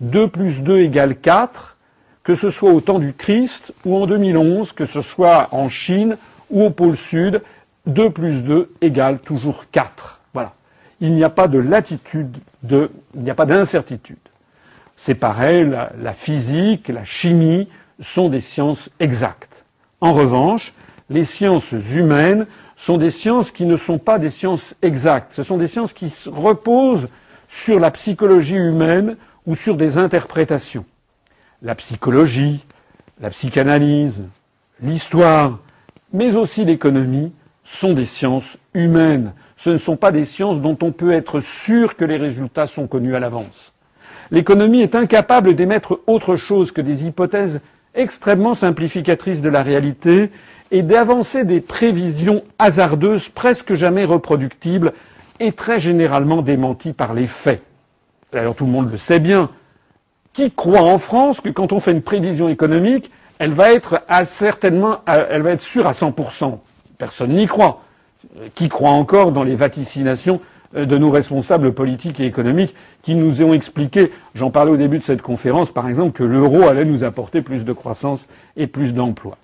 2 0.00 0.28
plus 0.28 0.62
2 0.62 0.78
égale 0.78 1.16
4, 1.16 1.76
que 2.22 2.34
ce 2.34 2.50
soit 2.50 2.72
au 2.72 2.80
temps 2.80 2.98
du 2.98 3.12
Christ 3.12 3.72
ou 3.84 3.96
en 3.96 4.06
2011, 4.06 4.72
que 4.72 4.86
ce 4.86 5.00
soit 5.00 5.48
en 5.50 5.68
Chine 5.68 6.16
ou 6.50 6.64
au 6.64 6.70
pôle 6.70 6.96
Sud, 6.96 7.42
2 7.86 8.10
plus 8.10 8.42
2 8.44 8.72
égale 8.80 9.18
toujours 9.18 9.64
4. 9.72 10.20
Voilà. 10.32 10.54
Il 11.00 11.14
n'y 11.14 11.24
a 11.24 11.30
pas 11.30 11.48
de 11.48 11.58
latitude, 11.58 12.36
de, 12.62 12.90
il 13.14 13.22
n'y 13.22 13.30
a 13.30 13.34
pas 13.34 13.46
d'incertitude. 13.46 14.18
C'est 15.00 15.14
pareil, 15.14 15.72
la, 16.00 16.12
physique, 16.12 16.88
la 16.88 17.04
chimie 17.04 17.68
sont 18.00 18.28
des 18.28 18.40
sciences 18.40 18.90
exactes. 18.98 19.64
En 20.00 20.12
revanche, 20.12 20.74
les 21.08 21.24
sciences 21.24 21.70
humaines 21.70 22.48
sont 22.74 22.98
des 22.98 23.12
sciences 23.12 23.52
qui 23.52 23.64
ne 23.64 23.76
sont 23.76 23.98
pas 23.98 24.18
des 24.18 24.28
sciences 24.28 24.74
exactes. 24.82 25.34
Ce 25.34 25.44
sont 25.44 25.56
des 25.56 25.68
sciences 25.68 25.92
qui 25.92 26.12
reposent 26.26 27.08
sur 27.46 27.78
la 27.78 27.92
psychologie 27.92 28.56
humaine 28.56 29.16
ou 29.46 29.54
sur 29.54 29.76
des 29.76 29.98
interprétations. 29.98 30.84
La 31.62 31.76
psychologie, 31.76 32.66
la 33.20 33.30
psychanalyse, 33.30 34.24
l'histoire, 34.82 35.60
mais 36.12 36.34
aussi 36.34 36.64
l'économie 36.64 37.32
sont 37.62 37.92
des 37.92 38.04
sciences 38.04 38.58
humaines. 38.74 39.32
Ce 39.56 39.70
ne 39.70 39.78
sont 39.78 39.96
pas 39.96 40.10
des 40.10 40.24
sciences 40.24 40.60
dont 40.60 40.76
on 40.82 40.90
peut 40.90 41.12
être 41.12 41.38
sûr 41.38 41.94
que 41.94 42.04
les 42.04 42.16
résultats 42.16 42.66
sont 42.66 42.88
connus 42.88 43.14
à 43.14 43.20
l'avance. 43.20 43.72
L'économie 44.30 44.82
est 44.82 44.94
incapable 44.94 45.54
d'émettre 45.54 46.00
autre 46.06 46.36
chose 46.36 46.72
que 46.72 46.80
des 46.80 47.06
hypothèses 47.06 47.60
extrêmement 47.94 48.54
simplificatrices 48.54 49.40
de 49.40 49.48
la 49.48 49.62
réalité 49.62 50.30
et 50.70 50.82
d'avancer 50.82 51.44
des 51.44 51.60
prévisions 51.60 52.42
hasardeuses 52.58 53.28
presque 53.28 53.74
jamais 53.74 54.04
reproductibles 54.04 54.92
et 55.40 55.52
très 55.52 55.80
généralement 55.80 56.42
démenties 56.42 56.92
par 56.92 57.14
les 57.14 57.26
faits. 57.26 57.62
D'ailleurs, 58.32 58.54
tout 58.54 58.66
le 58.66 58.72
monde 58.72 58.90
le 58.90 58.98
sait 58.98 59.20
bien. 59.20 59.50
Qui 60.34 60.50
croit 60.52 60.82
en 60.82 60.98
France 60.98 61.40
que 61.40 61.48
quand 61.48 61.72
on 61.72 61.80
fait 61.80 61.92
une 61.92 62.02
prévision 62.02 62.48
économique, 62.48 63.10
elle 63.38 63.52
va 63.52 63.72
être 63.72 64.02
certainement, 64.26 64.98
elle 65.06 65.42
va 65.42 65.50
être 65.50 65.62
sûre 65.62 65.86
à 65.86 65.92
100% 65.92 66.58
Personne 66.98 67.30
n'y 67.30 67.46
croit. 67.46 67.82
Qui 68.54 68.68
croit 68.68 68.90
encore 68.90 69.32
dans 69.32 69.44
les 69.44 69.54
vaticinations 69.54 70.40
de 70.74 70.98
nos 70.98 71.10
responsables 71.10 71.72
politiques 71.72 72.20
et 72.20 72.26
économiques 72.26 72.74
qui 73.02 73.14
nous 73.14 73.42
ont 73.42 73.54
expliqué, 73.54 74.12
j'en 74.34 74.50
parlais 74.50 74.72
au 74.72 74.76
début 74.76 74.98
de 74.98 75.04
cette 75.04 75.22
conférence 75.22 75.70
par 75.70 75.88
exemple, 75.88 76.12
que 76.12 76.24
l'euro 76.24 76.62
allait 76.62 76.84
nous 76.84 77.04
apporter 77.04 77.40
plus 77.40 77.64
de 77.64 77.72
croissance 77.72 78.28
et 78.56 78.66
plus 78.66 78.92
d'emplois. 78.92 79.38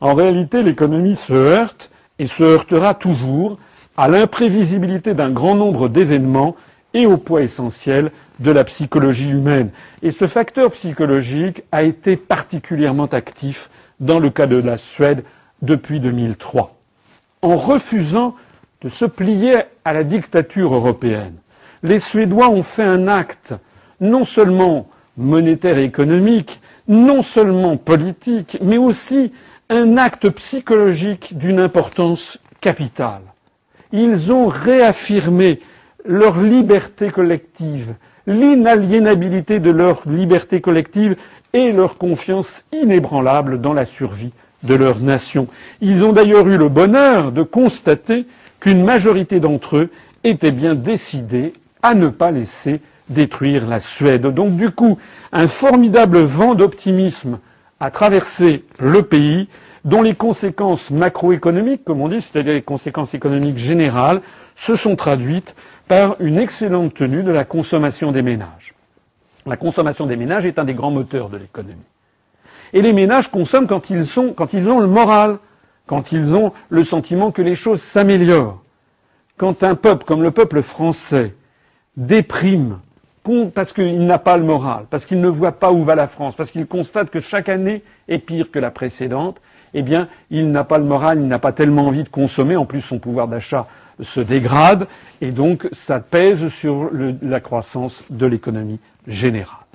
En 0.00 0.14
réalité, 0.14 0.62
l'économie 0.62 1.16
se 1.16 1.32
heurte 1.32 1.90
et 2.18 2.26
se 2.26 2.42
heurtera 2.42 2.94
toujours 2.94 3.58
à 3.96 4.08
l'imprévisibilité 4.08 5.14
d'un 5.14 5.30
grand 5.30 5.54
nombre 5.54 5.88
d'événements 5.88 6.56
et 6.94 7.06
au 7.06 7.16
poids 7.16 7.42
essentiel 7.42 8.10
de 8.40 8.50
la 8.50 8.64
psychologie 8.64 9.30
humaine. 9.30 9.70
Et 10.02 10.10
ce 10.10 10.26
facteur 10.26 10.70
psychologique 10.72 11.62
a 11.72 11.82
été 11.82 12.16
particulièrement 12.16 13.06
actif 13.06 13.70
dans 14.00 14.18
le 14.18 14.30
cas 14.30 14.46
de 14.46 14.56
la 14.56 14.76
Suède 14.76 15.24
depuis 15.62 16.00
2003. 16.00 16.74
En 17.42 17.56
refusant 17.56 18.34
de 18.82 18.88
se 18.88 19.04
plier 19.04 19.56
à 19.84 19.92
la 19.92 20.04
dictature 20.04 20.74
européenne, 20.74 21.34
les 21.82 21.98
Suédois 21.98 22.48
ont 22.50 22.62
fait 22.62 22.82
un 22.84 23.08
acte 23.08 23.54
non 24.00 24.24
seulement 24.24 24.88
monétaire 25.16 25.78
et 25.78 25.84
économique, 25.84 26.60
non 26.88 27.22
seulement 27.22 27.76
politique, 27.76 28.58
mais 28.62 28.76
aussi 28.78 29.32
un 29.70 29.96
acte 29.96 30.28
psychologique 30.30 31.36
d'une 31.36 31.58
importance 31.60 32.38
capitale. 32.60 33.22
Ils 33.92 34.32
ont 34.32 34.46
réaffirmé 34.48 35.60
leur 36.04 36.38
liberté 36.40 37.10
collective, 37.10 37.94
l'inaliénabilité 38.26 39.58
de 39.60 39.70
leur 39.70 40.02
liberté 40.08 40.60
collective 40.60 41.16
et 41.52 41.72
leur 41.72 41.96
confiance 41.96 42.64
inébranlable 42.72 43.60
dans 43.60 43.72
la 43.72 43.84
survie 43.84 44.32
de 44.62 44.74
leur 44.74 44.98
nation. 45.00 45.48
Ils 45.80 46.04
ont 46.04 46.12
d'ailleurs 46.12 46.46
eu 46.48 46.56
le 46.58 46.68
bonheur 46.68 47.32
de 47.32 47.42
constater 47.42 48.26
qu'une 48.66 48.82
majorité 48.82 49.38
d'entre 49.38 49.76
eux 49.76 49.90
était 50.24 50.50
bien 50.50 50.74
décidée 50.74 51.52
à 51.84 51.94
ne 51.94 52.08
pas 52.08 52.32
laisser 52.32 52.80
détruire 53.08 53.64
la 53.64 53.78
Suède. 53.78 54.22
Donc 54.22 54.56
du 54.56 54.72
coup, 54.72 54.98
un 55.30 55.46
formidable 55.46 56.18
vent 56.18 56.56
d'optimisme 56.56 57.38
a 57.78 57.92
traversé 57.92 58.64
le 58.80 59.02
pays 59.02 59.48
dont 59.84 60.02
les 60.02 60.16
conséquences 60.16 60.90
macroéconomiques, 60.90 61.84
comme 61.84 62.00
on 62.00 62.08
dit, 62.08 62.20
c'est-à-dire 62.20 62.54
les 62.54 62.62
conséquences 62.62 63.14
économiques 63.14 63.56
générales, 63.56 64.20
se 64.56 64.74
sont 64.74 64.96
traduites 64.96 65.54
par 65.86 66.16
une 66.18 66.36
excellente 66.36 66.92
tenue 66.92 67.22
de 67.22 67.30
la 67.30 67.44
consommation 67.44 68.10
des 68.10 68.22
ménages. 68.22 68.74
La 69.46 69.56
consommation 69.56 70.06
des 70.06 70.16
ménages 70.16 70.44
est 70.44 70.58
un 70.58 70.64
des 70.64 70.74
grands 70.74 70.90
moteurs 70.90 71.28
de 71.28 71.36
l'économie. 71.36 71.76
Et 72.72 72.82
les 72.82 72.92
ménages 72.92 73.30
consomment 73.30 73.68
quand 73.68 73.90
ils 73.90 74.18
ont 74.18 74.80
le 74.80 74.88
moral, 74.88 75.38
quand 75.86 76.12
ils 76.12 76.34
ont 76.34 76.52
le 76.68 76.84
sentiment 76.84 77.30
que 77.30 77.42
les 77.42 77.54
choses 77.54 77.80
s'améliorent. 77.80 78.62
Quand 79.36 79.62
un 79.62 79.74
peuple 79.74 80.04
comme 80.04 80.22
le 80.22 80.30
peuple 80.30 80.62
français 80.62 81.34
déprime 81.96 82.78
parce 83.54 83.72
qu'il 83.72 84.06
n'a 84.06 84.18
pas 84.18 84.36
le 84.36 84.44
moral, 84.44 84.86
parce 84.88 85.04
qu'il 85.04 85.20
ne 85.20 85.28
voit 85.28 85.52
pas 85.52 85.72
où 85.72 85.84
va 85.84 85.94
la 85.94 86.06
France, 86.06 86.36
parce 86.36 86.50
qu'il 86.50 86.66
constate 86.66 87.10
que 87.10 87.20
chaque 87.20 87.48
année 87.48 87.82
est 88.08 88.18
pire 88.18 88.50
que 88.50 88.58
la 88.58 88.70
précédente, 88.70 89.40
eh 89.74 89.82
bien, 89.82 90.08
il 90.30 90.50
n'a 90.52 90.64
pas 90.64 90.78
le 90.78 90.84
moral, 90.84 91.18
il 91.18 91.26
n'a 91.26 91.38
pas 91.38 91.52
tellement 91.52 91.86
envie 91.86 92.04
de 92.04 92.08
consommer, 92.08 92.56
en 92.56 92.64
plus 92.64 92.80
son 92.80 92.98
pouvoir 92.98 93.28
d'achat 93.28 93.66
se 94.00 94.20
dégrade, 94.20 94.86
et 95.20 95.32
donc 95.32 95.68
ça 95.72 96.00
pèse 96.00 96.48
sur 96.48 96.90
la 97.22 97.40
croissance 97.40 98.04
de 98.10 98.26
l'économie 98.26 98.78
générale. 99.06 99.65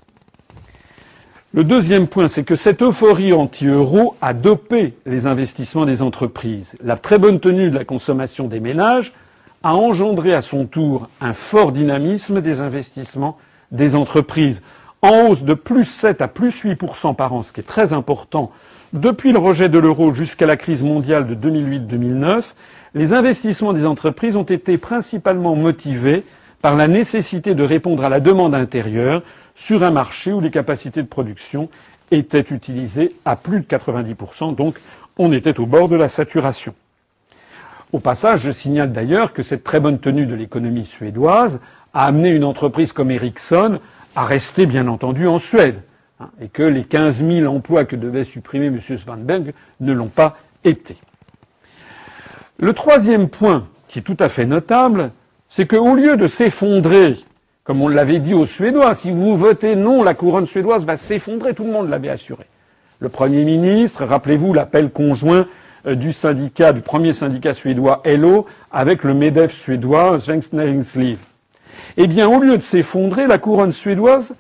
Le 1.54 1.66
deuxième 1.66 2.08
point, 2.08 2.30
c'est 2.30 2.46
que 2.46 2.56
cette 2.56 2.82
euphorie 2.82 3.34
anti-euro 3.34 4.16
a 4.22 4.34
dopé 4.34 4.94
les 5.06 5.28
investissements 5.28 5.84
des 5.84 6.02
entreprises. 6.02 6.78
La 6.82 6.96
très 6.96 7.18
bonne 7.18 7.42
tenue 7.42 7.70
de 7.70 7.78
la 7.78 7.84
consommation 7.84 8.48
des 8.48 8.62
ménages 8.62 9.12
a 9.62 9.76
engendré 9.76 10.34
à 10.34 10.42
son 10.42 10.66
tour 10.66 11.10
un 11.20 11.34
fort 11.34 11.74
dynamisme 11.74 12.40
des 12.40 12.62
investissements 12.62 13.38
des 13.74 13.96
entreprises, 13.96 14.64
en 15.02 15.28
hausse 15.28 15.44
de 15.44 15.54
plus 15.54 15.84
7 15.84 16.22
à 16.22 16.30
plus 16.30 16.64
8% 16.64 17.16
par 17.16 17.34
an, 17.34 17.44
ce 17.44 17.52
qui 17.52 17.60
est 17.60 17.64
très 17.68 17.92
important. 17.92 18.54
Depuis 18.94 19.34
le 19.34 19.40
rejet 19.40 19.68
de 19.68 19.78
l'euro 19.78 20.14
jusqu'à 20.14 20.46
la 20.46 20.56
crise 20.56 20.84
mondiale 20.84 21.28
de 21.28 21.36
2008-2009, 21.36 22.54
les 22.96 23.12
investissements 23.12 23.74
des 23.74 23.86
entreprises 23.86 24.38
ont 24.38 24.44
été 24.44 24.78
principalement 24.78 25.58
motivés 25.58 26.24
par 26.62 26.78
la 26.78 26.88
nécessité 26.88 27.56
de 27.56 27.64
répondre 27.64 28.06
à 28.06 28.10
la 28.10 28.22
demande 28.22 28.56
intérieure 28.56 29.22
sur 29.56 29.84
un 29.84 29.92
marché 29.92 30.34
où 30.34 30.42
les 30.42 30.52
capacités 30.52 31.02
de 31.02 31.08
production 31.08 31.70
étaient 32.12 32.46
utilisées 32.52 33.16
à 33.26 33.36
plus 33.36 33.62
de 33.62 33.66
90%, 33.66 34.56
donc 34.56 34.80
on 35.18 35.32
était 35.32 35.60
au 35.60 35.66
bord 35.66 35.90
de 35.90 35.96
la 35.96 36.10
saturation. 36.10 36.74
Au 37.94 38.00
passage, 38.00 38.42
je 38.42 38.52
signale 38.52 38.92
d'ailleurs 38.92 39.34
que 39.34 39.44
cette 39.44 39.64
très 39.64 39.80
bonne 39.80 40.00
tenue 40.00 40.26
de 40.26 40.36
l'économie 40.36 40.86
suédoise 40.86 41.60
a 41.94 42.06
amené 42.06 42.30
une 42.30 42.46
entreprise 42.46 42.94
comme 42.94 43.12
Ericsson 43.12 43.80
à 44.16 44.26
rester, 44.26 44.66
bien 44.66 44.88
entendu, 44.88 45.28
en 45.28 45.40
Suède, 45.40 45.82
hein, 46.20 46.30
et 46.42 46.48
que 46.48 46.64
les 46.64 46.84
15 46.84 47.24
000 47.26 47.54
emplois 47.54 47.86
que 47.86 47.96
devait 47.96 48.24
supprimer 48.24 48.68
M. 48.68 48.80
Svanberg 48.80 49.54
ne 49.82 49.94
l'ont 49.94 50.08
pas 50.08 50.38
été. 50.64 50.98
Le 52.60 52.74
troisième 52.74 53.28
point, 53.28 53.68
qui 53.88 54.00
est 54.00 54.04
tout 54.04 54.18
à 54.20 54.30
fait 54.30 54.46
notable, 54.46 55.12
c'est 55.48 55.68
qu'au 55.68 55.96
lieu 55.96 56.16
de 56.16 56.28
s'effondrer 56.28 57.18
comme 57.64 57.82
on 57.82 57.88
l'avait 57.88 58.20
dit 58.20 58.34
aux 58.34 58.46
Suédois, 58.46 58.96
si 58.96 59.12
vous 59.12 59.38
votez 59.38 59.76
non, 59.76 60.02
la 60.02 60.16
couronne 60.16 60.48
suédoise 60.48 60.84
va 60.84 60.98
s'effondrer, 60.98 61.54
tout 61.54 61.64
le 61.64 61.72
monde 61.72 61.90
l'avait 61.90 62.10
assuré. 62.10 62.46
Le 63.00 63.10
Premier 63.10 63.44
ministre, 63.44 64.04
rappelez-vous 64.04 64.54
l'appel 64.54 64.90
conjoint 64.90 65.48
euh, 65.86 65.96
du 65.96 66.12
syndicat, 66.12 66.74
du 66.74 66.82
premier 66.82 67.14
syndicat 67.14 67.54
suédois 67.54 68.02
LO, 68.06 68.48
avec 68.72 69.04
le 69.04 69.14
MEDEF 69.14 69.52
suédois, 69.52 70.20
Svenskt 70.20 70.54
Näringsliv. 70.54 71.20
Eh 71.98 72.08
bien, 72.08 72.28
au 72.28 72.40
lieu 72.40 72.58
de 72.58 72.64
s'effondrer, 72.64 73.28
la 73.28 73.38
couronne 73.38 73.72
suédoise 73.72 74.36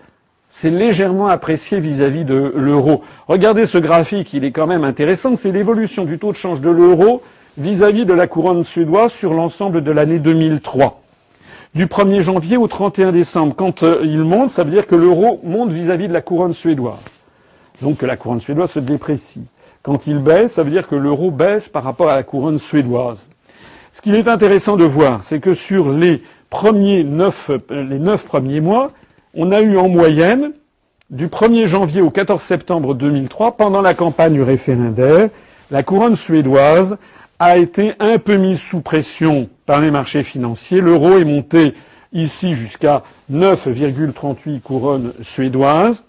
s'est 0.50 0.72
légèrement 0.72 1.28
appréciée 1.28 1.80
vis-à-vis 1.80 2.26
de 2.26 2.54
l'euro. 2.56 3.04
Regardez 3.28 3.68
ce 3.68 3.78
graphique, 3.78 4.34
il 4.34 4.44
est 4.44 4.52
quand 4.52 4.68
même 4.68 4.84
intéressant, 4.84 5.36
c'est 5.36 5.52
l'évolution 5.52 6.06
du 6.06 6.18
taux 6.18 6.32
de 6.32 6.38
change 6.38 6.60
de 6.60 6.70
l'euro 6.70 7.22
vis-à-vis 7.58 8.06
de 8.06 8.14
la 8.14 8.28
couronne 8.28 8.64
suédoise 8.64 9.12
sur 9.12 9.34
l'ensemble 9.34 9.84
de 9.84 9.92
l'année 9.92 10.20
2003 10.20 11.01
du 11.74 11.86
1er 11.86 12.22
janvier 12.22 12.58
au 12.58 12.68
31 12.68 13.12
décembre. 13.12 13.56
Quand 13.56 13.84
euh, 13.84 14.02
il 14.04 14.20
monte, 14.20 14.52
ça 14.52 14.64
veut 14.64 14.72
dire 14.72 14.88
que 14.88 14.96
l'euro 14.96 15.40
monte 15.44 15.72
vis-à-vis 15.72 16.08
de 16.08 16.14
la 16.14 16.22
couronne 16.22 16.54
suédoise. 16.54 17.00
Donc 17.82 17.98
que 17.98 18.06
la 18.06 18.18
couronne 18.18 18.42
suédoise 18.42 18.72
se 18.72 18.80
déprécie. 18.80 19.44
Quand 19.82 20.06
il 20.06 20.20
baisse, 20.20 20.54
ça 20.54 20.64
veut 20.64 20.70
dire 20.70 20.88
que 20.88 20.96
l'euro 20.96 21.32
baisse 21.32 21.70
par 21.70 21.84
rapport 21.84 22.10
à 22.10 22.16
la 22.16 22.24
couronne 22.24 22.60
suédoise. 22.60 23.28
Ce 23.94 24.02
qu'il 24.02 24.16
est 24.16 24.28
intéressant 24.28 24.78
de 24.78 24.84
voir, 24.84 25.24
c'est 25.24 25.40
que 25.40 25.54
sur 25.54 25.92
les 25.92 26.22
premiers 26.50 27.04
neuf, 27.04 27.50
euh, 27.50 27.84
les 27.84 28.00
neuf 28.00 28.26
premiers 28.26 28.62
mois, 28.62 28.92
on 29.34 29.52
a 29.52 29.62
eu 29.62 29.78
en 29.78 29.88
moyenne, 29.88 30.52
du 31.10 31.28
1er 31.28 31.66
janvier 31.66 32.02
au 32.02 32.10
14 32.10 32.42
septembre 32.42 32.94
2003, 32.94 33.58
pendant 33.58 33.82
la 33.82 33.94
campagne 33.94 34.42
référendaire, 34.42 35.30
la 35.72 35.84
couronne 35.84 36.16
suédoise 36.16 36.98
a 37.42 37.58
été 37.58 37.94
un 38.00 38.20
peu 38.20 38.36
mise 38.36 38.62
sous 38.62 38.82
pression 38.82 39.50
par 39.66 39.82
les 39.82 39.90
marchés 39.90 40.22
financiers. 40.22 40.80
L'euro 40.80 41.18
est 41.18 41.26
monté 41.26 41.74
ici 42.14 42.54
jusqu'à 42.54 43.02
9,38 43.34 44.62
couronnes 44.62 45.12
suédoises 45.24 46.04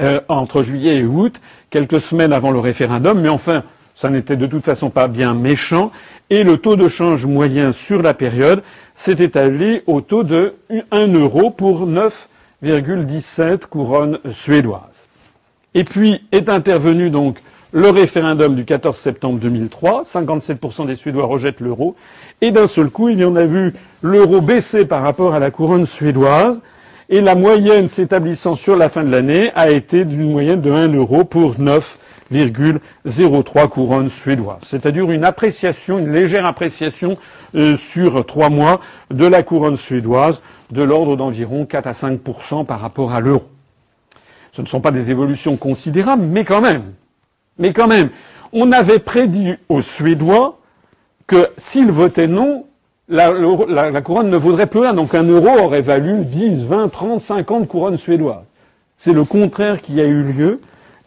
euh, 0.00 0.20
entre 0.26 0.64
juillet 0.64 0.96
et 0.96 1.04
août, 1.04 1.40
quelques 1.70 2.00
semaines 2.00 2.32
avant 2.32 2.50
le 2.50 2.58
référendum, 2.58 3.20
mais 3.20 3.28
enfin, 3.28 3.62
ça 3.94 4.10
n'était 4.10 4.34
de 4.34 4.48
toute 4.48 4.64
façon 4.64 4.90
pas 4.90 5.06
bien 5.06 5.32
méchant, 5.32 5.92
et 6.28 6.42
le 6.42 6.56
taux 6.56 6.74
de 6.74 6.88
change 6.88 7.24
moyen 7.24 7.70
sur 7.70 8.02
la 8.02 8.12
période 8.12 8.64
s'est 8.94 9.22
établi 9.22 9.82
au 9.86 10.00
taux 10.00 10.24
de 10.24 10.56
1 10.90 11.06
euro 11.06 11.50
pour 11.50 11.86
9,17 11.86 13.66
couronnes 13.66 14.18
suédoises. 14.32 15.06
Et 15.74 15.84
puis 15.84 16.24
est 16.32 16.48
intervenu 16.48 17.10
donc 17.10 17.38
le 17.72 17.88
référendum 17.88 18.54
du 18.54 18.64
14 18.64 18.96
septembre 18.96 19.38
2003. 19.40 20.02
57% 20.04 20.86
des 20.86 20.94
Suédois 20.94 21.26
rejettent 21.26 21.60
l'euro. 21.60 21.96
Et 22.40 22.50
d'un 22.50 22.66
seul 22.66 22.90
coup, 22.90 23.08
il 23.08 23.18
y 23.18 23.24
en 23.24 23.36
a 23.36 23.44
vu 23.44 23.74
l'euro 24.02 24.40
baisser 24.40 24.84
par 24.84 25.02
rapport 25.02 25.34
à 25.34 25.38
la 25.38 25.50
couronne 25.50 25.86
suédoise. 25.86 26.60
Et 27.08 27.20
la 27.20 27.34
moyenne 27.34 27.88
s'établissant 27.88 28.54
sur 28.54 28.76
la 28.76 28.88
fin 28.88 29.02
de 29.02 29.10
l'année 29.10 29.50
a 29.54 29.70
été 29.70 30.04
d'une 30.04 30.30
moyenne 30.30 30.60
de 30.60 30.70
1 30.70 30.94
euro 30.94 31.24
pour 31.24 31.56
9,03 31.56 33.68
couronnes 33.68 34.08
suédoises. 34.08 34.60
C'est-à-dire 34.64 35.10
une 35.10 35.24
appréciation, 35.24 35.98
une 35.98 36.12
légère 36.12 36.46
appréciation 36.46 37.16
euh, 37.54 37.76
sur 37.76 38.24
trois 38.24 38.48
mois 38.48 38.80
de 39.10 39.26
la 39.26 39.42
couronne 39.42 39.76
suédoise 39.76 40.40
de 40.70 40.82
l'ordre 40.82 41.16
d'environ 41.16 41.66
4 41.66 41.86
à 41.86 41.92
5% 41.92 42.64
par 42.64 42.80
rapport 42.80 43.12
à 43.12 43.20
l'euro. 43.20 43.44
Ce 44.52 44.62
ne 44.62 44.66
sont 44.66 44.80
pas 44.80 44.90
des 44.90 45.10
évolutions 45.10 45.56
considérables, 45.56 46.24
mais 46.24 46.44
quand 46.44 46.60
même. 46.60 46.82
Mais 47.58 47.72
quand 47.72 47.86
même, 47.86 48.10
on 48.52 48.72
avait 48.72 48.98
prédit 48.98 49.54
aux 49.68 49.80
Suédois 49.80 50.58
que 51.26 51.48
s'ils 51.56 51.90
votaient 51.90 52.26
non, 52.26 52.66
la, 53.08 54.02
couronne 54.02 54.30
ne 54.30 54.36
vaudrait 54.36 54.66
plus 54.66 54.80
rien. 54.80 54.94
Donc 54.94 55.14
un 55.14 55.24
euro 55.24 55.48
aurait 55.64 55.82
valu 55.82 56.24
10, 56.24 56.64
20, 56.64 56.88
30, 56.88 57.22
50 57.22 57.68
couronnes 57.68 57.96
suédoises. 57.96 58.44
C'est 58.98 59.12
le 59.12 59.24
contraire 59.24 59.80
qui 59.80 60.00
a 60.00 60.04
eu 60.04 60.22
lieu. 60.22 60.60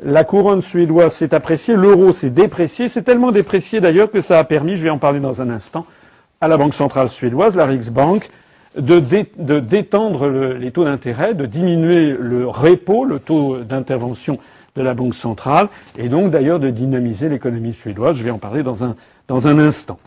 La 0.03 0.23
couronne 0.23 0.61
suédoise 0.61 1.13
s'est 1.13 1.34
appréciée, 1.34 1.76
l'euro 1.76 2.11
s'est 2.11 2.30
déprécié. 2.30 2.89
C'est 2.89 3.03
tellement 3.03 3.31
déprécié 3.31 3.80
d'ailleurs 3.80 4.11
que 4.11 4.19
ça 4.19 4.38
a 4.39 4.43
permis, 4.43 4.76
je 4.76 4.84
vais 4.84 4.89
en 4.89 4.97
parler 4.97 5.22
dans 5.22 5.41
un 5.41 5.49
instant, 5.49 5.85
à 6.41 6.49
la 6.49 6.57
Banque 6.57 6.73
centrale 6.73 7.07
suédoise, 7.07 7.55
la 7.55 7.65
Riksbank, 7.65 8.30
de, 8.77 8.99
détendre 9.59 10.27
les 10.27 10.72
taux 10.72 10.84
d'intérêt, 10.84 11.34
de 11.34 11.45
diminuer 11.45 12.15
le 12.19 12.47
repo, 12.47 13.05
le 13.05 13.19
taux 13.19 13.59
d'intervention 13.59 14.38
de 14.76 14.81
la 14.81 14.93
Banque 14.93 15.15
centrale, 15.15 15.68
et 15.97 16.10
donc 16.10 16.31
d'ailleurs 16.31 16.60
de 16.60 16.69
dynamiser 16.69 17.30
l'économie 17.30 17.73
suédoise. 17.73 18.18
Je 18.18 18.23
vais 18.23 18.31
en 18.31 18.38
parler 18.38 18.64
dans 18.64 18.84
un, 18.84 19.60
instant. 19.60 19.99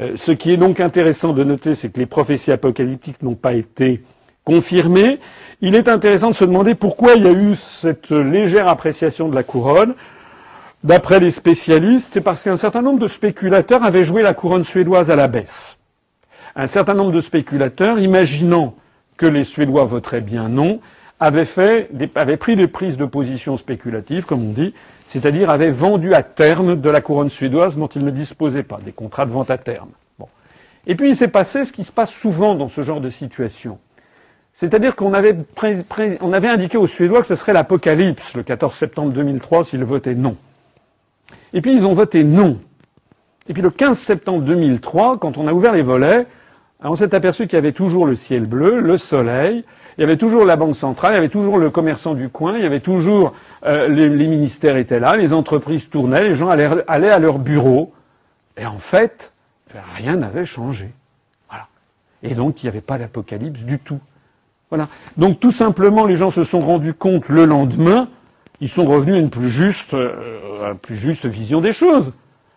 Euh, 0.00 0.12
ce 0.14 0.32
qui 0.32 0.52
est 0.52 0.56
donc 0.56 0.80
intéressant 0.80 1.32
de 1.32 1.44
noter, 1.44 1.74
c'est 1.74 1.92
que 1.92 1.98
les 1.98 2.06
prophéties 2.06 2.52
apocalyptiques 2.52 3.22
n'ont 3.22 3.34
pas 3.34 3.54
été 3.54 4.02
confirmées. 4.44 5.18
Il 5.60 5.74
est 5.74 5.88
intéressant 5.88 6.30
de 6.30 6.34
se 6.34 6.44
demander 6.44 6.74
pourquoi 6.74 7.14
il 7.14 7.24
y 7.24 7.28
a 7.28 7.32
eu 7.32 7.56
cette 7.80 8.10
légère 8.10 8.68
appréciation 8.68 9.28
de 9.28 9.34
la 9.34 9.42
couronne. 9.42 9.94
D'après 10.84 11.20
les 11.20 11.30
spécialistes, 11.30 12.10
c'est 12.12 12.20
parce 12.20 12.42
qu'un 12.42 12.56
certain 12.56 12.82
nombre 12.82 12.98
de 12.98 13.06
spéculateurs 13.06 13.84
avaient 13.84 14.02
joué 14.02 14.22
la 14.22 14.34
couronne 14.34 14.64
suédoise 14.64 15.10
à 15.10 15.16
la 15.16 15.28
baisse. 15.28 15.78
Un 16.56 16.66
certain 16.66 16.94
nombre 16.94 17.12
de 17.12 17.20
spéculateurs, 17.20 17.98
imaginant 17.98 18.74
que 19.16 19.26
les 19.26 19.44
Suédois 19.44 19.84
voteraient 19.84 20.20
bien 20.20 20.48
non, 20.48 20.80
avaient, 21.22 21.44
fait 21.44 21.88
avaient 22.16 22.36
pris 22.36 22.56
des 22.56 22.66
prises 22.66 22.96
de 22.96 23.04
position 23.04 23.56
spéculatives, 23.56 24.26
comme 24.26 24.44
on 24.44 24.52
dit, 24.52 24.74
c'est-à-dire 25.06 25.50
avaient 25.50 25.70
vendu 25.70 26.14
à 26.14 26.22
terme 26.22 26.80
de 26.80 26.90
la 26.90 27.00
couronne 27.00 27.28
suédoise 27.28 27.76
dont 27.76 27.86
ils 27.86 28.04
ne 28.04 28.10
disposaient 28.10 28.64
pas, 28.64 28.80
des 28.84 28.92
contrats 28.92 29.24
de 29.24 29.30
vente 29.30 29.50
à 29.50 29.58
terme. 29.58 29.90
Et 30.86 30.96
puis 30.96 31.10
il 31.10 31.16
s'est 31.16 31.28
passé 31.28 31.64
ce 31.64 31.72
qui 31.72 31.84
se 31.84 31.92
passe 31.92 32.10
souvent 32.10 32.56
dans 32.56 32.68
ce 32.68 32.82
genre 32.82 33.00
de 33.00 33.08
situation. 33.08 33.78
C'est-à-dire 34.52 34.96
qu'on 34.96 35.14
avait, 35.14 35.36
avait 35.56 36.48
indiqué 36.48 36.76
aux 36.76 36.88
Suédois 36.88 37.20
que 37.20 37.28
ce 37.28 37.36
serait 37.36 37.52
l'apocalypse 37.52 38.34
le 38.34 38.42
14 38.42 38.74
septembre 38.74 39.12
2003 39.12 39.64
s'ils 39.64 39.84
votaient 39.84 40.16
non. 40.16 40.36
Et 41.54 41.60
puis 41.60 41.72
ils 41.72 41.86
ont 41.86 41.94
voté 41.94 42.24
non. 42.24 42.58
Et 43.48 43.52
puis 43.52 43.62
le 43.62 43.70
15 43.70 43.96
septembre 43.96 44.42
2003, 44.42 45.18
quand 45.18 45.38
on 45.38 45.46
a 45.46 45.52
ouvert 45.52 45.72
les 45.72 45.82
volets, 45.82 46.26
on 46.80 46.96
s'est 46.96 47.14
aperçu 47.14 47.46
qu'il 47.46 47.54
y 47.54 47.58
avait 47.58 47.72
toujours 47.72 48.06
le 48.06 48.16
ciel 48.16 48.44
bleu, 48.44 48.80
le 48.80 48.98
soleil, 48.98 49.64
il 49.96 50.00
y 50.00 50.04
avait 50.04 50.16
toujours 50.16 50.44
la 50.44 50.56
banque 50.56 50.76
centrale, 50.76 51.12
il 51.12 51.16
y 51.16 51.18
avait 51.18 51.28
toujours 51.28 51.58
le 51.58 51.70
commerçant 51.70 52.14
du 52.14 52.28
coin, 52.28 52.56
il 52.56 52.62
y 52.62 52.66
avait 52.66 52.80
toujours 52.80 53.34
euh, 53.64 53.88
les, 53.88 54.08
ministères 54.08 54.76
étaient 54.76 55.00
là, 55.00 55.16
les 55.16 55.32
entreprises 55.32 55.88
tournaient, 55.88 56.24
les 56.24 56.36
gens 56.36 56.48
allaient, 56.48 57.10
à 57.10 57.18
leur 57.18 57.38
bureau, 57.38 57.92
et 58.56 58.66
en 58.66 58.78
fait, 58.78 59.32
rien 59.96 60.16
n'avait 60.16 60.46
changé. 60.46 60.90
Voilà. 61.48 61.66
Et 62.22 62.34
donc 62.34 62.62
il 62.62 62.66
n'y 62.66 62.70
avait 62.70 62.80
pas 62.80 62.98
d'apocalypse 62.98 63.60
du 63.60 63.78
tout. 63.78 64.00
Donc 65.18 65.38
tout 65.38 65.52
simplement, 65.52 66.06
les 66.06 66.16
gens 66.16 66.30
se 66.30 66.44
sont 66.44 66.60
rendus 66.60 66.94
compte 66.94 67.28
le 67.28 67.44
lendemain 67.44 68.08
ils 68.62 68.68
sont 68.68 68.84
revenus 68.84 69.16
à 69.16 69.18
une 69.18 69.28
plus 69.28 69.50
juste, 69.50 69.92
euh, 69.92 70.74
plus 70.74 70.96
juste 70.96 71.26
vision 71.26 71.60
des 71.60 71.72
choses. 71.72 72.12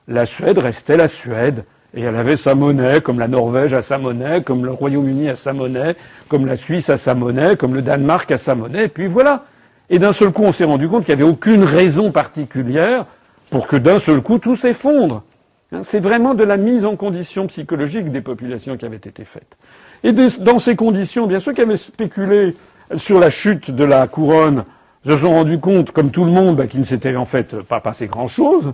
La 0.07 0.27
Suède 0.27 0.59
restait 0.59 0.97
la 0.97 1.07
Suède. 1.07 1.65
Et 1.95 2.01
elle 2.01 2.15
avait 2.17 2.35
sa 2.35 2.55
monnaie, 2.55 2.99
comme 2.99 3.19
la 3.19 3.29
Norvège 3.29 3.73
a 3.73 3.81
sa 3.81 3.97
monnaie, 3.97 4.41
comme 4.43 4.65
le 4.65 4.71
Royaume-Uni 4.71 5.29
a 5.29 5.35
sa 5.35 5.53
monnaie, 5.53 5.95
comme 6.27 6.45
la 6.45 6.57
Suisse 6.57 6.89
a 6.89 6.97
sa 6.97 7.15
monnaie, 7.15 7.55
comme 7.55 7.73
le 7.73 7.81
Danemark 7.81 8.29
a 8.31 8.37
sa 8.37 8.53
monnaie, 8.53 8.85
et 8.85 8.89
puis 8.89 9.07
voilà. 9.07 9.45
Et 9.89 9.97
d'un 9.97 10.11
seul 10.11 10.31
coup, 10.31 10.43
on 10.43 10.51
s'est 10.51 10.65
rendu 10.65 10.89
compte 10.89 11.05
qu'il 11.05 11.15
n'y 11.15 11.21
avait 11.21 11.31
aucune 11.31 11.63
raison 11.63 12.11
particulière 12.11 13.05
pour 13.49 13.67
que 13.67 13.77
d'un 13.77 13.99
seul 13.99 14.21
coup 14.21 14.39
tout 14.39 14.55
s'effondre. 14.55 15.23
Hein, 15.71 15.83
c'est 15.83 15.99
vraiment 15.99 16.33
de 16.33 16.43
la 16.43 16.57
mise 16.57 16.85
en 16.85 16.95
condition 16.97 17.47
psychologique 17.47 18.11
des 18.11 18.21
populations 18.21 18.75
qui 18.75 18.85
avait 18.85 18.97
été 18.97 19.23
faite. 19.23 19.55
Et 20.03 20.11
dans 20.11 20.59
ces 20.59 20.75
conditions, 20.75 21.27
bien 21.27 21.39
sûr 21.39 21.53
qui 21.53 21.61
avaient 21.61 21.77
spéculé 21.77 22.55
sur 22.95 23.19
la 23.19 23.29
chute 23.29 23.71
de 23.71 23.83
la 23.83 24.05
couronne 24.07 24.65
se 25.05 25.17
sont 25.17 25.29
rendus 25.29 25.59
compte, 25.59 25.91
comme 25.91 26.11
tout 26.11 26.25
le 26.25 26.31
monde, 26.31 26.55
bah, 26.55 26.67
qu'il 26.67 26.79
ne 26.79 26.85
s'était 26.85 27.15
en 27.15 27.25
fait 27.25 27.61
pas 27.61 27.79
passé 27.79 28.07
grand-chose. 28.07 28.73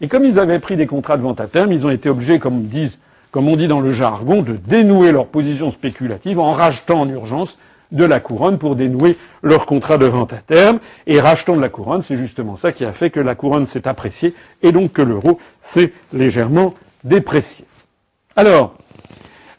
Et 0.00 0.08
comme 0.08 0.26
ils 0.26 0.38
avaient 0.38 0.58
pris 0.58 0.76
des 0.76 0.86
contrats 0.86 1.16
de 1.16 1.22
vente 1.22 1.40
à 1.40 1.46
terme, 1.46 1.72
ils 1.72 1.86
ont 1.86 1.90
été 1.90 2.10
obligés, 2.10 2.38
comme, 2.38 2.64
disent, 2.64 2.98
comme 3.30 3.48
on 3.48 3.56
dit 3.56 3.66
dans 3.66 3.80
le 3.80 3.90
jargon, 3.90 4.42
de 4.42 4.52
dénouer 4.52 5.10
leur 5.10 5.26
position 5.26 5.70
spéculative 5.70 6.38
en 6.38 6.52
rachetant 6.52 7.00
en 7.00 7.08
urgence 7.08 7.58
de 7.92 8.04
la 8.04 8.20
couronne 8.20 8.58
pour 8.58 8.76
dénouer 8.76 9.16
leur 9.42 9.64
contrat 9.64 9.96
de 9.96 10.06
vente 10.06 10.34
à 10.34 10.38
terme. 10.38 10.80
Et 11.06 11.18
rachetant 11.18 11.56
de 11.56 11.62
la 11.62 11.70
couronne, 11.70 12.02
c'est 12.02 12.18
justement 12.18 12.56
ça 12.56 12.72
qui 12.72 12.84
a 12.84 12.92
fait 12.92 13.08
que 13.08 13.20
la 13.20 13.34
couronne 13.34 13.64
s'est 13.64 13.88
appréciée 13.88 14.34
et 14.62 14.70
donc 14.70 14.92
que 14.92 15.02
l'euro 15.02 15.38
s'est 15.62 15.92
légèrement 16.12 16.74
déprécié. 17.04 17.64
Alors, 18.34 18.74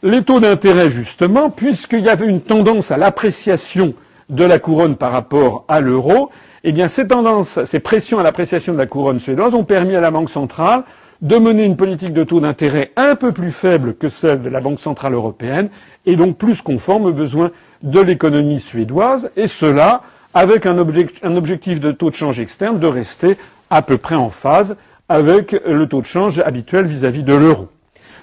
les 0.04 0.22
taux 0.22 0.38
d'intérêt, 0.38 0.88
justement, 0.88 1.50
puisqu'il 1.50 2.02
y 2.02 2.08
avait 2.08 2.28
une 2.28 2.42
tendance 2.42 2.92
à 2.92 2.96
l'appréciation 2.96 3.94
de 4.28 4.44
la 4.44 4.60
couronne 4.60 4.94
par 4.94 5.10
rapport 5.10 5.64
à 5.66 5.80
l'euro, 5.80 6.30
eh 6.68 6.72
bien 6.72 6.86
ces 6.86 7.08
tendances, 7.08 7.64
ces 7.64 7.80
pressions 7.80 8.18
à 8.18 8.22
l'appréciation 8.22 8.74
de 8.74 8.78
la 8.78 8.84
couronne 8.84 9.18
suédoise 9.18 9.54
ont 9.54 9.64
permis 9.64 9.96
à 9.96 10.02
la 10.02 10.10
Banque 10.10 10.28
centrale 10.28 10.82
de 11.22 11.36
mener 11.38 11.64
une 11.64 11.78
politique 11.78 12.12
de 12.12 12.24
taux 12.24 12.40
d'intérêt 12.40 12.92
un 12.96 13.14
peu 13.14 13.32
plus 13.32 13.52
faible 13.52 13.94
que 13.94 14.10
celle 14.10 14.42
de 14.42 14.50
la 14.50 14.60
Banque 14.60 14.78
centrale 14.78 15.14
européenne 15.14 15.70
et 16.04 16.14
donc 16.14 16.36
plus 16.36 16.60
conforme 16.60 17.06
aux 17.06 17.12
besoins 17.12 17.52
de 17.82 18.00
l'économie 18.00 18.60
suédoise, 18.60 19.30
et 19.34 19.46
cela 19.48 20.02
avec 20.34 20.66
un, 20.66 20.76
objectif 20.76 21.80
de 21.80 21.90
taux 21.90 22.10
de 22.10 22.14
change 22.14 22.38
externe 22.38 22.78
de 22.78 22.86
rester 22.86 23.38
à 23.70 23.80
peu 23.80 23.96
près 23.96 24.16
en 24.16 24.28
phase 24.28 24.76
avec 25.08 25.52
le 25.66 25.86
taux 25.86 26.02
de 26.02 26.06
change 26.06 26.38
habituel 26.40 26.84
vis-à-vis 26.84 27.22
-vis 27.22 27.24
de 27.24 27.32
l'euro. 27.34 27.68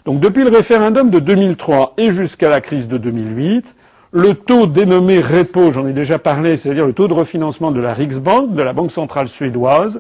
Donc 0.05 0.19
depuis 0.19 0.43
le 0.43 0.51
référendum 0.51 1.09
de 1.09 1.17
2003 1.17 1.95
et 1.97 2.11
jusqu'à 2.11 2.49
la 2.49 2.61
crise 2.61 2.87
de 2.87 2.99
2008, 2.99 3.73
le 4.15 4.33
taux 4.33 4.65
dénommé 4.65 5.19
repo, 5.19 5.73
j'en 5.73 5.85
ai 5.85 5.91
déjà 5.91 6.17
parlé, 6.17 6.55
c'est-à-dire 6.55 6.87
le 6.87 6.93
taux 6.93 7.09
de 7.09 7.13
refinancement 7.13 7.71
de 7.71 7.81
la 7.81 7.91
Riksbank, 7.91 8.55
de 8.55 8.61
la 8.61 8.71
Banque 8.71 8.91
centrale 8.91 9.27
suédoise, 9.27 9.99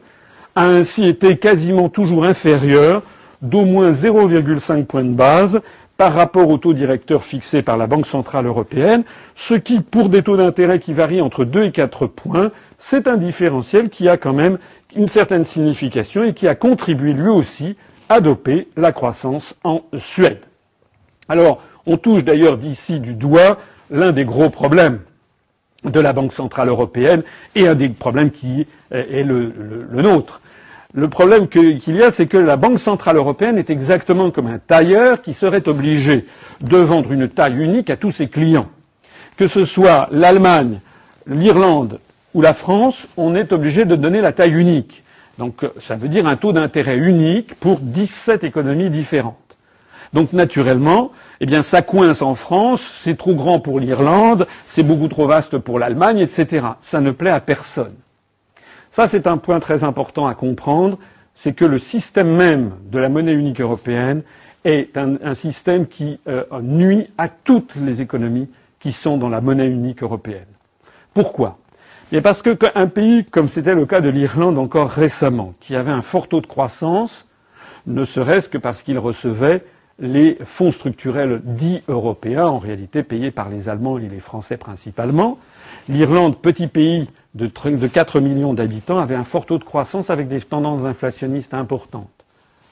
a 0.55 0.67
ainsi 0.67 1.05
été 1.05 1.35
quasiment 1.35 1.89
toujours 1.89 2.23
inférieur 2.23 3.03
d'au 3.41 3.65
moins 3.65 3.91
0,5 3.91 4.85
points 4.85 5.03
de 5.03 5.09
base 5.09 5.59
par 5.97 6.13
rapport 6.13 6.49
au 6.49 6.57
taux 6.57 6.71
directeur 6.71 7.25
fixé 7.25 7.61
par 7.61 7.75
la 7.75 7.87
Banque 7.87 8.07
centrale 8.07 8.45
européenne, 8.45 9.03
ce 9.35 9.53
qui, 9.53 9.81
pour 9.81 10.07
des 10.07 10.23
taux 10.23 10.37
d'intérêt 10.37 10.79
qui 10.79 10.93
varient 10.93 11.19
entre 11.19 11.43
2 11.43 11.65
et 11.65 11.71
4 11.73 12.07
points, 12.07 12.51
c'est 12.79 13.07
un 13.09 13.17
différentiel 13.17 13.89
qui 13.89 14.07
a 14.07 14.15
quand 14.15 14.33
même 14.33 14.59
une 14.95 15.09
certaine 15.09 15.43
signification 15.43 16.23
et 16.23 16.33
qui 16.33 16.47
a 16.47 16.55
contribué 16.55 17.11
lui 17.11 17.27
aussi 17.27 17.75
à 18.07 18.21
doper 18.21 18.69
la 18.77 18.93
croissance 18.93 19.55
en 19.65 19.81
Suède. 19.97 20.39
Alors, 21.27 21.61
on 21.85 21.97
touche 21.97 22.23
d'ailleurs 22.23 22.57
d'ici 22.57 23.01
du 23.01 23.13
doigt 23.13 23.57
l'un 23.91 24.11
des 24.11 24.25
gros 24.25 24.49
problèmes 24.49 24.99
de 25.83 25.99
la 25.99 26.13
Banque 26.13 26.33
centrale 26.33 26.69
européenne 26.69 27.23
et 27.55 27.67
un 27.67 27.75
des 27.75 27.89
problèmes 27.89 28.31
qui 28.31 28.65
est 28.91 29.23
le, 29.23 29.53
nôtre. 29.93 30.41
Le 30.93 31.09
problème 31.09 31.47
qu'il 31.47 31.95
y 31.95 32.03
a, 32.03 32.09
c'est 32.11 32.25
que 32.27 32.37
la 32.37 32.55
Banque 32.55 32.79
centrale 32.79 33.17
européenne 33.17 33.57
est 33.57 33.69
exactement 33.69 34.31
comme 34.31 34.47
un 34.47 34.59
tailleur 34.59 35.21
qui 35.21 35.33
serait 35.33 35.67
obligé 35.67 36.25
de 36.61 36.77
vendre 36.77 37.11
une 37.11 37.27
taille 37.27 37.57
unique 37.57 37.89
à 37.89 37.97
tous 37.97 38.11
ses 38.11 38.27
clients. 38.27 38.67
Que 39.37 39.47
ce 39.47 39.65
soit 39.65 40.07
l'Allemagne, 40.11 40.79
l'Irlande 41.27 41.99
ou 42.33 42.41
la 42.41 42.53
France, 42.53 43.07
on 43.17 43.35
est 43.35 43.51
obligé 43.51 43.85
de 43.85 43.95
donner 43.95 44.21
la 44.21 44.31
taille 44.31 44.53
unique. 44.53 45.03
Donc 45.37 45.65
ça 45.79 45.95
veut 45.97 46.07
dire 46.07 46.27
un 46.27 46.37
taux 46.37 46.53
d'intérêt 46.53 46.97
unique 46.97 47.55
pour 47.55 47.79
17 47.79 48.43
économies 48.45 48.89
différentes. 48.89 49.35
Donc 50.15 50.31
naturellement, 50.31 51.11
eh 51.41 51.45
bien 51.45 51.61
ça 51.61 51.81
coince 51.81 52.21
en 52.21 52.35
France, 52.35 53.01
c'est 53.03 53.17
trop 53.17 53.35
grand 53.35 53.59
pour 53.59 53.81
l'Irlande, 53.81 54.47
c'est 54.65 54.81
beaucoup 54.81 55.09
trop 55.09 55.27
vaste 55.27 55.57
pour 55.57 55.77
l'Allemagne, 55.77 56.19
etc. 56.19 56.65
Ça 56.79 57.01
ne 57.01 57.11
plaît 57.11 57.31
à 57.31 57.41
personne. 57.41 57.95
Ça, 58.91 59.07
c'est 59.07 59.27
un 59.27 59.35
point 59.35 59.59
très 59.59 59.83
important 59.83 60.25
à 60.25 60.33
comprendre, 60.33 60.97
c'est 61.33 61.51
que 61.51 61.65
le 61.65 61.79
système 61.79 62.33
même 62.33 62.71
de 62.89 62.97
la 62.97 63.09
monnaie 63.09 63.33
unique 63.33 63.59
européenne 63.59 64.23
est 64.63 64.97
un, 64.97 65.33
système 65.33 65.85
qui 65.85 66.17
euh, 66.29 66.45
nuit 66.61 67.09
à 67.17 67.27
toutes 67.27 67.75
les 67.75 68.01
économies 68.01 68.47
qui 68.79 68.93
sont 68.93 69.17
dans 69.17 69.27
la 69.27 69.41
monnaie 69.41 69.67
unique 69.67 70.01
européenne. 70.01 70.47
Pourquoi? 71.13 71.57
Mais 72.13 72.21
parce 72.21 72.41
qu'un 72.41 72.87
pays, 72.87 73.25
comme 73.25 73.49
c'était 73.49 73.75
le 73.75 73.85
cas 73.85 73.99
de 73.99 74.07
l'Irlande 74.07 74.57
encore 74.59 74.91
récemment, 74.91 75.55
qui 75.59 75.75
avait 75.75 75.91
un 75.91 76.01
fort 76.01 76.29
taux 76.29 76.39
de 76.39 76.47
croissance, 76.47 77.27
ne 77.85 78.05
serait-ce 78.05 78.47
que 78.47 78.57
parce 78.57 78.81
qu'il 78.81 78.97
recevait 78.97 79.61
les 79.99 80.37
fonds 80.43 80.71
structurels 80.71 81.41
dits 81.43 81.81
européens, 81.87 82.47
en 82.47 82.59
réalité 82.59 83.03
payés 83.03 83.31
par 83.31 83.49
les 83.49 83.69
Allemands 83.69 83.97
et 83.97 84.09
les 84.09 84.19
Français 84.19 84.57
principalement. 84.57 85.37
L'Irlande, 85.87 86.37
petit 86.37 86.67
pays 86.67 87.07
de 87.33 87.47
4 87.87 88.19
millions 88.19 88.53
d'habitants, 88.53 88.99
avait 88.99 89.15
un 89.15 89.23
fort 89.23 89.45
taux 89.45 89.57
de 89.57 89.63
croissance 89.63 90.09
avec 90.09 90.27
des 90.27 90.41
tendances 90.41 90.85
inflationnistes 90.85 91.53
importantes. 91.53 92.09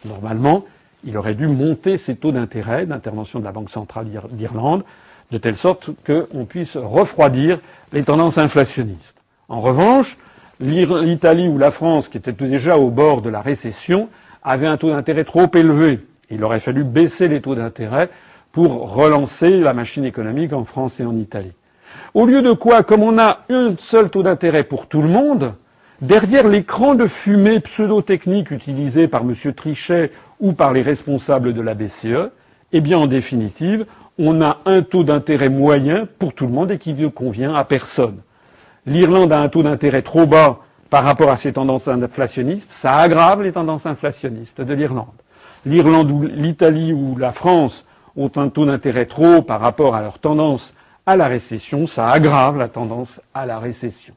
Normalement, 0.05 0.65
il 1.05 1.17
aurait 1.17 1.35
dû 1.35 1.47
monter 1.47 1.97
ses 1.97 2.15
taux 2.15 2.31
d'intérêt 2.31 2.85
d'intervention 2.85 3.39
de 3.39 3.45
la 3.45 3.51
Banque 3.51 3.69
centrale 3.69 4.07
d'Irlande, 4.31 4.83
de 5.31 5.37
telle 5.37 5.55
sorte 5.55 5.91
qu'on 6.05 6.45
puisse 6.45 6.77
refroidir 6.77 7.59
les 7.91 8.03
tendances 8.03 8.37
inflationnistes. 8.37 9.15
En 9.49 9.59
revanche, 9.59 10.17
l'Italie 10.59 11.47
ou 11.47 11.57
la 11.57 11.71
France, 11.71 12.07
qui 12.07 12.17
étaient 12.17 12.31
déjà 12.31 12.77
au 12.77 12.89
bord 12.89 13.21
de 13.21 13.29
la 13.29 13.41
récession, 13.41 14.09
avaient 14.43 14.67
un 14.67 14.77
taux 14.77 14.89
d'intérêt 14.89 15.23
trop 15.23 15.49
élevé. 15.53 15.99
Il 16.33 16.43
aurait 16.43 16.59
fallu 16.59 16.83
baisser 16.83 17.27
les 17.27 17.41
taux 17.41 17.55
d'intérêt 17.55 18.09
pour 18.51 18.93
relancer 18.93 19.59
la 19.59 19.73
machine 19.73 20.03
économique 20.03 20.53
en 20.53 20.65
France 20.65 20.99
et 20.99 21.05
en 21.05 21.15
Italie. 21.15 21.53
Au 22.13 22.25
lieu 22.25 22.41
de 22.41 22.51
quoi, 22.51 22.83
comme 22.83 23.03
on 23.03 23.17
a 23.19 23.41
un 23.49 23.75
seul 23.79 24.09
taux 24.09 24.23
d'intérêt 24.23 24.63
pour 24.63 24.87
tout 24.87 25.01
le 25.01 25.07
monde, 25.07 25.53
derrière 26.01 26.47
l'écran 26.47 26.95
de 26.95 27.05
fumée 27.05 27.59
pseudo-technique 27.59 28.51
utilisé 28.51 29.07
par 29.07 29.21
M. 29.21 29.33
Trichet 29.53 30.11
ou 30.39 30.53
par 30.53 30.73
les 30.73 30.81
responsables 30.81 31.53
de 31.53 31.61
la 31.61 31.75
BCE, 31.75 32.31
eh 32.71 32.81
bien, 32.81 32.97
en 32.97 33.07
définitive, 33.07 33.85
on 34.17 34.41
a 34.41 34.57
un 34.65 34.81
taux 34.81 35.03
d'intérêt 35.03 35.49
moyen 35.49 36.07
pour 36.19 36.33
tout 36.33 36.45
le 36.45 36.51
monde 36.51 36.71
et 36.71 36.77
qui 36.79 36.93
ne 36.93 37.07
convient 37.07 37.55
à 37.55 37.63
personne. 37.63 38.17
L'Irlande 38.85 39.31
a 39.31 39.39
un 39.39 39.49
taux 39.49 39.63
d'intérêt 39.63 40.01
trop 40.01 40.25
bas 40.25 40.59
par 40.89 41.03
rapport 41.03 41.29
à 41.29 41.37
ses 41.37 41.53
tendances 41.53 41.87
inflationnistes, 41.87 42.71
ça 42.71 42.97
aggrave 42.97 43.41
les 43.41 43.51
tendances 43.51 43.85
inflationnistes 43.85 44.61
de 44.61 44.73
l'Irlande. 44.73 45.07
L'Irlande 45.65 46.11
ou 46.11 46.23
l'Italie 46.23 46.93
ou 46.93 47.17
la 47.17 47.31
France 47.31 47.85
ont 48.15 48.31
un 48.35 48.49
taux 48.49 48.65
d'intérêt 48.65 49.05
trop 49.05 49.41
par 49.41 49.61
rapport 49.61 49.95
à 49.95 50.01
leur 50.01 50.19
tendance 50.19 50.73
à 51.05 51.15
la 51.15 51.27
récession, 51.27 51.87
ça 51.87 52.09
aggrave 52.09 52.57
la 52.57 52.67
tendance 52.67 53.19
à 53.33 53.45
la 53.45 53.59
récession. 53.59 54.13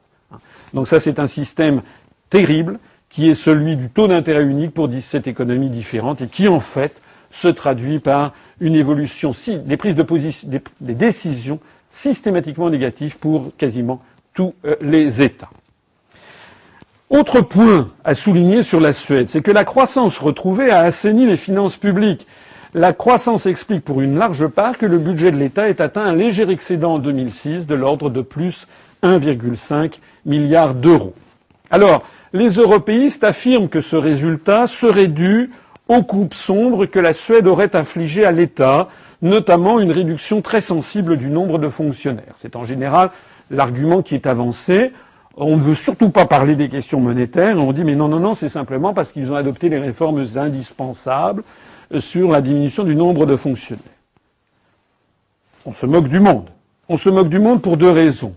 Donc 0.73 0.87
ça, 0.87 0.99
c'est 0.99 1.19
un 1.19 1.27
système 1.27 1.81
terrible 2.29 2.79
qui 3.09 3.29
est 3.29 3.35
celui 3.35 3.75
du 3.75 3.89
taux 3.89 4.07
d'intérêt 4.07 4.43
unique 4.43 4.73
pour 4.73 4.87
17 4.87 5.27
économies 5.27 5.69
différentes 5.69 6.21
et 6.21 6.27
qui, 6.27 6.47
en 6.47 6.59
fait, 6.59 7.01
se 7.31 7.47
traduit 7.47 7.99
par 7.99 8.33
une 8.59 8.75
évolution, 8.75 9.33
des 9.47 9.77
prises 9.77 9.95
de 9.95 10.03
position, 10.03 10.49
des, 10.81 10.93
décisions 10.93 11.59
systématiquement 11.89 12.69
négatives 12.69 13.17
pour 13.17 13.55
quasiment 13.57 14.01
tous 14.33 14.53
euh, 14.65 14.75
les 14.81 15.21
États. 15.21 15.49
Autre 17.09 17.39
point 17.39 17.87
à 18.03 18.13
souligner 18.15 18.63
sur 18.63 18.81
la 18.81 18.91
Suède, 18.91 19.29
c'est 19.29 19.41
que 19.41 19.51
la 19.51 19.63
croissance 19.63 20.17
retrouvée 20.17 20.71
a 20.71 20.81
assaini 20.81 21.25
les 21.25 21.37
finances 21.37 21.77
publiques. 21.77 22.27
La 22.73 22.91
croissance 22.91 23.45
explique 23.45 23.85
pour 23.85 24.01
une 24.01 24.17
large 24.17 24.45
part 24.47 24.77
que 24.77 24.85
le 24.85 24.99
budget 24.99 25.31
de 25.31 25.37
l'État 25.37 25.69
ait 25.69 25.81
atteint 25.81 26.03
un 26.03 26.13
léger 26.13 26.49
excédent 26.49 26.95
en 26.95 26.99
2006 26.99 27.65
de 27.65 27.75
l'ordre 27.75 28.09
de 28.09 28.19
plus 28.19 28.67
1,5 29.03 29.99
milliard 30.25 30.73
d'euros. 30.73 31.13
Alors, 31.71 32.03
les 32.33 32.49
européistes 32.49 33.23
affirment 33.23 33.69
que 33.69 33.79
ce 33.79 33.95
résultat 33.95 34.67
serait 34.67 35.07
dû 35.07 35.51
aux 35.87 36.03
coupes 36.03 36.33
sombres 36.33 36.87
que 36.87 36.99
la 36.99 37.13
Suède 37.13 37.47
aurait 37.47 37.77
infligées 37.77 38.25
à 38.25 38.33
l'État, 38.33 38.89
notamment 39.21 39.79
une 39.79 39.91
réduction 39.91 40.41
très 40.41 40.59
sensible 40.59 41.15
du 41.15 41.29
nombre 41.29 41.57
de 41.57 41.69
fonctionnaires. 41.69 42.35
C'est 42.39 42.57
en 42.57 42.65
général 42.65 43.11
l'argument 43.49 44.01
qui 44.01 44.15
est 44.15 44.27
avancé. 44.27 44.91
On 45.39 45.55
ne 45.55 45.61
veut 45.61 45.75
surtout 45.75 46.09
pas 46.09 46.25
parler 46.25 46.55
des 46.55 46.67
questions 46.67 46.99
monétaires. 46.99 47.57
On 47.57 47.71
dit 47.71 47.83
mais 47.83 47.95
non, 47.95 48.07
non, 48.07 48.19
non, 48.19 48.33
c'est 48.33 48.49
simplement 48.49 48.93
parce 48.93 49.11
qu'ils 49.11 49.31
ont 49.31 49.35
adopté 49.35 49.69
les 49.69 49.77
réformes 49.77 50.25
indispensables 50.35 51.43
sur 51.99 52.31
la 52.31 52.41
diminution 52.41 52.83
du 52.83 52.95
nombre 52.95 53.27
de 53.27 53.35
fonctionnaires. 53.35 53.83
On 55.65 55.73
se 55.73 55.85
moque 55.85 56.07
du 56.07 56.19
monde. 56.19 56.49
On 56.89 56.97
se 56.97 57.09
moque 57.09 57.29
du 57.29 57.39
monde 57.39 57.61
pour 57.61 57.77
deux 57.77 57.91
raisons. 57.91 58.33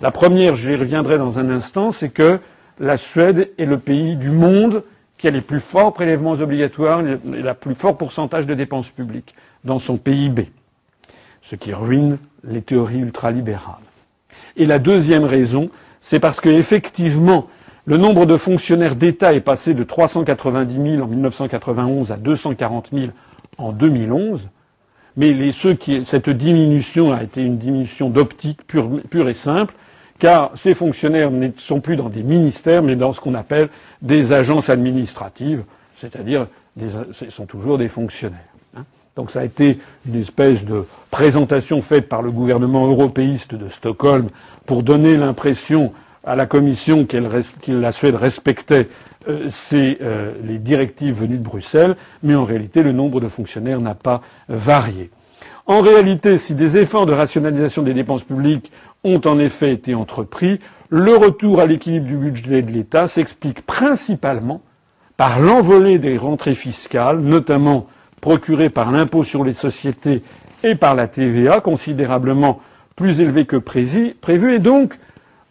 La 0.00 0.10
première, 0.10 0.56
j'y 0.56 0.74
reviendrai 0.74 1.18
dans 1.18 1.38
un 1.38 1.50
instant, 1.50 1.92
c'est 1.92 2.08
que 2.08 2.40
la 2.80 2.96
Suède 2.96 3.50
est 3.58 3.66
le 3.66 3.78
pays 3.78 4.16
du 4.16 4.30
monde 4.30 4.82
qui 5.18 5.28
a 5.28 5.30
les 5.30 5.42
plus 5.42 5.60
forts 5.60 5.92
prélèvements 5.92 6.32
obligatoires 6.32 7.00
et 7.06 7.18
le 7.24 7.54
plus 7.54 7.74
fort 7.74 7.96
pourcentage 7.96 8.46
de 8.46 8.54
dépenses 8.54 8.88
publiques 8.88 9.34
dans 9.64 9.78
son 9.78 9.98
PIB, 9.98 10.50
ce 11.42 11.54
qui 11.54 11.74
ruine 11.74 12.18
les 12.42 12.62
théories 12.62 13.00
ultralibérales. 13.00 13.76
Et 14.56 14.64
la 14.64 14.78
deuxième 14.78 15.24
raison, 15.24 15.68
c'est 16.00 16.20
parce 16.20 16.40
qu'effectivement, 16.40 17.48
le 17.86 17.96
nombre 17.96 18.26
de 18.26 18.36
fonctionnaires 18.36 18.96
d'État 18.96 19.34
est 19.34 19.40
passé 19.40 19.74
de 19.74 19.84
390 19.84 20.92
000 20.96 21.02
en 21.02 21.06
1991 21.06 22.12
à 22.12 22.16
240 22.16 22.90
000 22.92 23.06
en 23.58 23.72
2011, 23.72 24.48
mais 25.16 25.34
cette 25.52 26.30
diminution 26.30 27.12
a 27.12 27.22
été 27.22 27.42
une 27.42 27.58
diminution 27.58 28.10
d'optique 28.10 28.66
pure 28.66 29.28
et 29.28 29.34
simple, 29.34 29.74
car 30.18 30.52
ces 30.54 30.74
fonctionnaires 30.74 31.30
ne 31.30 31.48
sont 31.56 31.80
plus 31.80 31.96
dans 31.96 32.08
des 32.08 32.22
ministères, 32.22 32.82
mais 32.82 32.94
dans 32.94 33.12
ce 33.12 33.20
qu'on 33.20 33.34
appelle 33.34 33.68
des 34.02 34.32
agences 34.32 34.68
administratives, 34.68 35.64
c'est-à-dire 35.98 36.46
ce 37.12 37.30
sont 37.30 37.46
toujours 37.46 37.78
des 37.78 37.88
fonctionnaires. 37.88 38.38
Hein. 38.76 38.84
Donc 39.16 39.30
ça 39.30 39.40
a 39.40 39.44
été 39.44 39.78
une 40.06 40.20
espèce 40.20 40.64
de 40.64 40.84
présentation 41.10 41.82
faite 41.82 42.08
par 42.08 42.22
le 42.22 42.30
gouvernement 42.30 42.86
européiste 42.86 43.54
de 43.54 43.68
Stockholm 43.68 44.28
pour 44.66 44.82
donner 44.82 45.16
l'impression 45.16 45.92
à 46.24 46.36
la 46.36 46.46
Commission 46.46 47.06
que 47.06 47.16
la 47.68 47.92
Suède 47.92 48.14
respectait 48.14 48.88
euh, 49.28 49.48
euh, 49.72 50.32
les 50.44 50.58
directives 50.58 51.14
venues 51.14 51.38
de 51.38 51.42
Bruxelles, 51.42 51.96
mais 52.22 52.34
en 52.34 52.44
réalité 52.44 52.82
le 52.82 52.92
nombre 52.92 53.20
de 53.20 53.28
fonctionnaires 53.28 53.80
n'a 53.80 53.94
pas 53.94 54.22
varié. 54.48 55.10
En 55.66 55.80
réalité, 55.80 56.38
si 56.38 56.54
des 56.54 56.78
efforts 56.78 57.06
de 57.06 57.12
rationalisation 57.12 57.82
des 57.82 57.94
dépenses 57.94 58.24
publiques 58.24 58.72
ont 59.04 59.20
en 59.24 59.38
effet 59.38 59.72
été 59.72 59.94
entrepris, 59.94 60.58
le 60.88 61.16
retour 61.16 61.60
à 61.60 61.66
l'équilibre 61.66 62.06
du 62.06 62.16
budget 62.16 62.62
de 62.62 62.72
l'État 62.72 63.06
s'explique 63.06 63.64
principalement 63.64 64.62
par 65.16 65.38
l'envolée 65.38 65.98
des 65.98 66.16
rentrées 66.16 66.54
fiscales, 66.54 67.20
notamment 67.20 67.86
procurées 68.20 68.70
par 68.70 68.90
l'impôt 68.90 69.22
sur 69.22 69.44
les 69.44 69.52
sociétés 69.52 70.22
et 70.64 70.74
par 70.74 70.94
la 70.94 71.06
TVA, 71.06 71.60
considérablement 71.60 72.60
plus 73.00 73.22
élevées 73.22 73.46
que 73.46 73.56
prévu. 73.56 74.54
Et 74.54 74.58
donc, 74.58 74.98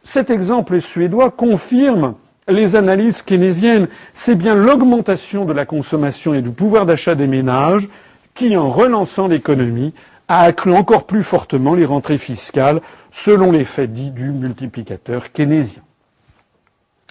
cet 0.03 0.29
exemple 0.29 0.79
suédois 0.81 1.31
confirme 1.31 2.13
les 2.47 2.75
analyses 2.75 3.23
keynésiennes. 3.23 3.87
C'est 4.13 4.35
bien 4.35 4.53
l'augmentation 4.53 5.45
de 5.45 5.53
la 5.53 5.65
consommation 5.65 6.35
et 6.35 6.43
du 6.43 6.51
pouvoir 6.51 6.85
d'achat 6.85 7.15
des 7.15 7.25
ménages 7.25 7.89
qui, 8.35 8.55
en 8.55 8.69
relançant 8.69 9.27
l'économie, 9.27 9.95
a 10.27 10.41
accru 10.41 10.73
encore 10.73 11.07
plus 11.07 11.23
fortement 11.23 11.73
les 11.73 11.85
rentrées 11.85 12.19
fiscales 12.19 12.81
selon 13.11 13.51
l'effet 13.51 13.87
dit 13.87 14.11
du 14.11 14.29
multiplicateur 14.29 15.31
keynésien. 15.31 15.81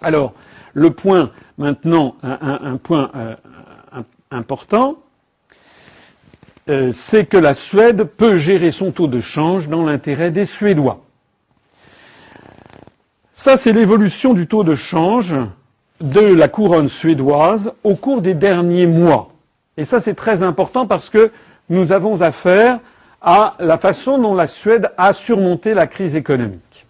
Alors, 0.02 0.34
le 0.72 0.90
point 0.90 1.32
maintenant, 1.58 2.14
un, 2.22 2.76
point 2.76 3.10
euh, 3.16 3.34
important, 4.30 4.98
euh, 6.68 6.90
c'est 6.92 7.24
que 7.24 7.36
la 7.36 7.54
Suède 7.54 8.04
peut 8.04 8.36
gérer 8.36 8.70
son 8.70 8.90
taux 8.90 9.06
de 9.06 9.20
change 9.20 9.68
dans 9.68 9.84
l'intérêt 9.84 10.30
des 10.30 10.46
Suédois. 10.46 11.00
Ça, 13.32 13.56
c'est 13.56 13.72
l'évolution 13.72 14.34
du 14.34 14.46
taux 14.46 14.64
de 14.64 14.74
change 14.74 15.34
de 16.00 16.20
la 16.20 16.48
couronne 16.48 16.88
suédoise 16.88 17.72
au 17.84 17.94
cours 17.94 18.20
des 18.20 18.34
derniers 18.34 18.86
mois. 18.86 19.30
Et 19.76 19.84
ça, 19.84 20.00
c'est 20.00 20.14
très 20.14 20.42
important 20.42 20.86
parce 20.86 21.08
que 21.08 21.30
nous 21.70 21.92
avons 21.92 22.20
affaire 22.22 22.80
à 23.22 23.54
la 23.58 23.78
façon 23.78 24.18
dont 24.18 24.34
la 24.34 24.46
Suède 24.46 24.90
a 24.96 25.12
surmonté 25.12 25.74
la 25.74 25.86
crise 25.86 26.16
économique. 26.16 26.86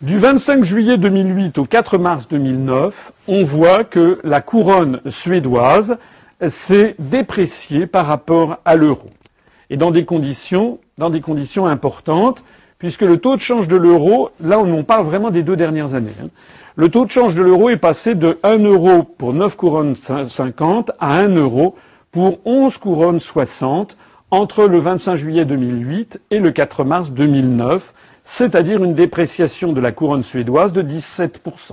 Du 0.00 0.18
25 0.18 0.62
juillet 0.62 0.96
2008 0.96 1.58
au 1.58 1.64
4 1.64 1.98
mars 1.98 2.28
2009, 2.28 3.12
on 3.26 3.42
voit 3.42 3.84
que 3.84 4.20
la 4.22 4.40
couronne 4.40 5.00
suédoise 5.06 5.98
s'est 6.46 6.94
dépréciée 6.98 7.86
par 7.86 8.06
rapport 8.06 8.58
à 8.64 8.76
l'euro. 8.76 9.10
Et 9.70 9.76
dans 9.76 9.90
des 9.90 10.04
conditions, 10.04 10.78
dans 10.96 11.10
des 11.10 11.20
conditions 11.20 11.66
importantes, 11.66 12.44
puisque 12.78 13.02
le 13.02 13.18
taux 13.18 13.36
de 13.36 13.40
change 13.40 13.68
de 13.68 13.76
l'euro, 13.76 14.30
là 14.40 14.58
on 14.58 14.84
parle 14.84 15.04
vraiment 15.04 15.30
des 15.30 15.42
deux 15.42 15.56
dernières 15.56 15.94
années, 15.94 16.14
hein, 16.22 16.28
le 16.76 16.88
taux 16.90 17.04
de 17.04 17.10
change 17.10 17.34
de 17.34 17.42
l'euro 17.42 17.70
est 17.70 17.76
passé 17.76 18.14
de 18.14 18.38
1 18.44 18.58
euro 18.58 19.02
pour 19.02 19.32
9 19.32 19.56
couronnes 19.56 19.96
50 19.96 20.92
à 21.00 21.18
1 21.18 21.34
euro 21.34 21.74
pour 22.12 22.38
11 22.44 22.78
couronnes 22.78 23.18
60 23.18 23.96
entre 24.30 24.64
le 24.66 24.78
25 24.78 25.16
juillet 25.16 25.44
2008 25.44 26.20
et 26.30 26.38
le 26.38 26.52
4 26.52 26.84
mars 26.84 27.10
2009, 27.10 27.92
c'est-à-dire 28.22 28.84
une 28.84 28.94
dépréciation 28.94 29.72
de 29.72 29.80
la 29.80 29.90
couronne 29.90 30.22
suédoise 30.22 30.72
de 30.72 30.82
17%. 30.82 31.72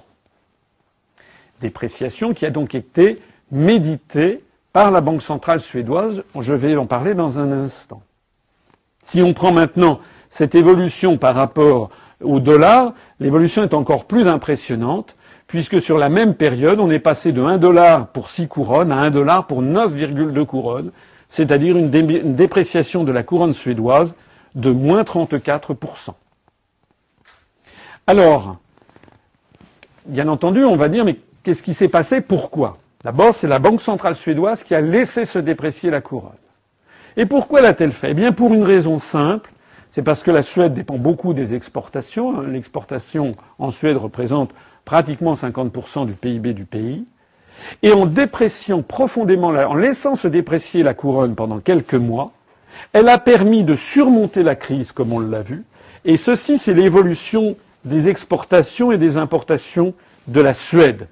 Dépréciation 1.61 2.33
qui 2.33 2.47
a 2.47 2.49
donc 2.49 2.73
été 2.73 3.19
méditée 3.51 4.41
par 4.75 4.91
la 4.91 4.99
Banque 4.99 5.23
centrale 5.23 5.61
suédoise. 5.61 6.25
Je 6.37 6.53
vais 6.53 6.75
en 6.75 6.85
parler 6.85 7.13
dans 7.13 7.39
un 7.39 7.49
instant. 7.49 8.01
Si 9.01 9.21
on 9.21 9.33
prend 9.33 9.53
maintenant 9.53 10.01
cette 10.29 10.53
évolution 10.53 11.17
par 11.17 11.33
rapport 11.33 11.91
au 12.21 12.41
dollar, 12.41 12.91
l'évolution 13.21 13.63
est 13.63 13.73
encore 13.73 14.03
plus 14.03 14.27
impressionnante, 14.27 15.15
puisque 15.47 15.81
sur 15.81 15.97
la 15.97 16.09
même 16.09 16.35
période, 16.35 16.81
on 16.81 16.91
est 16.91 16.99
passé 16.99 17.31
de 17.31 17.41
1 17.41 17.57
dollar 17.57 18.07
pour 18.07 18.29
6 18.29 18.49
couronnes 18.49 18.91
à 18.91 18.97
1 18.97 19.11
dollar 19.11 19.47
pour 19.47 19.63
9,2 19.63 20.45
couronnes, 20.45 20.91
c'est-à-dire 21.29 21.77
une, 21.77 21.95
une, 21.95 22.35
dépréciation 22.35 23.05
de 23.05 23.13
la 23.13 23.23
couronne 23.23 23.53
suédoise 23.53 24.13
de 24.55 24.71
moins 24.71 25.03
34%. 25.03 26.09
Alors, 28.07 28.57
bien 30.05 30.27
entendu, 30.27 30.65
on 30.65 30.75
va 30.75 30.89
dire, 30.89 31.05
mais 31.05 31.17
qu'est-ce 31.43 31.63
qui 31.63 31.73
s'est 31.73 31.87
passé? 31.87 32.19
Pourquoi? 32.19 32.77
D'abord, 33.05 33.35
c'est 33.35 33.47
la 33.47 33.59
Banque 33.59 33.81
centrale 33.81 34.15
suédoise 34.15 34.63
qui 34.63 34.73
a 34.73 34.81
laissé 34.81 35.25
se 35.25 35.37
déprécier 35.37 35.91
la 35.91 36.01
couronne. 36.01 36.31
Et 37.15 37.27
pourquoi 37.27 37.61
l'a-t-elle 37.61 37.91
fait? 37.91 38.09
Eh 38.09 38.13
bien, 38.15 38.31
pour 38.31 38.51
une 38.51 38.63
raison 38.63 38.97
simple, 38.97 39.51
c'est 39.91 40.01
parce 40.01 40.23
que 40.23 40.31
la 40.31 40.41
Suède 40.41 40.73
dépend 40.73 40.97
beaucoup 40.97 41.35
des 41.35 41.53
exportations. 41.53 42.41
L'exportation 42.41 43.33
en 43.59 43.69
Suède 43.69 43.97
représente 43.97 44.49
pratiquement 44.85 45.35
50% 45.35 46.07
du 46.07 46.13
PIB 46.13 46.55
du 46.55 46.65
pays. 46.65 47.05
Et 47.83 47.91
en 47.91 48.07
dépréciant 48.07 48.81
profondément, 48.81 49.49
en 49.49 49.75
laissant 49.75 50.15
se 50.15 50.27
déprécier 50.27 50.81
la 50.81 50.95
couronne 50.95 51.35
pendant 51.35 51.59
quelques 51.59 51.93
mois, 51.93 52.31
elle 52.91 53.07
a 53.09 53.19
permis 53.19 53.63
de 53.63 53.75
surmonter 53.75 54.41
la 54.41 54.55
crise, 54.55 54.91
comme 54.91 55.13
on 55.13 55.19
l'a 55.19 55.43
vu. 55.43 55.63
Et 56.05 56.17
ceci, 56.17 56.57
c'est 56.57 56.73
l'évolution 56.73 57.55
des 57.85 58.09
exportations 58.09 58.91
et 58.91 58.97
des 58.97 59.15
importations 59.17 59.93
de 60.27 60.41
la 60.41 60.55
Suède. 60.55 61.07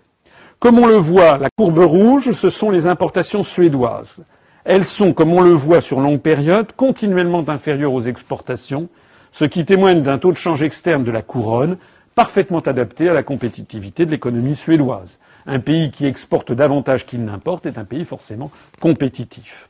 Comme 0.63 0.79
on 0.79 0.87
le 0.87 0.95
voit, 0.95 1.37
la 1.37 1.49
courbe 1.57 1.79
rouge, 1.79 2.31
ce 2.31 2.49
sont 2.49 2.71
les 2.71 2.87
importations 2.87 3.43
suédoises. 3.43 4.19
Elles 4.63 4.85
sont, 4.85 5.11
comme 5.11 5.33
on 5.33 5.41
le 5.41 5.51
voit 5.51 5.81
sur 5.81 5.99
longue 5.99 6.21
période, 6.21 6.71
continuellement 6.77 7.43
inférieures 7.49 7.91
aux 7.91 8.03
exportations, 8.03 8.87
ce 9.33 9.43
qui 9.43 9.65
témoigne 9.65 10.03
d'un 10.03 10.17
taux 10.19 10.31
de 10.31 10.37
change 10.37 10.63
externe 10.63 11.03
de 11.03 11.11
la 11.11 11.21
couronne 11.21 11.75
parfaitement 12.15 12.59
adapté 12.59 13.09
à 13.09 13.13
la 13.13 13.23
compétitivité 13.23 14.05
de 14.05 14.11
l'économie 14.11 14.55
suédoise. 14.55 15.09
Un 15.47 15.59
pays 15.59 15.91
qui 15.91 16.05
exporte 16.05 16.53
davantage 16.53 17.05
qu'il 17.05 17.25
n'importe 17.25 17.65
est 17.65 17.77
un 17.77 17.83
pays 17.83 18.05
forcément 18.05 18.49
compétitif. 18.79 19.67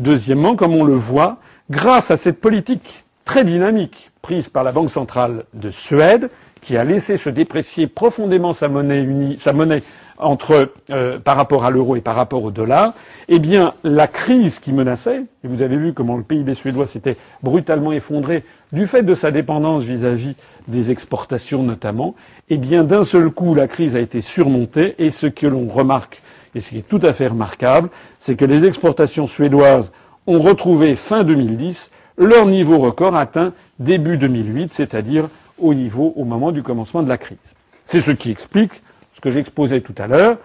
Deuxièmement, 0.00 0.54
comme 0.54 0.74
on 0.74 0.84
le 0.84 0.96
voit, 0.96 1.38
grâce 1.70 2.10
à 2.10 2.18
cette 2.18 2.42
politique 2.42 3.06
très 3.24 3.42
dynamique 3.42 4.10
prise 4.20 4.50
par 4.50 4.64
la 4.64 4.72
Banque 4.72 4.90
centrale 4.90 5.44
de 5.54 5.70
Suède, 5.70 6.28
qui 6.60 6.76
a 6.76 6.84
laissé 6.84 7.16
se 7.16 7.30
déprécier 7.30 7.86
profondément 7.86 8.52
sa 8.52 8.68
monnaie, 8.68 9.82
entre, 10.20 10.72
euh, 10.90 11.18
par 11.18 11.36
rapport 11.36 11.64
à 11.64 11.70
l'euro 11.70 11.96
et 11.96 12.00
par 12.00 12.14
rapport 12.14 12.44
au 12.44 12.50
dollar, 12.50 12.94
eh 13.28 13.40
la 13.84 14.06
crise 14.06 14.58
qui 14.58 14.72
menaçait, 14.72 15.22
et 15.44 15.48
vous 15.48 15.62
avez 15.62 15.76
vu 15.76 15.92
comment 15.92 16.16
le 16.16 16.22
PIB 16.22 16.54
suédois 16.54 16.86
s'était 16.86 17.16
brutalement 17.42 17.92
effondré 17.92 18.44
du 18.72 18.86
fait 18.86 19.02
de 19.02 19.14
sa 19.14 19.30
dépendance 19.30 19.82
vis-à-vis 19.82 20.36
des 20.68 20.90
exportations 20.90 21.62
notamment, 21.62 22.14
eh 22.48 22.56
d'un 22.56 23.04
seul 23.04 23.30
coup, 23.30 23.54
la 23.54 23.68
crise 23.68 23.96
a 23.96 24.00
été 24.00 24.20
surmontée, 24.20 24.94
et 24.98 25.10
ce 25.10 25.26
que 25.26 25.46
l'on 25.46 25.68
remarque, 25.68 26.22
et 26.54 26.60
ce 26.60 26.70
qui 26.70 26.78
est 26.78 26.88
tout 26.88 27.00
à 27.02 27.12
fait 27.12 27.28
remarquable, 27.28 27.88
c'est 28.18 28.36
que 28.36 28.44
les 28.44 28.64
exportations 28.64 29.26
suédoises 29.26 29.92
ont 30.26 30.40
retrouvé 30.40 30.94
fin 30.94 31.24
2010 31.24 31.90
leur 32.18 32.46
niveau 32.46 32.78
record 32.78 33.16
atteint 33.16 33.52
début 33.78 34.18
2008, 34.18 34.74
c'est-à-dire 34.74 35.28
au 35.58 35.74
niveau, 35.74 36.12
au 36.16 36.24
moment 36.24 36.52
du 36.52 36.62
commencement 36.62 37.02
de 37.02 37.08
la 37.08 37.18
crise. 37.18 37.38
C'est 37.86 38.00
ce 38.00 38.10
qui 38.10 38.30
explique 38.30 38.82
ce 39.20 39.22
que 39.22 39.30
j'exposais 39.30 39.82
tout 39.82 39.94
à 39.98 40.06
l'heure, 40.06 40.38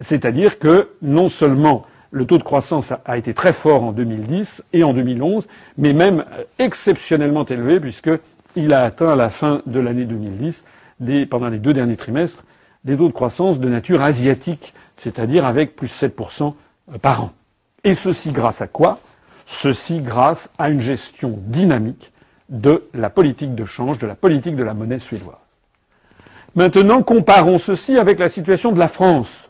c'est-à-dire 0.00 0.58
que 0.58 0.88
non 1.02 1.28
seulement 1.28 1.84
le 2.10 2.24
taux 2.24 2.38
de 2.38 2.42
croissance 2.42 2.90
a 3.04 3.18
été 3.18 3.34
très 3.34 3.52
fort 3.52 3.84
en 3.84 3.92
2010 3.92 4.64
et 4.72 4.82
en 4.82 4.94
2011, 4.94 5.46
mais 5.76 5.92
même 5.92 6.24
exceptionnellement 6.58 7.44
élevé 7.44 7.80
puisqu'il 7.80 8.72
a 8.72 8.82
atteint 8.82 9.10
à 9.10 9.16
la 9.16 9.28
fin 9.28 9.60
de 9.66 9.78
l'année 9.78 10.06
2010, 10.06 10.64
pendant 11.28 11.50
les 11.50 11.58
deux 11.58 11.74
derniers 11.74 11.98
trimestres, 11.98 12.44
des 12.84 12.96
taux 12.96 13.08
de 13.08 13.12
croissance 13.12 13.60
de 13.60 13.68
nature 13.68 14.00
asiatique, 14.00 14.72
c'est-à-dire 14.96 15.44
avec 15.44 15.76
plus 15.76 15.92
7% 15.92 16.54
par 17.02 17.24
an. 17.24 17.32
Et 17.82 17.92
ceci 17.92 18.32
grâce 18.32 18.62
à 18.62 18.68
quoi? 18.68 19.00
Ceci 19.44 20.00
grâce 20.00 20.48
à 20.56 20.70
une 20.70 20.80
gestion 20.80 21.38
dynamique 21.42 22.10
de 22.48 22.88
la 22.94 23.10
politique 23.10 23.54
de 23.54 23.66
change, 23.66 23.98
de 23.98 24.06
la 24.06 24.14
politique 24.14 24.56
de 24.56 24.64
la 24.64 24.72
monnaie 24.72 24.98
suédoise. 24.98 25.36
Maintenant, 26.56 27.02
comparons 27.02 27.58
ceci 27.58 27.98
avec 27.98 28.20
la 28.20 28.28
situation 28.28 28.70
de 28.70 28.78
la 28.78 28.88
France. 28.88 29.48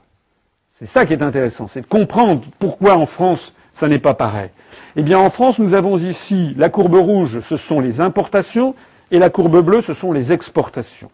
C'est 0.75 0.87
ça 0.87 1.05
qui 1.05 1.13
est 1.13 1.23
intéressant, 1.23 1.69
c'est 1.69 1.83
de 1.83 1.87
comprendre 1.87 2.41
pourquoi 2.59 2.97
en 2.97 3.07
France 3.07 3.53
ça 3.75 3.89
n'est 3.89 3.99
pas 3.99 4.15
pareil. 4.15 4.51
Eh 4.97 5.03
bien, 5.03 5.19
en 5.19 5.31
France, 5.31 5.59
nous 5.59 5.75
avons 5.75 5.97
ici 5.97 6.55
la 6.57 6.69
courbe 6.69 6.95
rouge, 6.95 7.41
ce 7.41 7.57
sont 7.57 7.81
les 7.81 8.01
importations, 8.01 8.75
et 9.11 9.19
la 9.19 9.31
courbe 9.31 9.61
bleue, 9.61 9.83
ce 9.83 9.95
sont 9.95 10.13
les 10.13 10.33
exportations. 10.33 11.11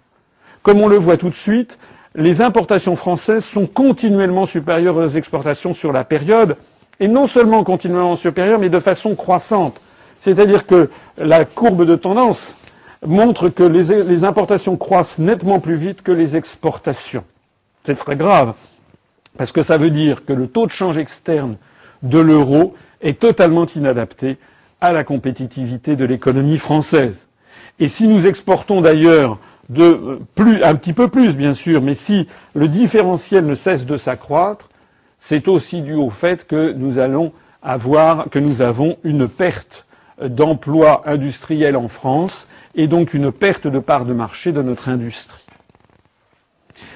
Comme 0.63 0.81
on 0.81 0.89
le 0.89 0.97
voit 0.97 1.17
tout 1.17 1.31
de 1.31 1.35
suite, 1.35 1.79
les 2.15 2.43
importations 2.43 2.97
françaises 2.97 3.45
sont 3.45 3.67
continuellement 3.67 4.47
supérieures 4.47 4.97
aux 4.97 5.07
exportations 5.07 5.75
sur 5.75 5.93
la 5.93 6.05
période, 6.05 6.57
et 7.01 7.09
non 7.09 7.27
seulement 7.27 7.65
continuellement 7.65 8.17
supérieures, 8.17 8.59
mais 8.59 8.69
de 8.69 8.79
façon 8.81 9.15
croissante. 9.15 9.81
C'est-à-dire 10.19 10.67
que 10.67 10.91
la 11.17 11.45
courbe 11.45 11.87
de 11.87 11.97
tendance 11.97 12.57
montre 13.07 13.49
que 13.49 13.63
les, 13.63 14.25
importations 14.25 14.77
croissent 14.77 15.19
nettement 15.19 15.61
plus 15.61 15.77
vite 15.77 16.03
que 16.03 16.13
les 16.13 16.37
exportations. 16.37 17.25
C'est 17.85 17.95
très 17.95 18.17
grave, 18.17 18.55
parce 19.39 19.53
que 19.53 19.63
ça 19.63 19.79
veut 19.79 19.91
dire 19.91 20.25
que 20.25 20.33
le 20.33 20.47
taux 20.47 20.67
de 20.67 20.71
change 20.71 20.99
externe 20.99 21.57
de 22.03 22.19
l'euro 22.19 22.75
est 23.01 23.19
totalement 23.19 23.67
inadapté 23.67 24.39
à 24.81 24.93
la 24.93 25.05
compétitivité 25.05 25.97
de 25.97 26.05
l'économie 26.05 26.59
française. 26.59 27.27
Et 27.79 27.89
si 27.89 28.07
nous 28.07 28.27
exportons 28.27 28.81
d'ailleurs 28.81 29.39
plus, 30.35 30.63
un 30.63 30.75
petit 30.75 30.93
peu 30.93 31.09
plus, 31.09 31.37
bien 31.37 31.55
sûr, 31.55 31.81
mais 31.81 31.95
si 31.95 32.29
le 32.55 32.69
différentiel 32.69 33.47
ne 33.47 33.55
cesse 33.55 33.87
de 33.87 33.97
s'accroître, 33.97 34.69
c'est 35.21 35.49
aussi 35.49 35.83
dû 35.83 35.95
au 35.95 36.11
fait 36.11 36.47
que 36.47 36.73
nous 36.73 36.99
allons 36.99 37.33
avoir, 37.63 38.29
que 38.31 38.39
nous 38.39 38.63
avons 38.63 38.97
une 39.05 39.29
perte 39.29 39.87
d'emplois 40.21 41.03
industriels 41.07 41.77
en 41.77 41.89
France 41.89 42.49
et 42.75 42.87
donc 42.87 43.15
une 43.15 43.33
perte 43.33 43.67
de 43.67 43.79
part 43.79 44.05
de 44.05 44.13
marché 44.13 44.53
de 44.53 44.63
notre 44.63 44.89
industrie. 44.89 45.45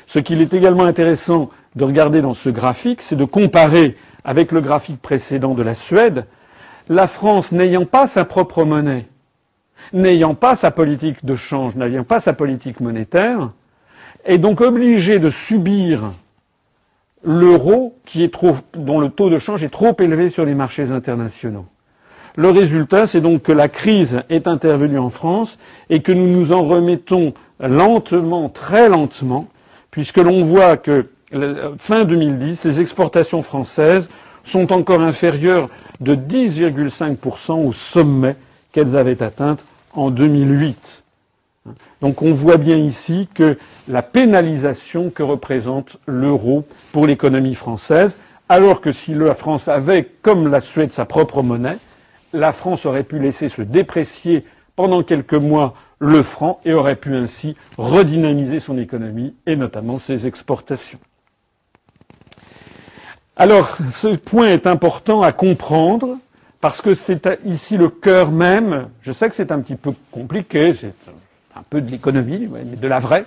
Ce 0.06 0.18
qu'il 0.18 0.40
est 0.40 0.54
également 0.54 0.84
intéressant 0.84 1.50
de 1.74 1.84
regarder 1.84 2.22
dans 2.22 2.34
ce 2.34 2.48
graphique, 2.50 3.02
c'est 3.02 3.16
de 3.16 3.24
comparer 3.24 3.96
avec 4.24 4.52
le 4.52 4.60
graphique 4.60 5.00
précédent 5.02 5.54
de 5.54 5.62
la 5.62 5.74
Suède, 5.74 6.26
la 6.88 7.06
France 7.06 7.52
n'ayant 7.52 7.84
pas 7.86 8.06
sa 8.06 8.24
propre 8.24 8.64
monnaie, 8.64 9.06
n'ayant 9.92 10.34
pas 10.34 10.56
sa 10.56 10.70
politique 10.70 11.24
de 11.24 11.34
change, 11.34 11.74
n'ayant 11.74 12.04
pas 12.04 12.20
sa 12.20 12.32
politique 12.32 12.80
monétaire, 12.80 13.50
est 14.24 14.38
donc 14.38 14.60
obligée 14.60 15.18
de 15.18 15.30
subir 15.30 16.12
l'euro 17.22 17.98
dont 18.74 19.00
le 19.00 19.08
taux 19.08 19.30
de 19.30 19.38
change 19.38 19.64
est 19.64 19.70
trop 19.70 19.96
élevé 19.98 20.30
sur 20.30 20.44
les 20.44 20.54
marchés 20.54 20.90
internationaux. 20.90 21.66
Le 22.36 22.50
résultat, 22.50 23.06
c'est 23.06 23.20
donc 23.20 23.42
que 23.42 23.52
la 23.52 23.68
crise 23.68 24.22
est 24.28 24.48
intervenue 24.48 24.98
en 24.98 25.10
France 25.10 25.58
et 25.88 26.00
que 26.00 26.10
nous 26.10 26.26
nous 26.26 26.52
en 26.52 26.64
remettons 26.64 27.32
lentement, 27.60 28.48
très 28.48 28.88
lentement, 28.88 29.46
puisque 29.92 30.18
l'on 30.18 30.42
voit 30.42 30.76
que 30.76 31.06
fin 31.78 32.04
2010, 32.04 32.64
les 32.64 32.80
exportations 32.80 33.42
françaises 33.42 34.10
sont 34.42 34.72
encore 34.72 35.00
inférieures 35.00 35.68
de 36.00 36.16
10,5% 36.16 37.66
au 37.66 37.72
sommet 37.72 38.36
qu'elles 38.72 38.96
avaient 38.96 39.22
atteint 39.22 39.56
en 39.94 40.10
2008. 40.10 41.02
Donc 42.02 42.20
on 42.20 42.32
voit 42.32 42.56
bien 42.56 42.76
ici 42.76 43.28
que 43.32 43.56
la 43.88 44.02
pénalisation 44.02 45.10
que 45.10 45.22
représente 45.22 45.98
l'euro 46.06 46.64
pour 46.92 47.06
l'économie 47.06 47.54
française, 47.54 48.16
alors 48.48 48.80
que 48.80 48.92
si 48.92 49.14
la 49.14 49.34
France 49.34 49.68
avait, 49.68 50.10
comme 50.20 50.48
la 50.48 50.60
Suède, 50.60 50.92
sa 50.92 51.06
propre 51.06 51.42
monnaie, 51.42 51.78
la 52.34 52.52
France 52.52 52.84
aurait 52.84 53.04
pu 53.04 53.18
laisser 53.18 53.48
se 53.48 53.62
déprécier 53.62 54.44
pendant 54.76 55.02
quelques 55.02 55.34
mois 55.34 55.74
le 55.98 56.22
franc 56.22 56.60
et 56.64 56.74
aurait 56.74 56.96
pu 56.96 57.14
ainsi 57.14 57.56
redynamiser 57.78 58.60
son 58.60 58.76
économie 58.76 59.34
et 59.46 59.56
notamment 59.56 59.98
ses 59.98 60.26
exportations. 60.26 60.98
Alors, 63.36 63.78
ce 63.90 64.08
point 64.08 64.48
est 64.48 64.66
important 64.66 65.22
à 65.22 65.32
comprendre 65.32 66.18
parce 66.60 66.82
que 66.82 66.94
c'est 66.94 67.28
ici 67.44 67.76
le 67.76 67.88
cœur 67.88 68.30
même. 68.30 68.88
Je 69.02 69.12
sais 69.12 69.28
que 69.28 69.34
c'est 69.34 69.52
un 69.52 69.60
petit 69.60 69.76
peu 69.76 69.92
compliqué, 70.10 70.74
c'est 70.74 70.94
un 71.56 71.62
peu 71.68 71.80
de 71.80 71.90
l'économie, 71.90 72.48
mais 72.50 72.76
de 72.76 72.88
la 72.88 73.00
vraie. 73.00 73.24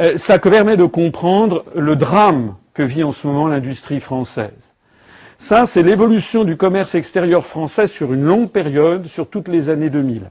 Euh, 0.00 0.16
ça 0.16 0.38
permet 0.38 0.76
de 0.76 0.84
comprendre 0.84 1.64
le 1.74 1.96
drame 1.96 2.54
que 2.74 2.82
vit 2.82 3.02
en 3.04 3.12
ce 3.12 3.26
moment 3.26 3.48
l'industrie 3.48 4.00
française. 4.00 4.67
Ça, 5.38 5.66
c'est 5.66 5.84
l'évolution 5.84 6.42
du 6.42 6.56
commerce 6.56 6.96
extérieur 6.96 7.46
français 7.46 7.86
sur 7.86 8.12
une 8.12 8.24
longue 8.24 8.50
période, 8.50 9.06
sur 9.06 9.28
toutes 9.28 9.48
les 9.48 9.70
années 9.70 9.88
2000, 9.88 10.30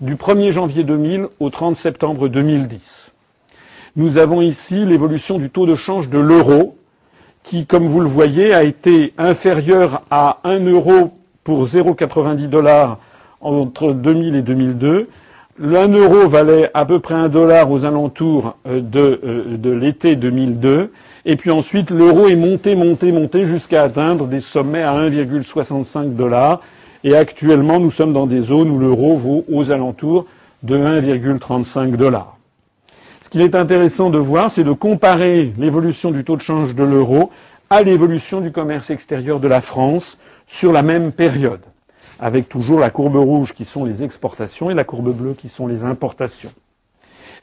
du 0.00 0.14
1er 0.14 0.50
janvier 0.50 0.84
2000 0.84 1.26
au 1.40 1.50
30 1.50 1.76
septembre 1.76 2.28
2010. 2.28 3.10
Nous 3.96 4.18
avons 4.18 4.42
ici 4.42 4.84
l'évolution 4.84 5.38
du 5.38 5.50
taux 5.50 5.66
de 5.66 5.74
change 5.74 6.08
de 6.10 6.18
l'euro, 6.18 6.76
qui, 7.42 7.66
comme 7.66 7.86
vous 7.86 8.00
le 8.00 8.06
voyez, 8.06 8.54
a 8.54 8.64
été 8.64 9.14
inférieur 9.18 10.02
à 10.10 10.38
1 10.44 10.60
euro 10.66 11.14
pour 11.42 11.64
0,90 11.64 12.46
dollars 12.48 12.98
entre 13.40 13.92
2000 13.92 14.36
et 14.36 14.42
2002, 14.42 15.08
l'un 15.58 15.88
euro 15.88 16.28
valait 16.28 16.70
à 16.74 16.84
peu 16.84 16.98
près 16.98 17.14
un 17.14 17.28
dollar 17.28 17.70
aux 17.70 17.84
alentours 17.84 18.56
euh, 18.66 18.80
de, 18.80 19.20
euh, 19.24 19.56
de 19.56 19.70
l'été 19.70 20.16
2002. 20.16 20.90
Et 21.26 21.36
puis 21.36 21.50
ensuite, 21.50 21.90
l'euro 21.90 22.28
est 22.28 22.36
monté, 22.36 22.74
monté, 22.74 23.10
monté 23.10 23.44
jusqu'à 23.44 23.82
atteindre 23.82 24.26
des 24.26 24.40
sommets 24.40 24.82
à 24.82 24.94
1,65 24.94 26.14
dollars. 26.14 26.60
Et 27.02 27.16
actuellement, 27.16 27.80
nous 27.80 27.90
sommes 27.90 28.12
dans 28.12 28.26
des 28.26 28.40
zones 28.40 28.70
où 28.70 28.78
l'euro 28.78 29.16
vaut 29.16 29.44
aux 29.50 29.70
alentours 29.70 30.26
de 30.62 30.76
1,35 30.76 31.96
dollars. 31.96 32.36
Ce 33.20 33.30
qu'il 33.30 33.40
est 33.40 33.54
intéressant 33.54 34.10
de 34.10 34.18
voir, 34.18 34.50
c'est 34.50 34.64
de 34.64 34.72
comparer 34.72 35.52
l'évolution 35.58 36.10
du 36.10 36.24
taux 36.24 36.36
de 36.36 36.42
change 36.42 36.74
de 36.74 36.84
l'euro 36.84 37.30
à 37.70 37.82
l'évolution 37.82 38.42
du 38.42 38.52
commerce 38.52 38.90
extérieur 38.90 39.40
de 39.40 39.48
la 39.48 39.62
France 39.62 40.18
sur 40.46 40.72
la 40.72 40.82
même 40.82 41.10
période, 41.10 41.62
avec 42.20 42.50
toujours 42.50 42.78
la 42.78 42.90
courbe 42.90 43.16
rouge 43.16 43.54
qui 43.54 43.64
sont 43.64 43.84
les 43.86 44.02
exportations 44.02 44.70
et 44.70 44.74
la 44.74 44.84
courbe 44.84 45.10
bleue 45.14 45.34
qui 45.34 45.48
sont 45.48 45.66
les 45.66 45.84
importations. 45.84 46.52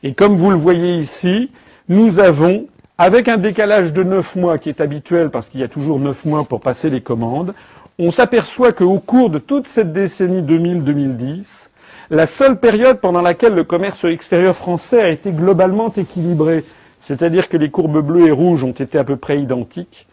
Et 0.04 0.14
comme 0.14 0.36
vous 0.36 0.52
le 0.52 0.56
voyez 0.56 0.98
ici, 0.98 1.50
nous 1.90 2.20
avons, 2.20 2.68
avec 3.04 3.28
un 3.30 3.38
décalage 3.38 3.94
de 3.94 4.04
neuf 4.04 4.36
mois 4.36 4.60
qui 4.60 4.70
est 4.70 4.80
habituel 4.80 5.32
parce 5.32 5.50
qu'il 5.50 5.60
y 5.60 5.64
a 5.64 5.68
toujours 5.68 6.00
neuf 6.00 6.24
mois 6.24 6.44
pour 6.44 6.60
passer 6.60 6.92
les 6.92 7.02
commandes, 7.02 7.56
on 7.98 8.12
s'aperçoit 8.12 8.74
qu'au 8.74 9.00
cours 9.00 9.32
de 9.32 9.40
toute 9.40 9.66
cette 9.66 9.92
décennie 9.92 10.44
2000-2010, 10.44 11.70
la 12.12 12.28
seule 12.28 12.60
période 12.60 13.00
pendant 13.00 13.24
laquelle 13.24 13.56
le 13.56 13.64
commerce 13.64 14.04
extérieur 14.04 14.56
français 14.56 15.02
a 15.02 15.10
été 15.10 15.32
globalement 15.32 15.92
équilibré, 15.92 16.64
c'est-à-dire 17.00 17.50
que 17.50 17.58
les 17.58 17.72
courbes 17.72 18.06
bleues 18.06 18.28
et 18.28 18.32
rouges 18.32 18.64
ont 18.64 18.70
été 18.70 19.00
à 19.00 19.04
peu 19.04 19.16
près 19.16 19.42
identiques, 19.42 20.06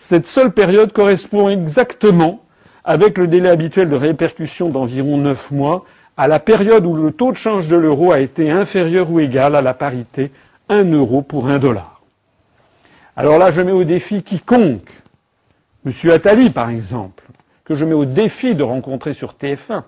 cette 0.00 0.28
seule 0.28 0.52
période 0.52 0.92
correspond 0.92 1.48
exactement, 1.48 2.44
avec 2.84 3.18
le 3.18 3.26
délai 3.26 3.48
habituel 3.48 3.90
de 3.90 3.96
répercussion 3.96 4.68
d'environ 4.68 5.18
neuf 5.18 5.50
mois, 5.50 5.84
à 6.16 6.28
la 6.28 6.38
période 6.38 6.86
où 6.86 6.94
le 6.94 7.10
taux 7.10 7.32
de 7.32 7.36
change 7.36 7.66
de 7.66 7.74
l'euro 7.74 8.12
a 8.12 8.20
été 8.20 8.48
inférieur 8.48 9.10
ou 9.10 9.18
égal 9.18 9.56
à 9.56 9.60
la 9.60 9.74
parité 9.74 10.30
1 10.68 10.84
euro 10.92 11.22
pour 11.22 11.48
1 11.48 11.58
dollar. 11.58 11.97
Alors 13.18 13.36
là, 13.36 13.50
je 13.50 13.60
mets 13.60 13.72
au 13.72 13.84
défi 13.84 14.22
quiconque, 14.22 14.88
M. 15.84 15.92
Attali 16.10 16.48
par 16.48 16.70
exemple, 16.70 17.24
que 17.64 17.74
je 17.74 17.84
mets 17.84 17.92
au 17.92 18.06
défi 18.06 18.54
de 18.54 18.62
rencontrer 18.62 19.12
sur 19.12 19.34
TF1, 19.34 19.82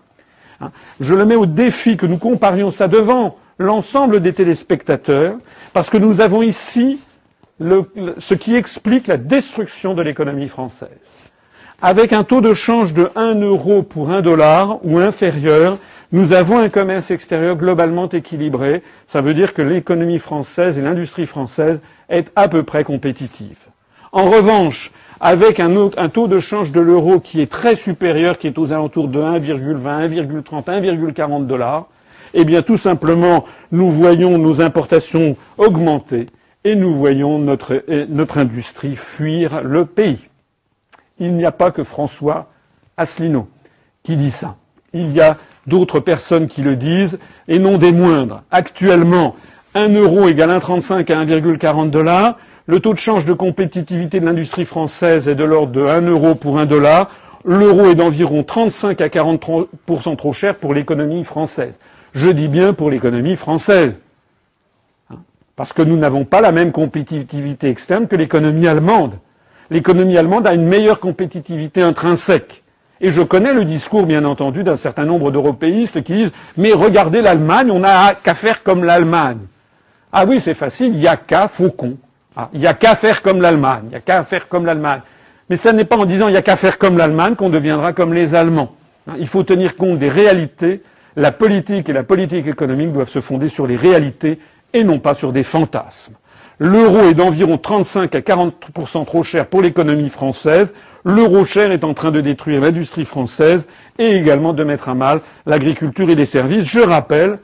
Hein. 0.60 0.72
Je 1.00 1.14
le 1.14 1.24
mets 1.24 1.36
au 1.36 1.46
défi 1.46 1.96
que 1.96 2.06
nous 2.06 2.18
comparions 2.18 2.70
ça 2.70 2.88
devant 2.88 3.36
l'ensemble 3.58 4.20
des 4.20 4.32
téléspectateurs, 4.32 5.36
parce 5.72 5.90
que 5.90 5.96
nous 5.96 6.20
avons 6.20 6.42
ici 6.42 7.00
ce 7.60 8.34
qui 8.34 8.56
explique 8.56 9.06
la 9.06 9.16
destruction 9.16 9.94
de 9.94 10.02
l'économie 10.02 10.48
française. 10.48 10.88
Avec 11.82 12.12
un 12.12 12.24
taux 12.24 12.40
de 12.40 12.54
change 12.54 12.92
de 12.92 13.10
1 13.16 13.40
euro 13.40 13.82
pour 13.82 14.10
1 14.10 14.22
dollar 14.22 14.84
ou 14.84 14.98
inférieur, 14.98 15.78
nous 16.12 16.32
avons 16.32 16.58
un 16.58 16.68
commerce 16.68 17.10
extérieur 17.10 17.56
globalement 17.56 18.08
équilibré. 18.08 18.82
Ça 19.06 19.20
veut 19.20 19.32
dire 19.32 19.54
que 19.54 19.62
l'économie 19.62 20.18
française 20.18 20.76
et 20.76 20.82
l'industrie 20.82 21.26
française 21.26 21.80
est 22.10 22.30
à 22.36 22.48
peu 22.48 22.62
près 22.62 22.84
compétitive. 22.84 23.56
En 24.12 24.24
revanche, 24.24 24.92
avec 25.20 25.60
un, 25.60 25.70
taux 26.08 26.28
de 26.28 26.40
change 26.40 26.72
de 26.72 26.80
l'euro 26.80 27.20
qui 27.20 27.40
est 27.40 27.50
très 27.50 27.76
supérieur, 27.76 28.38
qui 28.38 28.48
est 28.48 28.58
aux 28.58 28.72
alentours 28.72 29.08
de 29.08 29.20
1,20, 29.20 30.42
1,30, 30.42 30.64
1,40 30.64 31.46
dollars, 31.46 31.86
eh 32.34 32.44
bien 32.44 32.62
tout 32.62 32.76
simplement, 32.76 33.44
nous 33.72 33.90
voyons 33.90 34.38
nos 34.38 34.60
importations 34.60 35.36
augmenter 35.58 36.26
et 36.64 36.74
nous 36.74 36.94
voyons 36.96 37.38
notre, 37.38 37.82
notre 38.08 38.38
industrie 38.38 38.96
fuir 38.96 39.62
le 39.62 39.86
pays. 39.86 40.18
Il 41.18 41.34
n'y 41.34 41.44
a 41.44 41.52
pas 41.52 41.70
que 41.70 41.84
François 41.84 42.50
Asselineau 42.96 43.48
qui 44.02 44.16
dit 44.16 44.30
ça. 44.30 44.56
Il 44.92 45.12
y 45.12 45.20
a 45.20 45.36
d'autres 45.66 46.00
personnes 46.00 46.48
qui 46.48 46.62
le 46.62 46.76
disent, 46.76 47.18
et 47.48 47.58
non 47.58 47.78
des 47.78 47.92
moindres. 47.92 48.42
Actuellement, 48.50 49.36
1 49.74 49.88
euro 49.94 50.26
égale 50.26 50.50
1,35 50.50 51.12
à 51.12 51.24
1,40 51.24 51.90
dollars. 51.90 52.36
Le 52.66 52.80
taux 52.80 52.92
de 52.92 52.98
change 52.98 53.24
de 53.24 53.32
compétitivité 53.32 54.18
de 54.18 54.26
l'industrie 54.26 54.64
française 54.64 55.28
est 55.28 55.36
de 55.36 55.44
l'ordre 55.44 55.72
de 55.72 55.82
1 55.82 56.00
euro 56.08 56.34
pour 56.34 56.58
1 56.58 56.66
dollar. 56.66 57.08
L'euro 57.44 57.86
est 57.86 57.94
d'environ 57.94 58.42
35 58.42 59.00
à 59.00 59.06
40% 59.06 60.16
trop 60.16 60.32
cher 60.32 60.56
pour 60.56 60.74
l'économie 60.74 61.22
française. 61.22 61.78
Je 62.14 62.28
dis 62.28 62.48
bien 62.48 62.72
pour 62.72 62.90
l'économie 62.90 63.36
française. 63.36 64.00
Hein, 65.08 65.18
parce 65.54 65.72
que 65.72 65.82
nous 65.82 65.96
n'avons 65.96 66.24
pas 66.24 66.40
la 66.40 66.50
même 66.50 66.72
compétitivité 66.72 67.68
externe 67.68 68.08
que 68.08 68.16
l'économie 68.16 68.66
allemande. 68.66 69.14
L'économie 69.70 70.18
allemande 70.18 70.48
a 70.48 70.54
une 70.54 70.66
meilleure 70.66 70.98
compétitivité 70.98 71.80
intrinsèque. 71.80 72.64
Et 73.00 73.12
je 73.12 73.22
connais 73.22 73.54
le 73.54 73.64
discours, 73.64 74.04
bien 74.04 74.24
entendu, 74.24 74.64
d'un 74.64 74.76
certain 74.76 75.04
nombre 75.04 75.30
d'européistes 75.30 76.02
qui 76.02 76.14
disent 76.14 76.32
Mais 76.56 76.72
regardez 76.72 77.22
l'Allemagne, 77.22 77.70
on 77.70 77.78
n'a 77.78 78.14
qu'à 78.14 78.34
faire 78.34 78.64
comme 78.64 78.82
l'Allemagne. 78.82 79.38
Ah 80.12 80.24
oui, 80.26 80.40
c'est 80.40 80.54
facile, 80.54 80.92
il 80.94 80.98
n'y 80.98 81.06
a 81.06 81.16
qu'à 81.16 81.48
Faucon. 81.48 81.96
Ah, 82.36 82.48
il 82.52 82.60
n'y 82.60 82.66
a 82.66 82.74
qu'à 82.74 82.94
faire 82.96 83.22
comme 83.22 83.40
l'Allemagne, 83.40 83.82
il 83.84 83.88
n'y 83.90 83.96
a 83.96 84.00
qu'à 84.00 84.24
faire 84.24 84.48
comme 84.48 84.66
l'Allemagne. 84.66 85.00
Mais 85.48 85.56
ce 85.56 85.68
n'est 85.68 85.84
pas 85.84 85.96
en 85.96 86.04
disant 86.04 86.28
il 86.28 86.32
n'y 86.32 86.36
a 86.36 86.42
qu'à 86.42 86.56
faire 86.56 86.78
comme 86.78 86.96
l'Allemagne 86.96 87.34
qu'on 87.34 87.48
deviendra 87.48 87.92
comme 87.92 88.14
les 88.14 88.34
Allemands. 88.34 88.72
Hein, 89.08 89.14
il 89.18 89.26
faut 89.26 89.42
tenir 89.42 89.76
compte 89.76 89.98
des 89.98 90.08
réalités. 90.08 90.82
La 91.16 91.32
politique 91.32 91.88
et 91.88 91.92
la 91.92 92.04
politique 92.04 92.46
économique 92.46 92.92
doivent 92.92 93.08
se 93.08 93.20
fonder 93.20 93.48
sur 93.48 93.66
les 93.66 93.76
réalités 93.76 94.38
et 94.72 94.84
non 94.84 95.00
pas 95.00 95.14
sur 95.14 95.32
des 95.32 95.42
fantasmes. 95.42 96.14
L'euro 96.58 97.08
est 97.08 97.14
d'environ 97.14 97.58
35 97.58 98.14
à 98.14 98.20
40% 98.20 99.06
trop 99.06 99.22
cher 99.22 99.46
pour 99.46 99.62
l'économie 99.62 100.08
française. 100.08 100.74
L'euro 101.04 101.44
cher 101.44 101.72
est 101.72 101.84
en 101.84 101.94
train 101.94 102.10
de 102.10 102.20
détruire 102.20 102.60
l'industrie 102.60 103.04
française 103.04 103.66
et 103.98 104.14
également 104.16 104.52
de 104.52 104.62
mettre 104.62 104.88
à 104.88 104.94
mal 104.94 105.20
l'agriculture 105.46 106.10
et 106.10 106.14
les 106.14 106.26
services. 106.26 106.66
Je 106.66 106.80
rappelle 106.80 107.38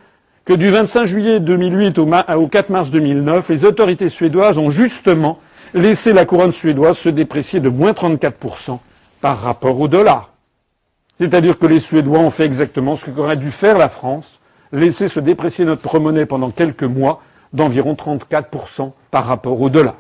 que 0.47 0.53
du 0.53 0.71
25 0.71 1.05
juillet 1.07 1.41
2008 1.41 1.99
au, 1.99 2.47
4 2.47 2.71
mars 2.71 2.91
2009, 2.91 3.49
les 3.49 3.65
autorités 3.65 4.09
suédoises 4.09 4.59
ont 4.59 4.71
justement 4.71 5.41
laissé 5.75 6.13
la 6.13 6.25
couronne 6.25 6.53
suédoise 6.53 6.97
se 6.97 7.09
déprécier 7.09 7.59
de 7.59 7.69
moins 7.69 7.91
34% 7.91 8.79
par 9.21 9.41
rapport 9.41 9.81
au 9.81 9.89
dollar. 9.89 10.31
C'est-à-dire 11.19 11.59
que 11.59 11.67
les 11.67 11.81
Suédois 11.81 12.21
ont 12.21 12.31
fait 12.31 12.45
exactement 12.45 12.95
ce 12.95 13.07
qu'aurait 13.07 13.37
dû 13.37 13.51
faire 13.51 13.77
la 13.77 13.89
France, 13.89 14.39
laisser 14.71 15.09
se 15.09 15.19
déprécier 15.19 15.65
notre 15.65 15.99
monnaie 15.99 16.27
pendant 16.27 16.51
quelques 16.51 16.85
mois 16.85 17.23
d'environ 17.53 17.95
34% 17.95 18.93
par 19.11 19.27
rapport 19.27 19.61
au 19.61 19.69
dollar. 19.69 19.95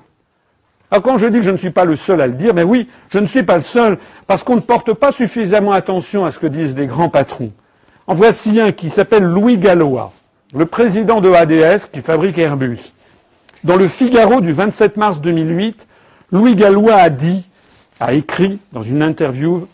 Alors 0.92 1.02
quand 1.02 1.18
je 1.18 1.26
dis 1.26 1.38
que 1.38 1.44
je 1.44 1.50
ne 1.50 1.56
suis 1.56 1.70
pas 1.70 1.84
le 1.84 1.96
seul 1.96 2.20
à 2.20 2.28
le 2.28 2.34
dire, 2.34 2.54
ben 2.54 2.64
oui, 2.64 2.88
je 3.08 3.18
ne 3.18 3.26
suis 3.26 3.42
pas 3.42 3.56
le 3.56 3.62
seul, 3.62 3.98
parce 4.28 4.44
qu'on 4.44 4.56
ne 4.56 4.60
porte 4.60 4.92
pas 4.92 5.10
suffisamment 5.10 5.72
attention 5.72 6.24
à 6.24 6.30
ce 6.30 6.38
que 6.38 6.46
disent 6.46 6.76
les 6.76 6.86
grands 6.86 7.08
patrons. 7.08 7.50
En 8.06 8.14
voici 8.14 8.60
un 8.60 8.70
qui 8.70 8.90
s'appelle 8.90 9.24
Louis 9.24 9.58
Gallois, 9.58 10.12
le 10.56 10.64
président 10.64 11.20
de 11.20 11.30
ADS 11.30 11.86
qui 11.92 12.00
fabrique 12.00 12.38
Airbus. 12.38 12.94
Dans 13.62 13.76
le 13.76 13.88
Figaro 13.88 14.40
du 14.40 14.52
27 14.52 14.96
mars 14.96 15.20
2008, 15.20 15.86
Louis 16.32 16.56
Gallois 16.56 16.94
a 16.94 17.10
dit, 17.10 17.44
a 18.00 18.14
écrit 18.14 18.58
dans 18.72 18.82
une 18.82 19.02
interview, 19.02 19.68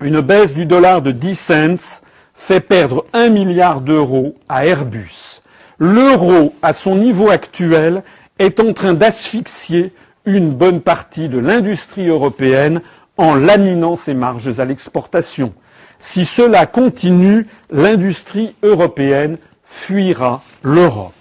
une 0.00 0.20
baisse 0.20 0.54
du 0.54 0.66
dollar 0.66 1.02
de 1.02 1.10
10 1.10 1.34
cents 1.34 2.02
fait 2.34 2.60
perdre 2.60 3.04
un 3.12 3.28
milliard 3.28 3.80
d'euros 3.80 4.36
à 4.48 4.66
Airbus. 4.66 5.42
L'euro, 5.78 6.54
à 6.62 6.72
son 6.72 6.94
niveau 6.94 7.30
actuel, 7.30 8.04
est 8.38 8.60
en 8.60 8.72
train 8.72 8.94
d'asphyxier 8.94 9.92
une 10.26 10.50
bonne 10.50 10.80
partie 10.80 11.28
de 11.28 11.38
l'industrie 11.38 12.06
européenne 12.08 12.82
en 13.16 13.34
laminant 13.34 13.96
ses 13.96 14.14
marges 14.14 14.60
à 14.60 14.64
l'exportation. 14.64 15.52
Si 15.98 16.24
cela 16.24 16.66
continue, 16.66 17.46
l'industrie 17.70 18.54
européenne 18.62 19.38
fuira 19.74 20.40
l'Europe. 20.62 21.12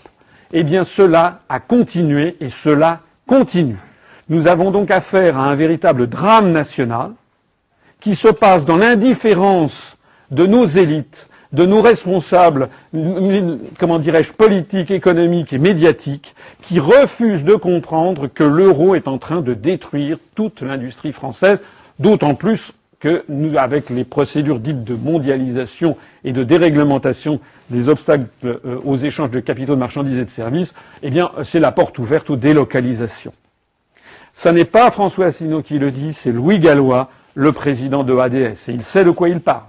Eh 0.53 0.63
bien, 0.63 0.83
cela 0.83 1.39
a 1.49 1.59
continué 1.59 2.37
et 2.39 2.49
cela 2.49 3.01
continue. 3.25 3.79
Nous 4.29 4.47
avons 4.47 4.71
donc 4.71 4.91
affaire 4.91 5.37
à 5.37 5.49
un 5.49 5.55
véritable 5.55 6.07
drame 6.07 6.51
national 6.51 7.11
qui 7.99 8.15
se 8.15 8.27
passe 8.27 8.63
dans 8.63 8.77
l'indifférence 8.77 9.97
de 10.29 10.45
nos 10.45 10.65
élites, 10.65 11.27
de 11.51 11.65
nos 11.65 11.81
responsables, 11.81 12.69
comment 13.79 13.99
dirais-je, 13.99 14.31
politiques, 14.31 14.91
économiques 14.91 15.51
et 15.53 15.57
médiatiques, 15.57 16.35
qui 16.61 16.79
refusent 16.79 17.43
de 17.43 17.55
comprendre 17.55 18.27
que 18.27 18.43
l'euro 18.43 18.95
est 18.95 19.07
en 19.07 19.17
train 19.17 19.41
de 19.41 19.53
détruire 19.53 20.17
toute 20.35 20.61
l'industrie 20.61 21.11
française, 21.11 21.61
d'autant 21.99 22.35
plus 22.35 22.71
que 22.99 23.25
avec 23.57 23.89
les 23.89 24.05
procédures 24.05 24.59
dites 24.59 24.83
de 24.83 24.95
mondialisation 24.95 25.97
et 26.23 26.33
de 26.33 26.43
déréglementation 26.43 27.39
des 27.69 27.89
obstacles 27.89 28.25
euh, 28.45 28.79
aux 28.83 28.97
échanges 28.97 29.31
de 29.31 29.39
capitaux, 29.39 29.75
de 29.75 29.79
marchandises 29.79 30.17
et 30.17 30.25
de 30.25 30.29
services, 30.29 30.73
eh 31.01 31.09
bien, 31.09 31.31
c'est 31.43 31.59
la 31.59 31.71
porte 31.71 31.99
ouverte 31.99 32.29
aux 32.29 32.35
délocalisations. 32.35 33.33
Ce 34.31 34.49
n'est 34.49 34.65
pas 34.65 34.89
François 34.89 35.27
Asselineau 35.27 35.61
qui 35.61 35.77
le 35.77 35.91
dit, 35.91 36.13
c'est 36.13 36.31
Louis 36.31 36.59
Gallois, 36.59 37.09
le 37.35 37.51
président 37.51 38.03
de 38.03 38.15
ADS, 38.15 38.69
et 38.69 38.71
il 38.71 38.83
sait 38.83 39.03
de 39.03 39.11
quoi 39.11 39.29
il 39.29 39.39
parle. 39.39 39.63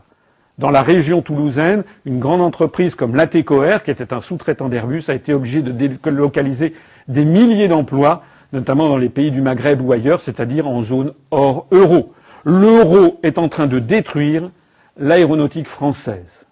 Dans 0.59 0.70
la 0.70 0.82
région 0.82 1.20
toulousaine, 1.20 1.82
une 2.05 2.20
grande 2.20 2.40
entreprise 2.40 2.94
comme 2.94 3.16
l'ATCOR, 3.16 3.82
qui 3.82 3.90
était 3.90 4.14
un 4.14 4.20
sous-traitant 4.20 4.68
d'Airbus, 4.68 5.05
a 5.09 5.14
été 5.14 5.35
obligée 5.35 5.62
de 5.62 5.72
délocaliser 5.72 6.74
des 7.09 7.24
milliers 7.24 7.68
d'emplois, 7.68 8.22
notamment 8.52 8.89
dans 8.89 8.97
les 8.97 9.09
pays 9.09 9.32
du 9.32 9.43
Maghreb 9.43 9.82
ou 9.82 9.93
ailleurs, 9.93 10.20
c'est-à-dire 10.20 10.68
en 10.68 10.81
zone 10.81 11.12
hors 11.31 11.66
euro. 11.72 12.14
L'euro 12.44 13.18
est 13.22 13.39
en 13.39 13.48
train 13.48 13.66
de 13.66 13.81
détruire 13.81 14.51
l'aéronautique 14.97 15.68
française. 15.68 16.43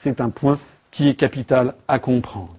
C'est 0.00 0.20
un 0.20 0.30
point 0.30 0.60
qui 0.92 1.08
est 1.08 1.14
capital 1.14 1.74
à 1.88 1.98
comprendre. 1.98 2.54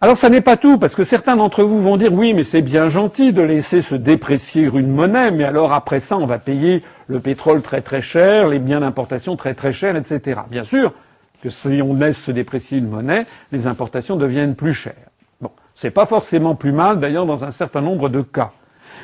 Alors 0.00 0.16
ça 0.16 0.30
n'est 0.30 0.40
pas 0.40 0.56
tout, 0.56 0.78
parce 0.78 0.94
que 0.94 1.04
certains 1.04 1.36
d'entre 1.36 1.62
vous 1.62 1.82
vont 1.82 1.98
dire 1.98 2.14
oui, 2.14 2.32
mais 2.32 2.42
c'est 2.42 2.62
bien 2.62 2.88
gentil 2.88 3.34
de 3.34 3.42
laisser 3.42 3.82
se 3.82 3.94
déprécier 3.94 4.62
une 4.62 4.90
monnaie, 4.90 5.30
mais 5.30 5.44
alors 5.44 5.74
après 5.74 6.00
ça, 6.00 6.16
on 6.16 6.24
va 6.24 6.38
payer 6.38 6.82
le 7.06 7.20
pétrole 7.20 7.60
très 7.60 7.82
très 7.82 8.00
cher, 8.00 8.48
les 8.48 8.58
biens 8.58 8.80
d'importation 8.80 9.36
très 9.36 9.52
très 9.52 9.72
chers, 9.72 9.94
etc. 9.94 10.40
Bien 10.50 10.64
sûr 10.64 10.94
que 11.42 11.50
si 11.50 11.82
on 11.82 11.92
laisse 11.92 12.16
se 12.16 12.30
déprécier 12.30 12.78
une 12.78 12.88
monnaie, 12.88 13.26
les 13.52 13.66
importations 13.66 14.16
deviennent 14.16 14.54
plus 14.54 14.72
chères. 14.72 15.10
Bon, 15.42 15.50
c'est 15.76 15.90
pas 15.90 16.06
forcément 16.06 16.54
plus 16.54 16.72
mal, 16.72 16.98
d'ailleurs, 16.98 17.26
dans 17.26 17.44
un 17.44 17.50
certain 17.50 17.82
nombre 17.82 18.08
de 18.08 18.22
cas. 18.22 18.52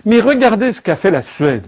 Mais 0.06 0.20
regardez 0.20 0.72
ce 0.72 0.80
qu'a 0.80 0.96
fait 0.96 1.10
la 1.10 1.20
Suède. 1.20 1.66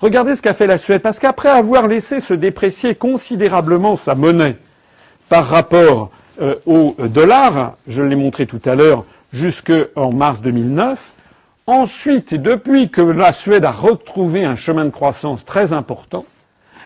Regardez 0.00 0.34
ce 0.34 0.40
qu'a 0.40 0.54
fait 0.54 0.66
la 0.66 0.78
Suède, 0.78 1.02
parce 1.02 1.18
qu'après 1.18 1.50
avoir 1.50 1.86
laissé 1.86 2.20
se 2.20 2.32
déprécier 2.32 2.94
considérablement 2.94 3.96
sa 3.96 4.14
monnaie 4.14 4.56
par 5.28 5.46
rapport 5.46 6.10
euh, 6.40 6.54
au 6.64 6.96
dollar, 6.98 7.76
je 7.86 8.02
l'ai 8.02 8.16
montré 8.16 8.46
tout 8.46 8.62
à 8.64 8.74
l'heure, 8.74 9.04
jusqu'en 9.32 10.10
mars 10.10 10.40
2009. 10.40 11.12
Ensuite, 11.66 12.34
depuis 12.34 12.88
que 12.88 13.02
la 13.02 13.32
Suède 13.32 13.64
a 13.66 13.72
retrouvé 13.72 14.44
un 14.44 14.54
chemin 14.54 14.86
de 14.86 14.90
croissance 14.90 15.44
très 15.44 15.74
important, 15.74 16.24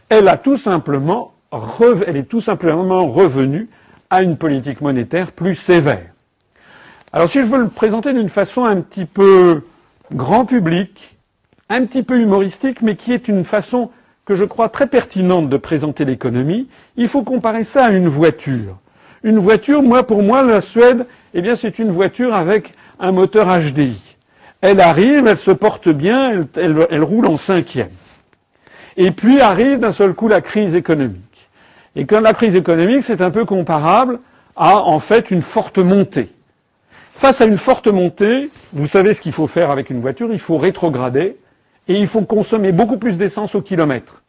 elle 0.09 0.27
elle 0.27 2.17
est 2.17 2.29
tout 2.29 2.41
simplement 2.41 3.07
revenue 3.07 3.69
à 4.11 4.23
une 4.23 4.37
politique 4.37 4.81
monétaire 4.81 5.31
plus 5.33 5.55
sévère. 5.55 6.11
Alors 7.13 7.29
si 7.29 7.41
je 7.41 7.47
veux 7.47 7.59
le 7.59 7.69
présenter 7.69 8.13
d'une 8.13 8.29
façon 8.29 8.65
un 8.65 8.81
petit 8.81 9.05
peu 9.05 9.63
grand 10.13 10.45
public, 10.45 11.14
un 11.69 11.85
petit 11.87 12.03
peu 12.03 12.21
humoristique, 12.21 12.83
mais 12.83 12.97
qui 12.97 13.13
est 13.13 13.29
une 13.29 13.45
façon 13.45 13.91
que 14.25 14.35
je 14.35 14.45
crois 14.45 14.69
très 14.69 14.87
pertinente 14.87 15.49
de 15.49 15.57
présenter 15.57 16.05
l'économie, 16.05 16.69
il 16.97 17.09
faut 17.09 17.23
comparer 17.23 17.65
ça 17.65 17.87
à 17.87 17.91
une 17.91 18.09
voiture. 18.09 18.79
Une 19.23 19.39
voiture, 19.39 19.83
moi, 19.83 20.07
pour 20.07 20.23
moi, 20.23 20.43
la 20.43 20.61
Suède, 20.61 21.07
eh 21.35 21.43
bien, 21.43 21.57
c'est 21.57 21.79
une 21.79 21.91
voiture 21.91 22.35
avec 22.35 22.75
un 23.01 23.13
moteur 23.13 23.47
HDI. 23.47 24.17
Elle 24.61 24.81
arrive, 24.81 25.27
elle 25.27 25.39
se 25.39 25.51
porte 25.51 25.89
bien, 25.89 26.47
elle, 26.57 27.05
roule 27.05 27.27
en 27.27 27.37
cinquième. 27.37 27.91
Et 28.97 29.11
puis 29.11 29.41
arrive 29.41 29.79
d'un 29.81 29.93
seul 29.93 30.15
coup 30.15 30.29
la 30.29 30.41
crise 30.41 30.75
économique. 30.75 31.49
Et 31.97 32.07
quand 32.07 32.21
la 32.21 32.33
crise 32.33 32.57
économique, 32.57 33.03
c'est 33.03 33.21
un 33.21 33.31
peu 33.31 33.45
comparable 33.45 34.21
à, 34.57 34.79
en 34.79 34.99
fait, 35.01 35.31
une 35.31 35.43
forte 35.43 35.79
montée. 35.79 36.31
Face 37.15 37.41
à 37.41 37.45
une 37.45 37.59
forte 37.59 37.89
montée, 37.89 38.51
vous 38.73 38.87
savez 38.87 39.15
ce 39.15 39.21
qu'il 39.21 39.33
faut 39.33 39.47
faire 39.47 39.71
avec 39.71 39.91
une 39.91 40.01
voiture, 40.01 40.29
il 40.33 40.39
faut 40.39 40.59
rétrograder 40.59 41.37
et 41.89 41.99
il 41.99 42.07
faut 42.07 42.23
consommer 42.23 42.73
beaucoup 42.73 42.97
plus 42.97 43.17
d'essence 43.17 43.55
au 43.55 43.63
kilomètre. 43.63 44.23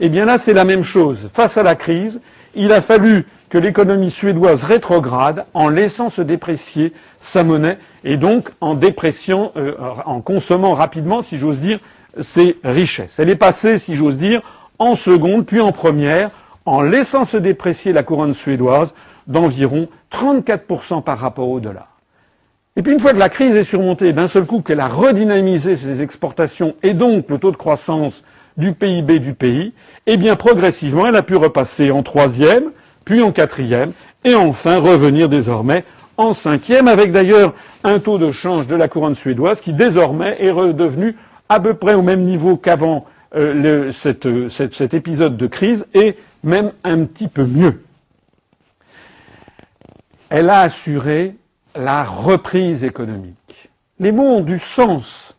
Eh 0.00 0.08
bien 0.08 0.24
là, 0.24 0.38
c'est 0.38 0.54
la 0.54 0.64
même 0.64 0.82
chose. 0.82 1.28
Face 1.32 1.58
à 1.58 1.62
la 1.62 1.76
crise, 1.76 2.20
il 2.54 2.72
a 2.72 2.80
fallu 2.80 3.26
que 3.50 3.58
l'économie 3.58 4.10
suédoise 4.10 4.64
rétrograde 4.64 5.44
en 5.54 5.68
laissant 5.68 6.10
se 6.10 6.22
déprécier 6.22 6.92
sa 7.20 7.44
monnaie 7.44 7.78
et 8.02 8.16
donc 8.16 8.50
en 8.60 8.74
dépréciant, 8.74 9.52
euh, 9.56 9.74
en 10.06 10.20
consommant 10.20 10.74
rapidement, 10.74 11.22
si 11.22 11.38
j'ose 11.38 11.60
dire, 11.60 11.78
ses 12.18 12.58
richesses. 12.64 13.18
Elle 13.18 13.30
est 13.30 13.36
passée, 13.36 13.78
si 13.78 13.94
j'ose 13.94 14.16
dire, 14.16 14.42
en 14.78 14.96
seconde 14.96 15.46
puis 15.46 15.60
en 15.60 15.72
première, 15.72 16.30
en 16.64 16.80
laissant 16.80 17.24
se 17.24 17.36
déprécier 17.36 17.92
la 17.92 18.02
couronne 18.02 18.34
suédoise 18.34 18.94
d'environ 19.26 19.88
34% 20.12 21.02
par 21.02 21.18
rapport 21.18 21.48
au 21.48 21.60
dollar. 21.60 21.91
Et 22.76 22.82
puis 22.82 22.92
une 22.92 23.00
fois 23.00 23.12
que 23.12 23.18
la 23.18 23.28
crise 23.28 23.54
est 23.54 23.64
surmontée, 23.64 24.12
d'un 24.12 24.28
seul 24.28 24.46
coup 24.46 24.62
qu'elle 24.62 24.80
a 24.80 24.88
redynamisé 24.88 25.76
ses 25.76 26.00
exportations 26.00 26.74
et 26.82 26.94
donc 26.94 27.28
le 27.28 27.38
taux 27.38 27.50
de 27.50 27.56
croissance 27.56 28.24
du 28.56 28.72
PIB 28.72 29.18
du 29.18 29.34
pays, 29.34 29.74
eh 30.06 30.16
bien 30.16 30.36
progressivement 30.36 31.06
elle 31.06 31.16
a 31.16 31.22
pu 31.22 31.36
repasser 31.36 31.90
en 31.90 32.02
troisième, 32.02 32.70
puis 33.04 33.20
en 33.22 33.30
quatrième, 33.30 33.92
et 34.24 34.34
enfin 34.34 34.78
revenir 34.78 35.28
désormais 35.28 35.84
en 36.16 36.32
cinquième, 36.32 36.88
avec 36.88 37.12
d'ailleurs 37.12 37.54
un 37.84 37.98
taux 37.98 38.18
de 38.18 38.30
change 38.32 38.66
de 38.66 38.76
la 38.76 38.88
couronne 38.88 39.14
suédoise 39.14 39.60
qui 39.60 39.72
désormais 39.72 40.36
est 40.40 40.50
redevenu 40.50 41.16
à 41.48 41.60
peu 41.60 41.74
près 41.74 41.94
au 41.94 42.02
même 42.02 42.22
niveau 42.22 42.56
qu'avant 42.56 43.06
euh, 43.34 43.90
cet 43.92 44.94
épisode 44.94 45.36
de 45.36 45.46
crise, 45.46 45.86
et 45.94 46.16
même 46.42 46.72
un 46.84 47.04
petit 47.04 47.28
peu 47.28 47.44
mieux. 47.44 47.82
Elle 50.30 50.48
a 50.48 50.60
assuré 50.60 51.34
la 51.74 52.04
reprise 52.04 52.84
économique. 52.84 53.68
Les 53.98 54.12
mots 54.12 54.36
ont 54.36 54.40
du 54.40 54.58
sens. 54.58 55.34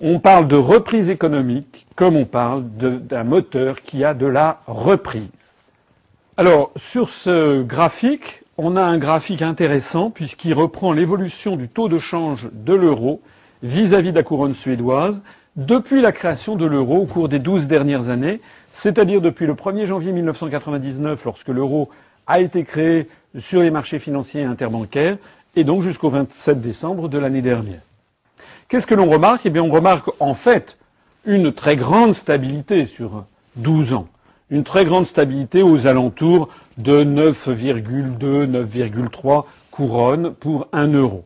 On 0.00 0.18
parle 0.18 0.48
de 0.48 0.56
reprise 0.56 1.10
économique 1.10 1.86
comme 1.94 2.16
on 2.16 2.24
parle 2.24 2.64
d'un 2.64 3.24
moteur 3.24 3.82
qui 3.82 4.04
a 4.04 4.14
de 4.14 4.26
la 4.26 4.60
reprise. 4.66 5.28
Alors, 6.36 6.72
sur 6.76 7.10
ce 7.10 7.62
graphique, 7.62 8.42
on 8.58 8.76
a 8.76 8.82
un 8.82 8.98
graphique 8.98 9.42
intéressant 9.42 10.10
puisqu'il 10.10 10.54
reprend 10.54 10.92
l'évolution 10.92 11.56
du 11.56 11.68
taux 11.68 11.88
de 11.88 11.98
change 11.98 12.48
de 12.52 12.74
l'euro 12.74 13.20
vis-à-vis 13.62 14.10
de 14.10 14.16
la 14.16 14.22
couronne 14.22 14.54
suédoise 14.54 15.22
depuis 15.56 16.00
la 16.00 16.12
création 16.12 16.56
de 16.56 16.64
l'euro 16.64 16.96
au 16.96 17.06
cours 17.06 17.28
des 17.28 17.38
douze 17.38 17.68
dernières 17.68 18.08
années, 18.08 18.40
c'est-à-dire 18.72 19.20
depuis 19.20 19.46
le 19.46 19.54
1er 19.54 19.86
janvier 19.86 20.12
1999 20.12 21.24
lorsque 21.24 21.48
l'euro 21.48 21.90
a 22.26 22.40
été 22.40 22.64
créé 22.64 23.08
sur 23.38 23.60
les 23.60 23.70
marchés 23.70 23.98
financiers 23.98 24.44
interbancaires 24.44 25.18
et 25.56 25.64
donc 25.64 25.82
jusqu'au 25.82 26.10
27 26.10 26.60
décembre 26.60 27.08
de 27.08 27.18
l'année 27.18 27.42
dernière. 27.42 27.80
Qu'est-ce 28.68 28.86
que 28.86 28.94
l'on 28.94 29.10
remarque? 29.10 29.42
Eh 29.44 29.50
bien, 29.50 29.62
on 29.62 29.70
remarque 29.70 30.10
en 30.18 30.34
fait 30.34 30.78
une 31.26 31.52
très 31.52 31.76
grande 31.76 32.14
stabilité 32.14 32.86
sur 32.86 33.24
12 33.56 33.92
ans. 33.92 34.08
Une 34.50 34.64
très 34.64 34.84
grande 34.84 35.06
stabilité 35.06 35.62
aux 35.62 35.86
alentours 35.86 36.48
de 36.78 37.04
9,2, 37.04 38.46
9,3 38.46 39.44
couronnes 39.70 40.34
pour 40.34 40.68
un 40.72 40.88
euro. 40.88 41.24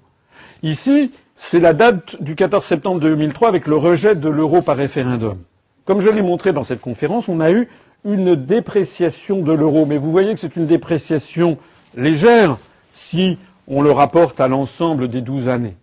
Ici, 0.62 1.12
c'est 1.36 1.60
la 1.60 1.72
date 1.72 2.20
du 2.22 2.34
14 2.34 2.64
septembre 2.64 3.00
2003 3.00 3.48
avec 3.48 3.66
le 3.66 3.76
rejet 3.76 4.14
de 4.14 4.28
l'euro 4.28 4.62
par 4.62 4.76
référendum. 4.76 5.38
Comme 5.84 6.00
je 6.00 6.08
l'ai 6.08 6.22
montré 6.22 6.52
dans 6.52 6.64
cette 6.64 6.80
conférence, 6.80 7.28
on 7.28 7.40
a 7.40 7.52
eu 7.52 7.68
une 8.04 8.34
dépréciation 8.34 9.42
de 9.42 9.52
l'euro, 9.52 9.86
mais 9.86 9.98
vous 9.98 10.10
voyez 10.10 10.34
que 10.34 10.40
c'est 10.40 10.56
une 10.56 10.66
dépréciation 10.66 11.58
légère 11.96 12.56
si 12.92 13.38
on 13.66 13.82
le 13.82 13.90
rapporte 13.90 14.40
à 14.40 14.48
l'ensemble 14.48 15.08
des 15.08 15.20
douze 15.20 15.48
années. 15.48 15.76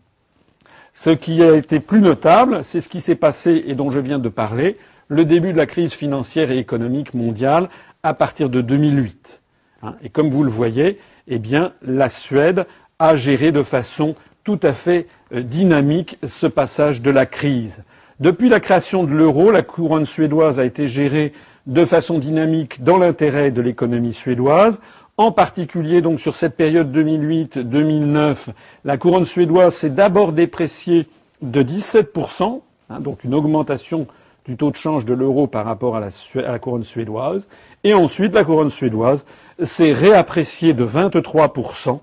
Ce 0.94 1.10
qui 1.10 1.42
a 1.42 1.56
été 1.56 1.80
plus 1.80 2.02
notable, 2.02 2.64
c'est 2.64 2.82
ce 2.82 2.90
qui 2.90 3.02
s'est 3.02 3.16
passé 3.16 3.64
et 3.68 3.74
dont 3.74 3.90
je 3.90 4.00
viens 4.00 4.20
de 4.20 4.30
parler, 4.30 4.78
le 5.08 5.26
début 5.26 5.52
de 5.52 5.58
la 5.58 5.66
crise 5.66 5.94
financière 5.94 6.52
et 6.52 6.58
économique 6.58 7.14
mondiale 7.14 7.70
à 8.04 8.14
partir 8.14 8.50
de 8.50 8.62
2008. 8.62 9.42
Hein. 9.82 9.96
Et 10.04 10.10
comme 10.10 10.30
vous 10.30 10.44
le 10.44 10.52
voyez, 10.52 11.00
eh 11.28 11.42
la 11.82 12.10
Suède 12.10 12.66
a 13.00 13.16
géré 13.16 13.52
de 13.52 13.64
façon 13.64 14.16
tout 14.44 14.60
à 14.62 14.74
fait 14.74 15.08
euh, 15.34 15.42
dynamique 15.42 16.18
ce 16.24 16.48
passage 16.48 17.02
de 17.02 17.12
la 17.12 17.26
crise. 17.26 17.84
Depuis 18.20 18.50
la 18.50 18.60
création 18.60 19.04
de 19.04 19.14
l'euro, 19.14 19.52
la 19.52 19.64
couronne 19.64 20.06
suédoise 20.06 20.60
a 20.60 20.66
été 20.66 20.88
gérée 20.88 21.34
de 21.66 21.86
façon 21.86 22.20
dynamique 22.20 22.84
dans 22.84 22.98
l'intérêt 22.98 23.52
de 23.52 23.62
l'économie 23.62 24.14
suédoise. 24.14 24.82
En 25.18 25.32
particulier, 25.32 26.02
donc, 26.02 26.20
sur 26.20 26.36
cette 26.36 26.56
période 26.56 26.92
2008-2009, 26.92 28.48
la 28.84 28.98
couronne 28.98 29.26
suédoise 29.26 29.76
s'est 29.76 29.92
d'abord 29.92 30.32
dépréciée 30.32 31.06
de 31.44 31.62
17%, 31.62 32.62
hein, 32.90 33.00
donc 33.00 33.24
une 33.24 33.36
augmentation 33.36 34.08
du 34.46 34.58
taux 34.58 34.72
de 34.72 34.76
change 34.76 35.06
de 35.06 35.14
l'euro 35.14 35.46
par 35.46 35.66
rapport 35.66 35.96
à 35.96 36.00
la, 36.00 36.58
couronne 36.58 36.84
suédoise. 36.84 37.48
Et 37.84 37.94
ensuite, 37.94 38.34
la 38.34 38.44
couronne 38.44 38.72
suédoise 38.72 39.24
s'est 39.62 39.94
réappréciée 39.94 40.74
de 40.74 40.84
23%, 40.84 42.00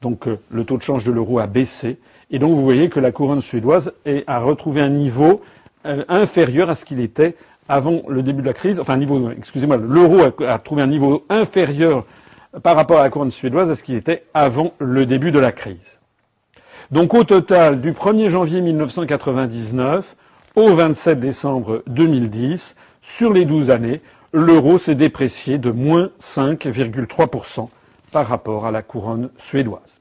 donc 0.00 0.28
euh, 0.28 0.38
le 0.48 0.64
taux 0.64 0.76
de 0.76 0.82
change 0.82 1.02
de 1.02 1.10
l'euro 1.10 1.40
a 1.40 1.48
baissé. 1.48 1.98
Et 2.30 2.38
donc, 2.38 2.54
vous 2.54 2.62
voyez 2.62 2.88
que 2.88 3.00
la 3.00 3.10
couronne 3.10 3.40
suédoise 3.40 3.92
a 4.28 4.38
retrouvé 4.38 4.80
un 4.80 4.90
niveau 4.90 5.42
euh, 5.86 6.04
inférieur 6.08 6.70
à 6.70 6.76
ce 6.76 6.84
qu'il 6.84 7.00
était 7.00 7.34
avant 7.68 8.02
le 8.06 8.22
début 8.22 8.42
de 8.42 8.46
la 8.46 8.52
crise. 8.52 8.78
Enfin, 8.78 8.96
niveau, 8.96 9.30
excusez-moi, 9.36 9.76
l'euro 9.76 10.20
a 10.46 10.58
trouvé 10.60 10.82
un 10.82 10.86
niveau 10.86 11.24
inférieur 11.28 12.04
par 12.62 12.76
rapport 12.76 13.00
à 13.00 13.02
la 13.02 13.10
couronne 13.10 13.30
suédoise 13.30 13.70
à 13.70 13.76
ce 13.76 13.82
qu'il 13.82 13.96
était 13.96 14.24
avant 14.34 14.74
le 14.78 15.06
début 15.06 15.32
de 15.32 15.38
la 15.38 15.52
crise. 15.52 15.98
Donc 16.90 17.14
au 17.14 17.24
total, 17.24 17.80
du 17.80 17.92
1er 17.92 18.28
janvier 18.28 18.60
1999 18.60 20.16
au 20.56 20.74
27 20.74 21.18
décembre 21.18 21.82
2010, 21.86 22.76
sur 23.02 23.32
les 23.32 23.44
12 23.44 23.70
années, 23.70 24.00
l'euro 24.32 24.78
s'est 24.78 24.94
déprécié 24.94 25.58
de 25.58 25.70
moins 25.70 26.10
5,3% 26.20 27.68
par 28.12 28.26
rapport 28.26 28.66
à 28.66 28.70
la 28.70 28.82
couronne 28.82 29.30
suédoise. 29.36 30.00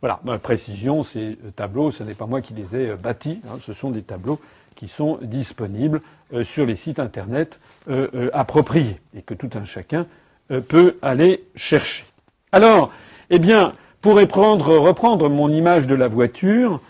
Voilà, 0.00 0.20
ma 0.24 0.38
précision, 0.38 1.02
ces 1.02 1.38
tableaux, 1.56 1.90
ce 1.90 2.02
n'est 2.02 2.14
pas 2.14 2.26
moi 2.26 2.42
qui 2.42 2.52
les 2.52 2.76
ai 2.76 2.90
euh, 2.90 2.96
bâtis, 2.96 3.40
hein, 3.48 3.56
ce 3.62 3.72
sont 3.72 3.90
des 3.90 4.02
tableaux 4.02 4.38
qui 4.74 4.88
sont 4.88 5.18
disponibles 5.22 6.02
euh, 6.34 6.44
sur 6.44 6.66
les 6.66 6.76
sites 6.76 6.98
internet 6.98 7.58
euh, 7.88 8.28
appropriés 8.34 9.00
et 9.16 9.22
que 9.22 9.32
tout 9.32 9.50
un 9.54 9.64
chacun 9.64 10.00
euh, 10.00 10.23
peut 10.48 10.96
aller 11.02 11.44
chercher. 11.54 12.04
Alors, 12.52 12.92
eh 13.30 13.38
bien, 13.38 13.72
pour 14.00 14.16
reprendre, 14.16 14.76
reprendre 14.78 15.28
mon 15.30 15.48
image 15.48 15.86
de 15.86 15.94
la 15.94 16.08
voiture, 16.08 16.80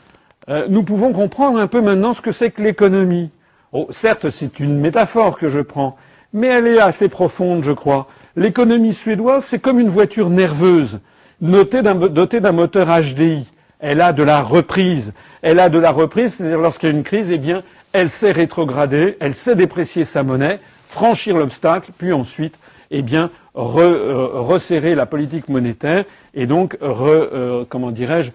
euh, 0.48 0.66
nous 0.68 0.82
pouvons 0.82 1.12
comprendre 1.12 1.58
un 1.58 1.66
peu 1.66 1.80
maintenant 1.80 2.12
ce 2.12 2.20
que 2.20 2.32
c'est 2.32 2.50
que 2.50 2.60
l'économie. 2.60 3.30
Oh, 3.72 3.86
certes, 3.90 4.30
c'est 4.30 4.60
une 4.60 4.78
métaphore 4.78 5.38
que 5.38 5.48
je 5.48 5.60
prends, 5.60 5.96
mais 6.32 6.48
elle 6.48 6.66
est 6.66 6.80
assez 6.80 7.08
profonde, 7.08 7.62
je 7.62 7.72
crois. 7.72 8.08
L'économie 8.36 8.92
suédoise, 8.92 9.44
c'est 9.44 9.60
comme 9.60 9.80
une 9.80 9.88
voiture 9.88 10.28
nerveuse, 10.28 10.98
dotée 11.40 11.82
d'un 11.82 12.52
moteur 12.52 12.88
HDI. 12.88 13.46
Elle 13.78 14.00
a 14.00 14.12
de 14.12 14.22
la 14.22 14.42
reprise. 14.42 15.12
Elle 15.42 15.60
a 15.60 15.68
de 15.68 15.78
la 15.78 15.92
reprise, 15.92 16.34
c'est-à-dire 16.34 16.58
lorsqu'il 16.58 16.88
y 16.88 16.92
a 16.92 16.96
une 16.96 17.04
crise, 17.04 17.30
eh 17.30 17.38
bien, 17.38 17.62
elle 17.92 18.10
sait 18.10 18.32
rétrograder, 18.32 19.16
elle 19.20 19.34
sait 19.34 19.54
déprécier 19.54 20.04
sa 20.04 20.22
monnaie, 20.24 20.58
franchir 20.88 21.36
l'obstacle, 21.36 21.92
puis 21.96 22.12
ensuite, 22.12 22.58
eh 22.90 23.02
bien, 23.02 23.30
euh, 23.56 24.30
resserrer 24.32 24.96
la 24.96 25.06
politique 25.06 25.48
monétaire 25.48 26.04
et 26.34 26.46
donc, 26.46 26.76
euh, 26.82 27.64
comment 27.68 27.92
dirais-je, 27.92 28.32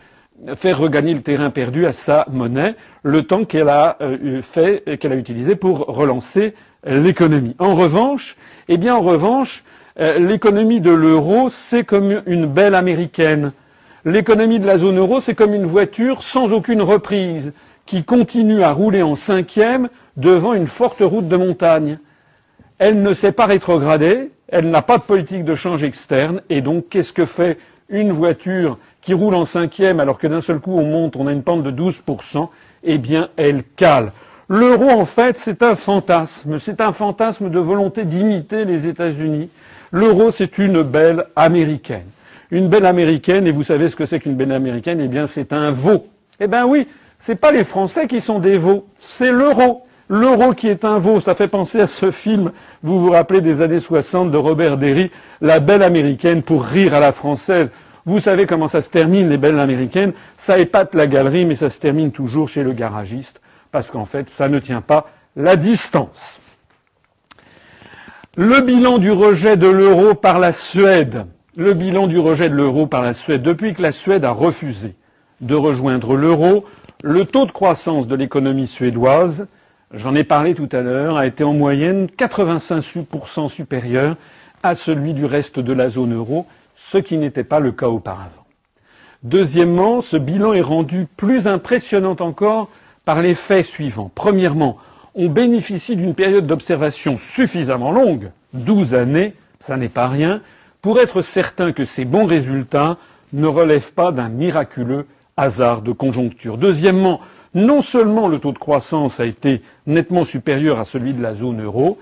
faire 0.56 0.80
regagner 0.80 1.14
le 1.14 1.22
terrain 1.22 1.50
perdu 1.50 1.86
à 1.86 1.92
sa 1.92 2.26
monnaie, 2.32 2.76
le 3.04 3.24
temps 3.24 3.44
qu'elle 3.44 3.68
a 3.68 3.98
euh, 4.00 4.42
fait, 4.42 4.98
qu'elle 4.98 5.12
a 5.12 5.18
utilisé 5.18 5.58
pour 5.58 5.80
relancer 5.88 6.54
l'économie. 6.86 7.54
En 7.60 7.76
revanche, 7.76 8.38
eh 8.70 8.78
bien, 8.78 8.96
en 8.96 9.02
revanche, 9.02 9.66
l'économie 9.98 10.80
de 10.80 10.92
l'euro, 10.92 11.50
c'est 11.50 11.84
comme 11.84 12.22
une 12.26 12.46
belle 12.46 12.74
américaine. 12.74 13.52
L'économie 14.06 14.60
de 14.60 14.66
la 14.66 14.78
zone 14.78 14.98
euro, 14.98 15.20
c'est 15.20 15.36
comme 15.36 15.54
une 15.54 15.66
voiture 15.66 16.24
sans 16.24 16.54
aucune 16.54 16.82
reprise, 16.82 17.52
qui 17.86 18.06
continue 18.06 18.64
à 18.64 18.72
rouler 18.72 19.02
en 19.02 19.16
cinquième 19.16 19.90
devant 20.16 20.54
une 20.54 20.68
forte 20.68 21.02
route 21.02 21.28
de 21.28 21.36
montagne. 21.36 22.00
Elle 22.78 23.02
ne 23.02 23.14
s'est 23.14 23.34
pas 23.34 23.46
rétrogradée, 23.46 24.32
elle 24.52 24.70
n'a 24.70 24.82
pas 24.82 24.98
de 24.98 25.04
politique 25.04 25.44
de 25.46 25.56
change 25.56 25.84
externe, 25.84 26.42
et 26.50 26.62
donc 26.62 26.90
qu'est-ce 26.90 27.14
que 27.14 27.26
fait 27.26 27.58
une 27.90 28.12
voiture 28.12 28.78
qui 29.02 29.14
roule 29.14 29.36
en 29.36 29.46
cinquième 29.46 30.00
alors 30.00 30.20
que 30.20 30.28
d'un 30.28 30.42
seul 30.42 30.60
coup 30.60 30.78
on 30.78 30.86
monte, 30.86 31.16
on 31.16 31.28
a 31.28 31.32
une 31.32 31.44
pente 31.44 31.64
de 31.64 31.72
12%, 31.72 32.50
eh 32.84 32.98
bien 32.98 33.30
elle 33.38 33.64
cale. 33.64 34.12
L'euro, 34.48 34.90
en 34.90 35.06
fait, 35.06 35.38
c'est 35.38 35.62
un 35.62 35.76
fantasme. 35.76 36.58
C'est 36.58 36.82
un 36.82 36.92
fantasme 36.92 37.52
de 37.52 37.60
volonté 37.60 38.04
d'imiter 38.04 38.66
les 38.66 38.88
États-Unis. 38.88 39.50
L'euro, 39.92 40.32
c'est 40.32 40.58
une 40.58 40.82
belle 40.82 41.26
américaine. 41.36 42.08
Une 42.50 42.68
belle 42.68 42.88
américaine, 42.88 43.46
et 43.46 43.52
vous 43.52 43.62
savez 43.64 43.90
ce 43.90 43.96
que 43.96 44.08
c'est 44.08 44.20
qu'une 44.20 44.34
belle 44.34 44.52
américaine? 44.52 45.02
Eh 45.02 45.08
bien, 45.08 45.28
c'est 45.28 45.54
un 45.54 45.70
veau. 45.70 46.08
Eh 46.40 46.48
bien 46.48 46.66
oui, 46.66 46.88
c'est 47.20 47.36
pas 47.36 47.52
les 47.52 47.64
Français 47.64 48.08
qui 48.08 48.22
sont 48.22 48.40
des 48.40 48.58
veaux, 48.58 48.88
c'est 48.98 49.32
l'euro. 49.32 49.86
L'euro 50.12 50.54
qui 50.54 50.68
est 50.68 50.86
un 50.86 50.98
veau, 50.98 51.20
ça 51.20 51.36
fait 51.36 51.48
penser 51.48 51.80
à 51.80 51.86
ce 51.86 52.10
film, 52.10 52.52
vous 52.82 53.00
vous 53.00 53.12
rappelez 53.12 53.42
des 53.42 53.62
années 53.62 53.80
60 53.80 54.32
de 54.32 54.38
Robert 54.38 54.78
Derry, 54.78 55.12
La 55.40 55.60
belle 55.60 55.84
américaine 55.84 56.42
pour 56.42 56.66
rire 56.66 56.96
à 56.96 57.00
la 57.00 57.12
française. 57.12 57.70
Vous 58.08 58.20
savez 58.20 58.48
comment 58.48 58.68
ça 58.68 58.82
se 58.82 58.90
termine, 58.90 59.30
les 59.30 59.38
belles 59.38 59.60
américaines 59.60 60.14
Ça 60.40 60.58
épate 60.58 60.96
la 60.96 61.06
galerie, 61.06 61.46
mais 61.46 61.54
ça 61.54 61.70
se 61.70 61.80
termine 61.80 62.12
toujours 62.12 62.50
chez 62.50 62.64
le 62.64 62.74
garagiste, 62.74 63.40
parce 63.72 63.92
qu'en 63.92 64.06
fait, 64.06 64.32
ça 64.32 64.50
ne 64.50 64.58
tient 64.58 64.82
pas 64.82 65.12
la 65.36 65.56
distance. 65.56 66.40
Le 68.36 68.62
bilan 68.62 68.98
du 68.98 69.12
rejet 69.12 69.58
de 69.58 69.68
l'euro 69.68 70.16
par 70.16 70.40
la 70.40 70.54
Suède. 70.54 71.28
Le 71.56 71.74
bilan 71.74 72.08
du 72.08 72.18
rejet 72.18 72.50
de 72.50 72.56
l'euro 72.56 72.88
par 72.88 73.04
la 73.04 73.14
Suède. 73.14 73.44
Depuis 73.44 73.76
que 73.76 73.84
la 73.84 73.92
Suède 73.92 74.26
a 74.26 74.32
refusé 74.32 74.96
de 75.42 75.54
rejoindre 75.54 76.16
l'euro, 76.16 76.66
le 77.04 77.26
taux 77.26 77.46
de 77.46 77.52
croissance 77.52 78.08
de 78.08 78.16
l'économie 78.16 78.66
suédoise 78.66 79.48
j'en 79.94 80.16
ai 80.16 80.24
parlé 80.24 80.54
tout 80.54 80.70
à 80.72 80.82
l'heure, 80.82 81.18
a 81.18 81.26
été 81.26 81.44
en 81.44 81.54
moyenne 81.54 82.08
85% 82.18 83.50
supérieur 83.50 84.16
à 84.64 84.76
celui 84.76 85.14
du 85.14 85.26
reste 85.26 85.60
de 85.60 85.74
la 85.74 85.90
zone 85.90 86.16
euro, 86.16 86.46
ce 86.78 86.98
qui 86.98 87.18
n'était 87.18 87.44
pas 87.44 87.60
le 87.60 87.72
cas 87.72 87.88
auparavant. 87.88 88.46
Deuxièmement, 89.24 90.02
ce 90.02 90.18
bilan 90.18 90.54
est 90.54 90.62
rendu 90.62 91.08
plus 91.18 91.48
impressionnant 91.48 92.16
encore 92.20 92.70
par 93.04 93.22
les 93.22 93.34
faits 93.34 93.66
suivants. 93.66 94.12
Premièrement, 94.14 94.78
on 95.16 95.28
bénéficie 95.28 95.96
d'une 95.96 96.16
période 96.16 96.48
d'observation 96.48 97.18
suffisamment 97.18 97.92
longue, 97.92 98.32
12 98.54 98.94
années, 98.94 99.34
ça 99.60 99.76
n'est 99.76 99.90
pas 99.90 100.08
rien, 100.08 100.42
pour 100.82 101.00
être 101.00 101.22
certain 101.22 101.74
que 101.74 101.84
ces 101.84 102.06
bons 102.06 102.26
résultats 102.26 102.98
ne 103.34 103.48
relèvent 103.48 103.92
pas 103.92 104.12
d'un 104.12 104.30
miraculeux 104.30 105.06
hasard 105.36 105.82
de 105.82 105.92
conjoncture. 105.92 106.58
Deuxièmement, 106.58 107.20
non 107.54 107.82
seulement 107.82 108.28
le 108.28 108.40
taux 108.40 108.52
de 108.52 108.58
croissance 108.58 109.20
a 109.20 109.26
été 109.26 109.62
nettement 109.88 110.24
supérieur 110.24 110.80
à 110.80 110.86
celui 110.86 111.14
de 111.14 111.22
la 111.22 111.34
zone 111.34 111.64
euro, 111.64 111.98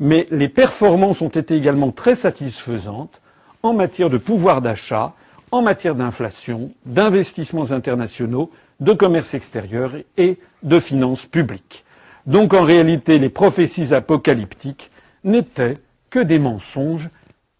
mais 0.00 0.26
les 0.30 0.48
performances 0.48 1.22
ont 1.22 1.28
été 1.28 1.56
également 1.56 1.90
très 1.92 2.14
satisfaisantes 2.14 3.20
en 3.62 3.72
matière 3.72 4.10
de 4.10 4.18
pouvoir 4.18 4.62
d'achat, 4.62 5.14
en 5.50 5.62
matière 5.62 5.94
d'inflation, 5.94 6.70
d'investissements 6.86 7.70
internationaux, 7.72 8.50
de 8.80 8.92
commerce 8.92 9.34
extérieur 9.34 9.92
et 10.16 10.38
de 10.62 10.80
finances 10.80 11.26
publiques. 11.26 11.84
Donc 12.26 12.54
en 12.54 12.62
réalité, 12.62 13.18
les 13.18 13.28
prophéties 13.28 13.94
apocalyptiques 13.94 14.90
n'étaient 15.24 15.78
que 16.10 16.18
des 16.20 16.38
mensonges 16.38 17.08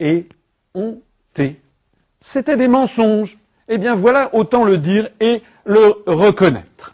et 0.01 0.27
hontés. 0.75 1.61
C'était 2.21 2.57
des 2.57 2.69
mensonges. 2.69 3.39
Eh 3.69 3.79
bien 3.79 3.95
voilà, 3.95 4.35
autant 4.35 4.65
le 4.65 4.77
dire 4.77 5.09
et 5.21 5.43
le 5.65 6.03
reconnaître. 6.07 6.92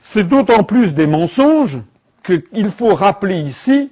C'est 0.00 0.28
d'autant 0.28 0.62
plus 0.62 0.94
des 0.94 1.06
mensonges 1.06 1.80
qu'il 2.24 2.70
faut 2.70 2.94
rappeler 2.94 3.38
ici 3.38 3.90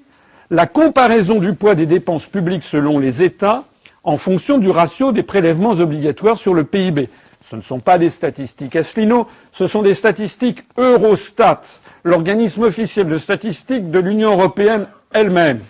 la 0.50 0.66
comparaison 0.66 1.38
du 1.38 1.54
poids 1.54 1.74
des 1.74 1.86
dépenses 1.86 2.26
publiques 2.26 2.62
selon 2.62 2.98
les 2.98 3.22
États 3.22 3.64
en 4.04 4.16
fonction 4.16 4.58
du 4.58 4.70
ratio 4.70 5.10
des 5.12 5.24
prélèvements 5.24 5.72
obligatoires 5.72 6.38
sur 6.38 6.54
le 6.54 6.64
PIB. 6.64 7.08
Ce 7.50 7.56
ne 7.56 7.62
sont 7.62 7.80
pas 7.80 7.98
des 7.98 8.10
statistiques 8.10 8.76
Asselineau, 8.76 9.26
ce 9.52 9.66
sont 9.66 9.82
des 9.82 9.94
statistiques 9.94 10.62
Eurostat, 10.78 11.62
l'organisme 12.04 12.62
officiel 12.62 13.08
de 13.08 13.18
statistiques 13.18 13.90
de 13.90 13.98
l'Union 13.98 14.32
européenne 14.32 14.86
elle-même. 15.12 15.60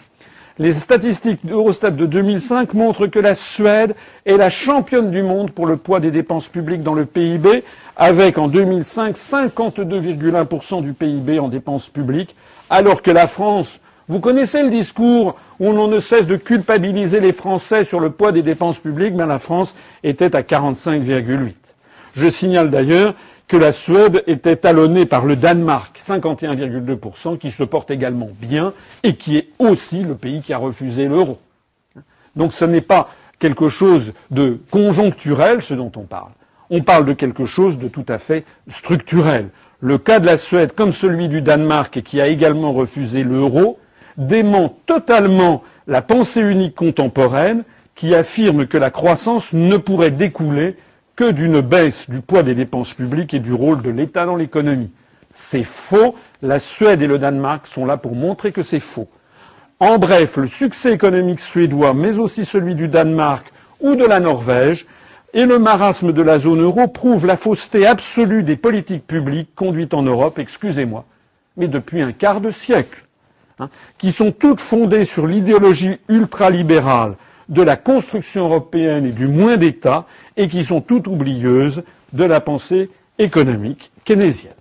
Les 0.59 0.73
statistiques 0.73 1.45
d'Eurostat 1.45 1.91
de 1.91 2.07
2005 2.07 2.73
montrent 2.73 3.09
que 3.09 3.19
la 3.19 3.35
Suède 3.35 3.95
est 4.25 4.39
la 4.39 4.49
championne 4.49 5.11
du 5.11 5.23
monde 5.23 5.51
pour 5.51 5.67
le 5.67 5.77
poids 5.77 6.01
des 6.01 6.11
dépenses 6.11 6.49
publiques 6.49 6.83
dans 6.83 6.95
le 6.95 7.05
PIB, 7.05 7.63
avec 7.97 8.39
en 8.39 8.49
2005 8.49 9.17
52,1% 9.17 10.83
du 10.83 10.93
PIB 10.93 11.39
en 11.39 11.49
dépenses 11.49 11.89
publiques, 11.89 12.37
alors 12.69 13.03
que 13.03 13.11
la 13.11 13.27
France, 13.27 13.81
vous 14.09 14.21
connaissez 14.21 14.63
le 14.63 14.71
discours 14.71 15.37
où 15.59 15.69
on 15.69 15.89
ne 15.89 16.01
cesse 16.01 16.27
de 16.27 16.37
culpabiliser 16.37 17.21
les 17.21 17.33
Français 17.33 17.85
sur 17.85 18.01
le 18.01 18.11
poids 18.11 18.33
des 18.33 18.43
dépenses 18.43 18.79
publiques, 18.79 19.15
mais 19.15 19.27
la 19.27 19.39
France 19.39 19.75
était 20.05 20.37
à 20.37 20.43
45,8. 20.43 21.55
Je 22.15 22.29
signale 22.29 22.71
d'ailleurs 22.71 23.15
que 23.49 23.57
la 23.57 23.73
Suède 23.73 24.25
était 24.27 24.57
talonnée 24.57 25.07
par 25.07 25.25
le 25.25 25.37
Danemark, 25.37 26.01
51,2%, 26.05 27.39
qui 27.39 27.51
se 27.51 27.63
porte 27.63 27.91
également 27.91 28.31
bien 28.41 28.73
et 29.03 29.15
qui 29.15 29.37
est 29.37 29.49
aussi 29.59 30.03
le 30.03 30.15
pays 30.15 30.43
qui 30.43 30.53
a 30.53 30.59
refusé 30.59 31.07
l'euro. 31.07 31.39
Donc 32.35 32.53
ce 32.53 32.65
n'est 32.65 32.81
pas 32.81 33.11
quelque 33.39 33.69
chose 33.69 34.13
de 34.31 34.59
conjoncturel, 34.71 35.63
ce 35.63 35.75
dont 35.75 35.93
on 35.97 36.03
parle. 36.03 36.31
On 36.71 36.83
parle 36.83 37.05
de 37.05 37.13
quelque 37.13 37.45
chose 37.45 37.79
de 37.79 37.89
tout 37.89 38.05
à 38.09 38.19
fait 38.19 38.45
structurel. 38.69 39.49
Le 39.81 39.99
cas 39.99 40.21
de 40.21 40.27
la 40.27 40.37
Suède, 40.37 40.73
comme 40.73 40.93
celui 40.93 41.29
du 41.29 41.43
Danemark, 41.43 42.03
qui 42.03 42.21
a 42.21 42.29
également 42.29 42.73
refusé 42.73 43.23
l'euro, 43.23 43.79
dément 44.17 44.77
totalement 44.87 45.63
la 45.87 46.03
pensée 46.03 46.41
unique 46.41 46.75
contemporaine 46.75 47.63
qui 47.95 48.15
affirme 48.15 48.67
que 48.67 48.79
la 48.79 48.91
croissance 48.91 49.53
ne 49.53 49.77
pourrait 49.77 50.11
découler 50.11 50.77
que 51.15 51.31
d'une 51.31 51.61
baisse 51.61 52.11
du 52.11 52.21
poids 52.21 52.43
des 52.43 52.55
dépenses 52.55 52.95
publiques 52.95 53.35
et 53.35 53.39
du 53.39 53.53
rôle 53.53 53.83
de 53.83 53.91
l'État 53.91 54.27
dans 54.27 54.37
l'économie. 54.37 54.91
C'est 55.35 55.65
faux. 55.65 56.15
La 56.43 56.59
Suède 56.59 57.03
et 57.03 57.07
le 57.07 57.19
Danemark 57.19 57.67
sont 57.67 57.87
là 57.87 57.97
pour 57.97 58.15
montrer 58.15 58.53
que 58.53 58.63
c'est 58.63 58.81
faux. 58.81 59.09
En 59.79 59.99
bref, 59.99 60.37
le 60.39 60.47
succès 60.47 60.93
économique 60.93 61.41
suédois, 61.41 61.95
mais 61.95 62.19
aussi 62.19 62.45
celui 62.45 62.75
du 62.75 62.89
Danemark 62.89 63.53
ou 63.81 63.95
de 63.95 64.05
la 64.05 64.21
Norvège, 64.21 64.87
et 65.35 65.45
le 65.47 65.59
marasme 65.59 66.13
de 66.13 66.23
la 66.23 66.39
zone 66.39 66.63
euro 66.63 66.89
prouvent 66.89 67.27
la 67.27 67.37
fausseté 67.37 67.87
absolue 67.87 68.43
des 68.43 68.57
politiques 68.57 69.07
publiques 69.07 69.55
conduites 69.55 69.95
en 69.95 70.03
Europe, 70.03 70.39
excusez-moi, 70.39 71.05
mais 71.57 71.69
depuis 71.69 72.01
un 72.01 72.13
quart 72.13 72.41
de 72.41 72.51
siècle, 72.51 73.05
hein, 73.59 73.69
qui 73.99 74.13
sont 74.13 74.33
toutes 74.33 74.61
fondées 74.61 75.05
sur 75.05 75.27
l'idéologie 75.27 75.99
ultralibérale 76.09 77.17
de 77.49 77.63
la 77.63 77.77
construction 77.77 78.45
européenne 78.47 79.07
et 79.07 79.13
du 79.13 79.29
moins 79.29 79.57
d'État, 79.57 80.07
et 80.37 80.49
qui 80.49 80.65
sont 80.65 80.81
toutes 80.81 81.07
oublieuses 81.07 81.83
de 82.13 82.25
la 82.25 82.41
pensée 82.41 82.91
économique 83.19 83.91
keynésienne. 84.05 84.53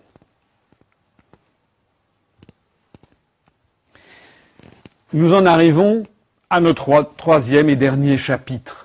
Nous 5.13 5.33
en 5.33 5.45
arrivons 5.45 6.03
à 6.49 6.59
notre 6.59 7.09
troisième 7.15 7.69
et 7.69 7.75
dernier 7.75 8.17
chapitre. 8.17 8.84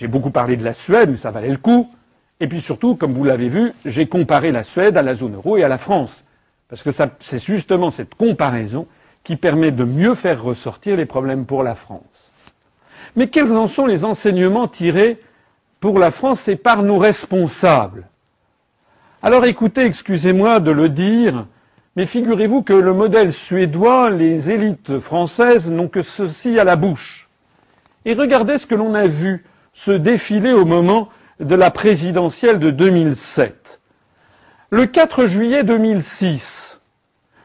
J'ai 0.00 0.08
beaucoup 0.08 0.30
parlé 0.30 0.56
de 0.56 0.64
la 0.64 0.72
Suède, 0.72 1.10
mais 1.10 1.18
ça 1.18 1.30
valait 1.30 1.50
le 1.50 1.58
coup. 1.58 1.90
Et 2.40 2.48
puis 2.48 2.62
surtout, 2.62 2.96
comme 2.96 3.12
vous 3.12 3.24
l'avez 3.24 3.50
vu, 3.50 3.74
j'ai 3.84 4.06
comparé 4.06 4.50
la 4.50 4.62
Suède 4.62 4.96
à 4.96 5.02
la 5.02 5.14
zone 5.14 5.34
euro 5.34 5.58
et 5.58 5.62
à 5.62 5.68
la 5.68 5.76
France. 5.76 6.24
Parce 6.70 6.82
que 6.82 6.90
c'est 7.20 7.44
justement 7.44 7.90
cette 7.90 8.14
comparaison 8.14 8.86
qui 9.24 9.36
permet 9.36 9.72
de 9.72 9.84
mieux 9.84 10.14
faire 10.14 10.42
ressortir 10.42 10.96
les 10.96 11.04
problèmes 11.04 11.44
pour 11.44 11.62
la 11.62 11.74
France. 11.74 12.32
Mais 13.14 13.28
quels 13.28 13.52
en 13.52 13.68
sont 13.68 13.84
les 13.84 14.06
enseignements 14.06 14.68
tirés 14.68 15.20
pour 15.80 15.98
la 15.98 16.10
France 16.10 16.48
et 16.48 16.56
par 16.56 16.82
nos 16.82 16.96
responsables? 16.96 18.06
Alors 19.22 19.44
écoutez, 19.44 19.84
excusez-moi 19.84 20.60
de 20.60 20.70
le 20.70 20.88
dire, 20.88 21.46
mais 21.94 22.06
figurez-vous 22.06 22.62
que 22.62 22.72
le 22.72 22.94
modèle 22.94 23.34
suédois, 23.34 24.08
les 24.08 24.50
élites 24.50 24.98
françaises 24.98 25.70
n'ont 25.70 25.88
que 25.88 26.00
ceci 26.00 26.58
à 26.58 26.64
la 26.64 26.76
bouche. 26.76 27.28
Et 28.06 28.14
regardez 28.14 28.56
ce 28.56 28.66
que 28.66 28.74
l'on 28.74 28.94
a 28.94 29.06
vu 29.06 29.44
se 29.80 29.92
défiler 29.92 30.52
au 30.52 30.66
moment 30.66 31.08
de 31.40 31.54
la 31.54 31.70
présidentielle 31.70 32.58
de 32.58 32.68
2007. 32.70 33.80
Le 34.68 34.84
4 34.84 35.24
juillet 35.24 35.64
2006, 35.64 36.82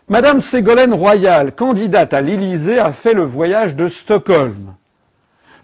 Madame 0.09 0.41
Ségolène 0.41 0.93
Royal, 0.93 1.53
candidate 1.53 2.13
à 2.13 2.19
l'Élysée, 2.19 2.77
a 2.77 2.91
fait 2.91 3.13
le 3.13 3.23
voyage 3.23 3.77
de 3.77 3.87
Stockholm 3.87 4.73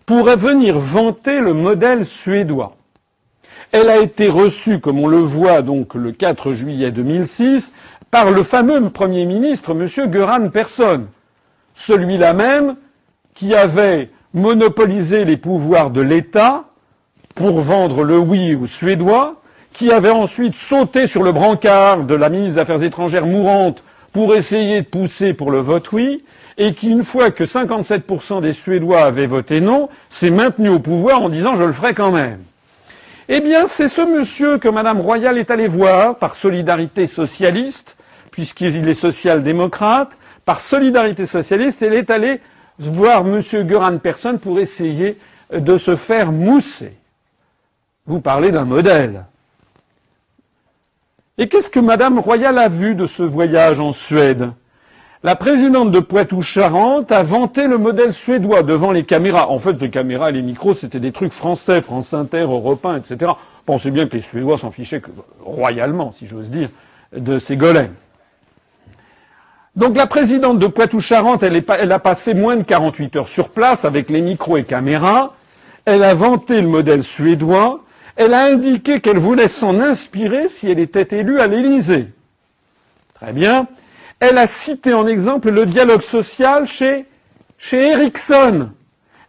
pour 0.05 0.23
venir 0.29 0.79
vanter 0.79 1.41
le 1.41 1.53
modèle 1.53 2.05
suédois. 2.05 2.77
Elle 3.73 3.89
a 3.89 3.97
été 3.97 4.29
reçue, 4.29 4.79
comme 4.79 4.99
on 4.99 5.07
le 5.07 5.17
voit 5.17 5.63
donc 5.63 5.93
le 5.93 6.13
4 6.13 6.53
juillet 6.53 6.91
2006, 6.91 7.73
par 8.11 8.31
le 8.31 8.43
fameux 8.43 8.89
Premier 8.89 9.25
ministre, 9.25 9.71
M. 9.71 10.09
Göran 10.09 10.47
Persson, 10.47 11.01
celui-là 11.75 12.31
même 12.31 12.77
qui 13.35 13.55
avait 13.55 14.09
monopolisé 14.33 15.25
les 15.25 15.37
pouvoirs 15.37 15.91
de 15.91 16.01
l'État 16.01 16.65
pour 17.35 17.61
vendre 17.61 18.03
le 18.03 18.17
oui 18.17 18.55
aux 18.55 18.67
Suédois, 18.67 19.41
qui 19.73 19.91
avait 19.91 20.09
ensuite 20.09 20.55
sauté 20.55 21.07
sur 21.07 21.23
le 21.23 21.31
brancard 21.31 22.03
de 22.03 22.15
la 22.15 22.29
ministre 22.29 22.55
des 22.55 22.61
Affaires 22.61 22.83
étrangères 22.83 23.25
mourante 23.25 23.83
pour 24.11 24.35
essayer 24.35 24.81
de 24.81 24.85
pousser 24.85 25.33
pour 25.33 25.51
le 25.51 25.59
vote 25.59 25.91
oui, 25.93 26.23
et 26.57 26.73
qui, 26.73 26.89
une 26.89 27.03
fois 27.03 27.31
que 27.31 27.45
57% 27.45 28.41
des 28.41 28.53
Suédois 28.53 29.03
avaient 29.03 29.27
voté 29.27 29.61
non, 29.61 29.89
s'est 30.09 30.29
maintenu 30.29 30.69
au 30.69 30.79
pouvoir 30.79 31.23
en 31.23 31.29
disant 31.29 31.55
je 31.55 31.63
le 31.63 31.71
ferai 31.71 31.93
quand 31.93 32.11
même. 32.11 32.39
Eh 33.29 33.39
bien, 33.39 33.65
c'est 33.67 33.87
ce 33.87 34.01
monsieur 34.01 34.57
que 34.57 34.67
Madame 34.67 34.99
Royal 34.99 35.37
est 35.37 35.51
allée 35.51 35.67
voir 35.67 36.17
par 36.17 36.35
solidarité 36.35 37.07
socialiste, 37.07 37.95
puisqu'il 38.29 38.87
est 38.87 38.93
social-démocrate, 38.93 40.17
par 40.43 40.59
solidarité 40.59 41.25
socialiste, 41.25 41.81
elle 41.81 41.93
est 41.93 42.09
allée 42.09 42.41
voir 42.89 43.23
monsieur 43.23 43.63
Göran 43.63 43.97
Persson 43.99 44.39
pour 44.41 44.59
essayer 44.59 45.17
de 45.53 45.77
se 45.77 45.95
faire 45.95 46.31
mousser. 46.31 46.93
Vous 48.05 48.19
parlez 48.19 48.51
d'un 48.51 48.65
modèle. 48.65 49.25
Et 51.37 51.47
qu'est-ce 51.47 51.69
que 51.69 51.79
Madame 51.79 52.19
Royal 52.19 52.57
a 52.57 52.69
vu 52.69 52.95
de 52.95 53.05
ce 53.05 53.23
voyage 53.23 53.79
en 53.79 53.91
Suède? 53.91 54.51
La 55.23 55.35
présidente 55.35 55.91
de 55.91 55.99
Poitou-Charentes 55.99 57.11
a 57.11 57.21
vanté 57.21 57.67
le 57.67 57.77
modèle 57.77 58.11
suédois 58.11 58.63
devant 58.63 58.91
les 58.91 59.03
caméras. 59.03 59.49
En 59.49 59.59
fait, 59.59 59.79
les 59.79 59.91
caméras 59.91 60.29
et 60.29 60.33
les 60.33 60.41
micros, 60.41 60.73
c'était 60.73 60.99
des 60.99 61.11
trucs 61.11 61.31
français, 61.31 61.81
France 61.81 62.15
Inter, 62.15 62.41
Europe 62.41 62.83
1, 62.83 62.97
etc. 62.97 63.33
Pensez 63.65 63.91
bien 63.91 64.07
que 64.07 64.15
les 64.15 64.23
Suédois 64.23 64.57
s'en 64.57 64.71
fichaient 64.71 65.01
royalement, 65.39 66.11
si 66.11 66.25
j'ose 66.25 66.49
dire, 66.49 66.69
de 67.15 67.37
ces 67.37 67.55
golems. 67.55 67.93
Donc 69.75 69.95
la 69.95 70.07
présidente 70.07 70.59
de 70.59 70.67
Poitou-Charentes, 70.67 71.43
elle, 71.43 71.91
a 71.91 71.99
passé 71.99 72.33
moins 72.33 72.57
de 72.57 72.63
48 72.63 73.15
heures 73.15 73.29
sur 73.29 73.49
place 73.49 73.85
avec 73.85 74.09
les 74.09 74.21
micros 74.21 74.57
et 74.57 74.63
caméras. 74.63 75.33
Elle 75.85 76.03
a 76.03 76.13
vanté 76.13 76.61
le 76.61 76.67
modèle 76.67 77.03
suédois 77.03 77.81
elle 78.15 78.33
a 78.33 78.45
indiqué 78.45 78.99
qu'elle 78.99 79.17
voulait 79.17 79.47
s'en 79.47 79.79
inspirer 79.79 80.49
si 80.49 80.69
elle 80.69 80.79
était 80.79 81.17
élue 81.17 81.39
à 81.39 81.47
l'Élysée. 81.47 82.07
Très 83.15 83.33
bien. 83.33 83.67
Elle 84.19 84.37
a 84.37 84.47
cité 84.47 84.93
en 84.93 85.07
exemple 85.07 85.49
le 85.49 85.65
dialogue 85.65 86.01
social 86.01 86.67
chez, 86.67 87.05
chez 87.57 87.89
Ericsson. 87.89 88.69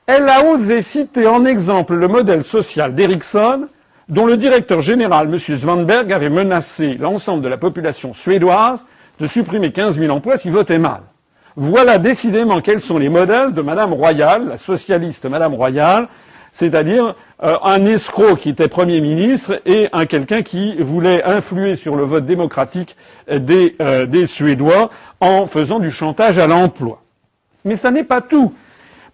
Elle 0.06 0.28
a 0.28 0.44
osé 0.44 0.82
citer 0.82 1.27
en 1.27 1.44
exemple 1.44 1.94
le 1.94 2.09
modèle 2.09 2.43
social 2.43 2.94
d'Ericsson, 2.94 3.69
dont 4.09 4.27
le 4.27 4.36
directeur 4.36 4.82
général, 4.82 5.28
M. 5.32 5.39
Svanberg, 5.39 6.12
avait 6.12 6.28
menacé 6.28 6.94
l'ensemble 6.94 7.43
de 7.43 7.48
la 7.48 7.56
population 7.56 8.12
suédoise 8.12 8.85
de 9.23 9.28
supprimer 9.28 9.70
15 9.70 10.01
000 10.01 10.12
emplois 10.12 10.36
s'ils 10.36 10.51
votaient 10.51 10.81
mal. 10.81 11.03
Voilà 11.55 11.99
décidément 11.99 12.61
quels 12.61 12.81
sont 12.81 12.99
les 12.99 13.09
modèles 13.09 13.53
de 13.53 13.62
Madame 13.62 13.93
Royal, 13.93 14.49
la 14.49 14.57
socialiste 14.57 15.27
Madame 15.27 15.55
Royal, 15.55 16.09
c'est-à-dire 16.51 17.15
euh, 17.44 17.57
un 17.62 17.86
escroc 17.86 18.36
qui 18.36 18.49
était 18.49 18.66
Premier 18.66 19.01
ministre 19.01 19.61
et 19.65 19.89
un 19.93 20.07
quelqu'un 20.07 20.43
qui 20.43 20.77
voulait 20.78 21.23
influer 21.23 21.77
sur 21.77 21.94
le 21.94 22.03
vote 22.03 22.27
démocratique 22.27 22.97
des, 23.31 23.77
euh, 23.81 24.07
des 24.07 24.27
Suédois 24.27 24.90
en 25.20 25.47
faisant 25.47 25.78
du 25.78 25.93
chantage 25.93 26.39
à 26.39 26.49
l'emploi. 26.49 27.01
Mais 27.65 27.77
ça 27.77 27.93
n'est 27.93 28.03
pas 28.03 28.23
tout. 28.23 28.53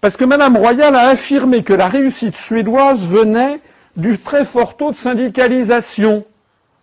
Parce 0.01 0.17
que 0.17 0.25
Madame 0.25 0.57
Royal 0.57 0.97
a 0.97 1.09
affirmé 1.09 1.63
que 1.63 1.75
la 1.75 1.89
réussite 1.89 2.35
suédoise 2.35 3.05
venait 3.05 3.61
du 3.97 4.19
très 4.19 4.47
fort 4.47 4.79
taux 4.79 4.93
de 4.93 4.97
syndicalisation. 4.97 6.25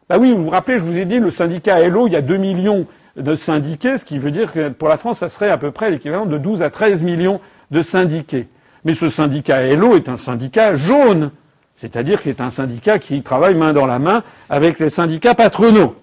Bah 0.09 0.17
oui, 0.19 0.31
vous 0.31 0.43
vous 0.43 0.49
rappelez, 0.51 0.77
je 0.77 0.83
vous 0.83 0.97
ai 0.97 1.05
dit, 1.05 1.17
le 1.17 1.31
syndicat 1.31 1.79
Hello, 1.79 2.05
il 2.05 2.13
y 2.13 2.15
a 2.15 2.21
2 2.21 2.37
millions 2.37 2.85
de 3.15 3.35
syndiqués, 3.35 3.97
ce 3.97 4.05
qui 4.05 4.19
veut 4.19 4.31
dire 4.31 4.51
que 4.51 4.69
pour 4.69 4.89
la 4.89 4.97
France, 4.97 5.19
ça 5.19 5.29
serait 5.29 5.49
à 5.49 5.57
peu 5.57 5.71
près 5.71 5.89
l'équivalent 5.89 6.25
de 6.25 6.37
12 6.37 6.61
à 6.61 6.69
13 6.69 7.01
millions 7.01 7.39
de 7.71 7.81
syndiqués. 7.81 8.47
Mais 8.83 8.93
ce 8.93 9.09
syndicat 9.09 9.63
Hello 9.63 9.95
est 9.95 10.09
un 10.09 10.17
syndicat 10.17 10.75
jaune, 10.75 11.31
c'est-à-dire 11.77 12.21
qu'il 12.21 12.31
est 12.31 12.41
un 12.41 12.51
syndicat 12.51 12.99
qui 12.99 13.21
travaille 13.23 13.55
main 13.55 13.73
dans 13.73 13.85
la 13.85 13.99
main 13.99 14.23
avec 14.49 14.79
les 14.79 14.89
syndicats 14.89 15.35
patronaux. 15.35 15.95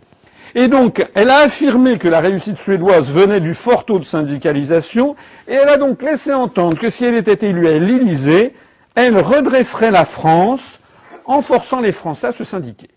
Et 0.55 0.69
donc, 0.69 1.07
elle 1.15 1.31
a 1.31 1.39
affirmé 1.39 1.99
que 1.99 2.09
la 2.09 2.21
réussite 2.21 2.59
suédoise 2.59 3.11
venait 3.11 3.41
du 3.41 3.55
fort 3.55 3.87
taux 3.87 3.99
de 3.99 4.05
syndicalisation, 4.05 5.17
et 5.49 5.55
elle 5.55 5.69
a 5.69 5.79
donc 5.79 6.03
laissé 6.03 6.33
entendre 6.33 6.79
que 6.79 6.91
si 6.91 7.05
elle 7.05 7.15
était 7.15 7.47
élue 7.47 7.69
à 7.69 7.79
l'Élysée, 7.79 8.55
elle 8.95 9.19
redresserait 9.19 9.91
la 9.91 10.05
France 10.05 10.79
en 11.25 11.41
forçant 11.41 11.81
les 11.81 11.93
Français 11.93 12.29
à 12.29 12.33
se 12.33 12.45
syndiquer. 12.45 12.89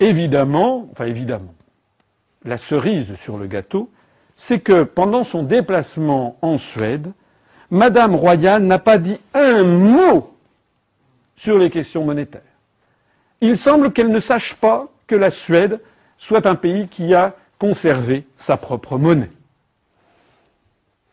Évidemment, 0.00 0.88
enfin 0.92 1.06
évidemment, 1.06 1.54
la 2.44 2.58
cerise 2.58 3.14
sur 3.16 3.38
le 3.38 3.46
gâteau, 3.46 3.90
c'est 4.36 4.60
que 4.60 4.82
pendant 4.82 5.24
son 5.24 5.42
déplacement 5.42 6.36
en 6.42 6.58
Suède, 6.58 7.10
Madame 7.70 8.14
Royal 8.14 8.62
n'a 8.62 8.78
pas 8.78 8.98
dit 8.98 9.18
un 9.34 9.64
mot 9.64 10.34
sur 11.36 11.58
les 11.58 11.70
questions 11.70 12.04
monétaires. 12.04 12.40
Il 13.40 13.56
semble 13.56 13.92
qu'elle 13.92 14.10
ne 14.10 14.20
sache 14.20 14.54
pas 14.54 14.88
que 15.06 15.16
la 15.16 15.30
Suède 15.30 15.80
soit 16.18 16.46
un 16.46 16.54
pays 16.54 16.88
qui 16.88 17.14
a 17.14 17.34
conservé 17.58 18.26
sa 18.36 18.56
propre 18.56 18.98
monnaie. 18.98 19.30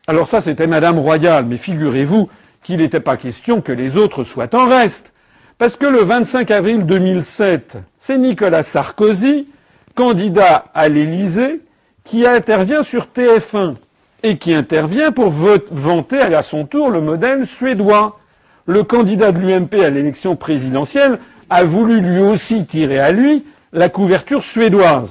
Alors 0.07 0.27
ça, 0.27 0.41
c'était 0.41 0.67
Madame 0.67 0.99
Royal, 0.99 1.45
mais 1.45 1.57
figurez-vous 1.57 2.29
qu'il 2.61 2.77
n'était 2.77 2.99
pas 2.99 3.17
question 3.17 3.61
que 3.61 3.71
les 3.71 3.97
autres 3.97 4.23
soient 4.23 4.53
en 4.55 4.67
reste. 4.67 5.13
Parce 5.57 5.75
que 5.75 5.85
le 5.85 5.99
25 5.99 6.51
avril 6.51 6.85
2007, 6.85 7.77
c'est 8.05 8.17
Nicolas 8.17 8.63
Sarkozy, 8.63 9.47
candidat 9.95 10.65
à 10.73 10.89
l'Élysée, 10.89 11.61
qui 12.03 12.27
intervient 12.27 12.83
sur 12.83 13.07
TF1 13.15 13.75
et 14.23 14.35
qui 14.35 14.53
intervient 14.53 15.13
pour 15.13 15.29
vanter 15.29 16.19
à 16.19 16.43
son 16.43 16.65
tour 16.65 16.89
le 16.89 16.99
modèle 16.99 17.47
suédois. 17.47 18.19
Le 18.65 18.83
candidat 18.83 19.31
de 19.31 19.39
l'UMP 19.39 19.75
à 19.81 19.89
l'élection 19.89 20.35
présidentielle 20.35 21.17
a 21.49 21.63
voulu 21.63 22.01
lui 22.01 22.19
aussi 22.19 22.65
tirer 22.65 22.99
à 22.99 23.13
lui 23.13 23.45
la 23.71 23.87
couverture 23.87 24.43
suédoise. 24.43 25.09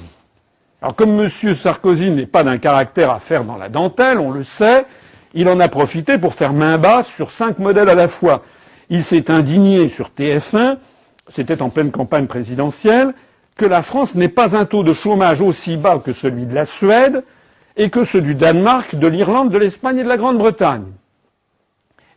Alors 0.79 0.93
comme 0.93 1.19
M. 1.19 1.55
Sarkozy 1.55 2.11
n'est 2.11 2.27
pas 2.27 2.43
d'un 2.43 2.59
caractère 2.59 3.09
à 3.09 3.19
faire 3.19 3.43
dans 3.43 3.57
la 3.57 3.69
dentelle, 3.69 4.19
on 4.19 4.29
le 4.29 4.43
sait, 4.43 4.85
il 5.33 5.49
en 5.49 5.59
a 5.59 5.67
profité 5.67 6.19
pour 6.19 6.35
faire 6.35 6.53
main 6.53 6.77
basse 6.77 7.07
sur 7.07 7.31
cinq 7.31 7.57
modèles 7.57 7.89
à 7.89 7.95
la 7.95 8.07
fois. 8.07 8.43
Il 8.91 9.03
s'est 9.03 9.31
indigné 9.31 9.87
sur 9.87 10.11
TF1, 10.15 10.77
c'était 11.27 11.61
en 11.61 11.69
pleine 11.69 11.91
campagne 11.91 12.27
présidentielle, 12.27 13.13
que 13.55 13.65
la 13.65 13.81
France 13.81 14.15
n'ait 14.15 14.29
pas 14.29 14.57
un 14.57 14.65
taux 14.65 14.83
de 14.83 14.93
chômage 14.93 15.41
aussi 15.41 15.77
bas 15.77 16.01
que 16.03 16.13
celui 16.13 16.45
de 16.45 16.55
la 16.55 16.65
Suède 16.65 17.23
et 17.77 17.89
que 17.89 18.03
ceux 18.03 18.21
du 18.21 18.35
Danemark, 18.35 18.95
de 18.95 19.07
l'Irlande, 19.07 19.51
de 19.51 19.57
l'Espagne 19.57 19.99
et 19.99 20.03
de 20.03 20.07
la 20.07 20.17
Grande-Bretagne. 20.17 20.85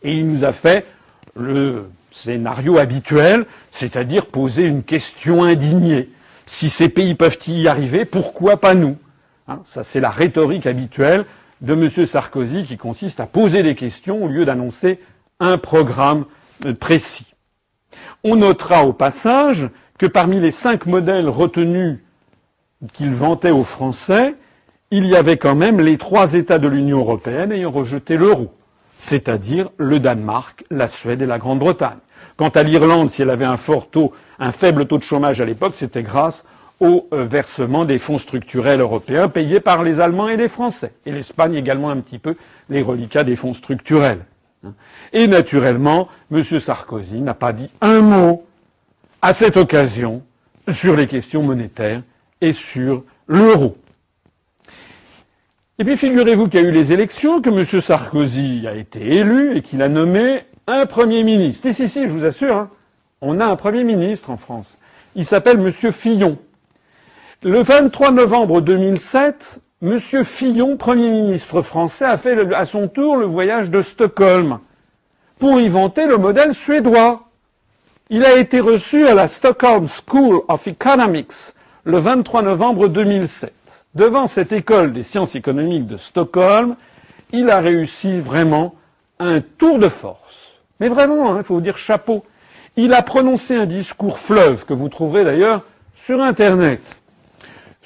Et 0.02 0.14
il 0.14 0.28
nous 0.28 0.44
a 0.44 0.52
fait 0.52 0.86
le 1.34 1.90
scénario 2.12 2.78
habituel, 2.78 3.46
c'est-à-dire 3.70 4.26
poser 4.26 4.64
une 4.64 4.82
question 4.82 5.44
indignée. 5.44 6.08
Si 6.46 6.70
ces 6.70 6.88
pays 6.88 7.14
peuvent 7.14 7.38
y 7.48 7.68
arriver, 7.68 8.04
pourquoi 8.04 8.58
pas 8.58 8.74
nous? 8.74 8.96
Hein, 9.48 9.60
Ça, 9.66 9.84
c'est 9.84 10.00
la 10.00 10.10
rhétorique 10.10 10.66
habituelle 10.66 11.24
de 11.60 11.74
M. 11.74 12.06
Sarkozy 12.06 12.64
qui 12.64 12.76
consiste 12.76 13.20
à 13.20 13.26
poser 13.26 13.62
des 13.62 13.74
questions 13.74 14.24
au 14.24 14.28
lieu 14.28 14.44
d'annoncer 14.44 15.00
un 15.40 15.58
programme 15.58 16.24
euh, 16.64 16.74
précis. 16.74 17.35
On 18.24 18.36
notera 18.36 18.84
au 18.84 18.92
passage 18.92 19.68
que 19.98 20.06
parmi 20.06 20.40
les 20.40 20.50
cinq 20.50 20.86
modèles 20.86 21.28
retenus 21.28 21.98
qu'il 22.92 23.10
vantait 23.10 23.50
aux 23.50 23.64
Français, 23.64 24.34
il 24.90 25.06
y 25.06 25.16
avait 25.16 25.36
quand 25.36 25.54
même 25.54 25.80
les 25.80 25.98
trois 25.98 26.34
États 26.34 26.58
de 26.58 26.68
l'Union 26.68 26.98
européenne 26.98 27.52
ayant 27.52 27.70
rejeté 27.70 28.16
l'euro, 28.16 28.52
c'est-à-dire 28.98 29.70
le 29.78 29.98
Danemark, 29.98 30.64
la 30.70 30.88
Suède 30.88 31.22
et 31.22 31.26
la 31.26 31.38
Grande-Bretagne. 31.38 31.98
Quant 32.36 32.50
à 32.50 32.62
l'Irlande, 32.62 33.10
si 33.10 33.22
elle 33.22 33.30
avait 33.30 33.46
un 33.46 33.56
fort 33.56 33.88
taux, 33.88 34.12
un 34.38 34.52
faible 34.52 34.86
taux 34.86 34.98
de 34.98 35.02
chômage 35.02 35.40
à 35.40 35.44
l'époque, 35.44 35.74
c'était 35.76 36.02
grâce 36.02 36.44
au 36.80 37.08
euh, 37.12 37.24
versement 37.24 37.84
des 37.86 37.98
fonds 37.98 38.18
structurels 38.18 38.80
européens 38.80 39.28
payés 39.28 39.60
par 39.60 39.82
les 39.82 40.00
Allemands 40.00 40.28
et 40.28 40.36
les 40.36 40.48
Français. 40.48 40.92
Et 41.06 41.12
l'Espagne 41.12 41.54
également 41.54 41.90
un 41.90 41.96
petit 42.00 42.18
peu 42.18 42.36
les 42.68 42.82
reliquats 42.82 43.24
des 43.24 43.36
fonds 43.36 43.54
structurels. 43.54 44.24
Et 45.12 45.26
naturellement, 45.26 46.08
M. 46.32 46.42
Sarkozy 46.44 47.20
n'a 47.20 47.34
pas 47.34 47.52
dit 47.52 47.70
un 47.80 48.00
mot 48.00 48.44
à 49.22 49.32
cette 49.32 49.56
occasion 49.56 50.22
sur 50.68 50.96
les 50.96 51.06
questions 51.06 51.42
monétaires 51.42 52.02
et 52.40 52.52
sur 52.52 53.04
l'euro. 53.26 53.76
Et 55.78 55.84
puis 55.84 55.96
figurez-vous 55.96 56.48
qu'il 56.48 56.60
y 56.60 56.64
a 56.64 56.68
eu 56.68 56.72
les 56.72 56.92
élections, 56.92 57.42
que 57.42 57.50
M. 57.50 57.80
Sarkozy 57.80 58.66
a 58.66 58.74
été 58.74 59.16
élu 59.16 59.56
et 59.56 59.62
qu'il 59.62 59.82
a 59.82 59.88
nommé 59.88 60.44
un 60.66 60.86
Premier 60.86 61.22
ministre. 61.22 61.68
Si, 61.68 61.74
si, 61.74 61.88
si, 61.88 62.02
je 62.02 62.12
vous 62.12 62.24
assure, 62.24 62.56
hein, 62.56 62.70
on 63.20 63.40
a 63.40 63.46
un 63.46 63.56
Premier 63.56 63.84
ministre 63.84 64.30
en 64.30 64.36
France. 64.36 64.78
Il 65.14 65.24
s'appelle 65.24 65.58
M. 65.60 65.70
Fillon. 65.92 66.38
Le 67.42 67.60
23 67.60 68.12
novembre 68.12 68.60
2007, 68.60 69.60
M. 69.82 69.98
Fillon, 70.24 70.78
Premier 70.78 71.10
ministre 71.10 71.60
français, 71.60 72.06
a 72.06 72.16
fait 72.16 72.54
à 72.54 72.64
son 72.64 72.88
tour 72.88 73.18
le 73.18 73.26
voyage 73.26 73.68
de 73.68 73.82
Stockholm 73.82 74.58
pour 75.38 75.60
y 75.60 75.68
vanter 75.68 76.06
le 76.06 76.16
modèle 76.16 76.54
suédois. 76.54 77.24
Il 78.08 78.24
a 78.24 78.38
été 78.38 78.58
reçu 78.58 79.06
à 79.06 79.12
la 79.12 79.28
Stockholm 79.28 79.86
School 79.86 80.40
of 80.48 80.66
Economics 80.66 81.52
le 81.84 81.98
23 81.98 82.40
novembre 82.40 82.88
2007. 82.88 83.52
Devant 83.94 84.26
cette 84.28 84.52
école 84.52 84.94
des 84.94 85.02
sciences 85.02 85.34
économiques 85.34 85.86
de 85.86 85.98
Stockholm, 85.98 86.76
il 87.32 87.50
a 87.50 87.60
réussi 87.60 88.18
vraiment 88.18 88.76
un 89.18 89.42
tour 89.42 89.78
de 89.78 89.90
force. 89.90 90.52
Mais 90.80 90.88
vraiment, 90.88 91.32
hein, 91.32 91.38
il 91.40 91.44
faut 91.44 91.56
vous 91.56 91.60
dire 91.60 91.76
chapeau. 91.76 92.24
Il 92.76 92.94
a 92.94 93.02
prononcé 93.02 93.54
un 93.54 93.66
discours 93.66 94.18
fleuve 94.20 94.64
que 94.64 94.72
vous 94.72 94.88
trouverez 94.88 95.24
d'ailleurs 95.24 95.60
sur 95.96 96.22
Internet 96.22 96.80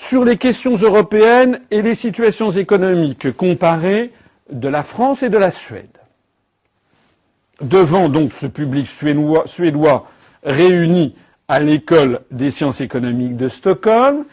sur 0.01 0.24
les 0.24 0.39
questions 0.39 0.74
européennes 0.77 1.60
et 1.70 1.82
les 1.82 1.94
situations 1.94 2.51
économiques 2.51 3.36
comparées 3.36 4.12
de 4.51 4.66
la 4.66 4.82
France 4.82 5.22
et 5.22 5.28
de 5.28 5.36
la 5.36 5.51
Suède 5.51 5.90
devant 7.60 8.09
donc 8.09 8.32
ce 8.40 8.47
public 8.47 8.89
suédois, 8.89 10.06
réuni 10.43 11.14
à 11.48 11.60
l'école 11.60 12.20
des 12.31 12.51
sciences 12.51 12.81
économiques 12.81 13.36
de 13.36 13.51
Stockholm, 13.51 14.24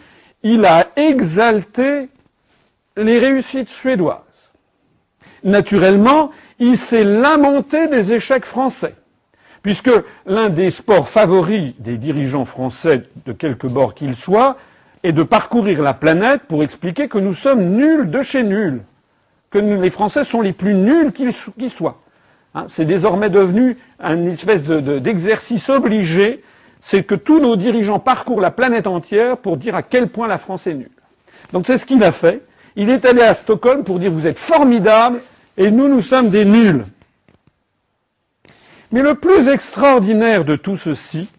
il 0.42 0.64
a 0.64 0.88
exalté 0.96 2.08
les 2.96 3.20
réussites 3.20 3.68
suédoises. 3.68 4.22
Naturellement, 5.44 6.32
il 6.60 6.78
s'est 6.78 7.04
lamenté 7.04 7.90
des 7.90 8.14
échecs 8.14 8.46
français, 8.46 8.96
puisque 9.64 9.92
l'un 10.26 10.48
des 10.50 10.72
sports 10.72 11.10
favoris 11.10 11.74
des 11.80 11.98
dirigeants 11.98 12.46
français, 12.46 13.04
de 13.26 13.34
quelque 13.34 13.68
bord 13.68 13.94
qu'ils 13.96 14.16
soient, 14.16 14.56
est 15.04 15.12
de 15.12 15.24
parcourir 15.24 15.82
la 15.82 15.94
planète 15.94 16.44
pour 16.48 16.64
expliquer 16.64 17.08
que 17.08 17.18
nous 17.18 17.34
sommes 17.34 17.70
nuls 17.76 18.10
de 18.10 18.22
chez 18.22 18.44
nuls, 18.44 18.82
que 19.50 19.60
les 19.60 19.90
Français 19.90 20.24
sont 20.24 20.42
les 20.42 20.54
plus 20.54 20.74
nuls 20.74 21.12
qu'ils 21.12 21.70
soient. 21.70 22.02
Hein, 22.56 22.66
c'est 22.68 22.86
désormais 22.86 23.30
devenu 23.30 23.78
une 24.00 24.28
espèce 24.28 24.64
d'exercice 24.64 25.70
obligé, 25.70 26.44
c'est 26.80 27.04
que 27.04 27.16
tous 27.16 27.40
nos 27.40 27.56
dirigeants 27.56 28.00
parcourent 28.00 28.42
la 28.42 28.52
planète 28.52 28.88
entière 28.88 29.38
pour 29.38 29.58
dire 29.58 29.76
à 29.76 29.84
quel 29.84 30.10
point 30.10 30.28
la 30.28 30.38
France 30.38 30.68
est 30.68 30.74
nulle. 30.74 30.90
Donc 31.54 31.66
c'est 31.66 31.78
ce 31.78 31.86
qu'il 31.86 32.04
a 32.04 32.12
fait. 32.12 32.44
Il 32.76 32.90
est 32.90 33.06
allé 33.06 33.22
à 33.22 33.34
Stockholm 33.34 33.84
pour 33.84 34.00
dire 34.00 34.12
vous 34.12 34.28
êtes 34.28 34.38
formidables 34.38 35.22
et 35.58 35.72
nous, 35.72 35.88
nous 35.88 36.02
sommes 36.02 36.30
des 36.30 36.46
nuls. 36.46 36.86
Mais 38.92 39.02
le 39.02 39.16
plus 39.16 39.48
extraordinaire 39.50 40.46
de 40.46 40.56
tout 40.56 40.78
ceci, 40.78 41.30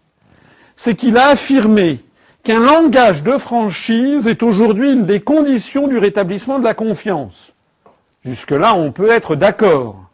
c'est 0.75 0.95
qu'il 0.95 1.17
a 1.17 1.27
affirmé 1.29 1.99
qu'un 2.43 2.59
langage 2.59 3.23
de 3.23 3.37
franchise 3.37 4.27
est 4.27 4.43
aujourd'hui 4.43 4.93
une 4.93 5.05
des 5.05 5.21
conditions 5.21 5.87
du 5.87 5.97
rétablissement 5.97 6.59
de 6.59 6.63
la 6.63 6.73
confiance. 6.73 7.51
Jusque-là, 8.25 8.75
on 8.75 8.91
peut 8.91 9.09
être 9.09 9.35
d'accord. 9.35 10.09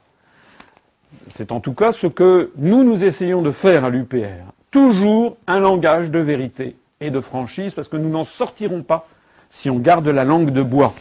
C'est 1.34 1.52
en 1.52 1.60
tout 1.60 1.74
cas 1.74 1.92
ce 1.92 2.08
que 2.08 2.52
nous, 2.58 2.84
nous 2.84 3.04
essayons 3.04 3.42
de 3.42 3.52
faire 3.52 3.84
à 3.84 3.90
l'UPR. 3.90 4.44
Toujours 4.72 5.38
un 5.48 5.60
langage 5.60 6.10
de 6.10 6.20
vérité 6.20 6.76
et 7.02 7.10
de 7.10 7.20
franchise, 7.20 7.74
parce 7.74 7.88
que 7.88 7.98
nous 7.98 8.10
n'en 8.10 8.26
sortirons 8.26 8.84
pas 8.84 9.08
si 9.50 9.70
on 9.70 9.80
garde 9.80 10.08
la 10.08 10.24
langue 10.24 10.52
de 10.52 10.62
bois. 10.62 10.94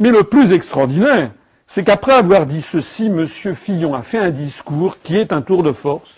Mais 0.00 0.10
le 0.10 0.24
plus 0.24 0.52
extraordinaire, 0.52 1.30
c'est 1.66 1.84
qu'après 1.84 2.12
avoir 2.12 2.46
dit 2.46 2.62
ceci, 2.62 3.06
M. 3.06 3.26
Fillon 3.26 3.94
a 3.94 4.02
fait 4.02 4.18
un 4.18 4.30
discours 4.30 4.98
qui 5.02 5.16
est 5.16 5.32
un 5.32 5.42
tour 5.42 5.62
de 5.62 5.72
force, 5.72 6.14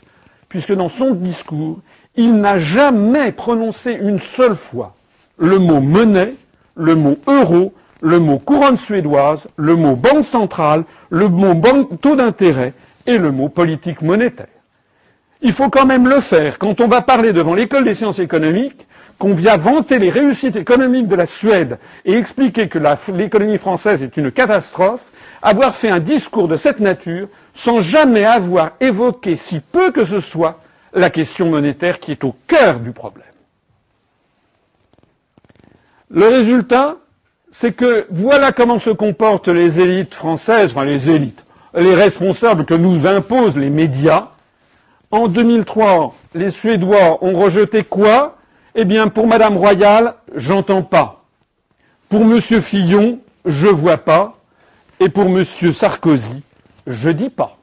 puisque 0.48 0.74
dans 0.74 0.89
son 0.89 1.12
discours, 1.12 1.81
il 2.20 2.34
n'a 2.34 2.59
jamais 2.59 3.32
prononcé 3.32 3.92
une 3.92 4.20
seule 4.20 4.55
fois 4.55 4.94
le 5.38 5.59
mot 5.59 5.80
monnaie, 5.80 6.34
le 6.76 6.94
mot 6.94 7.18
euro, 7.26 7.72
le 8.02 8.18
mot 8.20 8.38
couronne 8.38 8.76
suédoise, 8.76 9.48
le 9.56 9.74
mot 9.74 9.97
banque 9.97 10.24
centrale, 10.24 10.84
le 11.09 11.28
mot 11.28 11.59
taux 12.02 12.16
d'intérêt, 12.16 12.74
et 13.06 13.16
le 13.16 13.32
mot 13.32 13.48
politique 13.48 14.02
monétaire. 14.02 14.47
Il 15.40 15.52
faut 15.52 15.70
quand 15.70 15.86
même 15.86 16.06
le 16.06 16.20
faire 16.20 16.59
quand 16.59 16.82
on 16.82 16.88
va 16.88 17.01
parler 17.01 17.32
devant 17.32 17.55
l'école 17.55 17.84
des 17.84 17.94
sciences 17.94 18.18
économiques, 18.18 18.86
qu'on 19.18 19.32
vient 19.32 19.56
vanter 19.56 19.98
les 19.98 20.10
réussites 20.10 20.56
économiques 20.56 21.09
de 21.09 21.16
la 21.16 21.26
Suède 21.26 21.78
et 22.05 22.16
expliquer 22.16 22.68
que 22.68 22.78
l'économie 23.14 23.59
française 23.59 24.02
est 24.02 24.16
une 24.18 24.30
catastrophe, 24.30 25.05
avoir 25.40 25.74
fait 25.74 25.90
un 25.90 26.01
discours 26.01 26.48
de 26.48 26.59
cette 26.59 26.80
nature 26.80 27.28
sans 27.55 27.80
jamais 27.80 28.24
avoir 28.24 28.72
évoqué 28.80 29.36
si 29.36 29.60
peu 29.60 29.90
que 29.90 30.05
ce 30.05 30.20
soit 30.20 30.60
la 30.92 31.10
question 31.10 31.50
monétaire 31.50 32.00
qui 32.00 32.12
est 32.12 32.24
au 32.24 32.34
cœur 32.46 32.80
du 32.80 32.92
problème. 32.92 33.26
Le 36.10 36.26
résultat, 36.26 36.96
c'est 37.50 37.72
que 37.72 38.06
voilà 38.10 38.52
comment 38.52 38.78
se 38.78 38.90
comportent 38.90 39.48
les 39.48 39.78
élites 39.78 40.14
françaises, 40.14 40.72
enfin 40.72 40.84
les 40.84 41.08
élites, 41.08 41.44
les 41.74 41.94
responsables 41.94 42.64
que 42.64 42.74
nous 42.74 43.06
imposent 43.06 43.56
les 43.56 43.70
médias. 43.70 44.28
En 45.12 45.28
2003, 45.28 46.14
les 46.34 46.50
Suédois 46.50 47.22
ont 47.22 47.38
rejeté 47.38 47.84
quoi? 47.84 48.36
Eh 48.74 48.84
bien, 48.84 49.08
pour 49.08 49.26
Madame 49.26 49.56
Royale, 49.56 50.14
j'entends 50.34 50.82
pas. 50.82 51.24
Pour 52.08 52.24
Monsieur 52.24 52.60
Fillon, 52.60 53.20
je 53.44 53.66
vois 53.66 53.98
pas. 53.98 54.36
Et 55.00 55.08
pour 55.08 55.28
Monsieur 55.28 55.72
Sarkozy, 55.72 56.42
je 56.86 57.08
dis 57.08 57.30
pas. 57.30 57.60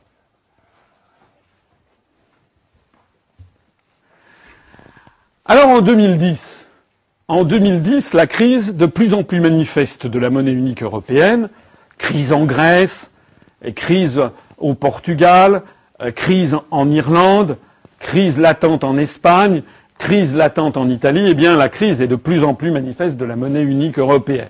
Alors 5.49 5.69
en 5.69 5.80
2010, 5.80 6.68
en 7.30 7.45
2010, 7.45 8.14
la 8.14 8.28
crise 8.28 8.76
de 8.76 8.86
plus 8.86 9.14
en 9.14 9.24
plus 9.24 9.40
manifeste 9.40 10.06
de 10.06 10.19
la 10.19 10.30
monnaie 10.30 10.52
unique 10.52 10.84
européenne, 10.84 11.48
crise 11.98 12.34
en 12.34 12.44
Grèce, 12.44 13.11
crise 13.74 14.22
au 14.57 14.74
Portugal, 14.74 15.61
euh, 16.02 16.11
crise 16.11 16.57
en 16.69 16.91
Irlande, 16.91 17.56
crise 17.99 18.38
latente 18.38 18.84
en 18.84 18.98
Espagne, 18.98 19.64
crise 19.98 20.36
latente 20.36 20.76
en 20.76 20.90
Italie, 20.90 21.28
eh 21.30 21.34
bien 21.34 21.56
la 21.56 21.69
crise 21.69 22.02
est 22.02 22.07
de 22.07 22.18
plus 22.18 22.44
en 22.44 22.53
plus 22.53 22.72
manifeste 22.72 23.15
de 23.15 23.24
la 23.24 23.38
monnaie 23.38 23.64
unique 23.64 23.99
européenne. 23.99 24.49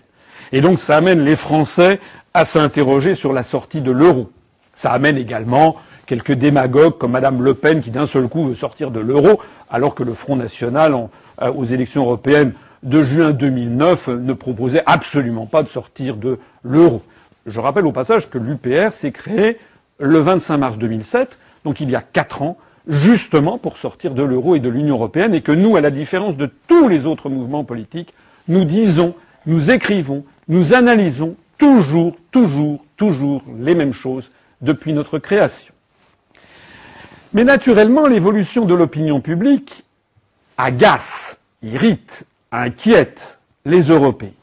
Et 0.51 0.61
donc 0.61 0.79
ça 0.79 0.97
amène 0.97 1.23
les 1.23 1.35
Français 1.35 1.99
à 2.33 2.43
s'interroger 2.43 3.13
sur 3.13 3.33
la 3.33 3.43
sortie 3.43 3.81
de 3.81 3.91
l'euro. 3.91 4.31
Ça 4.73 4.91
amène 4.93 5.17
également 5.17 5.75
quelques 6.07 6.31
démagogues 6.31 6.97
comme 6.97 7.11
Madame 7.11 7.43
Le 7.43 7.53
Pen 7.53 7.83
qui 7.83 7.91
d'un 7.91 8.07
seul 8.07 8.27
coup 8.27 8.47
veut 8.47 8.55
sortir 8.55 8.89
de 8.89 8.99
l'euro, 8.99 9.39
alors 9.69 9.95
que 9.95 10.03
le 10.03 10.13
Front 10.13 10.35
National 10.35 10.93
euh, 11.41 11.51
aux 11.51 11.65
élections 11.65 12.03
européennes 12.03 12.53
de 12.83 13.03
juin 13.03 13.31
2009 13.31 14.09
ne 14.09 14.33
proposait 14.33 14.83
absolument 14.85 15.45
pas 15.45 15.63
de 15.63 15.67
sortir 15.67 16.15
de 16.15 16.39
l'euro. 16.63 17.01
Je 17.45 17.59
rappelle 17.59 17.85
au 17.85 17.91
passage 17.91 18.29
que 18.29 18.37
l'UPR 18.37 18.91
s'est 18.91 19.11
créé 19.11 19.57
le 19.99 20.19
25 20.19 20.57
mars 20.57 20.77
2007, 20.77 21.37
donc 21.63 21.79
il 21.81 21.89
y 21.89 21.95
a 21.95 22.01
quatre 22.01 22.41
ans, 22.41 22.57
justement 22.87 23.57
pour 23.57 23.77
sortir 23.77 24.13
de 24.13 24.23
l'euro 24.23 24.55
et 24.55 24.59
de 24.59 24.69
l'Union 24.69 24.95
européenne, 24.95 25.33
et 25.33 25.41
que 25.41 25.51
nous, 25.51 25.75
à 25.75 25.81
la 25.81 25.89
différence 25.89 26.37
de 26.37 26.49
tous 26.67 26.87
les 26.87 27.05
autres 27.05 27.29
mouvements 27.29 27.63
politiques, 27.63 28.13
nous 28.47 28.63
disons, 28.63 29.15
nous 29.45 29.71
écrivons, 29.71 30.23
nous 30.47 30.73
analysons 30.73 31.35
toujours, 31.57 32.15
toujours, 32.31 32.85
toujours 32.95 33.43
les 33.59 33.75
mêmes 33.75 33.93
choses 33.93 34.29
depuis 34.61 34.93
notre 34.93 35.19
création. 35.19 35.73
Mais 37.33 37.43
naturellement, 37.43 38.07
l'évolution 38.07 38.65
de 38.65 38.73
l'opinion 38.73 39.19
publique 39.21 39.83
agace, 40.57 41.39
irrite, 41.61 42.25
inquiète 42.51 43.37
les 43.65 43.81
européistes. 43.81 44.33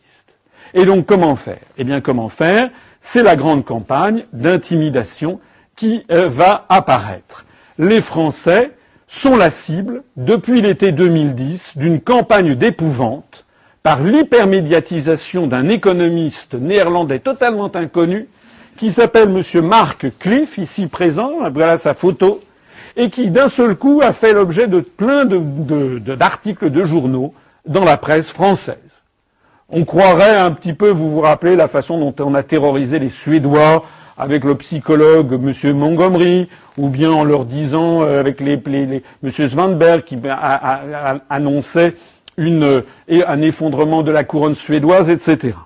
Et 0.74 0.84
donc 0.84 1.06
comment 1.06 1.36
faire? 1.36 1.60
Eh 1.78 1.84
bien 1.84 2.00
comment 2.00 2.28
faire? 2.28 2.70
C'est 3.00 3.22
la 3.22 3.36
grande 3.36 3.64
campagne 3.64 4.24
d'intimidation 4.32 5.40
qui 5.76 6.04
euh, 6.10 6.28
va 6.28 6.66
apparaître. 6.68 7.44
Les 7.78 8.00
Français 8.00 8.72
sont 9.06 9.36
la 9.36 9.50
cible, 9.50 10.02
depuis 10.16 10.60
l'été 10.60 10.92
2010, 10.92 11.76
d'une 11.76 12.00
campagne 12.00 12.54
d'épouvante 12.54 13.44
par 13.82 14.02
l'hypermédiatisation 14.02 15.46
d'un 15.46 15.68
économiste 15.68 16.54
néerlandais 16.54 17.18
totalement 17.18 17.70
inconnu 17.74 18.28
qui 18.76 18.90
s'appelle 18.90 19.28
M. 19.30 19.64
Mark 19.64 20.06
Cliff, 20.18 20.58
ici 20.58 20.86
présent, 20.86 21.48
voilà 21.50 21.76
sa 21.76 21.94
photo, 21.94 22.40
et 22.96 23.10
qui 23.10 23.30
d'un 23.30 23.48
seul 23.48 23.76
coup 23.76 24.00
a 24.02 24.12
fait 24.12 24.32
l'objet 24.32 24.66
de 24.66 24.80
plein 24.80 25.24
d'articles 25.24 26.70
de 26.70 26.84
journaux 26.84 27.34
dans 27.66 27.84
la 27.84 27.96
presse 27.96 28.30
française 28.30 28.78
on 29.68 29.84
croirait 29.84 30.36
un 30.36 30.52
petit 30.52 30.72
peu, 30.72 30.90
vous 30.90 31.10
vous 31.10 31.20
rappelez, 31.20 31.56
la 31.56 31.68
façon 31.68 31.98
dont 31.98 32.14
on 32.24 32.34
a 32.34 32.42
terrorisé 32.42 32.98
les 32.98 33.08
Suédois 33.08 33.84
avec 34.16 34.44
le 34.44 34.54
psychologue 34.54 35.32
M. 35.32 35.76
Montgomery, 35.76 36.48
ou 36.78 36.88
bien 36.88 37.10
en 37.10 37.24
leur 37.24 37.44
disant, 37.44 38.02
euh, 38.02 38.20
avec 38.20 38.40
les, 38.40 38.56
les, 38.66 39.02
M. 39.24 39.30
Svanberg 39.30 40.04
qui 40.04 40.18
annonçait 41.28 41.94
une, 42.36 42.82
un 43.08 43.42
effondrement 43.42 44.02
de 44.02 44.12
la 44.12 44.22
couronne 44.22 44.54
suédoise, 44.54 45.10
etc. 45.10 45.56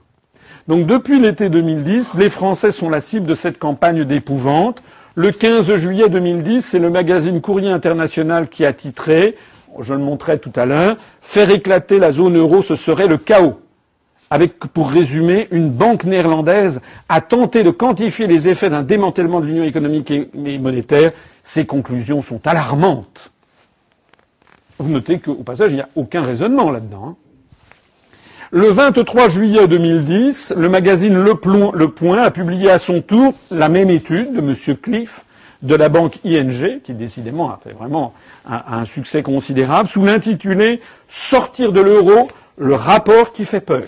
Donc 0.69 0.87
depuis 0.87 1.21
l'été 1.21 1.49
2010, 1.49 2.15
les 2.15 2.31
Français 2.31 2.73
sont 2.73 2.89
la 2.91 3.01
cible 3.01 3.27
de 3.27 3.35
cette 3.35 3.59
campagne 3.59 4.05
d'épouvante. 4.05 4.83
Le 5.19 5.33
15 5.33 5.75
juillet 5.79 6.09
2010, 6.09 6.63
c'est 6.63 6.79
le 6.79 6.91
magazine 6.91 7.41
Courrier 7.41 7.71
International 7.71 8.49
qui 8.49 8.65
a 8.65 8.73
titré, 8.73 9.35
je 9.81 9.93
le 9.93 9.99
montrais 9.99 10.39
tout 10.39 10.53
à 10.55 10.65
l'heure, 10.65 10.97
faire 11.23 11.51
éclater 11.51 11.99
la 11.99 12.13
zone 12.13 12.37
euro, 12.37 12.63
ce 12.63 12.77
serait 12.77 13.09
le 13.09 13.17
chaos. 13.17 13.59
Avec, 14.31 14.59
pour 14.59 14.89
résumer, 14.89 15.49
une 15.51 15.71
banque 15.71 16.05
néerlandaise 16.05 16.81
a 17.09 17.21
tenté 17.21 17.65
de 17.65 17.71
quantifier 17.71 18.29
les 18.29 18.47
effets 18.47 18.71
d'un 18.71 18.85
démantèlement 18.85 19.41
de 19.41 19.47
l'union 19.47 19.65
économique 19.65 20.13
et 20.13 20.59
monétaire. 20.59 21.11
Ces 21.43 21.67
conclusions 21.67 22.23
sont 22.23 22.47
alarmantes. 22.47 23.33
Vous 24.79 24.89
notez 24.89 25.19
qu'au 25.19 25.35
passage, 25.43 25.73
il 25.73 25.79
n'y 25.79 25.81
a 25.81 25.89
aucun 25.97 26.23
raisonnement 26.23 26.71
là-dedans. 26.71 27.05
Hein. 27.09 27.28
Le 28.51 28.71
23 28.71 29.29
juillet 29.29 29.69
2010, 29.69 30.55
le 30.57 30.71
magazine 30.71 31.23
le, 31.23 31.35
Point 31.35 32.23
a 32.23 32.31
publié 32.31 32.71
à 32.71 32.79
son 32.79 33.03
tour 33.03 33.35
la 33.51 33.69
même 33.69 33.91
étude 33.91 34.33
de 34.33 34.39
M. 34.39 34.55
Cliff 34.79 35.27
de 35.61 35.75
la 35.75 35.91
banque 35.91 36.19
ING, 36.25 36.81
qui 36.83 36.95
décidément 36.95 37.51
a 37.51 37.61
fait 37.63 37.75
vraiment 37.75 38.15
un, 38.47 38.87
succès 38.87 39.23
considérable, 39.23 39.87
sous 39.87 40.03
l'intitulé 40.03 40.81
Sortir 41.09 41.73
de 41.73 41.83
l'euro, 41.83 42.29
le 42.57 42.75
rapport 42.75 43.35
qui 43.35 43.45
fait 43.45 43.61
peur. 43.61 43.85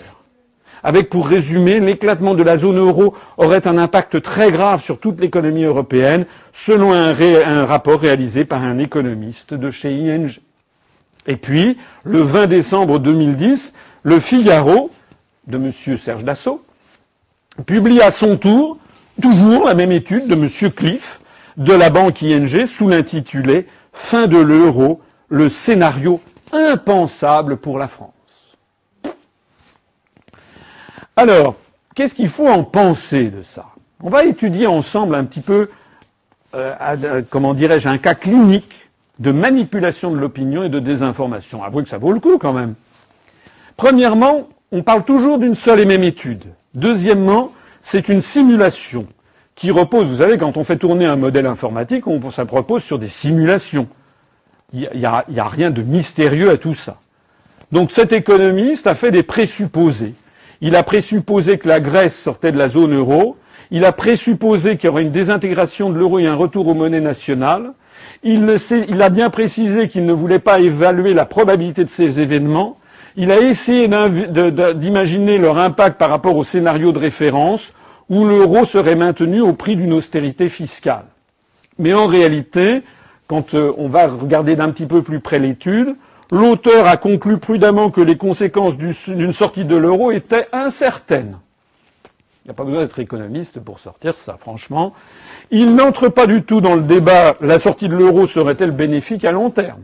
Avec 0.83 1.09
pour 1.09 1.27
résumer, 1.27 1.79
l'éclatement 1.79 2.35
de 2.35 2.43
la 2.43 2.57
zone 2.57 2.77
euro 2.77 3.15
aurait 3.37 3.67
un 3.67 3.79
impact 3.79 4.21
très 4.21 4.51
grave 4.51 4.83
sur 4.83 4.99
toute 4.99 5.21
l'économie 5.21 5.63
européenne, 5.63 6.25
selon 6.53 6.93
un, 6.93 7.15
un 7.19 7.65
rapport 7.65 7.99
réalisé 7.99 8.45
par 8.45 8.63
un 8.63 8.77
économiste 8.77 9.55
de 9.55 9.71
chez 9.71 9.91
ING. 9.91 10.29
Et 11.25 11.35
puis, 11.35 11.77
le 12.03 12.21
20 12.21 12.45
décembre 12.45 12.99
2010, 12.99 13.73
le 14.03 14.19
Figaro 14.19 14.91
de 15.47 15.57
M. 15.57 15.71
Serge 15.97 16.23
Dassault 16.23 16.63
publie 17.65 18.01
à 18.01 18.11
son 18.11 18.37
tour 18.37 18.77
toujours 19.21 19.65
la 19.65 19.73
même 19.73 19.91
étude 19.91 20.27
de 20.27 20.35
M. 20.35 20.71
Cliff 20.71 21.19
de 21.57 21.73
la 21.73 21.89
banque 21.89 22.23
ING 22.23 22.65
sous 22.65 22.87
l'intitulé 22.87 23.67
Fin 23.93 24.27
de 24.27 24.37
l'euro, 24.37 25.01
le 25.27 25.49
scénario 25.49 26.21
impensable 26.53 27.57
pour 27.57 27.77
la 27.77 27.89
France. 27.89 28.13
Alors, 31.17 31.55
qu'est-ce 31.93 32.15
qu'il 32.15 32.29
faut 32.29 32.47
en 32.47 32.63
penser 32.63 33.29
de 33.29 33.43
ça? 33.43 33.65
On 34.01 34.09
va 34.09 34.23
étudier 34.23 34.65
ensemble 34.65 35.13
un 35.15 35.25
petit 35.25 35.41
peu, 35.41 35.69
euh, 36.55 37.21
comment 37.29 37.53
dirais-je, 37.53 37.89
un 37.89 37.97
cas 37.97 38.15
clinique 38.15 38.89
de 39.19 39.31
manipulation 39.31 40.11
de 40.11 40.17
l'opinion 40.17 40.63
et 40.63 40.69
de 40.69 40.79
désinformation. 40.79 41.63
Avouez 41.63 41.83
que 41.83 41.89
ça 41.89 41.97
vaut 41.97 42.13
le 42.13 42.19
coup 42.19 42.37
quand 42.37 42.53
même. 42.53 42.75
Premièrement, 43.81 44.47
on 44.71 44.83
parle 44.83 45.03
toujours 45.03 45.39
d'une 45.39 45.55
seule 45.55 45.79
et 45.79 45.85
même 45.85 46.03
étude. 46.03 46.43
Deuxièmement, 46.75 47.51
c'est 47.81 48.09
une 48.09 48.21
simulation 48.21 49.07
qui 49.55 49.71
repose, 49.71 50.07
vous 50.07 50.19
savez, 50.19 50.37
quand 50.37 50.55
on 50.55 50.63
fait 50.63 50.77
tourner 50.77 51.07
un 51.07 51.15
modèle 51.15 51.47
informatique, 51.47 52.05
on, 52.05 52.29
ça 52.29 52.43
repose 52.43 52.83
sur 52.83 52.99
des 52.99 53.07
simulations. 53.07 53.87
Il 54.71 54.87
n'y 54.93 55.05
a, 55.05 55.25
a, 55.35 55.47
rien 55.47 55.71
de 55.71 55.81
mystérieux 55.81 56.51
à 56.51 56.57
tout 56.57 56.75
ça. 56.75 56.97
Donc 57.71 57.89
cet 57.89 58.13
économiste 58.13 58.85
a 58.85 58.93
fait 58.93 59.09
des 59.09 59.23
présupposés. 59.23 60.13
Il 60.61 60.75
a 60.75 60.83
présupposé 60.83 61.57
que 61.57 61.67
la 61.67 61.79
Grèce 61.79 62.15
sortait 62.15 62.51
de 62.51 62.59
la 62.59 62.67
zone 62.67 62.93
euro. 62.93 63.35
Il 63.71 63.83
a 63.85 63.93
présupposé 63.93 64.77
qu'il 64.77 64.85
y 64.85 64.89
aurait 64.89 65.01
une 65.01 65.09
désintégration 65.09 65.89
de 65.89 65.97
l'euro 65.97 66.19
et 66.19 66.27
un 66.27 66.35
retour 66.35 66.67
aux 66.67 66.75
monnaies 66.75 67.01
nationales. 67.01 67.73
Il, 68.21 68.47
a 69.01 69.09
bien 69.09 69.31
précisé 69.31 69.87
qu'il 69.87 70.05
ne 70.05 70.13
voulait 70.13 70.37
pas 70.37 70.59
évaluer 70.59 71.15
la 71.15 71.25
probabilité 71.25 71.83
de 71.83 71.89
ces 71.89 72.21
événements. 72.21 72.77
Il 73.15 73.31
a 73.31 73.39
essayé 73.39 73.89
d'imaginer 73.89 75.37
leur 75.37 75.57
impact 75.57 75.97
par 75.97 76.09
rapport 76.09 76.35
au 76.35 76.43
scénario 76.43 76.91
de 76.91 76.99
référence 76.99 77.71
où 78.09 78.25
l'euro 78.25 78.65
serait 78.65 78.95
maintenu 78.95 79.41
au 79.41 79.53
prix 79.53 79.75
d'une 79.75 79.93
austérité 79.93 80.49
fiscale. 80.49 81.05
Mais 81.79 81.93
en 81.93 82.07
réalité, 82.07 82.83
quand 83.27 83.53
euh, 83.53 83.73
on 83.77 83.87
va 83.87 84.07
regarder 84.07 84.55
d'un 84.57 84.69
petit 84.71 84.85
peu 84.85 85.01
plus 85.01 85.21
près 85.21 85.39
l'étude, 85.39 85.95
l'auteur 86.31 86.87
a 86.87 86.97
conclu 86.97 87.37
prudemment 87.37 87.89
que 87.89 88.01
les 88.01 88.17
conséquences 88.17 88.77
d'une 88.77 89.31
sortie 89.31 89.65
de 89.65 89.75
l'euro 89.75 90.11
étaient 90.11 90.47
incertaines. 90.51 91.37
Il 92.43 92.47
n'y 92.47 92.51
a 92.51 92.53
pas 92.53 92.63
besoin 92.63 92.81
d'être 92.81 92.99
économiste 92.99 93.59
pour 93.59 93.79
sortir 93.79 94.15
ça, 94.15 94.37
franchement. 94.39 94.93
Il 95.51 95.75
n'entre 95.75 96.09
pas 96.09 96.27
du 96.27 96.43
tout 96.43 96.59
dans 96.59 96.75
le 96.75 96.81
débat 96.81 97.35
la 97.39 97.59
sortie 97.59 97.87
de 97.87 97.95
l'euro 97.95 98.27
serait-elle 98.27 98.71
bénéfique 98.71 99.25
à 99.25 99.31
long 99.31 99.49
terme? 99.49 99.81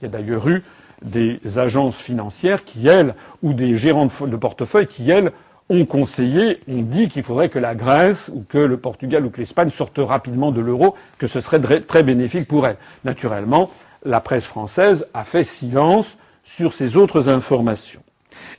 Il 0.00 0.04
y 0.04 0.06
a 0.06 0.10
d'ailleurs 0.10 0.48
eu 0.48 0.62
des 1.04 1.40
agences 1.56 1.98
financières 1.98 2.64
qui, 2.64 2.86
elles, 2.88 3.14
ou 3.42 3.52
des 3.52 3.76
gérants 3.76 4.06
de 4.06 4.36
portefeuille 4.36 4.86
qui, 4.86 5.10
elles, 5.10 5.32
ont 5.68 5.86
conseillé, 5.86 6.60
ont 6.68 6.82
dit 6.82 7.08
qu'il 7.08 7.22
faudrait 7.22 7.48
que 7.48 7.58
la 7.58 7.74
Grèce 7.74 8.30
ou 8.34 8.44
que 8.48 8.58
le 8.58 8.76
Portugal 8.76 9.24
ou 9.24 9.30
que 9.30 9.40
l'Espagne 9.40 9.70
sortent 9.70 10.00
rapidement 10.00 10.52
de 10.52 10.60
l'euro, 10.60 10.96
que 11.18 11.26
ce 11.26 11.40
serait 11.40 11.60
très 11.80 12.02
bénéfique 12.02 12.46
pour 12.46 12.66
elles. 12.66 12.76
Naturellement, 13.04 13.70
la 14.04 14.20
presse 14.20 14.44
française 14.44 15.06
a 15.14 15.24
fait 15.24 15.44
silence 15.44 16.06
sur 16.44 16.74
ces 16.74 16.96
autres 16.96 17.28
informations. 17.28 18.02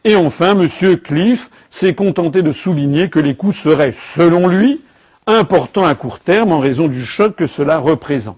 Et 0.04 0.16
enfin, 0.16 0.58
M. 0.60 0.68
Cliff 0.98 1.50
s'est 1.70 1.94
contenté 1.94 2.42
de 2.42 2.52
souligner 2.52 3.10
que 3.10 3.20
les 3.20 3.36
coûts 3.36 3.52
seraient, 3.52 3.94
selon 3.96 4.48
lui, 4.48 4.82
important 5.28 5.86
à 5.86 5.96
court 5.96 6.20
terme 6.20 6.52
en 6.52 6.60
raison 6.60 6.88
du 6.88 7.04
choc 7.04 7.36
que 7.36 7.48
cela 7.48 7.78
représente. 7.78 8.38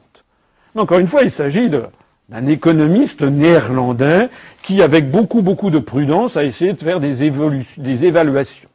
encore 0.76 0.99
une 0.99 1.07
fois, 1.07 1.23
il 1.23 1.32
s'agit 1.32 1.69
d'un 2.30 2.47
économiste 2.47 3.22
néerlandais 3.22 4.30
qui, 4.64 4.81
avec 4.81 5.11
beaucoup, 5.11 5.41
beaucoup 5.41 5.69
de 5.69 5.80
prudence, 5.80 6.38
a 6.38 6.43
essayé 6.43 6.73
de 6.73 6.81
faire 6.81 6.99
des, 6.99 7.31
des 7.77 8.06
évaluations. 8.06 8.69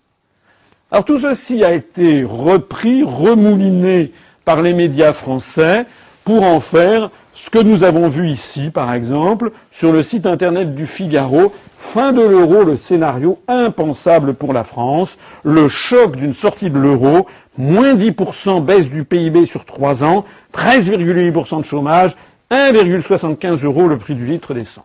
Alors 0.93 1.05
tout 1.05 1.19
ceci 1.19 1.65
a 1.65 1.73
été 1.73 2.25
repris, 2.25 3.03
remouliné 3.05 4.13
par 4.45 4.63
les 4.63 4.75
médias 4.75 5.13
français 5.13 5.87
pour 6.25 6.43
en 6.43 6.61
faire 6.61 7.11
ce 7.33 7.49
que 7.49 7.59
nous 7.59 7.85
avons 7.85 8.09
vu 8.09 8.29
ici, 8.29 8.71
par 8.71 8.93
exemple, 8.93 9.53
sur 9.71 9.93
le 9.93 10.03
site 10.03 10.27
internet 10.27 10.75
du 10.75 10.87
Figaro, 10.87 11.53
fin 11.79 12.13
de 12.13 12.21
l'euro, 12.21 12.65
le 12.65 12.77
scénario 12.77 13.39
impensable 13.49 14.35
pour 14.35 14.53
la 14.53 14.65
France, 14.65 15.17
le 15.45 15.69
choc 15.69 16.17
d'une 16.17 16.35
sortie 16.35 16.71
de 16.71 16.79
l'euro, 16.79 17.27
moins 17.57 17.95
10% 17.95 18.65
baisse 18.65 18.91
du 18.91 19.05
PIB 19.05 19.47
sur 19.47 19.65
trois 19.65 20.05
ans, 20.05 20.25
13,8% 20.55 21.61
de 21.61 21.65
chômage, 21.65 22.17
1,75 22.51 23.65
euros 23.65 23.89
le 23.89 23.97
prix 23.97 24.15
du 24.15 24.27
litre 24.27 24.55
d'essence. 24.55 24.85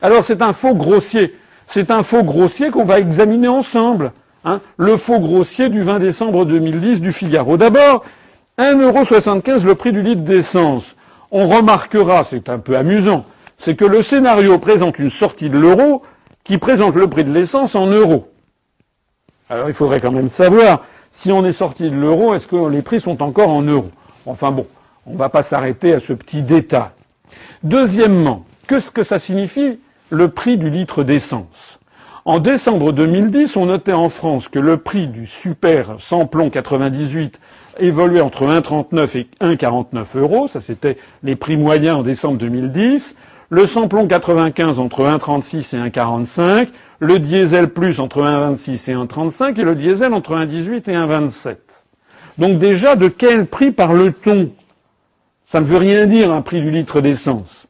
Alors 0.00 0.24
c'est 0.24 0.42
un 0.42 0.52
faux 0.52 0.74
grossier. 0.74 1.34
C'est 1.66 1.90
un 1.90 2.02
faux 2.02 2.24
grossier 2.24 2.70
qu'on 2.70 2.84
va 2.84 2.98
examiner 2.98 3.48
ensemble. 3.48 4.12
Hein. 4.44 4.60
le 4.76 4.96
faux 4.96 5.18
grossier 5.18 5.68
du 5.68 5.82
20 5.82 5.98
décembre 5.98 6.46
2010 6.46 7.00
du 7.00 7.12
Figaro. 7.12 7.56
D'abord, 7.56 8.04
1,75€ 8.58 9.66
le 9.66 9.74
prix 9.74 9.92
du 9.92 10.00
litre 10.00 10.22
d'essence. 10.22 10.94
On 11.30 11.46
remarquera, 11.46 12.24
c'est 12.24 12.48
un 12.48 12.58
peu 12.58 12.76
amusant, 12.76 13.24
c'est 13.58 13.74
que 13.74 13.84
le 13.84 14.02
scénario 14.02 14.58
présente 14.58 14.98
une 14.98 15.10
sortie 15.10 15.50
de 15.50 15.58
l'euro 15.58 16.02
qui 16.44 16.56
présente 16.56 16.94
le 16.94 17.08
prix 17.08 17.24
de 17.24 17.32
l'essence 17.32 17.74
en 17.74 17.86
euros. 17.86 18.30
Alors 19.50 19.68
il 19.68 19.74
faudrait 19.74 20.00
quand 20.00 20.12
même 20.12 20.28
savoir 20.28 20.84
si 21.10 21.32
on 21.32 21.44
est 21.44 21.52
sorti 21.52 21.90
de 21.90 21.96
l'euro, 21.96 22.34
est-ce 22.34 22.46
que 22.46 22.68
les 22.68 22.82
prix 22.82 23.00
sont 23.00 23.22
encore 23.22 23.50
en 23.50 23.62
euros? 23.62 23.90
Enfin 24.24 24.50
bon, 24.50 24.66
on 25.08 25.14
ne 25.14 25.18
va 25.18 25.28
pas 25.28 25.42
s'arrêter 25.42 25.92
à 25.92 26.00
ce 26.00 26.12
petit 26.12 26.42
détail. 26.42 26.90
Deuxièmement, 27.62 28.44
qu'est-ce 28.66 28.90
que 28.90 29.02
ça 29.02 29.18
signifie 29.18 29.78
le 30.10 30.28
prix 30.28 30.58
du 30.58 30.70
litre 30.70 31.02
d'essence? 31.02 31.80
En 32.24 32.40
décembre 32.40 32.92
2010, 32.92 33.56
on 33.56 33.66
notait 33.66 33.92
en 33.92 34.10
France 34.10 34.48
que 34.48 34.58
le 34.58 34.76
prix 34.76 35.08
du 35.08 35.26
super 35.26 35.96
sans 35.98 36.26
plomb 36.26 36.50
98 36.50 37.40
évoluait 37.78 38.20
entre 38.20 38.46
1,39 38.46 39.18
et 39.18 39.28
1,49 39.40 40.18
euros. 40.18 40.46
Ça, 40.46 40.60
c'était 40.60 40.98
les 41.22 41.36
prix 41.36 41.56
moyens 41.56 41.96
en 41.96 42.02
décembre 42.02 42.36
2010. 42.38 43.16
Le 43.50 43.66
samplon 43.66 44.06
95 44.06 44.78
entre 44.78 45.04
1,36 45.04 45.74
et 45.74 45.88
1,45 45.88 46.68
le 47.00 47.18
diesel 47.18 47.68
plus 47.68 48.00
entre 48.00 48.22
1,26 48.22 48.90
et 48.90 48.94
1,35 48.94 49.60
et 49.60 49.64
le 49.64 49.74
diesel 49.74 50.12
entre 50.12 50.34
1,18 50.34 50.90
et 50.90 50.94
1,27. 50.94 51.56
Donc 52.38 52.58
déjà, 52.58 52.96
de 52.96 53.08
quel 53.08 53.46
prix 53.46 53.70
parle-t-on? 53.70 54.50
Ça 55.50 55.60
ne 55.60 55.64
veut 55.64 55.78
rien 55.78 56.04
dire 56.04 56.30
un 56.30 56.42
prix 56.42 56.60
du 56.60 56.70
litre 56.70 57.00
d'essence. 57.00 57.68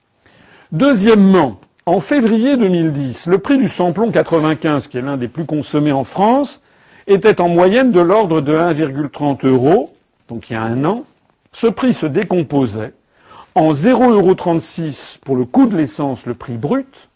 Deuxièmement, 0.73 1.61
en 1.87 2.01
février 2.01 2.57
2010, 2.57 3.27
le 3.27 3.39
prix 3.39 3.57
du 3.57 3.69
samplon 3.69 4.11
95, 4.11 4.89
qui 4.89 4.99
est 4.99 5.03
l'un 5.03 5.17
des 5.17 5.29
plus 5.29 5.45
consommés 5.45 5.93
en 5.93 6.03
France, 6.03 6.61
était 7.07 7.41
en 7.41 7.49
moyenne 7.49 7.93
de 7.93 8.01
l'ordre 8.01 8.41
de 8.41 8.53
1,30 8.53 9.47
euros, 9.47 9.95
donc 10.29 10.51
il 10.51 10.55
y 10.55 10.57
a 10.57 10.63
un 10.63 10.85
an. 10.85 11.05
Ce 11.53 11.69
prix 11.69 11.95
se 11.95 12.07
décomposait 12.07 12.95
en 13.55 13.71
0,36 13.71 14.01
euros 14.11 14.35
pour 15.25 15.37
le 15.37 15.45
coût 15.45 15.67
de 15.67 15.77
l'essence, 15.77 16.27
le 16.27 16.35
prix 16.35 16.55
brut, 16.55 17.09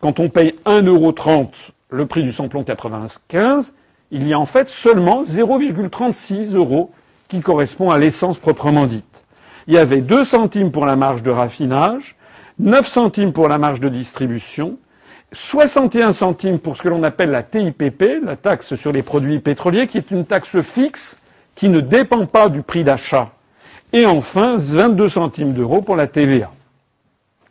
quand 0.00 0.20
on 0.20 0.28
paye 0.28 0.54
1,30€ 0.64 1.48
le 1.90 2.06
prix 2.06 2.22
du 2.22 2.32
samplon 2.32 2.62
95, 2.62 3.72
il 4.12 4.28
y 4.28 4.32
a 4.32 4.38
en 4.38 4.46
fait 4.46 4.68
seulement 4.68 5.24
0,36 5.24 6.54
euros 6.54 6.92
qui 7.28 7.40
correspond 7.40 7.90
à 7.90 7.98
l'essence 7.98 8.38
proprement 8.38 8.86
dite. 8.86 9.11
Il 9.66 9.74
y 9.74 9.78
avait 9.78 10.00
2 10.00 10.24
centimes 10.24 10.70
pour 10.70 10.86
la 10.86 10.96
marge 10.96 11.22
de 11.22 11.30
raffinage, 11.30 12.16
9 12.58 12.86
centimes 12.86 13.32
pour 13.32 13.48
la 13.48 13.58
marge 13.58 13.80
de 13.80 13.88
distribution 13.88 14.78
61 15.32 16.12
centimes 16.12 16.58
pour 16.58 16.76
ce 16.76 16.82
que 16.82 16.88
l'on 16.88 17.02
appelle 17.02 17.30
la 17.30 17.42
TIPP, 17.42 18.22
la 18.22 18.36
taxe 18.36 18.74
sur 18.74 18.92
les 18.92 19.02
produits 19.02 19.38
pétroliers, 19.38 19.86
qui 19.86 19.96
est 19.96 20.10
une 20.10 20.26
taxe 20.26 20.60
fixe 20.60 21.18
qui 21.54 21.68
ne 21.68 21.80
dépend 21.80 22.26
pas 22.26 22.48
du 22.50 22.62
prix 22.62 22.84
d'achat. 22.84 23.30
Et 23.94 24.04
enfin, 24.06 24.56
22 24.58 25.08
centimes 25.08 25.52
d'euros 25.54 25.80
pour 25.80 25.96
la 25.96 26.06
TVA. 26.06 26.50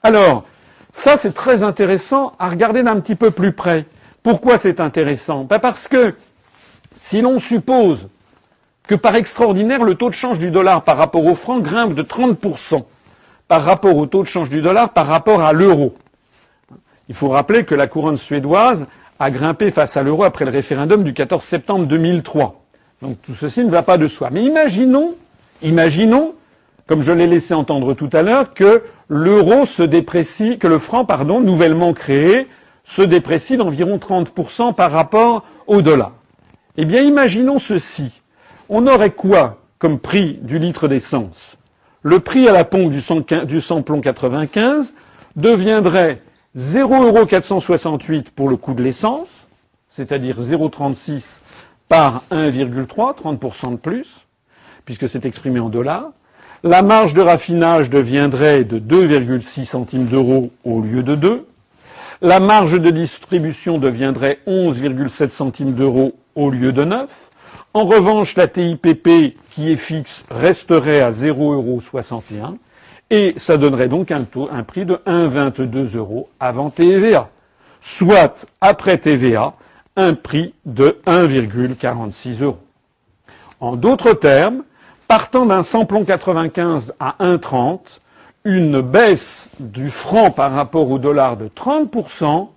Alors, 0.04 0.46
ça 0.92 1.18
c'est 1.18 1.34
très 1.34 1.64
intéressant 1.64 2.34
à 2.38 2.50
regarder 2.50 2.84
d'un 2.84 3.00
petit 3.00 3.16
peu 3.16 3.32
plus 3.32 3.52
près. 3.52 3.86
Pourquoi 4.22 4.60
c'est 4.60 4.80
intéressant? 4.80 5.44
Ben 5.44 5.60
Parce 5.60 5.88
que 5.88 6.16
si 6.96 7.22
l'on 7.22 7.40
suppose 7.40 8.08
que 8.88 8.96
par 8.96 9.16
extraordinaire, 9.16 9.84
le 9.84 9.96
taux 9.96 10.10
de 10.10 10.16
change 10.16 10.40
du 10.40 10.52
dollar 10.52 10.84
par 10.84 10.98
rapport 10.98 11.26
au 11.26 11.36
franc 11.36 11.60
grimpe 11.60 11.94
de 11.94 12.04
30% 12.04 12.84
par 13.48 13.64
rapport 13.64 13.98
au 13.98 14.06
taux 14.06 14.24
de 14.24 14.28
change 14.28 14.48
du 14.48 14.62
dollar 14.62 14.92
par 14.92 15.08
rapport 15.08 15.42
à 15.42 15.52
l'euro. 15.52 15.94
Il 17.10 17.16
faut 17.16 17.28
rappeler 17.28 17.66
que 17.66 17.76
la 17.76 17.88
couronne 17.88 18.16
suédoise 18.16 18.88
a 19.20 19.30
grimpé 19.30 19.72
face 19.72 19.98
à 19.98 20.04
l'euro 20.04 20.24
après 20.24 20.46
le 20.46 20.52
référendum 20.52 21.04
du 21.04 21.14
14 21.14 21.44
septembre 21.44 21.86
2003. 21.86 22.62
Donc 23.02 23.22
tout 23.22 23.34
ceci 23.34 23.66
ne 23.66 23.70
va 23.70 23.84
pas 23.84 23.98
de 23.98 24.08
soi. 24.08 24.30
Mais 24.32 24.44
imaginons, 24.44 25.16
imaginons, 25.62 26.34
comme 26.88 27.02
je 27.02 27.12
l'ai 27.12 27.28
laissé 27.28 27.54
entendre 27.54 27.94
tout 27.94 28.10
à 28.14 28.22
l'heure, 28.22 28.54
que 28.54 28.84
l'euro 29.10 29.66
se 29.66 29.84
déprécie, 29.84 30.58
que 30.58 30.68
le 30.68 30.80
franc, 30.80 31.04
pardon, 31.04 31.42
nouvellement 31.42 31.92
créé, 31.92 32.48
se 32.86 33.02
déprécie 33.02 33.58
d'environ 33.58 33.98
30% 33.98 34.74
par 34.74 34.94
rapport 34.94 35.44
au 35.68 35.82
dollar. 35.82 36.14
Eh 36.78 36.86
bien, 36.86 37.02
imaginons 37.02 37.60
ceci. 37.60 38.21
On 38.74 38.88
aurait 38.88 39.12
quoi 39.12 39.58
comme 39.80 40.00
prix 40.00 40.40
du 40.44 40.58
litre 40.58 40.88
d'essence? 40.88 41.58
Le 42.04 42.22
prix 42.22 42.48
à 42.48 42.54
la 42.54 42.64
pompe 42.64 42.90
du 42.90 43.60
samplon 43.62 44.00
95 44.00 44.94
deviendrait 45.36 46.22
0,468 46.56 48.32
pour 48.32 48.48
le 48.48 48.56
coût 48.56 48.74
de 48.74 48.82
l'essence, 48.82 49.28
c'est-à-dire 49.90 50.40
0,36 50.40 51.40
par 51.90 52.24
1,3, 52.32 53.18
30% 53.22 53.72
de 53.72 53.76
plus, 53.76 54.26
puisque 54.86 55.10
c'est 55.10 55.26
exprimé 55.26 55.60
en 55.60 55.68
dollars. 55.68 56.12
La 56.64 56.82
marge 56.82 57.14
de 57.14 57.22
raffinage 57.22 57.90
deviendrait 57.90 58.64
de 58.64 58.80
2,6 58.80 59.66
centimes 59.66 60.06
d'euros 60.06 60.50
au 60.64 60.80
lieu 60.80 61.04
de 61.04 61.16
2. 61.16 61.46
La 62.22 62.40
marge 62.40 62.80
de 62.80 62.90
distribution 62.90 63.80
deviendrait 63.80 64.40
11,7 64.48 65.32
centimes 65.32 65.74
d'euros 65.74 66.14
au 66.36 66.50
lieu 66.50 66.72
de 66.72 66.86
9. 66.86 67.31
En 67.74 67.86
revanche, 67.86 68.36
la 68.36 68.48
TIPP, 68.48 69.38
qui 69.52 69.72
est 69.72 69.78
fixe, 69.78 70.26
resterait 70.30 71.02
à 71.02 71.12
0,61 71.12 72.58
et 73.10 73.34
ça 73.38 73.58
donnerait 73.58 73.88
donc 73.88 74.12
un, 74.12 74.24
taux, 74.24 74.50
un 74.52 74.64
prix 74.64 74.86
de 74.86 74.96
1,22 75.08 75.96
euros 75.96 76.30
avant 76.40 76.70
TVA. 76.70 77.30
Soit, 77.82 78.46
après 78.60 78.98
TVA, 78.98 79.54
un 79.96 80.14
prix 80.14 80.54
de 80.66 81.00
1,46 81.06 82.42
euros. 82.44 82.60
En 83.60 83.76
d'autres 83.76 84.14
termes, 84.14 84.64
partant 85.08 85.46
d'un 85.46 85.64
samplon 85.64 86.04
95 86.04 86.94
à 87.00 87.16
1,30, 87.22 88.00
une 88.44 88.82
baisse 88.82 89.50
du 89.60 89.90
franc 89.90 90.32
par 90.32 90.52
rapport 90.52 90.90
au 90.90 90.98
dollar 90.98 91.38
de 91.38 91.48
30% 91.48 92.48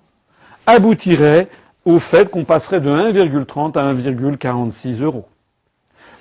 aboutirait 0.66 1.48
au 1.84 1.98
fait 1.98 2.30
qu'on 2.30 2.44
passerait 2.44 2.80
de 2.80 2.90
1,30 2.90 3.78
à 3.78 3.92
1,46 3.92 5.02
euros. 5.02 5.26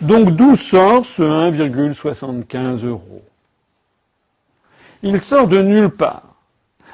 Donc 0.02 0.32
d'où 0.32 0.56
sort 0.56 1.06
ce 1.06 1.24
1,75 1.24 2.86
euros? 2.86 3.22
Il 5.02 5.22
sort 5.22 5.48
de 5.48 5.62
nulle 5.62 5.90
part. 5.90 6.24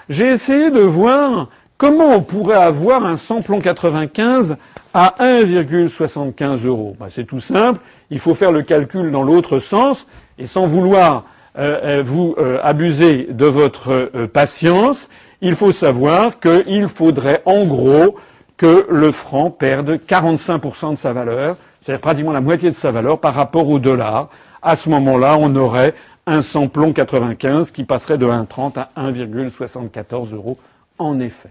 J'ai 0.09 0.27
essayé 0.27 0.71
de 0.71 0.79
voir 0.79 1.49
comment 1.77 2.15
on 2.15 2.21
pourrait 2.21 2.57
avoir 2.57 3.05
un 3.05 3.17
samplon 3.17 3.59
95 3.59 4.57
à 4.93 5.15
1,75 5.19 6.65
euros. 6.65 6.95
Ben, 6.99 7.07
c'est 7.09 7.25
tout 7.25 7.39
simple, 7.39 7.79
il 8.09 8.19
faut 8.19 8.33
faire 8.35 8.51
le 8.51 8.63
calcul 8.63 9.11
dans 9.11 9.23
l'autre 9.23 9.59
sens 9.59 10.07
et 10.37 10.47
sans 10.47 10.67
vouloir 10.67 11.25
euh, 11.57 11.79
euh, 11.99 12.03
vous 12.05 12.35
euh, 12.37 12.59
abusez 12.63 13.27
de 13.29 13.45
votre 13.45 14.11
patience, 14.27 15.09
il 15.41 15.55
faut 15.55 15.71
savoir 15.71 16.39
qu'il 16.39 16.87
faudrait 16.87 17.41
en 17.45 17.65
gros 17.65 18.17
que 18.60 18.86
le 18.91 19.11
franc 19.11 19.49
perde 19.49 19.91
45% 20.06 20.91
de 20.91 20.98
sa 20.98 21.14
valeur, 21.14 21.56
c'est-à-dire 21.81 22.02
pratiquement 22.02 22.34
la 22.34 22.41
moitié 22.41 22.69
de 22.69 22.76
sa 22.76 22.91
valeur 22.91 23.18
par 23.18 23.34
rapport 23.34 23.68
au 23.69 23.80
dollar. 23.80 24.27
À 24.61 24.76
ce 24.76 24.90
moment-là, 24.90 25.38
on 25.40 25.56
aurait 25.56 25.95
un 26.27 26.41
samplon 26.41 26.91
95 26.91 27.72
qui 27.72 27.86
passerait 27.86 28.18
de 28.18 28.26
1,30 28.27 28.73
à 28.77 28.90
1,74 28.98 30.36
euros 30.36 30.57
en 30.98 31.22
effet. 31.22 31.49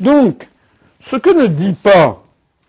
Donc, 0.00 0.48
ce 1.00 1.16
que 1.16 1.28
ne 1.28 1.46
dit 1.46 1.74
pas 1.74 2.22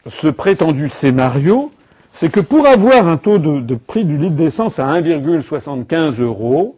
ce 0.06 0.28
prétendu 0.28 0.90
scénario, 0.90 1.72
c'est 2.12 2.30
que 2.30 2.42
pour 2.42 2.68
avoir 2.68 3.08
un 3.08 3.16
taux 3.16 3.38
de, 3.38 3.76
prix 3.76 4.04
du 4.04 4.18
litre 4.18 4.36
d'essence 4.36 4.80
à 4.80 5.00
1,75 5.00 6.22
euros, 6.22 6.78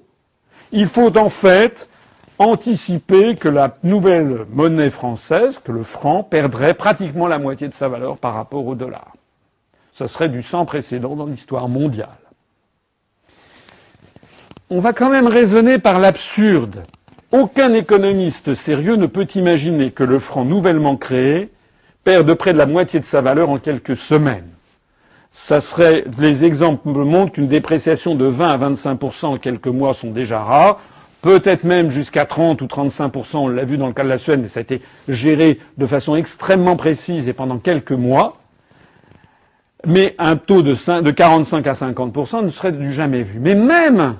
il 0.71 0.85
faut 0.85 1.17
en 1.17 1.29
fait 1.29 1.89
anticiper 2.41 3.35
que 3.35 3.47
la 3.47 3.77
nouvelle 3.83 4.45
monnaie 4.51 4.89
française, 4.89 5.59
que 5.59 5.71
le 5.71 5.83
franc, 5.83 6.23
perdrait 6.23 6.73
pratiquement 6.73 7.27
la 7.27 7.37
moitié 7.37 7.67
de 7.67 7.73
sa 7.73 7.87
valeur 7.87 8.17
par 8.17 8.33
rapport 8.33 8.65
au 8.65 8.75
dollar. 8.75 9.13
Ce 9.93 10.07
serait 10.07 10.29
du 10.29 10.41
sans 10.41 10.65
précédent 10.65 11.15
dans 11.15 11.27
l'histoire 11.27 11.69
mondiale. 11.69 12.09
On 14.69 14.79
va 14.79 14.93
quand 14.93 15.09
même 15.09 15.27
raisonner 15.27 15.77
par 15.77 15.99
l'absurde. 15.99 16.83
Aucun 17.31 17.73
économiste 17.73 18.55
sérieux 18.55 18.95
ne 18.95 19.05
peut 19.05 19.27
imaginer 19.35 19.91
que 19.91 20.03
le 20.03 20.19
franc 20.19 20.45
nouvellement 20.45 20.97
créé 20.97 21.49
perde 22.03 22.33
près 22.33 22.53
de 22.53 22.57
la 22.57 22.65
moitié 22.65 22.99
de 22.99 23.05
sa 23.05 23.21
valeur 23.21 23.49
en 23.49 23.59
quelques 23.59 23.97
semaines 23.97 24.49
ça 25.33 25.61
serait, 25.61 26.03
les 26.19 26.43
exemples 26.43 26.89
montrent 26.89 27.31
qu'une 27.31 27.47
dépréciation 27.47 28.15
de 28.15 28.25
20 28.25 28.49
à 28.49 28.57
25% 28.69 29.25
en 29.27 29.37
quelques 29.37 29.67
mois 29.67 29.93
sont 29.93 30.11
déjà 30.11 30.43
rares, 30.43 30.81
peut-être 31.21 31.63
même 31.63 31.91
jusqu'à 31.91 32.25
30 32.25 32.61
ou 32.61 32.65
35%, 32.65 33.37
on 33.37 33.47
l'a 33.47 33.63
vu 33.63 33.77
dans 33.77 33.87
le 33.87 33.93
cas 33.93 34.03
de 34.03 34.09
la 34.09 34.17
Suède, 34.17 34.41
mais 34.41 34.49
ça 34.49 34.59
a 34.59 34.63
été 34.63 34.81
géré 35.07 35.59
de 35.77 35.85
façon 35.85 36.15
extrêmement 36.15 36.75
précise 36.75 37.27
et 37.27 37.33
pendant 37.33 37.57
quelques 37.57 37.91
mois. 37.91 38.37
Mais 39.85 40.15
un 40.19 40.35
taux 40.35 40.61
de, 40.61 40.75
45 41.11 41.65
à 41.65 41.73
50% 41.73 42.43
ne 42.43 42.49
serait 42.49 42.71
du 42.71 42.93
jamais 42.93 43.23
vu. 43.23 43.39
Mais 43.39 43.55
même, 43.55 44.15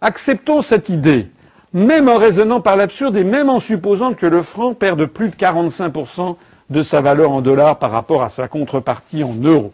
acceptons 0.00 0.60
cette 0.60 0.90
idée, 0.90 1.28
même 1.72 2.08
en 2.08 2.16
raisonnant 2.16 2.60
par 2.60 2.76
l'absurde 2.76 3.16
et 3.16 3.24
même 3.24 3.48
en 3.48 3.60
supposant 3.60 4.12
que 4.12 4.26
le 4.26 4.42
franc 4.42 4.74
perde 4.74 5.06
plus 5.06 5.30
de 5.30 5.34
45% 5.34 6.36
de 6.68 6.82
sa 6.82 7.00
valeur 7.00 7.30
en 7.30 7.40
dollars 7.40 7.78
par 7.78 7.90
rapport 7.90 8.22
à 8.22 8.28
sa 8.28 8.48
contrepartie 8.48 9.24
en 9.24 9.34
euros. 9.34 9.72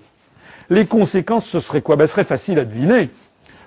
Les 0.70 0.86
conséquences, 0.86 1.46
ce 1.46 1.60
serait 1.60 1.82
quoi? 1.82 1.96
Ben, 1.96 2.06
Ce 2.06 2.12
serait 2.12 2.24
facile 2.24 2.58
à 2.58 2.64
deviner. 2.64 3.10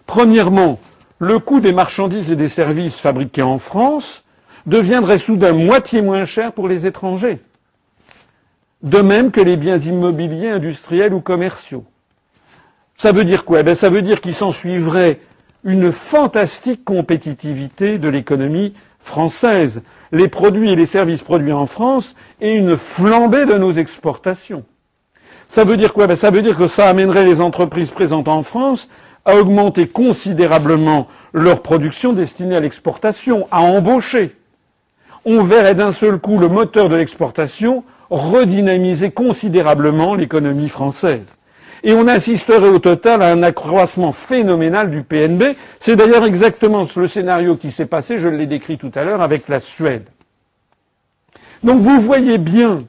Premièrement, 0.05 0.79
le 1.19 1.39
coût 1.39 1.59
des 1.59 1.71
marchandises 1.71 2.31
et 2.31 2.35
des 2.35 2.47
services 2.47 2.99
fabriqués 2.99 3.41
en 3.41 3.57
France 3.57 4.23
deviendrait 4.65 5.17
soudain 5.17 5.53
moitié 5.53 6.01
moins 6.01 6.25
cher 6.25 6.51
pour 6.51 6.67
les 6.67 6.85
étrangers. 6.85 7.39
De 8.81 8.99
même 8.99 9.31
que 9.31 9.41
les 9.41 9.55
biens 9.55 9.77
immobiliers, 9.77 10.49
industriels 10.49 11.13
ou 11.13 11.21
commerciaux. 11.21 11.85
Ça 12.95 13.11
veut 13.11 13.23
dire 13.23 13.45
quoi? 13.45 13.63
Ben, 13.63 13.75
Ça 13.75 13.89
veut 13.89 14.01
dire 14.01 14.21
qu'il 14.21 14.35
s'ensuivrait 14.35 15.19
une 15.63 15.91
fantastique 15.91 16.83
compétitivité 16.83 17.97
de 17.97 18.07
l'économie 18.07 18.73
française, 18.99 19.83
les 20.11 20.27
produits 20.27 20.71
et 20.71 20.75
les 20.75 20.85
services 20.85 21.23
produits 21.23 21.51
en 21.51 21.65
France 21.65 22.15
et 22.41 22.53
une 22.53 22.77
flambée 22.77 23.45
de 23.45 23.55
nos 23.55 23.71
exportations. 23.71 24.63
Ça 25.47 25.63
veut 25.63 25.77
dire 25.77 25.93
quoi? 25.93 26.07
Ben, 26.07 26.15
Ça 26.15 26.29
veut 26.29 26.41
dire 26.41 26.57
que 26.57 26.67
ça 26.67 26.87
amènerait 26.87 27.25
les 27.25 27.41
entreprises 27.41 27.91
présentes 27.91 28.27
en 28.27 28.43
France 28.43 28.89
à 29.25 29.35
augmenter 29.35 29.87
considérablement 29.87 31.07
leur 31.33 31.61
production 31.61 32.13
destinée 32.13 32.55
à 32.55 32.59
l'exportation, 32.59 33.47
à 33.51 33.61
embaucher. 33.61 34.35
On 35.25 35.43
verrait 35.43 35.75
d'un 35.75 35.91
seul 35.91 36.19
coup 36.19 36.37
le 36.37 36.47
moteur 36.47 36.87
de 36.89 36.95
l'exportation 36.95 37.83
redynamiser 38.09 39.11
considérablement 39.11 40.15
l'économie 40.15 40.69
française. 40.69 41.37
Et 41.83 41.93
on 41.93 42.07
assisterait 42.07 42.69
au 42.69 42.79
total 42.79 43.21
à 43.21 43.31
un 43.31 43.43
accroissement 43.43 44.11
phénoménal 44.11 44.89
du 44.89 45.03
PNB. 45.03 45.55
C'est 45.79 45.95
d'ailleurs 45.95 46.25
exactement 46.25 46.87
le 46.95 47.07
scénario 47.07 47.55
qui 47.55 47.71
s'est 47.71 47.85
passé, 47.85 48.17
je 48.19 48.27
l'ai 48.27 48.47
décrit 48.47 48.77
tout 48.77 48.91
à 48.95 49.03
l'heure, 49.03 49.21
avec 49.21 49.47
la 49.47 49.59
Suède. 49.59 50.05
Donc 51.63 51.79
vous 51.79 51.99
voyez 51.99 52.37
bien 52.37 52.83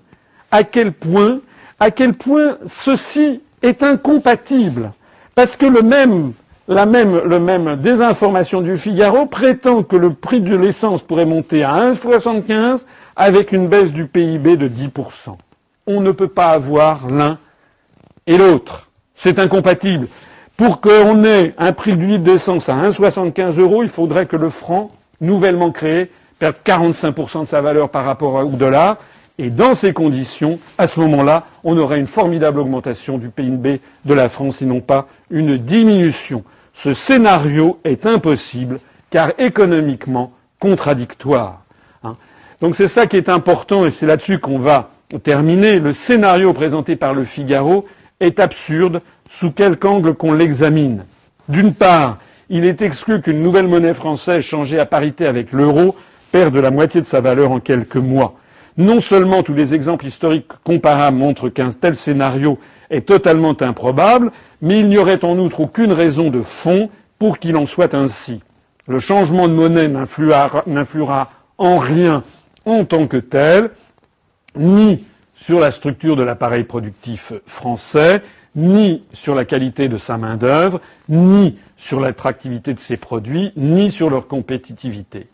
à 0.50 0.62
quel 0.62 0.92
point 0.92 1.40
à 1.78 1.90
quel 1.90 2.14
point 2.14 2.58
ceci 2.66 3.42
est 3.62 3.82
incompatible. 3.82 4.92
Parce 5.36 5.58
que 5.58 5.66
le 5.66 5.82
même, 5.82 6.32
la 6.66 6.86
même, 6.86 7.20
le 7.22 7.38
même 7.38 7.76
désinformation 7.76 8.62
du 8.62 8.78
Figaro 8.78 9.26
prétend 9.26 9.82
que 9.82 9.94
le 9.94 10.14
prix 10.14 10.40
de 10.40 10.56
l'essence 10.56 11.02
pourrait 11.02 11.26
monter 11.26 11.62
à 11.62 11.92
1,75 11.92 12.86
avec 13.16 13.52
une 13.52 13.68
baisse 13.68 13.92
du 13.92 14.06
PIB 14.06 14.56
de 14.56 14.66
10%. 14.66 15.36
On 15.86 16.00
ne 16.00 16.10
peut 16.10 16.28
pas 16.28 16.52
avoir 16.52 17.06
l'un 17.08 17.36
et 18.26 18.38
l'autre. 18.38 18.88
C'est 19.12 19.38
incompatible. 19.38 20.08
Pour 20.56 20.80
qu'on 20.80 21.22
ait 21.24 21.52
un 21.58 21.74
prix 21.74 21.98
du 21.98 22.06
litre 22.06 22.24
d'essence 22.24 22.70
à 22.70 22.74
1,75 22.74 23.60
euros, 23.60 23.82
il 23.82 23.90
faudrait 23.90 24.24
que 24.24 24.36
le 24.36 24.48
franc, 24.48 24.90
nouvellement 25.20 25.70
créé, 25.70 26.10
perdre 26.38 26.60
45% 26.64 27.42
de 27.42 27.46
sa 27.46 27.60
valeur 27.60 27.90
par 27.90 28.06
rapport 28.06 28.42
au 28.42 28.56
dollar. 28.56 28.96
Et 29.38 29.50
dans 29.50 29.74
ces 29.74 29.92
conditions, 29.92 30.58
à 30.78 30.86
ce 30.86 30.98
moment-là, 31.00 31.46
on 31.62 31.76
aurait 31.76 31.98
une 31.98 32.06
formidable 32.06 32.60
augmentation 32.60 33.18
du 33.18 33.28
PIB 33.28 33.80
de 34.04 34.14
la 34.14 34.28
France 34.28 34.62
et 34.62 34.66
non 34.66 34.80
pas 34.80 35.08
une 35.30 35.58
diminution. 35.58 36.42
Ce 36.72 36.94
scénario 36.94 37.78
est 37.84 38.06
impossible 38.06 38.80
car 39.10 39.32
économiquement 39.38 40.32
contradictoire. 40.58 41.62
Hein. 42.02 42.16
Donc 42.60 42.74
c'est 42.74 42.88
ça 42.88 43.06
qui 43.06 43.16
est 43.16 43.28
important 43.28 43.84
et 43.84 43.90
c'est 43.90 44.06
là-dessus 44.06 44.38
qu'on 44.38 44.58
va 44.58 44.90
terminer. 45.22 45.80
Le 45.80 45.92
scénario 45.92 46.52
présenté 46.54 46.96
par 46.96 47.12
le 47.12 47.24
Figaro 47.24 47.86
est 48.20 48.40
absurde 48.40 49.02
sous 49.30 49.50
quelque 49.50 49.86
angle 49.86 50.14
qu'on 50.14 50.32
l'examine. 50.32 51.04
D'une 51.48 51.74
part, 51.74 52.18
il 52.48 52.64
est 52.64 52.80
exclu 52.80 53.20
qu'une 53.20 53.42
nouvelle 53.42 53.68
monnaie 53.68 53.94
française 53.94 54.42
changée 54.42 54.78
à 54.78 54.86
parité 54.86 55.26
avec 55.26 55.52
l'euro 55.52 55.96
perde 56.32 56.56
la 56.56 56.70
moitié 56.70 57.00
de 57.00 57.06
sa 57.06 57.20
valeur 57.20 57.50
en 57.50 57.60
quelques 57.60 57.96
mois. 57.96 58.34
Non 58.78 59.00
seulement 59.00 59.42
tous 59.42 59.54
les 59.54 59.74
exemples 59.74 60.06
historiques 60.06 60.50
comparables 60.62 61.16
montrent 61.16 61.48
qu'un 61.48 61.70
tel 61.70 61.94
scénario 61.94 62.58
est 62.90 63.06
totalement 63.06 63.56
improbable, 63.60 64.32
mais 64.60 64.80
il 64.80 64.88
n'y 64.88 64.98
aurait 64.98 65.24
en 65.24 65.38
outre 65.38 65.60
aucune 65.60 65.92
raison 65.92 66.30
de 66.30 66.42
fond 66.42 66.90
pour 67.18 67.38
qu'il 67.38 67.56
en 67.56 67.66
soit 67.66 67.94
ainsi. 67.94 68.40
Le 68.86 68.98
changement 68.98 69.48
de 69.48 69.54
monnaie 69.54 69.88
n'influera 69.88 71.30
en 71.58 71.78
rien 71.78 72.22
en 72.66 72.84
tant 72.84 73.06
que 73.06 73.16
tel, 73.16 73.70
ni 74.56 75.04
sur 75.34 75.58
la 75.58 75.70
structure 75.70 76.16
de 76.16 76.22
l'appareil 76.22 76.64
productif 76.64 77.32
français, 77.46 78.22
ni 78.54 79.02
sur 79.12 79.34
la 79.34 79.44
qualité 79.44 79.88
de 79.88 79.98
sa 79.98 80.16
main-d'œuvre, 80.18 80.80
ni 81.08 81.58
sur 81.76 82.00
l'attractivité 82.00 82.74
de 82.74 82.80
ses 82.80 82.96
produits, 82.96 83.52
ni 83.56 83.90
sur 83.90 84.10
leur 84.10 84.28
compétitivité. 84.28 85.28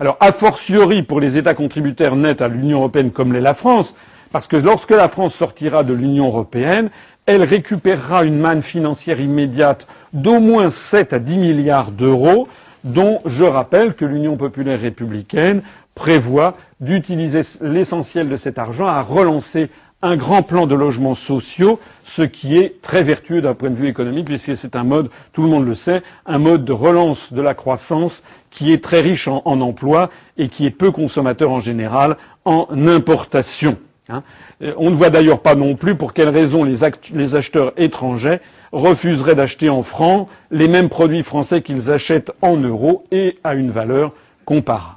Alors, 0.00 0.16
a 0.20 0.30
fortiori 0.30 1.02
pour 1.02 1.18
les 1.18 1.38
États 1.38 1.54
contributeurs 1.54 2.14
nets 2.14 2.40
à 2.40 2.46
l'Union 2.46 2.78
européenne 2.78 3.10
comme 3.10 3.32
l'est 3.32 3.40
la 3.40 3.54
France, 3.54 3.96
parce 4.30 4.46
que 4.46 4.56
lorsque 4.56 4.92
la 4.92 5.08
France 5.08 5.34
sortira 5.34 5.82
de 5.82 5.92
l'Union 5.92 6.28
européenne, 6.28 6.90
elle 7.26 7.42
récupérera 7.42 8.24
une 8.24 8.38
manne 8.38 8.62
financière 8.62 9.20
immédiate 9.20 9.88
d'au 10.12 10.38
moins 10.38 10.70
7 10.70 11.14
à 11.14 11.18
10 11.18 11.36
milliards 11.38 11.90
d'euros, 11.90 12.46
dont 12.84 13.20
je 13.26 13.42
rappelle 13.42 13.94
que 13.94 14.04
l'Union 14.04 14.36
populaire 14.36 14.80
républicaine 14.80 15.62
prévoit 15.96 16.56
d'utiliser 16.78 17.40
l'essentiel 17.60 18.28
de 18.28 18.36
cet 18.36 18.60
argent 18.60 18.86
à 18.86 19.02
relancer 19.02 19.68
un 20.00 20.14
grand 20.16 20.42
plan 20.44 20.68
de 20.68 20.76
logements 20.76 21.16
sociaux, 21.16 21.80
ce 22.08 22.22
qui 22.22 22.56
est 22.56 22.80
très 22.80 23.02
vertueux 23.02 23.42
d'un 23.42 23.52
point 23.52 23.68
de 23.68 23.74
vue 23.74 23.86
économique, 23.86 24.26
puisque 24.26 24.56
c'est 24.56 24.76
un 24.76 24.82
mode, 24.82 25.10
tout 25.34 25.42
le 25.42 25.48
monde 25.48 25.66
le 25.66 25.74
sait, 25.74 26.02
un 26.24 26.38
mode 26.38 26.64
de 26.64 26.72
relance 26.72 27.34
de 27.34 27.42
la 27.42 27.52
croissance 27.52 28.22
qui 28.50 28.72
est 28.72 28.82
très 28.82 29.02
riche 29.02 29.28
en, 29.28 29.42
emplois 29.44 30.08
et 30.38 30.48
qui 30.48 30.64
est 30.64 30.70
peu 30.70 30.90
consommateur 30.90 31.50
en 31.50 31.60
général 31.60 32.16
en 32.46 32.66
importation. 32.86 33.76
Hein. 34.08 34.22
Euh, 34.62 34.72
on 34.78 34.90
ne 34.90 34.94
voit 34.94 35.10
d'ailleurs 35.10 35.40
pas 35.40 35.54
non 35.54 35.74
plus 35.74 35.96
pour 35.96 36.14
quelles 36.14 36.30
raisons 36.30 36.64
les, 36.64 36.78
les 37.12 37.36
acheteurs 37.36 37.74
étrangers 37.76 38.38
refuseraient 38.72 39.34
d'acheter 39.34 39.68
en 39.68 39.82
francs 39.82 40.28
les 40.50 40.66
mêmes 40.66 40.88
produits 40.88 41.22
français 41.22 41.60
qu'ils 41.60 41.90
achètent 41.90 42.32
en 42.40 42.56
euros 42.56 43.04
et 43.12 43.36
à 43.44 43.54
une 43.54 43.70
valeur 43.70 44.12
comparable. 44.46 44.94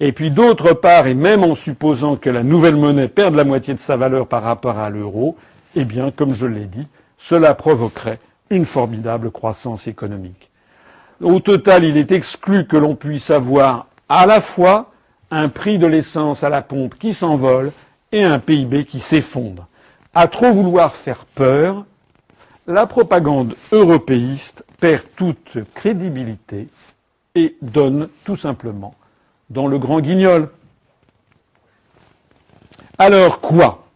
Et 0.00 0.10
puis 0.10 0.32
d'autre 0.32 0.72
part, 0.72 1.06
et 1.06 1.14
même 1.14 1.44
en 1.44 1.54
supposant 1.54 2.16
que 2.16 2.30
la 2.30 2.42
nouvelle 2.42 2.74
monnaie 2.74 3.06
perde 3.06 3.36
la 3.36 3.44
moitié 3.44 3.74
de 3.74 3.78
sa 3.78 3.96
valeur 3.96 4.26
par 4.26 4.42
rapport 4.42 4.78
à 4.78 4.90
l'euro, 4.90 5.36
eh 5.76 5.84
bien, 5.84 6.10
comme 6.10 6.34
je 6.34 6.46
l'ai 6.46 6.66
dit, 6.66 6.86
cela 7.18 7.54
provoquerait 7.54 8.18
une 8.50 8.64
formidable 8.64 9.30
croissance 9.30 9.86
économique. 9.86 10.50
Au 11.20 11.38
total, 11.40 11.84
il 11.84 11.96
est 11.96 12.12
exclu 12.12 12.66
que 12.66 12.76
l'on 12.76 12.96
puisse 12.96 13.30
avoir 13.30 13.86
à 14.08 14.26
la 14.26 14.40
fois 14.40 14.90
un 15.30 15.48
prix 15.48 15.78
de 15.78 15.86
l'essence 15.86 16.42
à 16.42 16.48
la 16.48 16.62
pompe 16.62 16.96
qui 16.98 17.14
s'envole 17.14 17.72
et 18.10 18.24
un 18.24 18.38
PIB 18.38 18.84
qui 18.84 19.00
s'effondre. 19.00 19.68
À 20.14 20.26
trop 20.26 20.52
vouloir 20.52 20.96
faire 20.96 21.24
peur, 21.24 21.84
la 22.66 22.86
propagande 22.86 23.54
européiste 23.70 24.64
perd 24.80 25.02
toute 25.14 25.58
crédibilité 25.74 26.68
et 27.34 27.56
donne 27.62 28.08
tout 28.24 28.36
simplement 28.36 28.94
dans 29.50 29.68
le 29.68 29.78
grand 29.78 30.00
guignol. 30.00 30.50
Alors 32.98 33.40
quoi? 33.40 33.86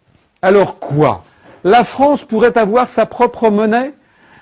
Alors 0.42 0.78
quoi? 0.78 1.24
La 1.64 1.82
France 1.82 2.24
pourrait 2.24 2.56
avoir 2.56 2.88
sa 2.88 3.06
propre 3.06 3.50
monnaie 3.50 3.94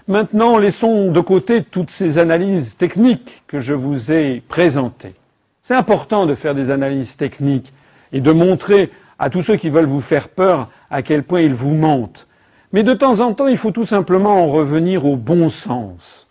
Maintenant, 0.09 0.59
laissons 0.59 1.13
de 1.13 1.21
côté 1.21 1.63
toutes 1.63 1.91
ces 1.91 2.19
analyses 2.19 2.77
techniques 2.77 3.45
que 3.47 3.61
je 3.61 3.73
vous 3.73 4.11
ai 4.11 4.43
présentées. 4.49 5.15
C'est 5.63 5.75
important 5.75 6.27
de 6.27 6.35
faire 6.35 6.57
des 6.57 6.71
analyses 6.71 7.17
techniques 7.17 7.73
et 8.13 8.21
de 8.21 8.33
montrer 8.33 8.91
à 9.21 9.31
tous 9.31 9.43
ceux 9.43 9.57
qui 9.57 9.71
veulent 9.71 9.87
vous 9.87 10.01
faire 10.01 10.29
peur 10.29 10.69
à 10.91 11.03
quel 11.03 11.23
point 11.23 11.41
ils 11.43 11.55
vous 11.55 11.75
mentent. 11.75 12.27
Mais 12.73 12.83
de 12.83 12.95
temps 12.95 13.21
en 13.21 13.33
temps, 13.33 13.47
il 13.47 13.57
faut 13.57 13.71
tout 13.71 13.87
simplement 13.87 14.43
en 14.43 14.49
revenir 14.49 15.07
au 15.07 15.15
bon 15.15 15.49
sens. 15.49 16.27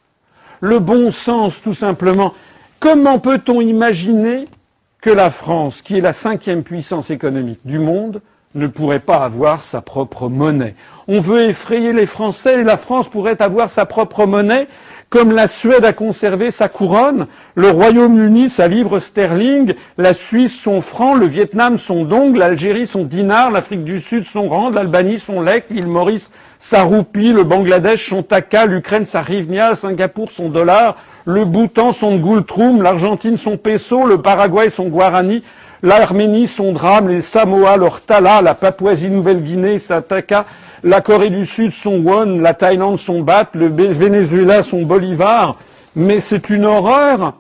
Le 0.60 0.80
bon 0.80 1.12
sens, 1.12 1.62
tout 1.62 1.74
simplement. 1.74 2.34
Comment 2.82 3.20
peut-on 3.20 3.62
imaginer 3.62 4.48
que 5.00 5.10
la 5.10 5.32
France, 5.32 5.82
qui 5.82 5.98
est 5.98 6.02
la 6.02 6.14
cinquième 6.14 6.64
puissance 6.64 7.10
économique 7.10 7.62
du 7.64 7.80
monde, 7.80 8.22
ne 8.56 8.68
pourrait 8.68 9.00
pas 9.00 9.24
avoir 9.24 9.64
sa 9.64 9.82
propre 9.82 10.28
monnaie. 10.28 10.76
On 11.08 11.20
veut 11.20 11.44
effrayer 11.44 11.94
les 11.94 12.06
Français 12.06 12.62
et 12.62 12.64
la 12.64 12.78
France 12.78 13.08
pourrait 13.08 13.42
avoir 13.42 13.70
sa 13.70 13.86
propre 13.86 14.26
monnaie, 14.26 14.68
comme 15.10 15.34
la 15.34 15.48
Suède 15.48 15.84
a 15.84 15.92
conservé 15.92 16.52
sa 16.52 16.70
couronne, 16.70 17.28
le 17.56 17.70
Royaume-Uni 17.70 18.48
sa 18.50 18.70
livre 18.70 19.00
sterling, 19.00 19.74
la 19.98 20.14
Suisse 20.14 20.58
son 20.58 20.80
franc, 20.80 21.16
le 21.16 21.26
Vietnam 21.26 21.78
son 21.78 22.06
dong, 22.06 22.38
l'Algérie 22.38 22.88
son 22.88 23.04
dinar, 23.04 23.52
l'Afrique 23.52 23.84
du 23.84 24.00
Sud 24.00 24.24
son 24.24 24.48
rand, 24.48 24.70
l'Albanie 24.70 25.20
son 25.20 25.42
lek, 25.42 25.66
l'île 25.70 25.88
Maurice 25.88 26.32
sa 26.60 26.84
roupie, 26.84 27.34
le 27.34 27.44
Bangladesh 27.44 28.08
son 28.10 28.24
taka, 28.24 28.66
l'Ukraine 28.68 29.06
sa 29.06 29.22
rivnia, 29.22 29.76
Singapour 29.76 30.32
son 30.32 30.48
dollar, 30.48 30.96
le 31.26 31.44
Bhoutan 31.44 31.92
son 31.92 32.16
goultroum, 32.16 32.82
l'Argentine 32.82 33.36
son 33.36 33.58
peso, 33.58 34.06
le 34.06 34.22
Paraguay 34.22 34.70
son 34.70 34.88
guarani, 34.88 35.44
l'Arménie 35.84 36.48
son 36.48 36.72
drame, 36.72 37.10
les 37.10 37.22
Samoa 37.22 37.78
leur 37.78 38.02
tala, 38.02 38.42
la 38.42 38.54
Papouasie-Nouvelle-Guinée 38.54 39.80
sa 39.80 40.02
taka, 40.02 40.46
la 40.84 41.02
Corée 41.02 41.30
du 41.30 41.46
Sud 41.46 41.72
son 41.72 42.00
won, 42.00 42.40
la 42.40 42.54
Thaïlande 42.54 42.98
son 42.98 43.22
bat, 43.22 43.50
le 43.54 43.68
Venezuela 43.68 44.64
son 44.64 44.84
bolivar. 44.84 45.58
Mais 45.96 46.20
c'est 46.20 46.50
une 46.50 46.66
horreur. 46.66 47.34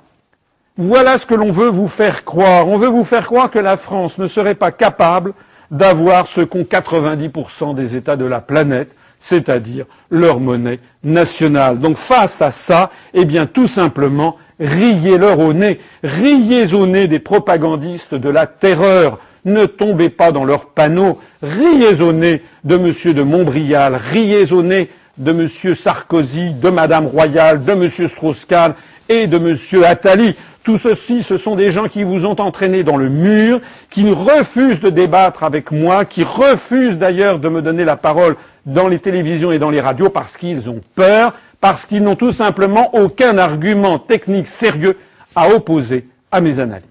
Voilà 0.77 1.17
ce 1.17 1.25
que 1.25 1.35
l'on 1.35 1.51
veut 1.51 1.69
vous 1.69 1.87
faire 1.87 2.23
croire. 2.23 2.67
On 2.67 2.77
veut 2.77 2.87
vous 2.87 3.05
faire 3.05 3.25
croire 3.25 3.51
que 3.51 3.59
la 3.59 3.77
France 3.77 4.17
ne 4.17 4.27
serait 4.27 4.55
pas 4.55 4.71
capable 4.71 5.33
d'avoir 5.69 6.27
ce 6.27 6.41
qu'ont 6.41 6.63
90% 6.63 7.75
des 7.75 7.95
États 7.95 8.17
de 8.17 8.25
la 8.25 8.41
planète, 8.41 8.91
c'est-à-dire 9.19 9.85
leur 10.09 10.39
monnaie 10.39 10.79
nationale. 11.03 11.79
Donc 11.79 11.97
face 11.97 12.41
à 12.41 12.51
ça, 12.51 12.89
eh 13.13 13.25
bien 13.25 13.45
tout 13.45 13.67
simplement, 13.67 14.37
riez-leur 14.61 15.39
au 15.39 15.53
nez, 15.53 15.79
riez 16.03 16.73
au 16.73 16.85
nez 16.85 17.07
des 17.07 17.19
propagandistes 17.19 18.15
de 18.15 18.29
la 18.29 18.45
terreur, 18.45 19.19
ne 19.43 19.65
tombez 19.65 20.09
pas 20.09 20.31
dans 20.31 20.45
leurs 20.45 20.67
panneaux, 20.67 21.19
riez 21.41 22.01
au 22.01 22.13
nez 22.13 22.43
de 22.63 22.75
M. 22.75 23.13
de 23.13 23.23
Montbrial, 23.23 23.99
riez 24.11 24.53
au 24.53 24.61
nez 24.61 24.89
de 25.17 25.31
M. 25.31 25.75
Sarkozy, 25.75 26.53
de 26.53 26.69
Mme 26.69 27.07
Royal, 27.07 27.63
de 27.63 27.71
M. 27.71 27.89
Strauss-Kahn 28.07 28.73
et 29.09 29.27
de 29.27 29.37
M. 29.37 29.83
Attali. 29.83 30.35
Tout 30.63 30.77
ceci, 30.77 31.23
ce 31.23 31.37
sont 31.37 31.55
des 31.55 31.71
gens 31.71 31.87
qui 31.87 32.03
vous 32.03 32.27
ont 32.27 32.39
entraîné 32.39 32.83
dans 32.83 32.97
le 32.97 33.09
mur, 33.09 33.61
qui 33.89 34.11
refusent 34.11 34.79
de 34.79 34.91
débattre 34.91 35.43
avec 35.43 35.71
moi, 35.71 36.05
qui 36.05 36.23
refusent 36.23 36.99
d'ailleurs 36.99 37.39
de 37.39 37.49
me 37.49 37.63
donner 37.63 37.83
la 37.83 37.95
parole 37.95 38.35
dans 38.67 38.87
les 38.87 38.99
télévisions 38.99 39.51
et 39.51 39.57
dans 39.57 39.71
les 39.71 39.81
radios 39.81 40.09
parce 40.09 40.37
qu'ils 40.37 40.69
ont 40.69 40.81
peur, 40.95 41.33
parce 41.61 41.85
qu'ils 41.85 42.03
n'ont 42.03 42.15
tout 42.15 42.31
simplement 42.33 42.93
aucun 42.95 43.37
argument 43.37 43.99
technique 43.99 44.47
sérieux 44.47 44.97
à 45.35 45.49
opposer 45.49 46.07
à 46.31 46.41
mes 46.41 46.59
analyses. 46.59 46.87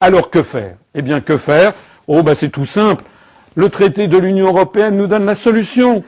Alors 0.00 0.28
que 0.28 0.42
faire? 0.42 0.76
Eh 0.94 1.02
bien, 1.02 1.20
que 1.20 1.38
faire? 1.38 1.72
Oh, 2.06 2.22
ben 2.22 2.34
c'est 2.34 2.50
tout 2.50 2.64
simple. 2.66 3.04
Le 3.54 3.68
traité 3.70 4.08
de 4.08 4.18
l'Union 4.18 4.48
européenne 4.48 4.96
nous 4.96 5.06
donne 5.06 5.24
la 5.24 5.34
solution. 5.34 6.04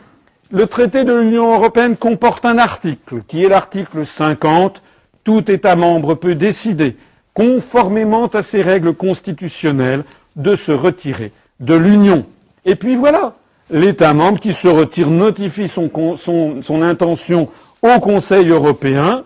Le 0.50 0.66
traité 0.66 1.04
de 1.04 1.12
l'Union 1.14 1.54
européenne 1.54 1.96
comporte 1.96 2.44
un 2.44 2.58
article, 2.58 3.22
qui 3.26 3.44
est 3.44 3.48
l'article 3.48 4.04
50. 4.04 4.82
Tout 5.22 5.50
État 5.50 5.76
membre 5.76 6.14
peut 6.14 6.34
décider, 6.34 6.96
conformément 7.34 8.26
à 8.26 8.42
ses 8.42 8.62
règles 8.62 8.94
constitutionnelles, 8.94 10.04
de 10.36 10.56
se 10.56 10.72
retirer 10.72 11.32
de 11.60 11.74
l'Union. 11.74 12.24
Et 12.64 12.74
puis 12.74 12.96
voilà, 12.96 13.34
l'État 13.70 14.14
membre 14.14 14.40
qui 14.40 14.52
se 14.52 14.68
retire 14.68 15.10
notifie 15.10 15.68
son, 15.68 16.82
intention 16.82 17.48
au 17.82 18.00
Conseil 18.00 18.48
européen, 18.48 19.24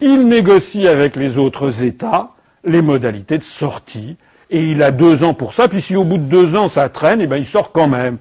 il 0.00 0.26
négocie 0.26 0.88
avec 0.88 1.16
les 1.16 1.38
autres 1.38 1.82
États 1.82 2.30
les 2.64 2.82
modalités 2.82 3.38
de 3.38 3.44
sortie, 3.44 4.16
et 4.50 4.60
il 4.60 4.82
a 4.82 4.90
deux 4.90 5.22
ans 5.22 5.34
pour 5.34 5.54
ça, 5.54 5.68
puis 5.68 5.80
si 5.80 5.96
au 5.96 6.04
bout 6.04 6.18
de 6.18 6.24
deux 6.24 6.56
ans 6.56 6.68
ça 6.68 6.88
traîne, 6.88 7.20
eh 7.20 7.26
ben 7.26 7.36
il 7.36 7.46
sort 7.46 7.72
quand 7.72 7.86
même. 7.86 8.18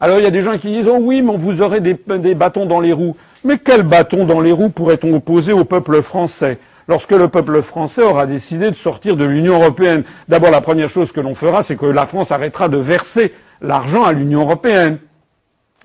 Alors 0.00 0.18
il 0.18 0.24
y 0.24 0.26
a 0.26 0.30
des 0.30 0.42
gens 0.42 0.58
qui 0.58 0.68
disent 0.68 0.88
Oh 0.88 0.98
oui, 1.00 1.22
mais 1.22 1.36
vous 1.36 1.62
aurez 1.62 1.80
des, 1.80 1.98
des 2.18 2.34
bâtons 2.34 2.66
dans 2.66 2.80
les 2.80 2.92
roues. 2.92 3.16
Mais 3.44 3.58
quel 3.58 3.82
bâton 3.82 4.26
dans 4.26 4.40
les 4.40 4.52
roues 4.52 4.68
pourrait-on 4.68 5.14
opposer 5.14 5.52
au 5.52 5.64
peuple 5.64 6.02
français? 6.02 6.58
Lorsque 6.88 7.12
le 7.12 7.28
peuple 7.28 7.62
français 7.62 8.02
aura 8.02 8.26
décidé 8.26 8.70
de 8.70 8.74
sortir 8.74 9.16
de 9.16 9.24
l'Union 9.24 9.54
européenne. 9.54 10.02
D'abord, 10.28 10.50
la 10.50 10.60
première 10.60 10.90
chose 10.90 11.12
que 11.12 11.20
l'on 11.20 11.34
fera, 11.34 11.62
c'est 11.62 11.76
que 11.76 11.86
la 11.86 12.04
France 12.04 12.32
arrêtera 12.32 12.68
de 12.68 12.78
verser 12.78 13.32
l'argent 13.60 14.04
à 14.04 14.12
l'Union 14.12 14.42
européenne. 14.42 14.98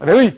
Eh 0.06 0.12
oui, 0.14 0.34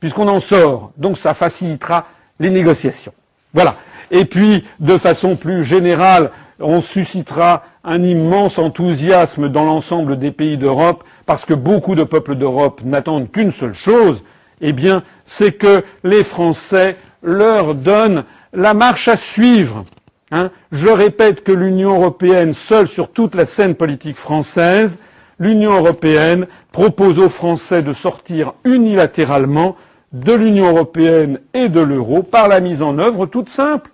puisqu'on 0.00 0.28
en 0.28 0.40
sort. 0.40 0.92
Donc 0.96 1.18
ça 1.18 1.34
facilitera 1.34 2.06
les 2.38 2.50
négociations. 2.50 3.12
Voilà. 3.54 3.74
Et 4.10 4.24
puis, 4.24 4.64
de 4.80 4.98
façon 4.98 5.36
plus 5.36 5.64
générale, 5.64 6.30
on 6.60 6.80
suscitera 6.80 7.64
un 7.84 8.02
immense 8.02 8.58
enthousiasme 8.58 9.48
dans 9.48 9.64
l'ensemble 9.64 10.18
des 10.18 10.30
pays 10.30 10.58
d'Europe, 10.58 11.04
parce 11.26 11.44
que 11.44 11.54
beaucoup 11.54 11.94
de 11.94 12.04
peuples 12.04 12.34
d'Europe 12.36 12.80
n'attendent 12.84 13.30
qu'une 13.30 13.52
seule 13.52 13.74
chose, 13.74 14.22
eh 14.60 14.72
bien, 14.72 15.02
c'est 15.24 15.52
que 15.52 15.84
les 16.04 16.24
Français 16.24 16.96
leur 17.22 17.74
donnent 17.74 18.24
la 18.52 18.74
marche 18.74 19.08
à 19.08 19.16
suivre. 19.16 19.84
Hein. 20.30 20.50
Je 20.72 20.88
répète 20.88 21.44
que 21.44 21.52
l'Union 21.52 21.94
européenne, 21.96 22.54
seule 22.54 22.88
sur 22.88 23.10
toute 23.10 23.34
la 23.34 23.44
scène 23.44 23.74
politique 23.74 24.16
française, 24.16 24.98
l'Union 25.38 25.72
européenne 25.76 26.46
propose 26.72 27.18
aux 27.18 27.28
Français 27.28 27.82
de 27.82 27.92
sortir 27.92 28.54
unilatéralement 28.64 29.76
de 30.12 30.32
l'Union 30.32 30.68
européenne 30.68 31.40
et 31.54 31.68
de 31.68 31.80
l'euro 31.80 32.22
par 32.22 32.48
la 32.48 32.60
mise 32.60 32.82
en 32.82 32.98
œuvre 32.98 33.26
toute 33.26 33.48
simple 33.48 33.90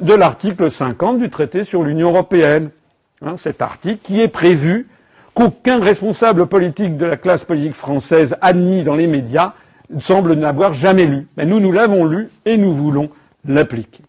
de 0.00 0.14
l'article 0.14 0.70
50 0.70 1.18
du 1.18 1.30
traité 1.30 1.64
sur 1.64 1.82
l'Union 1.82 2.08
européenne. 2.10 2.70
Hein, 3.22 3.36
cet 3.36 3.60
article 3.60 4.00
qui 4.02 4.20
est 4.20 4.28
prévu 4.28 4.88
qu'aucun 5.34 5.78
responsable 5.78 6.46
politique 6.46 6.96
de 6.96 7.04
la 7.04 7.16
classe 7.16 7.44
politique 7.44 7.74
française 7.74 8.34
admis 8.40 8.82
dans 8.82 8.94
les 8.96 9.06
médias 9.06 9.52
semble 10.00 10.34
n'avoir 10.34 10.72
jamais 10.72 11.04
lu. 11.04 11.26
Mais 11.36 11.44
nous, 11.44 11.60
nous 11.60 11.72
l'avons 11.72 12.04
lu 12.06 12.28
et 12.46 12.56
nous 12.56 12.72
voulons 12.74 13.10
l'appliquer. 13.46 14.02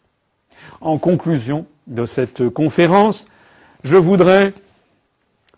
En 0.79 0.97
conclusion 0.97 1.65
de 1.87 2.05
cette 2.05 2.47
conférence, 2.49 3.27
je 3.83 3.97
voudrais 3.97 4.53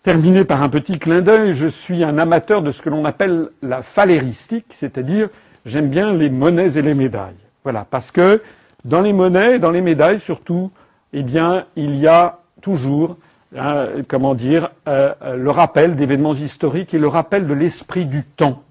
terminer 0.03 0.43
par 0.43 0.61
un 0.61 0.69
petit 0.69 0.99
clin 0.99 1.21
d'œil. 1.21 1.53
Je 1.53 1.67
suis 1.67 2.03
un 2.03 2.17
amateur 2.17 2.61
de 2.61 2.71
ce 2.71 2.81
que 2.81 2.89
l'on 2.89 3.05
appelle 3.05 3.49
la 3.61 3.81
phaléristique, 3.81 4.67
c'est-à-dire 4.69 5.30
j'aime 5.65 5.89
bien 5.89 6.13
les 6.13 6.30
monnaies 6.30 6.77
et 6.77 6.81
les 6.81 6.93
médailles. 6.93 7.34
Voilà, 7.63 7.88
parce 7.89 8.11
que 8.11 8.41
dans 8.84 9.01
les 9.01 9.13
monnaies, 9.13 9.59
dans 9.59 9.71
les 9.71 9.81
médailles 9.81 10.19
surtout, 10.19 10.71
eh 11.13 11.23
bien, 11.23 11.65
il 11.77 11.95
y 11.95 12.07
a 12.07 12.39
toujours, 12.61 13.17
hein, 13.57 13.88
comment 14.07 14.35
dire, 14.35 14.71
euh, 14.88 15.13
le 15.35 15.49
rappel 15.49 15.95
d'événements 15.95 16.34
historiques 16.34 16.93
et 16.93 16.99
le 16.99 17.07
rappel 17.07 17.47
de 17.47 17.53
l'esprit 17.53 18.05
du 18.05 18.23
temps. 18.23 18.61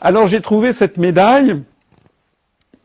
Alors 0.00 0.26
j'ai 0.26 0.40
trouvé 0.40 0.72
cette 0.72 0.96
médaille 0.96 1.62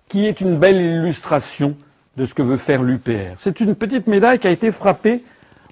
qui 0.10 0.28
est 0.28 0.40
une 0.40 0.58
belle 0.58 0.80
illustration 0.80 1.76
de 2.16 2.26
ce 2.26 2.36
que 2.36 2.44
veut 2.44 2.58
faire 2.58 2.84
l'UPR. 2.84 3.34
C'est 3.38 3.60
une 3.60 3.74
petite 3.74 4.08
médaille 4.08 4.38
qui 4.38 4.48
a 4.48 4.52
été 4.52 4.72
frappée 4.72 5.24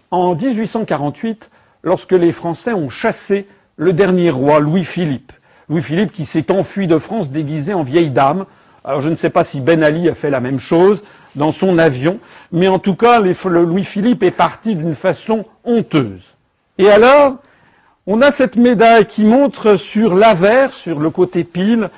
en 0.10 0.34
1848 0.36 1.49
lorsque 1.86 2.12
les 2.12 2.34
Français 2.34 2.74
ont 2.74 2.90
chassé 2.90 3.48
le 3.78 3.94
dernier 3.94 4.32
roi, 4.32 4.60
Louis-Philippe. 4.60 5.32
Louis-Philippe 5.70 6.12
qui 6.12 6.26
s'est 6.26 6.52
enfui 6.52 6.88
de 6.88 6.98
France 6.98 7.30
déguisé 7.30 7.74
en 7.74 7.84
vieille 7.84 8.12
dame. 8.12 8.45
Alors 8.84 8.99
je 8.99 9.10
ne 9.10 9.16
sais 9.16 9.30
pas 9.30 9.45
si 9.45 9.62
Ben 9.62 9.82
Ali 9.84 10.10
a 10.10 10.16
fait 10.16 10.30
la 10.30 10.41
même 10.41 10.60
chose 10.60 11.03
dans 11.36 11.52
son 11.52 11.78
avion, 11.78 12.20
mais 12.52 12.68
en 12.68 12.80
tout 12.80 12.95
cas, 12.95 13.20
Louis-Philippe 13.20 14.24
est 14.24 14.32
parti 14.32 14.76
d'une 14.76 14.95
façon 14.95 15.45
honteuse. 15.64 16.34
Et 16.78 16.90
alors, 16.90 17.38
on 18.07 18.22
a 18.22 18.32
cette 18.32 18.56
médaille 18.56 19.06
qui 19.06 19.26
montre 19.26 19.76
sur 19.76 20.16
l'avers, 20.16 20.74
sur 20.74 20.99
le 20.99 21.10
côté 21.10 21.44
pile, 21.44 21.90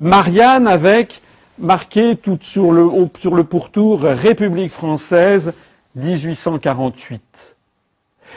Marianne 0.00 0.66
avec 0.66 1.22
marqué 1.58 2.16
tout 2.16 2.38
sur 2.40 2.72
le, 2.72 2.90
sur 3.18 3.34
le 3.34 3.44
pourtour 3.44 4.02
République 4.02 4.72
française 4.72 5.52
1848. 5.94 7.22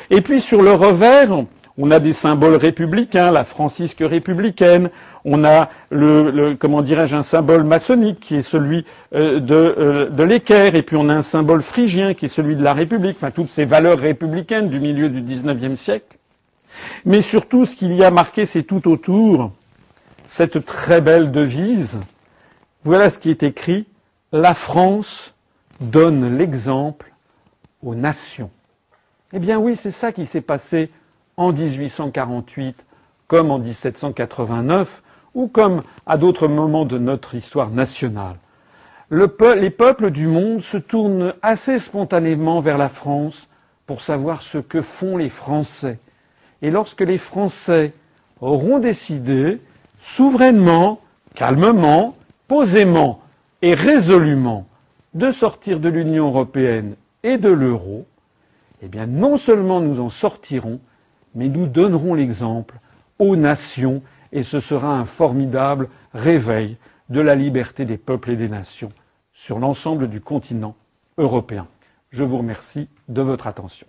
Et 0.10 0.22
puis 0.22 0.42
sur 0.42 0.62
le 0.62 0.74
revers, 0.74 1.46
on 1.78 1.92
a 1.92 2.00
des 2.00 2.14
symboles 2.14 2.56
républicains, 2.56 3.32
la 3.32 3.44
francisque 3.44 4.02
républicaine, 4.02 4.90
on 5.26 5.44
a 5.44 5.70
le, 5.90 6.56
comment 6.58 6.82
dirais-je 6.82 7.18
un 7.18 7.24
symbole 7.24 7.64
maçonnique 7.64 8.20
qui 8.20 8.36
est 8.36 8.42
celui 8.42 8.86
euh, 9.14 9.40
de, 9.40 9.56
euh, 9.56 10.10
de 10.10 10.24
l'équerre, 10.24 10.76
et 10.76 10.84
puis 10.84 10.96
on 10.96 11.10
a 11.10 11.14
un 11.14 11.22
symbole 11.22 11.62
phrygien 11.62 12.14
qui 12.14 12.26
est 12.26 12.30
celui 12.30 12.56
de 12.56 12.64
la 12.64 12.74
République, 12.74 13.18
enfin 13.18 13.32
toutes 13.32 13.50
ces 13.50 13.66
valeurs 13.66 14.00
républicaines 14.00 14.70
du 14.70 14.80
milieu 14.80 15.10
du 15.10 15.22
XIXe 15.22 15.78
siècle. 15.78 16.18
Mais 17.06 17.22
surtout, 17.22 17.66
ce 17.66 17.76
qu'il 17.76 17.94
y 17.94 18.04
a 18.04 18.12
marqué, 18.12 18.46
c'est 18.46 18.64
tout 18.64 18.90
autour 18.90 19.52
cette 20.26 20.66
très 20.66 21.02
belle 21.02 21.32
devise. 21.32 22.00
Voilà 22.84 23.10
ce 23.10 23.20
qui 23.20 23.30
est 23.30 23.44
écrit. 23.44 23.86
La 24.32 24.54
France 24.54 25.34
donne 25.80 26.38
l'exemple 26.38 27.12
aux 27.84 27.96
nations. 27.96 28.50
Eh 29.38 29.40
bien 29.40 29.60
oui, 29.60 29.76
c'est 29.76 29.92
ça 29.92 30.14
qui 30.14 30.26
s'est 30.26 30.40
passé 30.40 30.90
en 31.36 31.52
1848 31.52 32.86
comme 33.28 33.52
en 33.52 33.60
1789 33.60 35.04
ou 35.34 35.50
comme 35.50 35.84
à 36.06 36.18
d'autres 36.18 36.48
moments 36.48 36.86
de 36.86 36.98
notre 36.98 37.36
histoire 37.36 37.70
nationale. 37.70 38.38
les 39.12 39.70
peuples 39.72 40.12
du 40.12 40.28
monde 40.28 40.62
se 40.62 40.78
tournent 40.78 41.34
assez 41.42 41.80
spontanément 41.80 42.62
vers 42.62 42.78
la 42.78 42.88
France 42.88 43.50
pour 43.86 44.00
savoir 44.00 44.42
ce 44.42 44.58
que 44.58 44.82
font 44.82 45.18
les 45.18 45.28
Français. 45.28 46.00
Et 46.62 46.72
lorsque 46.72 47.02
les 47.02 47.18
Français 47.18 47.92
auront 48.40 48.80
décidé, 48.80 49.60
souverainement, 50.02 51.02
calmement, 51.34 52.16
posément 52.48 53.20
et 53.62 53.74
résolument, 53.74 54.66
de 55.14 55.30
sortir 55.32 55.82
de 55.82 55.90
l'Union 55.90 56.28
européenne 56.28 56.96
et 57.24 57.38
de 57.38 57.50
l'euro, 57.50 58.06
eh 58.86 58.88
bien 58.88 59.08
non 59.08 59.36
seulement 59.36 59.82
nous 59.82 60.00
en 60.00 60.10
sortirons, 60.12 60.80
mais 61.34 61.50
nous 61.50 61.66
donnerons 61.66 62.14
l'exemple 62.14 62.80
aux 63.18 63.36
nations 63.36 64.04
et 64.32 64.44
ce 64.44 64.60
sera 64.60 64.96
un 64.96 65.06
formidable 65.06 65.90
réveil 66.14 66.78
de 67.10 67.20
la 67.20 67.34
liberté 67.34 67.86
des 67.86 67.98
peuples 67.98 68.32
et 68.32 68.36
des 68.36 68.48
nations 68.48 68.92
sur 69.34 69.58
l'ensemble 69.58 70.08
du 70.08 70.22
continent 70.22 70.76
européen. 71.18 71.68
Je 72.12 72.24
vous 72.24 72.38
remercie 72.38 72.88
de 73.10 73.22
votre 73.24 73.48
attention. 73.48 73.88